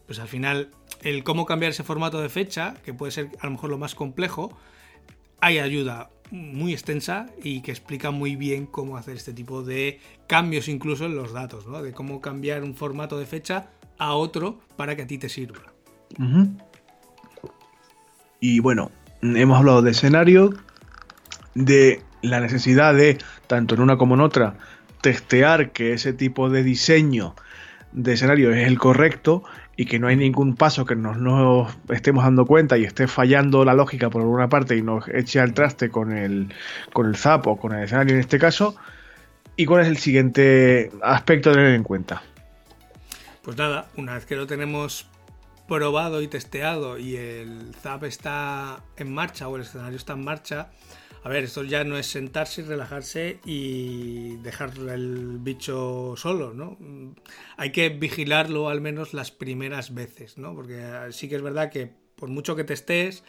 Pues 0.06 0.20
al 0.20 0.28
final, 0.28 0.72
el 1.02 1.24
cómo 1.24 1.46
cambiar 1.46 1.72
ese 1.72 1.84
formato 1.84 2.22
de 2.22 2.30
fecha, 2.30 2.76
que 2.84 2.94
puede 2.94 3.12
ser 3.12 3.30
a 3.40 3.46
lo 3.46 3.52
mejor 3.52 3.70
lo 3.70 3.78
más 3.78 3.96
complejo, 3.96 4.58
hay 5.42 5.60
ayuda 5.60 6.10
muy 6.32 6.74
extensa 6.74 7.28
y 7.44 7.62
que 7.62 7.72
explica 7.72 8.12
muy 8.12 8.36
bien 8.36 8.66
cómo 8.66 8.98
hacer 8.98 9.16
este 9.16 9.34
tipo 9.34 9.64
de 9.64 10.00
cambios 10.28 10.68
incluso 10.68 11.06
en 11.06 11.16
los 11.16 11.34
datos, 11.34 11.68
¿no? 11.68 11.82
De 11.82 11.92
cómo 11.92 12.22
cambiar 12.22 12.64
un 12.64 12.76
formato 12.76 13.18
de 13.18 13.26
fecha 13.26 13.70
a 13.98 14.14
otro 14.14 14.60
para 14.76 14.96
que 14.96 15.04
a 15.04 15.08
ti 15.08 15.18
te 15.18 15.30
sirva. 15.30 15.62
Y 18.40 18.60
bueno, 18.60 18.92
hemos 19.22 19.58
hablado 19.58 19.82
de 19.82 19.92
escenario, 19.92 20.54
de 21.54 22.02
la 22.22 22.40
necesidad 22.40 22.94
de, 22.94 23.18
tanto 23.48 23.76
en 23.76 23.82
una 23.82 23.98
como 23.98 24.16
en 24.16 24.22
otra, 24.22 24.58
testear 25.06 25.70
que 25.70 25.94
ese 25.94 26.14
tipo 26.14 26.50
de 26.50 26.64
diseño 26.64 27.36
de 27.92 28.14
escenario 28.14 28.52
es 28.52 28.68
el 28.68 28.80
correcto 28.80 29.44
y 29.78 29.86
que 29.86 30.00
no 30.00 30.08
hay 30.08 30.16
ningún 30.16 30.56
paso 30.56 30.84
que 30.84 30.96
nos, 30.96 31.18
nos 31.18 31.72
estemos 31.90 32.24
dando 32.24 32.48
cuenta 32.48 32.76
y 32.80 32.86
esté 32.86 33.06
fallando 33.06 33.64
la 33.66 33.76
lógica 33.76 34.10
por 34.10 34.24
alguna 34.24 34.50
parte 34.50 34.76
y 34.76 34.82
nos 34.82 35.08
eche 35.10 35.40
al 35.40 35.54
traste 35.54 35.92
con 35.92 36.12
el, 36.12 36.52
con 36.92 37.06
el 37.06 37.18
ZAP 37.18 37.46
o 37.46 37.56
con 37.56 37.74
el 37.74 37.84
escenario 37.84 38.16
en 38.16 38.20
este 38.20 38.40
caso. 38.40 38.76
¿Y 39.56 39.68
cuál 39.68 39.84
es 39.84 39.90
el 39.90 39.98
siguiente 39.98 40.92
aspecto 41.04 41.52
a 41.52 41.54
tener 41.54 41.76
en 41.76 41.84
cuenta? 41.84 42.24
Pues 43.44 43.58
nada, 43.58 43.90
una 43.98 44.16
vez 44.16 44.26
que 44.26 44.36
lo 44.36 44.48
tenemos 44.48 45.08
probado 45.68 46.24
y 46.24 46.28
testeado 46.28 46.98
y 46.98 47.16
el 47.16 47.76
ZAP 47.80 48.06
está 48.06 48.80
en 48.98 49.14
marcha 49.14 49.48
o 49.50 49.56
el 49.56 49.62
escenario 49.62 49.98
está 49.98 50.14
en 50.14 50.24
marcha, 50.24 50.70
a 51.26 51.30
ver, 51.30 51.46
esto 51.46 51.64
ya 51.64 51.84
no 51.84 51.98
es 51.98 52.06
sentarse 52.06 52.62
y 52.62 52.66
relajarse 52.66 53.40
y 53.46 54.36
dejar 54.44 54.74
el 54.78 55.40
bicho 55.40 56.14
solo, 56.18 56.54
¿no? 56.54 56.78
Hay 57.58 57.72
que 57.72 57.90
vigilarlo 57.90 58.70
al 58.70 58.80
menos 58.80 59.16
las 59.16 59.32
primeras 59.32 59.96
veces, 59.96 60.38
¿no? 60.38 60.54
Porque 60.54 60.86
sí 61.10 61.28
que 61.28 61.38
es 61.38 61.42
verdad 61.42 61.72
que 61.72 61.92
por 62.16 62.30
mucho 62.30 62.56
que 62.56 62.64
te 62.64 62.76
estés, 62.76 63.24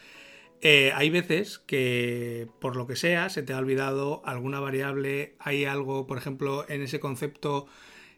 eh, 0.60 0.92
hay 0.94 1.08
veces 1.08 1.58
que 1.58 2.48
por 2.60 2.76
lo 2.76 2.86
que 2.86 2.96
sea 2.96 3.30
se 3.30 3.42
te 3.42 3.54
ha 3.54 3.58
olvidado 3.58 4.20
alguna 4.26 4.60
variable, 4.60 5.34
hay 5.38 5.64
algo, 5.64 6.06
por 6.06 6.18
ejemplo, 6.18 6.66
en 6.68 6.82
ese 6.82 7.00
concepto 7.00 7.66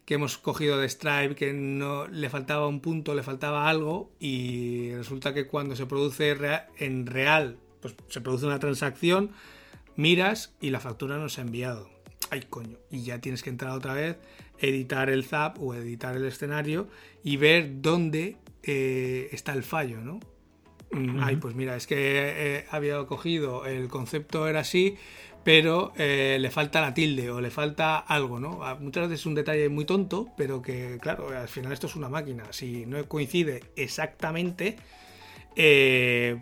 que 0.04 0.14
hemos 0.14 0.38
cogido 0.38 0.78
de 0.78 0.88
Stripe 0.88 1.36
que 1.36 1.52
no 1.52 2.08
le 2.08 2.28
faltaba 2.30 2.66
un 2.66 2.80
punto, 2.80 3.14
le 3.14 3.22
faltaba 3.22 3.70
algo 3.70 4.10
y 4.18 4.92
resulta 4.94 5.34
que 5.34 5.46
cuando 5.46 5.76
se 5.76 5.86
produce 5.86 6.36
en 6.78 7.06
real, 7.06 7.58
pues 7.80 7.94
se 8.08 8.20
produce 8.20 8.46
una 8.46 8.58
transacción, 8.58 9.30
miras 9.98 10.54
y 10.60 10.70
la 10.70 10.80
factura 10.80 11.18
no 11.18 11.28
se 11.28 11.40
ha 11.40 11.44
enviado. 11.44 11.90
Ay, 12.30 12.44
coño. 12.48 12.78
Y 12.90 13.02
ya 13.02 13.20
tienes 13.20 13.42
que 13.42 13.50
entrar 13.50 13.72
otra 13.72 13.94
vez, 13.94 14.16
editar 14.58 15.10
el 15.10 15.24
zap 15.24 15.60
o 15.60 15.74
editar 15.74 16.16
el 16.16 16.24
escenario 16.24 16.88
y 17.24 17.36
ver 17.36 17.82
dónde 17.82 18.36
eh, 18.62 19.28
está 19.32 19.52
el 19.52 19.62
fallo, 19.62 20.00
¿no? 20.00 20.20
Ay, 21.20 21.36
pues 21.36 21.54
mira, 21.54 21.76
es 21.76 21.86
que 21.86 21.96
eh, 21.98 22.64
había 22.70 23.04
cogido, 23.04 23.66
el 23.66 23.88
concepto 23.88 24.48
era 24.48 24.60
así, 24.60 24.96
pero 25.44 25.92
eh, 25.96 26.38
le 26.40 26.50
falta 26.50 26.80
la 26.80 26.94
tilde 26.94 27.30
o 27.30 27.40
le 27.42 27.50
falta 27.50 27.98
algo, 27.98 28.40
¿no? 28.40 28.64
Ah, 28.64 28.76
muchas 28.80 29.08
veces 29.08 29.20
es 29.20 29.26
un 29.26 29.34
detalle 29.34 29.68
muy 29.68 29.84
tonto, 29.84 30.28
pero 30.36 30.62
que, 30.62 30.98
claro, 31.02 31.28
al 31.28 31.48
final 31.48 31.72
esto 31.72 31.88
es 31.88 31.96
una 31.96 32.08
máquina. 32.08 32.44
Si 32.52 32.86
no 32.86 33.04
coincide 33.06 33.64
exactamente, 33.76 34.76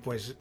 pues 0.04 0.36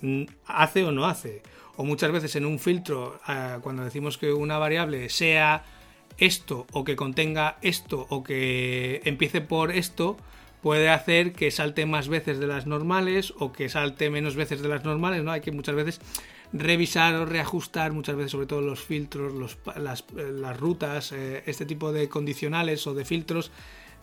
hace 0.46 0.84
o 0.84 0.92
no 0.92 1.06
hace 1.06 1.42
o 1.78 1.84
muchas 1.84 2.12
veces 2.12 2.36
en 2.36 2.46
un 2.46 2.60
filtro, 2.60 3.20
eh, 3.28 3.58
cuando 3.62 3.84
decimos 3.84 4.18
que 4.18 4.32
una 4.34 4.58
variable 4.58 5.10
sea 5.10 5.64
esto 6.18 6.66
o 6.72 6.84
que 6.84 6.96
contenga 6.96 7.58
esto 7.62 8.06
o 8.10 8.24
que 8.24 9.02
empiece 9.06 9.42
por 9.42 9.72
esto, 9.72 10.18
puede 10.62 10.90
hacer 10.90 11.34
que 11.34 11.52
salte 11.52 11.86
más 11.86 12.08
veces 12.08 12.40
de 12.40 12.48
las 12.48 12.66
normales 12.66 13.34
o 13.38 13.52
que 13.52 13.70
salte 13.70 14.10
menos 14.10 14.36
veces 14.36 14.62
de 14.62 14.70
las 14.70 14.84
normales, 14.84 15.24
¿no? 15.24 15.32
Hay 15.32 15.42
que 15.42 15.52
muchas 15.52 15.76
veces 15.76 16.02
revisar 16.54 17.14
o 17.16 17.26
reajustar 17.26 17.92
muchas 17.92 18.16
veces 18.16 18.32
sobre 18.32 18.48
todo 18.48 18.62
los 18.62 18.82
filtros, 18.82 19.58
las, 19.76 20.06
rutas, 20.58 21.12
eh, 21.12 21.44
este 21.46 21.66
tipo 21.66 21.92
de 21.92 22.08
condicionales 22.10 22.88
o 22.88 22.94
de 22.94 23.06
filtros 23.06 23.52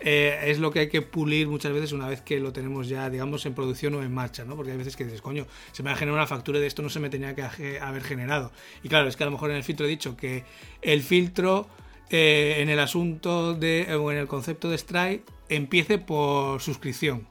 eh, 0.05 0.51
es 0.51 0.59
lo 0.59 0.71
que 0.71 0.81
hay 0.81 0.89
que 0.89 1.03
pulir 1.03 1.49
muchas 1.49 1.73
veces 1.73 1.93
una 1.93 2.09
vez 2.09 2.21
que 2.21 2.41
lo 2.41 2.53
tenemos 2.53 2.89
ya, 2.89 3.09
digamos, 3.09 3.47
en 3.47 3.55
producción 3.55 3.95
o 3.95 4.03
en 4.03 4.13
marcha, 4.13 4.45
¿no? 4.45 4.57
Porque 4.57 4.73
hay 4.73 4.77
veces 4.77 4.97
que 4.97 5.05
dices, 5.05 5.23
coño, 5.23 5.47
se 5.71 5.83
me 5.83 5.91
ha 5.91 5.95
generado 5.95 6.19
una 6.19 6.27
factura 6.27 6.59
de 6.59 6.67
esto 6.67 6.83
no 6.83 6.89
se 6.89 7.01
me 7.01 7.09
tenía 7.09 7.35
que 7.35 7.79
haber 7.81 8.03
generado. 8.03 8.53
Y 8.83 8.89
claro, 8.89 9.09
es 9.09 9.17
que 9.17 9.23
a 9.23 9.27
lo 9.27 9.33
mejor 9.33 9.51
en 9.51 9.57
el 9.57 9.65
filtro 9.65 9.87
he 9.87 9.89
dicho 9.89 10.17
que 10.17 10.45
el 10.83 11.03
filtro 11.03 11.69
eh, 12.11 12.57
en 12.59 12.69
el 12.69 12.81
asunto 12.81 13.55
de, 13.55 13.95
o 13.95 14.11
en 14.11 14.19
el 14.19 14.27
concepto 14.27 14.69
de 14.69 14.79
Stripe 14.79 15.25
empiece 15.49 15.99
por 15.99 16.61
suscripción. 16.61 17.29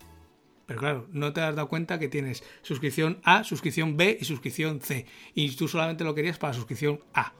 Pero 0.65 0.79
claro, 0.79 1.07
no 1.11 1.33
te 1.33 1.41
has 1.41 1.55
dado 1.55 1.67
cuenta 1.67 1.99
que 1.99 2.07
tienes 2.07 2.43
suscripción 2.61 3.19
A, 3.23 3.43
suscripción 3.43 3.97
B 3.97 4.17
y 4.19 4.23
suscripción 4.23 4.79
C. 4.79 5.05
Y 5.33 5.55
tú 5.57 5.67
solamente 5.67 6.05
lo 6.05 6.15
querías 6.15 6.37
para 6.37 6.53
suscripción 6.53 7.01
A 7.13 7.33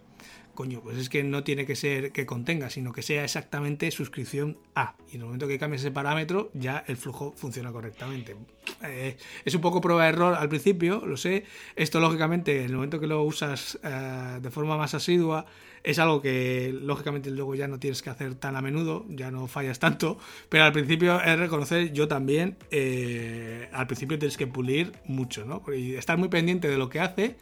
coño, 0.54 0.82
pues 0.82 0.97
es 0.97 1.10
que 1.10 1.24
no 1.24 1.43
tiene 1.43 1.66
que 1.66 1.76
ser 1.76 2.12
que 2.12 2.26
contenga, 2.26 2.70
sino 2.70 2.91
que 2.91 3.02
sea 3.02 3.24
exactamente 3.24 3.89
suscripción 3.91 4.58
A. 4.76 4.95
Y 5.10 5.16
en 5.16 5.22
el 5.22 5.26
momento 5.26 5.47
que 5.47 5.60
cambies 5.60 5.82
ese 5.82 5.91
parámetro, 5.91 6.52
ya 6.54 6.84
el 6.88 6.97
flujo 6.97 7.34
funciona 7.36 7.72
correctamente. 7.72 8.36
Eh, 8.84 9.18
es 9.45 9.56
un 9.56 9.62
poco 9.62 9.82
prueba 9.82 10.04
de 10.04 10.10
error 10.10 10.36
al 10.36 10.49
principio, 10.49 11.04
lo 11.06 11.18
sé. 11.18 11.45
Esto, 11.76 11.99
lógicamente, 11.99 12.60
en 12.60 12.66
el 12.66 12.76
momento 12.76 12.99
que 12.99 13.08
lo 13.08 13.24
usas 13.24 13.80
eh, 13.84 14.39
de 14.41 14.52
forma 14.52 14.78
más 14.78 14.93
asidua, 14.93 15.45
es 15.84 15.97
algo 15.99 16.22
que, 16.22 16.74
lógicamente, 16.80 17.32
luego 17.32 17.56
ya 17.56 17.68
no 17.68 17.80
tienes 17.80 18.02
que 18.02 18.10
hacer 18.10 18.36
tan 18.36 18.56
a 18.56 18.62
menudo, 18.62 19.06
ya 19.10 19.32
no 19.32 19.47
fallas 19.47 19.80
tanto. 19.80 20.18
Pero 20.49 20.64
al 20.64 20.74
principio 20.74 21.22
es 21.22 21.39
reconocer, 21.39 21.91
yo 21.91 22.08
también, 22.08 22.58
eh, 22.70 23.70
al 23.74 23.88
principio 23.88 24.20
tienes 24.20 24.38
que 24.38 24.47
pulir 24.47 24.93
mucho, 25.06 25.45
¿no? 25.45 25.64
Y 25.74 25.95
estar 25.95 26.18
muy 26.18 26.30
pendiente 26.30 26.68
de 26.68 26.78
lo 26.78 26.89
que 26.89 26.99
hace 26.99 27.36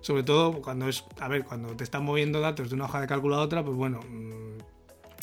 sobre 0.00 0.22
todo 0.22 0.60
cuando 0.62 0.88
es, 0.88 1.04
a 1.18 1.28
ver, 1.28 1.44
cuando 1.44 1.76
te 1.76 1.84
están 1.84 2.04
moviendo 2.04 2.40
datos 2.40 2.68
de 2.68 2.74
una 2.74 2.84
hoja 2.86 3.00
de 3.00 3.06
cálculo 3.06 3.36
a 3.36 3.40
otra, 3.40 3.64
pues 3.64 3.76
bueno, 3.76 4.00
mm, 4.08 4.58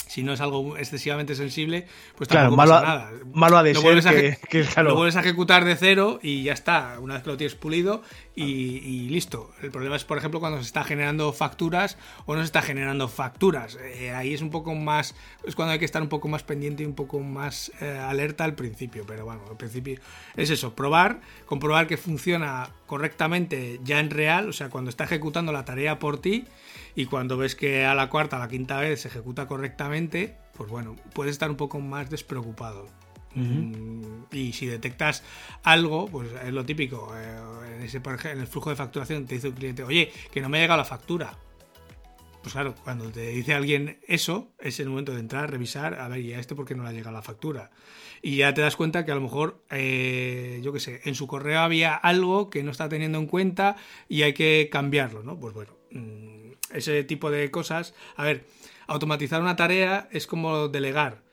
si 0.07 0.23
no 0.23 0.33
es 0.33 0.41
algo 0.41 0.77
excesivamente 0.77 1.35
sensible, 1.35 1.87
pues 2.15 2.29
tampoco 2.29 2.55
malo, 2.55 2.71
pasa 2.71 2.85
nada. 2.85 3.11
Malo 3.33 3.63
de 3.63 3.73
lo 3.73 3.81
ser 4.01 4.37
que, 4.49 4.65
lo 4.83 4.95
vuelves 4.95 5.15
a 5.15 5.19
ejecutar 5.19 5.65
de 5.65 5.75
cero 5.75 6.19
y 6.21 6.43
ya 6.43 6.53
está, 6.53 6.97
una 6.99 7.15
vez 7.15 7.23
que 7.23 7.29
lo 7.29 7.37
tienes 7.37 7.55
pulido 7.55 8.01
y, 8.35 9.09
listo. 9.09 9.51
El 9.61 9.71
problema 9.71 9.95
es, 9.95 10.03
por 10.03 10.17
ejemplo, 10.17 10.39
cuando 10.39 10.59
se 10.59 10.65
está 10.65 10.83
generando 10.83 11.33
facturas 11.33 11.97
o 12.25 12.35
no 12.35 12.41
se 12.41 12.45
está 12.45 12.61
generando 12.61 13.07
facturas. 13.07 13.77
Eh, 13.81 14.11
ahí 14.11 14.33
es 14.33 14.41
un 14.41 14.49
poco 14.49 14.75
más, 14.75 15.15
es 15.45 15.55
cuando 15.55 15.73
hay 15.73 15.79
que 15.79 15.85
estar 15.85 16.01
un 16.01 16.09
poco 16.09 16.27
más 16.27 16.43
pendiente 16.43 16.83
y 16.83 16.85
un 16.85 16.93
poco 16.93 17.19
más 17.19 17.71
eh, 17.81 17.97
alerta 17.97 18.43
al 18.43 18.53
principio. 18.53 19.05
Pero 19.07 19.25
bueno, 19.25 19.41
al 19.49 19.57
principio 19.57 19.99
es 20.35 20.49
eso, 20.49 20.73
probar, 20.73 21.19
comprobar 21.45 21.87
que 21.87 21.97
funciona 21.97 22.69
correctamente 22.85 23.79
ya 23.83 23.99
en 23.99 24.09
real, 24.09 24.49
o 24.49 24.53
sea, 24.53 24.69
cuando 24.69 24.89
está 24.89 25.03
ejecutando 25.03 25.51
la 25.51 25.65
tarea 25.65 25.99
por 25.99 26.19
ti 26.19 26.45
y 26.97 27.05
cuando 27.05 27.37
ves 27.37 27.55
que 27.55 27.85
a 27.85 27.93
la 27.93 28.09
cuarta, 28.09 28.37
a 28.37 28.39
la 28.39 28.47
quinta 28.47 28.79
vez 28.79 29.01
se 29.01 29.07
ejecuta 29.07 29.45
correctamente, 29.45 30.35
pues 30.55 30.67
bueno, 30.67 30.95
puedes 31.13 31.33
estar 31.33 31.47
un 31.47 31.55
poco 31.55 31.79
más 31.79 32.09
despreocupado. 32.09 32.87
Mm, 33.35 34.23
y 34.31 34.51
si 34.53 34.65
detectas 34.65 35.23
algo, 35.61 36.07
pues 36.07 36.29
es 36.43 36.51
lo 36.51 36.65
típico. 36.65 37.13
Eh, 37.15 37.75
en, 37.75 37.83
ese, 37.83 38.01
en 38.03 38.39
el 38.39 38.47
flujo 38.47 38.71
de 38.71 38.75
facturación 38.75 39.27
te 39.27 39.35
dice 39.35 39.49
un 39.49 39.53
cliente, 39.53 39.83
oye, 39.83 40.11
que 40.31 40.41
no 40.41 40.49
me 40.49 40.57
ha 40.57 40.61
llegado 40.61 40.79
la 40.79 40.85
factura. 40.85 41.37
pues 42.41 42.53
claro, 42.53 42.73
cuando 42.83 43.11
te 43.11 43.27
dice 43.27 43.53
alguien 43.53 43.99
eso, 44.07 44.51
es 44.57 44.79
el 44.79 44.89
momento 44.89 45.13
de 45.13 45.19
entrar 45.19 45.43
a 45.43 45.47
revisar, 45.47 45.99
a 45.99 46.07
ver, 46.07 46.21
¿y 46.21 46.33
a 46.33 46.39
este 46.39 46.55
por 46.55 46.65
qué 46.65 46.73
no 46.73 46.81
le 46.81 46.89
ha 46.89 46.93
llegado 46.93 47.15
la 47.15 47.21
factura? 47.21 47.69
Y 48.23 48.37
ya 48.37 48.55
te 48.55 48.61
das 48.61 48.75
cuenta 48.75 49.05
que 49.05 49.11
a 49.11 49.15
lo 49.15 49.21
mejor, 49.21 49.63
eh, 49.69 50.61
yo 50.63 50.73
qué 50.73 50.79
sé, 50.79 51.01
en 51.05 51.13
su 51.13 51.27
correo 51.27 51.59
había 51.59 51.93
algo 51.93 52.49
que 52.49 52.63
no 52.63 52.71
está 52.71 52.89
teniendo 52.89 53.19
en 53.19 53.27
cuenta 53.27 53.75
y 54.09 54.23
hay 54.23 54.33
que 54.33 54.69
cambiarlo, 54.71 55.21
¿no? 55.21 55.39
Pues 55.39 55.53
bueno, 55.53 55.73
mm, 55.91 56.36
ese 56.73 57.03
tipo 57.03 57.31
de 57.31 57.49
cosas. 57.51 57.93
A 58.15 58.23
ver, 58.23 58.45
automatizar 58.87 59.41
una 59.41 59.55
tarea 59.55 60.07
es 60.11 60.27
como 60.27 60.67
delegar 60.67 61.27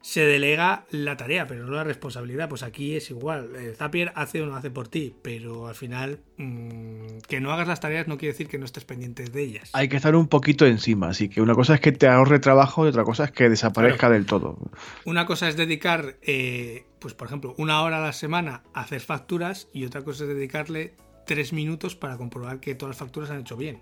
se 0.00 0.20
delega 0.24 0.84
la 0.90 1.16
tarea, 1.16 1.46
pero 1.46 1.66
no 1.66 1.72
la 1.72 1.84
responsabilidad. 1.84 2.48
Pues 2.48 2.62
aquí 2.62 2.94
es 2.94 3.10
igual. 3.10 3.50
Eh, 3.56 3.74
Zapier 3.76 4.12
hace 4.14 4.42
o 4.42 4.46
no 4.46 4.54
hace 4.54 4.70
por 4.70 4.88
ti, 4.88 5.14
pero 5.22 5.66
al 5.66 5.74
final 5.74 6.20
mm, 6.36 7.18
que 7.26 7.40
no 7.40 7.52
hagas 7.52 7.68
las 7.68 7.80
tareas 7.80 8.06
no 8.06 8.16
quiere 8.16 8.32
decir 8.32 8.48
que 8.48 8.58
no 8.58 8.64
estés 8.64 8.84
pendiente 8.84 9.24
de 9.24 9.42
ellas. 9.42 9.70
Hay 9.72 9.88
que 9.88 9.96
estar 9.96 10.14
un 10.14 10.28
poquito 10.28 10.66
encima, 10.66 11.08
así 11.08 11.28
que 11.28 11.40
una 11.40 11.54
cosa 11.54 11.74
es 11.74 11.80
que 11.80 11.92
te 11.92 12.06
ahorre 12.06 12.38
trabajo 12.38 12.86
y 12.86 12.88
otra 12.88 13.04
cosa 13.04 13.24
es 13.24 13.32
que 13.32 13.48
desaparezca 13.48 14.08
del 14.08 14.26
todo. 14.26 14.56
Una 15.04 15.26
cosa 15.26 15.48
es 15.48 15.56
dedicar, 15.56 16.16
eh, 16.22 16.84
pues 17.00 17.14
por 17.14 17.26
ejemplo, 17.26 17.54
una 17.58 17.82
hora 17.82 17.98
a 17.98 18.00
la 18.00 18.12
semana 18.12 18.62
a 18.74 18.82
hacer 18.82 19.00
facturas 19.00 19.68
y 19.72 19.84
otra 19.84 20.02
cosa 20.02 20.24
es 20.24 20.28
dedicarle 20.28 20.94
tres 21.26 21.52
minutos 21.52 21.96
para 21.96 22.16
comprobar 22.16 22.60
que 22.60 22.74
todas 22.74 22.90
las 22.94 22.98
facturas 22.98 23.30
han 23.30 23.40
hecho 23.40 23.56
bien. 23.56 23.80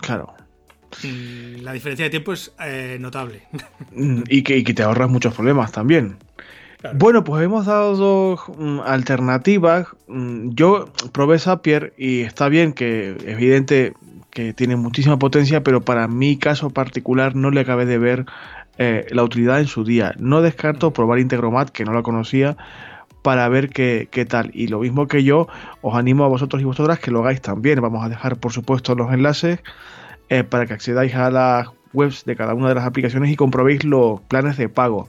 Claro. 0.00 0.34
Mm, 1.04 1.62
la 1.62 1.72
diferencia 1.72 2.04
de 2.04 2.10
tiempo 2.10 2.32
es 2.32 2.52
eh, 2.60 2.98
notable. 3.00 3.42
Mm, 3.92 4.22
y 4.28 4.42
que, 4.42 4.62
te 4.62 4.82
ahorras 4.82 5.10
muchos 5.10 5.34
problemas 5.34 5.72
también. 5.72 6.16
Bueno, 6.94 7.24
pues 7.24 7.44
hemos 7.44 7.66
dado 7.66 7.96
dos 7.96 8.40
mm, 8.56 8.80
alternativas. 8.80 9.88
Yo 10.08 10.92
probé 11.12 11.38
Zapier 11.38 11.92
y 11.98 12.20
está 12.20 12.48
bien 12.48 12.72
que 12.72 13.16
evidente 13.26 13.92
que 14.30 14.54
tiene 14.54 14.76
muchísima 14.76 15.18
potencia, 15.18 15.62
pero 15.62 15.80
para 15.82 16.08
mi 16.08 16.36
caso 16.38 16.70
particular 16.70 17.34
no 17.34 17.50
le 17.50 17.60
acabé 17.60 17.84
de 17.84 17.98
ver 17.98 18.26
eh, 18.78 19.06
la 19.10 19.24
utilidad 19.24 19.60
en 19.60 19.66
su 19.66 19.84
día. 19.84 20.14
No 20.18 20.40
descarto 20.40 20.92
probar 20.92 21.18
Integromat, 21.18 21.70
que 21.70 21.84
no 21.84 21.92
la 21.92 22.02
conocía, 22.02 22.56
para 23.22 23.48
ver 23.48 23.68
qué, 23.70 24.08
qué, 24.10 24.24
tal. 24.24 24.50
Y 24.54 24.68
lo 24.68 24.80
mismo 24.80 25.06
que 25.06 25.24
yo, 25.24 25.48
os 25.82 25.94
animo 25.96 26.24
a 26.24 26.28
vosotros 26.28 26.62
y 26.62 26.64
vosotras 26.64 26.98
que 26.98 27.10
lo 27.10 27.20
hagáis 27.20 27.40
también. 27.40 27.80
Vamos 27.80 28.04
a 28.04 28.08
dejar, 28.08 28.36
por 28.38 28.52
supuesto, 28.52 28.94
los 28.94 29.12
enlaces 29.12 29.60
eh, 30.28 30.44
para 30.44 30.66
que 30.66 30.74
accedáis 30.74 31.14
a 31.14 31.30
las 31.30 31.68
webs 31.92 32.24
de 32.24 32.36
cada 32.36 32.54
una 32.54 32.68
de 32.68 32.74
las 32.76 32.84
aplicaciones 32.84 33.30
y 33.30 33.36
comprobéis 33.36 33.84
los 33.84 34.20
planes 34.22 34.56
de 34.56 34.68
pago 34.68 35.08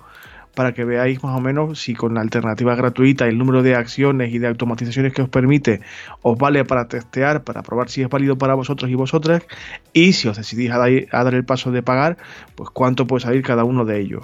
para 0.56 0.74
que 0.74 0.84
veáis 0.84 1.24
más 1.24 1.38
o 1.38 1.42
menos 1.42 1.80
si 1.80 1.94
con 1.94 2.14
la 2.14 2.22
alternativa 2.22 2.76
gratuita 2.76 3.28
el 3.28 3.38
número 3.38 3.64
de 3.64 3.76
acciones 3.76 4.34
y 4.34 4.40
de 4.40 4.48
automatizaciones 4.48 5.14
que 5.14 5.22
os 5.22 5.30
permite 5.30 5.82
os 6.22 6.38
vale 6.38 6.66
para 6.66 6.88
testear, 6.88 7.44
para 7.44 7.64
probar 7.64 7.90
si 7.90 8.02
es 8.02 8.10
válido 8.10 8.38
para 8.38 8.54
vosotros 8.56 8.90
y 8.92 8.96
vosotras 8.96 9.44
y 9.94 10.14
si 10.14 10.28
os 10.28 10.38
decidís 10.38 10.72
a, 10.72 10.78
dar, 10.78 11.34
el 11.34 11.46
paso 11.46 11.72
de 11.72 11.84
pagar, 11.84 12.18
pues 12.56 12.70
cuánto 12.70 13.08
puede 13.08 13.22
salir 13.22 13.44
cada 13.44 13.64
uno 13.64 13.86
de 13.86 14.00
ellos. 14.00 14.24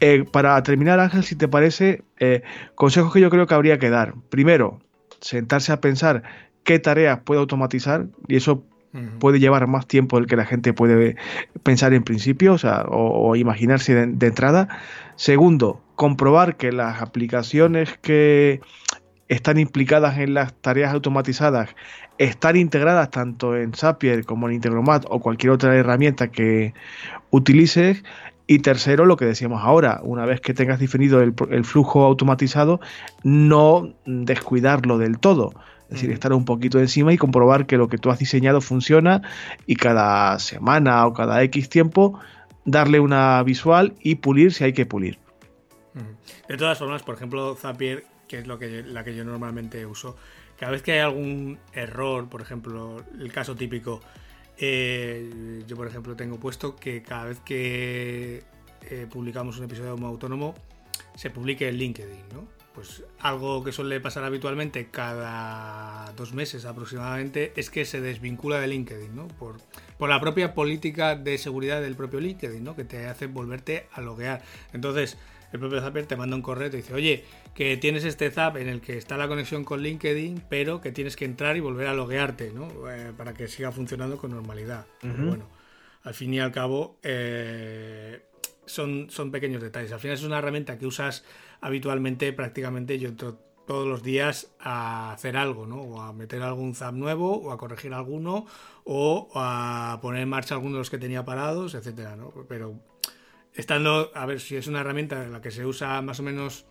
Eh, 0.00 0.24
para 0.30 0.62
terminar 0.62 1.00
Ángel, 1.00 1.24
si 1.24 1.34
te 1.34 1.48
parece, 1.48 2.02
eh, 2.18 2.42
consejos 2.74 3.12
que 3.12 3.20
yo 3.20 3.30
creo 3.30 3.46
que 3.46 3.54
habría 3.54 3.78
que 3.78 3.90
dar. 3.90 4.14
Primero, 4.30 4.80
sentarse 5.20 5.72
a 5.72 5.80
pensar 5.80 6.22
qué 6.64 6.78
tareas 6.78 7.20
puede 7.20 7.40
automatizar 7.40 8.06
y 8.26 8.36
eso 8.36 8.64
puede 9.18 9.38
llevar 9.38 9.66
más 9.66 9.86
tiempo 9.86 10.16
del 10.16 10.26
que 10.26 10.36
la 10.36 10.44
gente 10.44 10.72
puede 10.72 11.16
pensar 11.62 11.92
en 11.92 12.02
principio 12.02 12.54
o, 12.54 12.58
sea, 12.58 12.84
o, 12.88 13.36
imaginarse 13.36 13.94
de, 14.06 14.26
entrada. 14.26 14.68
Segundo, 15.18 15.80
comprobar 15.96 16.56
que 16.56 16.70
las 16.70 17.02
aplicaciones 17.02 17.98
que 17.98 18.60
están 19.26 19.58
implicadas 19.58 20.16
en 20.18 20.32
las 20.32 20.54
tareas 20.54 20.94
automatizadas 20.94 21.74
están 22.18 22.54
integradas 22.54 23.10
tanto 23.10 23.56
en 23.56 23.74
Zapier 23.74 24.24
como 24.24 24.48
en 24.48 24.54
Integromat 24.54 25.06
o 25.08 25.18
cualquier 25.18 25.50
otra 25.50 25.74
herramienta 25.74 26.28
que 26.28 26.72
utilices. 27.30 28.04
Y 28.46 28.60
tercero, 28.60 29.06
lo 29.06 29.16
que 29.16 29.24
decíamos 29.24 29.64
ahora, 29.64 30.00
una 30.04 30.24
vez 30.24 30.40
que 30.40 30.54
tengas 30.54 30.78
definido 30.78 31.20
el, 31.20 31.34
el 31.50 31.64
flujo 31.64 32.04
automatizado, 32.04 32.78
no 33.24 33.92
descuidarlo 34.06 34.98
del 34.98 35.18
todo 35.18 35.50
es 35.88 35.94
decir, 35.94 36.10
estar 36.10 36.34
un 36.34 36.44
poquito 36.44 36.78
encima 36.78 37.14
y 37.14 37.16
comprobar 37.16 37.64
que 37.64 37.78
lo 37.78 37.88
que 37.88 37.96
tú 37.96 38.10
has 38.10 38.18
diseñado 38.18 38.60
funciona 38.60 39.22
y 39.66 39.76
cada 39.76 40.38
semana 40.38 41.06
o 41.06 41.14
cada 41.14 41.42
X 41.44 41.70
tiempo 41.70 42.20
darle 42.70 43.00
una 43.00 43.42
visual 43.42 43.94
y 44.00 44.16
pulir 44.16 44.52
si 44.52 44.64
hay 44.64 44.72
que 44.72 44.86
pulir. 44.86 45.18
De 46.48 46.56
todas 46.56 46.78
formas, 46.78 47.02
por 47.02 47.14
ejemplo, 47.16 47.56
Zapier, 47.56 48.04
que 48.28 48.38
es 48.38 48.46
lo 48.46 48.58
que, 48.58 48.82
la 48.82 49.04
que 49.04 49.14
yo 49.14 49.24
normalmente 49.24 49.84
uso, 49.86 50.16
cada 50.58 50.72
vez 50.72 50.82
que 50.82 50.92
hay 50.92 50.98
algún 51.00 51.58
error, 51.72 52.28
por 52.28 52.40
ejemplo, 52.40 53.02
el 53.18 53.32
caso 53.32 53.56
típico, 53.56 54.00
eh, 54.58 55.62
yo 55.66 55.76
por 55.76 55.86
ejemplo 55.86 56.16
tengo 56.16 56.38
puesto 56.38 56.76
que 56.76 57.02
cada 57.02 57.26
vez 57.26 57.40
que 57.40 58.42
eh, 58.90 59.06
publicamos 59.10 59.58
un 59.58 59.64
episodio 59.64 59.96
de 59.96 60.04
Autónomo, 60.04 60.54
se 61.14 61.30
publique 61.30 61.68
en 61.68 61.76
LinkedIn, 61.76 62.28
¿no? 62.32 62.57
Pues 62.78 63.02
algo 63.18 63.64
que 63.64 63.72
suele 63.72 63.98
pasar 63.98 64.22
habitualmente 64.22 64.86
cada 64.86 66.12
dos 66.12 66.32
meses 66.32 66.64
aproximadamente 66.64 67.52
es 67.56 67.70
que 67.70 67.84
se 67.84 68.00
desvincula 68.00 68.60
de 68.60 68.68
LinkedIn, 68.68 69.16
¿no? 69.16 69.26
Por, 69.26 69.56
por 69.98 70.08
la 70.08 70.20
propia 70.20 70.54
política 70.54 71.16
de 71.16 71.38
seguridad 71.38 71.82
del 71.82 71.96
propio 71.96 72.20
LinkedIn, 72.20 72.62
¿no? 72.62 72.76
Que 72.76 72.84
te 72.84 73.06
hace 73.06 73.26
volverte 73.26 73.88
a 73.90 74.00
loguear. 74.00 74.42
Entonces, 74.72 75.18
el 75.52 75.58
propio 75.58 75.80
Zapper 75.80 76.06
te 76.06 76.14
manda 76.14 76.36
un 76.36 76.42
correo 76.42 76.68
y 76.68 76.70
te 76.70 76.76
dice, 76.76 76.94
oye, 76.94 77.24
que 77.52 77.76
tienes 77.78 78.04
este 78.04 78.30
Zap 78.30 78.58
en 78.58 78.68
el 78.68 78.80
que 78.80 78.96
está 78.96 79.16
la 79.16 79.26
conexión 79.26 79.64
con 79.64 79.82
LinkedIn, 79.82 80.44
pero 80.48 80.80
que 80.80 80.92
tienes 80.92 81.16
que 81.16 81.24
entrar 81.24 81.56
y 81.56 81.60
volver 81.60 81.88
a 81.88 81.94
loguearte, 81.94 82.52
¿no? 82.52 82.68
Eh, 82.92 83.12
para 83.16 83.34
que 83.34 83.48
siga 83.48 83.72
funcionando 83.72 84.18
con 84.18 84.30
normalidad. 84.30 84.86
Bueno, 85.02 85.48
al 86.04 86.14
fin 86.14 86.32
y 86.32 86.38
al 86.38 86.52
cabo, 86.52 87.00
eh, 87.02 88.22
son, 88.68 89.10
son 89.10 89.30
pequeños 89.30 89.62
detalles. 89.62 89.92
Al 89.92 90.00
final 90.00 90.16
es 90.16 90.24
una 90.24 90.38
herramienta 90.38 90.78
que 90.78 90.86
usas 90.86 91.24
habitualmente 91.60 92.32
prácticamente 92.32 92.98
yo 92.98 93.14
todos 93.68 93.86
los 93.86 94.02
días 94.02 94.50
a 94.58 95.12
hacer 95.12 95.36
algo, 95.36 95.66
¿no? 95.66 95.82
O 95.82 96.00
a 96.00 96.14
meter 96.14 96.42
algún 96.42 96.74
zap 96.74 96.94
nuevo, 96.94 97.36
o 97.36 97.52
a 97.52 97.58
corregir 97.58 97.92
alguno, 97.92 98.46
o 98.84 99.30
a 99.34 99.98
poner 100.00 100.22
en 100.22 100.28
marcha 100.30 100.54
algunos 100.54 100.76
de 100.76 100.78
los 100.78 100.90
que 100.90 100.96
tenía 100.96 101.24
parados, 101.26 101.74
etcétera, 101.74 102.16
¿no? 102.16 102.32
Pero 102.48 102.80
estando, 103.54 104.10
a 104.14 104.24
ver, 104.24 104.40
si 104.40 104.56
es 104.56 104.68
una 104.68 104.80
herramienta 104.80 105.22
en 105.22 105.32
la 105.32 105.42
que 105.42 105.50
se 105.50 105.66
usa 105.66 106.00
más 106.00 106.18
o 106.18 106.22
menos 106.22 106.64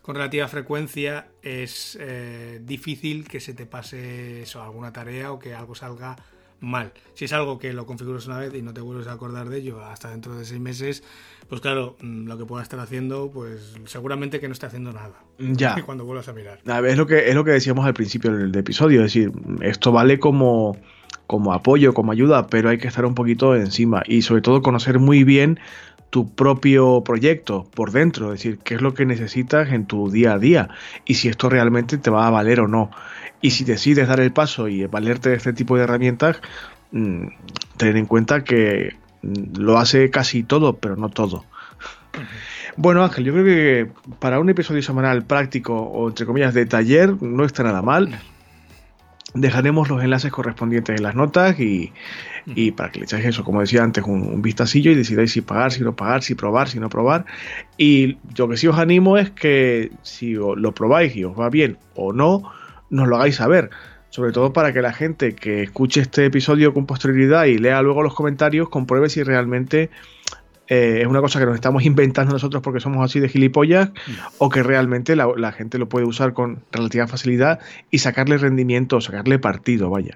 con 0.00 0.14
relativa 0.14 0.48
frecuencia, 0.48 1.28
es 1.42 1.98
eh, 2.00 2.60
difícil 2.62 3.28
que 3.28 3.40
se 3.40 3.52
te 3.52 3.66
pase 3.66 4.44
alguna 4.54 4.90
tarea 4.90 5.32
o 5.32 5.38
que 5.38 5.54
algo 5.54 5.74
salga 5.74 6.16
mal. 6.60 6.92
Si 7.14 7.24
es 7.24 7.32
algo 7.32 7.58
que 7.58 7.72
lo 7.72 7.86
configuras 7.86 8.26
una 8.26 8.38
vez 8.38 8.54
y 8.54 8.62
no 8.62 8.72
te 8.72 8.80
vuelves 8.80 9.06
a 9.06 9.12
acordar 9.12 9.48
de 9.48 9.58
ello 9.58 9.84
hasta 9.84 10.10
dentro 10.10 10.36
de 10.36 10.44
seis 10.44 10.60
meses, 10.60 11.02
pues 11.48 11.60
claro, 11.60 11.96
mm, 12.00 12.26
lo 12.26 12.38
que 12.38 12.44
pueda 12.44 12.62
estar 12.62 12.80
haciendo, 12.80 13.30
pues 13.30 13.76
seguramente 13.86 14.40
que 14.40 14.48
no 14.48 14.52
esté 14.52 14.66
haciendo 14.66 14.92
nada. 14.92 15.14
Ya. 15.38 15.82
Cuando 15.86 16.04
vuelvas 16.04 16.28
a 16.28 16.32
mirar. 16.32 16.60
es 16.86 16.96
lo 16.96 17.06
que, 17.06 17.28
es 17.28 17.34
lo 17.34 17.44
que 17.44 17.52
decíamos 17.52 17.86
al 17.86 17.94
principio 17.94 18.32
del 18.32 18.54
episodio, 18.56 19.00
es 19.04 19.12
decir, 19.12 19.32
esto 19.60 19.92
vale 19.92 20.18
como, 20.18 20.76
como 21.26 21.52
apoyo, 21.52 21.94
como 21.94 22.12
ayuda, 22.12 22.46
pero 22.48 22.70
hay 22.70 22.78
que 22.78 22.88
estar 22.88 23.04
un 23.04 23.14
poquito 23.14 23.54
encima 23.54 24.02
y 24.06 24.22
sobre 24.22 24.42
todo 24.42 24.62
conocer 24.62 24.98
muy 24.98 25.24
bien 25.24 25.58
tu 26.10 26.34
propio 26.34 27.02
proyecto 27.04 27.66
por 27.74 27.92
dentro, 27.92 28.32
es 28.32 28.40
decir, 28.40 28.58
qué 28.58 28.74
es 28.74 28.82
lo 28.82 28.94
que 28.94 29.04
necesitas 29.04 29.72
en 29.72 29.86
tu 29.86 30.10
día 30.10 30.34
a 30.34 30.38
día 30.38 30.70
y 31.04 31.14
si 31.14 31.28
esto 31.28 31.48
realmente 31.48 31.98
te 31.98 32.10
va 32.10 32.26
a 32.26 32.30
valer 32.30 32.60
o 32.60 32.68
no. 32.68 32.90
Y 33.40 33.50
si 33.50 33.64
decides 33.64 34.08
dar 34.08 34.20
el 34.20 34.32
paso 34.32 34.68
y 34.68 34.86
valerte 34.86 35.30
de 35.30 35.36
este 35.36 35.52
tipo 35.52 35.76
de 35.76 35.84
herramientas, 35.84 36.40
mm, 36.92 37.26
tener 37.76 37.96
en 37.96 38.06
cuenta 38.06 38.42
que 38.42 38.96
mm, 39.22 39.58
lo 39.58 39.78
hace 39.78 40.10
casi 40.10 40.42
todo, 40.42 40.76
pero 40.76 40.96
no 40.96 41.10
todo. 41.10 41.44
Bueno, 42.76 43.02
Ángel, 43.04 43.24
yo 43.24 43.32
creo 43.32 43.44
que 43.44 43.90
para 44.18 44.40
un 44.40 44.48
episodio 44.48 44.82
semanal 44.82 45.24
práctico 45.24 45.74
o 45.74 46.08
entre 46.08 46.26
comillas 46.26 46.54
de 46.54 46.64
taller 46.66 47.20
no 47.22 47.44
está 47.44 47.62
nada 47.62 47.82
mal. 47.82 48.18
Dejaremos 49.34 49.88
los 49.88 50.02
enlaces 50.02 50.32
correspondientes 50.32 50.96
en 50.96 51.02
las 51.02 51.14
notas 51.14 51.60
y, 51.60 51.92
para 52.76 52.90
que 52.90 53.00
le 53.00 53.04
echáis 53.04 53.26
eso, 53.26 53.44
como 53.44 53.60
decía 53.60 53.82
antes, 53.82 54.04
un, 54.04 54.22
un, 54.22 54.42
vistacillo 54.42 54.90
y 54.90 54.94
decidáis 54.94 55.32
si 55.32 55.40
pagar, 55.40 55.72
si 55.72 55.82
no 55.82 55.94
pagar, 55.94 56.22
si 56.22 56.34
probar, 56.34 56.68
si 56.68 56.80
no 56.80 56.88
probar. 56.88 57.26
Y 57.76 58.18
lo 58.36 58.48
que 58.48 58.56
sí 58.56 58.66
os 58.66 58.78
animo 58.78 59.18
es 59.18 59.30
que 59.30 59.90
si 60.02 60.32
lo 60.32 60.74
probáis 60.74 61.14
y 61.16 61.24
os 61.24 61.38
va 61.38 61.50
bien 61.50 61.78
o 61.94 62.12
no, 62.12 62.42
nos 62.90 63.08
lo 63.08 63.16
hagáis 63.16 63.36
saber. 63.36 63.70
Sobre 64.10 64.32
todo 64.32 64.52
para 64.52 64.72
que 64.72 64.80
la 64.80 64.92
gente 64.92 65.34
que 65.34 65.62
escuche 65.62 66.00
este 66.00 66.24
episodio 66.24 66.72
con 66.72 66.86
posterioridad 66.86 67.44
y 67.44 67.58
lea 67.58 67.82
luego 67.82 68.02
los 68.02 68.14
comentarios 68.14 68.70
compruebe 68.70 69.10
si 69.10 69.22
realmente 69.22 69.90
eh, 70.68 71.00
es 71.00 71.06
una 71.06 71.20
cosa 71.20 71.38
que 71.38 71.46
nos 71.46 71.54
estamos 71.54 71.84
inventando 71.84 72.32
nosotros 72.32 72.62
porque 72.62 72.80
somos 72.80 73.02
así 73.02 73.20
de 73.20 73.28
gilipollas 73.28 73.90
o 74.36 74.50
que 74.50 74.62
realmente 74.62 75.16
la, 75.16 75.52
gente 75.52 75.78
lo 75.78 75.88
puede 75.88 76.06
usar 76.06 76.34
con 76.34 76.62
relativa 76.70 77.06
facilidad 77.06 77.60
y 77.90 77.98
sacarle 77.98 78.36
rendimiento, 78.36 79.00
sacarle 79.00 79.38
partido, 79.38 79.88
vaya. 79.88 80.14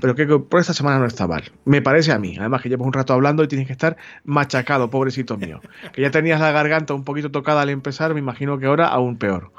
Pero 0.00 0.16
que 0.16 0.26
por 0.26 0.60
esta 0.60 0.74
semana 0.74 0.98
no 0.98 1.06
está 1.06 1.28
mal. 1.28 1.52
Me 1.64 1.82
parece 1.82 2.12
a 2.12 2.18
mí. 2.18 2.36
Además 2.38 2.62
que 2.62 2.68
llevas 2.68 2.86
un 2.86 2.92
rato 2.92 3.12
hablando 3.12 3.44
y 3.44 3.48
tienes 3.48 3.68
que 3.68 3.72
estar 3.72 3.96
machacado, 4.24 4.90
pobrecito 4.90 5.36
mío. 5.36 5.60
Que 5.92 6.02
ya 6.02 6.10
tenías 6.10 6.40
la 6.40 6.50
garganta 6.50 6.94
un 6.94 7.04
poquito 7.04 7.30
tocada 7.30 7.62
al 7.62 7.70
empezar, 7.70 8.12
me 8.12 8.20
imagino 8.20 8.58
que 8.58 8.66
ahora 8.66 8.88
aún 8.88 9.16
peor. 9.16 9.52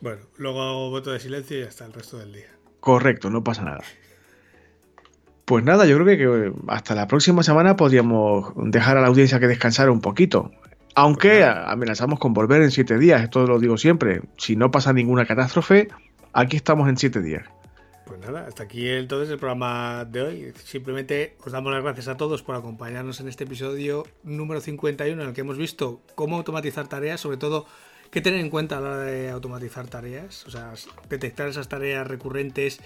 Bueno, 0.00 0.22
luego 0.36 0.60
hago 0.60 0.90
voto 0.90 1.12
de 1.12 1.20
silencio 1.20 1.58
y 1.60 1.62
hasta 1.62 1.86
el 1.86 1.92
resto 1.92 2.18
del 2.18 2.32
día. 2.32 2.48
Correcto, 2.80 3.30
no 3.30 3.44
pasa 3.44 3.62
nada. 3.62 3.84
Pues 5.52 5.64
nada, 5.64 5.84
yo 5.84 5.98
creo 5.98 6.16
que 6.16 6.52
hasta 6.68 6.94
la 6.94 7.06
próxima 7.06 7.42
semana 7.42 7.76
podríamos 7.76 8.54
dejar 8.56 8.96
a 8.96 9.02
la 9.02 9.08
audiencia 9.08 9.38
que 9.38 9.48
descansara 9.48 9.92
un 9.92 10.00
poquito. 10.00 10.50
Aunque 10.94 11.40
pues 11.40 11.56
amenazamos 11.66 12.18
con 12.18 12.32
volver 12.32 12.62
en 12.62 12.70
siete 12.70 12.96
días, 12.96 13.22
esto 13.22 13.46
lo 13.46 13.58
digo 13.58 13.76
siempre. 13.76 14.22
Si 14.38 14.56
no 14.56 14.70
pasa 14.70 14.94
ninguna 14.94 15.26
catástrofe, 15.26 15.88
aquí 16.32 16.56
estamos 16.56 16.88
en 16.88 16.96
siete 16.96 17.20
días. 17.20 17.44
Pues 18.06 18.18
nada, 18.20 18.46
hasta 18.48 18.62
aquí 18.62 18.88
entonces 18.88 19.28
el 19.28 19.38
programa 19.38 20.06
de 20.06 20.22
hoy. 20.22 20.52
Simplemente 20.64 21.36
os 21.44 21.52
damos 21.52 21.70
las 21.70 21.82
gracias 21.82 22.08
a 22.08 22.16
todos 22.16 22.42
por 22.42 22.54
acompañarnos 22.56 23.20
en 23.20 23.28
este 23.28 23.44
episodio 23.44 24.04
número 24.22 24.58
51 24.58 25.20
en 25.20 25.28
el 25.28 25.34
que 25.34 25.42
hemos 25.42 25.58
visto 25.58 26.00
cómo 26.14 26.36
automatizar 26.38 26.88
tareas, 26.88 27.20
sobre 27.20 27.36
todo 27.36 27.66
qué 28.10 28.22
tener 28.22 28.40
en 28.40 28.48
cuenta 28.48 28.78
a 28.78 28.80
la 28.80 28.88
hora 28.88 29.02
de 29.02 29.28
automatizar 29.28 29.86
tareas, 29.88 30.46
o 30.46 30.50
sea, 30.50 30.72
detectar 31.10 31.48
esas 31.48 31.68
tareas 31.68 32.06
recurrentes 32.06 32.80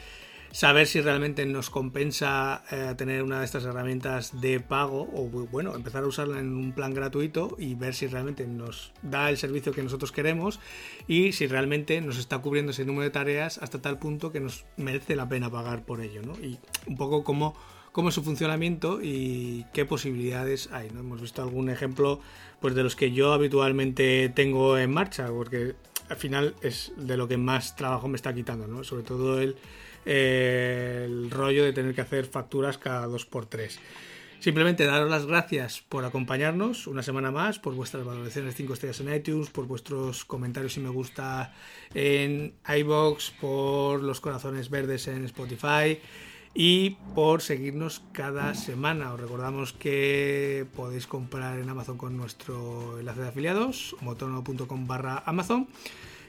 saber 0.51 0.87
si 0.87 1.01
realmente 1.01 1.45
nos 1.47 1.71
compensa 1.71 2.65
eh, 2.71 2.95
tener 2.97 3.23
una 3.23 3.41
de 3.41 3.45
estas 3.45 3.65
herramientas 3.65 4.41
de 4.41 4.61
pago 4.61 5.09
o 5.13 5.29
bueno, 5.29 5.75
empezar 5.75 6.05
a 6.05 6.07
usarla 6.07 6.41
en 6.41 6.55
un 6.55 6.73
plan 6.73 6.95
gratuito 6.95 7.57
y 7.59 7.75
ver 7.75 7.95
si 7.95 8.07
realmente 8.07 8.47
nos 8.47 8.93
da 9.03 9.31
el 9.31 9.37
servicio 9.37 9.73
que 9.73 9.83
nosotros 9.83 10.13
queremos 10.13 10.61
y 11.07 11.33
si 11.33 11.47
realmente 11.47 12.01
nos 12.01 12.19
está 12.19 12.39
cubriendo 12.39 12.73
ese 12.73 12.85
número 12.85 13.05
de 13.05 13.11
tareas 13.11 13.59
hasta 13.59 13.81
tal 13.81 13.99
punto 13.99 14.33
que 14.33 14.41
nos 14.41 14.65
merece 14.77 15.17
la 15.17 15.29
pena 15.29 15.51
pagar 15.51 15.85
por 15.85 16.01
ello, 16.01 16.23
¿no? 16.23 16.35
Y 16.35 16.59
un 16.87 16.97
poco 16.97 17.25
cómo, 17.25 17.55
cómo 17.93 18.09
es 18.09 18.15
su 18.15 18.23
funcionamiento 18.23 19.01
y 19.03 19.67
qué 19.73 19.85
posibilidades 19.85 20.71
hay, 20.73 20.91
¿no? 20.91 21.01
Hemos 21.01 21.21
visto 21.21 21.43
algún 21.43 21.71
ejemplo 21.71 22.21
pues 22.61 22.75
de 22.75 22.83
los 22.83 22.97
que 22.97 23.13
yo 23.13 23.33
habitualmente 23.33 24.31
tengo 24.35 24.79
en 24.79 24.91
marcha, 24.91 25.29
porque 25.29 25.75
al 26.09 26.17
final 26.17 26.55
es 26.63 26.93
de 26.97 27.17
lo 27.17 27.29
que 27.29 27.37
más 27.37 27.77
trabajo 27.77 28.09
me 28.09 28.17
está 28.17 28.35
quitando, 28.35 28.67
¿no? 28.67 28.85
Sobre 28.85 29.03
todo 29.03 29.41
el 29.41 29.57
el 30.07 31.31
rollo 31.31 31.65
de 31.65 31.73
tener 31.73 31.95
que 31.95 32.01
hacer 32.01 32.25
facturas 32.25 32.79
cada 32.79 33.07
2x3. 33.09 33.79
Simplemente 34.39 34.85
daros 34.85 35.11
las 35.11 35.27
gracias 35.27 35.83
por 35.89 36.05
acompañarnos 36.05 36.87
una 36.87 37.03
semana 37.03 37.31
más, 37.31 37.59
por 37.59 37.75
vuestras 37.75 38.05
valoraciones 38.05 38.55
5 38.55 38.75
estrellas 38.75 39.01
en 39.01 39.13
iTunes, 39.13 39.51
por 39.51 39.67
vuestros 39.67 40.25
comentarios 40.25 40.77
y 40.77 40.81
me 40.81 40.91
gusta 40.91 41.55
en 41.95 42.55
iBox, 42.69 43.33
por 43.41 44.03
los 44.03 44.21
corazones 44.21 44.71
verdes 44.71 45.09
en 45.09 45.25
Spotify 45.25 45.99
y 46.55 46.91
por 47.15 47.43
seguirnos 47.43 48.03
cada 48.13 48.55
semana. 48.55 49.13
Os 49.15 49.21
recordamos 49.21 49.73
que 49.73 50.67
podéis 50.77 51.07
comprar 51.07 51.59
en 51.59 51.69
Amazon 51.69 51.99
con 51.99 52.17
nuestro 52.17 52.99
enlace 53.01 53.23
de 53.23 53.29
afiliados, 53.29 53.97
motono.com 54.01 54.87
Amazon 55.25 55.67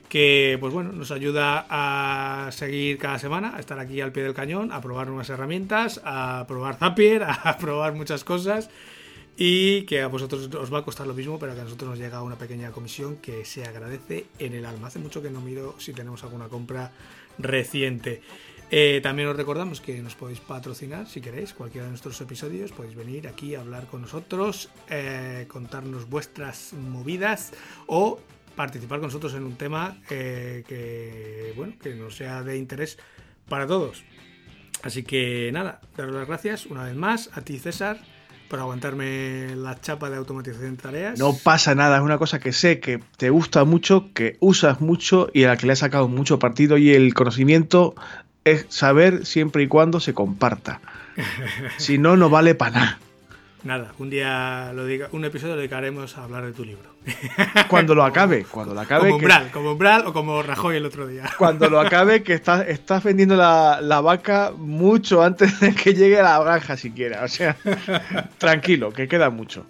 que 0.10 0.58
pues 0.60 0.74
bueno, 0.74 0.92
nos 0.92 1.12
ayuda 1.12 1.66
a 1.70 2.52
seguir 2.52 2.98
cada 2.98 3.20
semana, 3.20 3.56
a 3.56 3.60
estar 3.60 3.80
aquí 3.80 4.02
al 4.02 4.12
pie 4.12 4.24
del 4.24 4.34
cañón, 4.34 4.72
a 4.72 4.82
probar 4.82 5.08
nuevas 5.08 5.30
herramientas, 5.30 6.02
a 6.04 6.46
probar 6.48 6.78
Zapier, 6.78 7.24
a 7.28 7.58
probar 7.58 7.94
muchas 7.94 8.24
cosas 8.24 8.70
y 9.38 9.84
que 9.84 10.02
a 10.02 10.08
vosotros 10.08 10.50
os 10.54 10.74
va 10.74 10.80
a 10.80 10.84
costar 10.84 11.06
lo 11.06 11.14
mismo, 11.14 11.38
pero 11.38 11.54
que 11.54 11.62
a 11.62 11.64
nosotros 11.64 11.92
nos 11.92 12.00
llega 12.00 12.24
una 12.24 12.38
pequeña 12.38 12.72
comisión 12.72 13.18
que 13.18 13.46
se 13.46 13.64
agradece 13.64 14.26
en 14.40 14.54
el 14.54 14.66
alma. 14.66 14.88
Hace 14.88 15.00
mucho 15.00 15.22
que 15.22 15.30
no 15.30 15.42
miro 15.42 15.76
si 15.78 15.94
tenemos 15.94 16.24
alguna 16.24 16.48
compra 16.48 16.92
reciente. 17.38 18.22
Eh, 18.70 19.00
también 19.02 19.30
os 19.30 19.38
recordamos 19.38 19.80
que 19.80 20.02
nos 20.02 20.16
podéis 20.16 20.40
patrocinar 20.42 21.08
si 21.08 21.22
queréis 21.22 21.54
cualquiera 21.54 21.86
de 21.86 21.92
nuestros 21.92 22.20
episodios. 22.20 22.72
Podéis 22.72 22.96
venir 22.96 23.28
aquí 23.28 23.54
a 23.54 23.62
hablar 23.62 23.86
con 23.86 24.02
nosotros, 24.02 24.70
eh, 24.90 25.46
contarnos 25.48 26.10
vuestras 26.10 26.74
movidas 26.74 27.54
o 27.86 28.20
participar 28.58 29.00
con 29.00 29.08
nosotros 29.08 29.34
en 29.36 29.44
un 29.44 29.56
tema 29.56 29.96
eh, 30.10 30.64
que, 30.68 31.54
bueno, 31.56 31.76
que 31.82 31.96
nos 31.96 32.18
sea 32.18 32.44
de 32.44 32.58
interés 32.58 32.98
para 33.48 33.66
todos. 33.66 34.04
Así 34.84 35.04
que 35.04 35.50
nada, 35.54 35.80
daros 35.96 36.14
las 36.14 36.28
gracias 36.28 36.66
una 36.66 36.84
vez 36.84 36.96
más 36.96 37.30
a 37.34 37.42
ti 37.42 37.58
César 37.60 38.02
por 38.50 38.60
aguantarme 38.60 39.56
la 39.56 39.80
chapa 39.80 40.10
de 40.10 40.18
automatización 40.18 40.76
de 40.76 40.82
tareas. 40.82 41.20
No 41.20 41.34
pasa 41.34 41.76
nada, 41.76 41.98
es 41.98 42.04
una 42.04 42.18
cosa 42.18 42.40
que 42.40 42.52
sé 42.52 42.80
que 42.80 43.00
te 43.18 43.30
gusta 43.30 43.64
mucho, 43.64 44.12
que 44.14 44.38
usas 44.40 44.82
mucho 44.82 45.30
y 45.34 45.44
a 45.44 45.50
la 45.50 45.58
que 45.58 45.68
le 45.68 45.74
has 45.74 45.80
sacado 45.80 46.08
mucho 46.08 46.40
partido 46.40 46.78
y 46.78 46.92
el 46.92 47.14
conocimiento 47.14 47.96
es 48.44 48.66
saber 48.70 49.26
siempre 49.26 49.64
y 49.64 49.68
cuando 49.68 50.00
se 50.00 50.14
comparta. 50.14 50.82
si 51.78 51.98
no, 51.98 52.18
no 52.18 52.30
vale 52.30 52.56
para 52.56 52.72
nada. 52.72 53.00
Nada, 53.64 53.92
un 53.98 54.10
día 54.10 54.72
lo 54.74 54.86
diga, 54.86 55.10
un 55.12 55.26
episodio 55.26 55.56
lo 55.56 55.60
dedicaremos 55.60 56.18
a 56.18 56.24
hablar 56.24 56.46
de 56.46 56.54
tu 56.54 56.64
libro. 56.64 56.90
Cuando 57.70 57.96
lo 57.96 58.04
acabe, 58.04 58.44
cuando 58.44 58.74
lo 58.74 58.82
acabe. 58.82 59.10
Como 59.10 59.16
Umbral, 59.16 59.52
como 59.52 59.72
Umbral 59.72 60.08
o 60.08 60.14
como 60.14 60.44
Rajoy 60.44 60.78
el 60.78 60.86
otro 60.86 61.08
día. 61.08 61.24
Cuando 61.38 61.70
lo 61.70 61.80
acabe, 61.80 62.22
que 62.22 62.34
estás, 62.34 62.68
estás 62.68 63.04
vendiendo 63.04 63.36
la, 63.36 63.80
la, 63.82 64.02
vaca 64.02 64.52
mucho 64.56 65.24
antes 65.24 65.60
de 65.60 65.74
que 65.74 65.94
llegue 65.94 66.20
a 66.20 66.24
la 66.24 66.40
granja 66.40 66.78
siquiera. 66.78 67.24
O 67.24 67.28
sea, 67.28 67.58
tranquilo, 68.38 68.92
que 68.92 69.08
queda 69.08 69.30
mucho. 69.30 69.66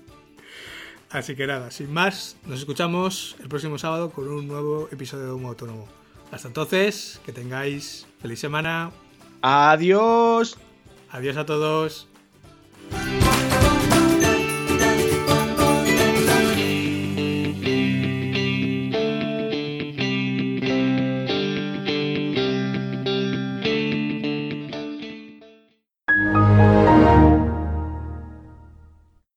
Así 1.09 1.35
que 1.35 1.47
nada, 1.47 1.72
sin 1.72 1.93
más, 1.93 2.35
nos 2.45 2.59
escuchamos 2.59 3.38
el 3.39 3.47
próximo 3.47 3.77
sábado 3.77 4.09
con 4.09 4.27
un 4.27 4.47
nuevo 4.47 4.89
episodio 4.91 5.26
de 5.26 5.31
Humo 5.31 5.49
Autónomo. 5.49 5.88
Hasta 6.31 6.49
entonces, 6.49 7.22
que 7.26 7.31
tengáis 7.31 8.05
feliz 8.22 8.39
semana. 8.39 8.91
Adiós. 9.41 10.57
Adiós 11.09 11.38
a 11.38 11.45
todos. 11.45 12.07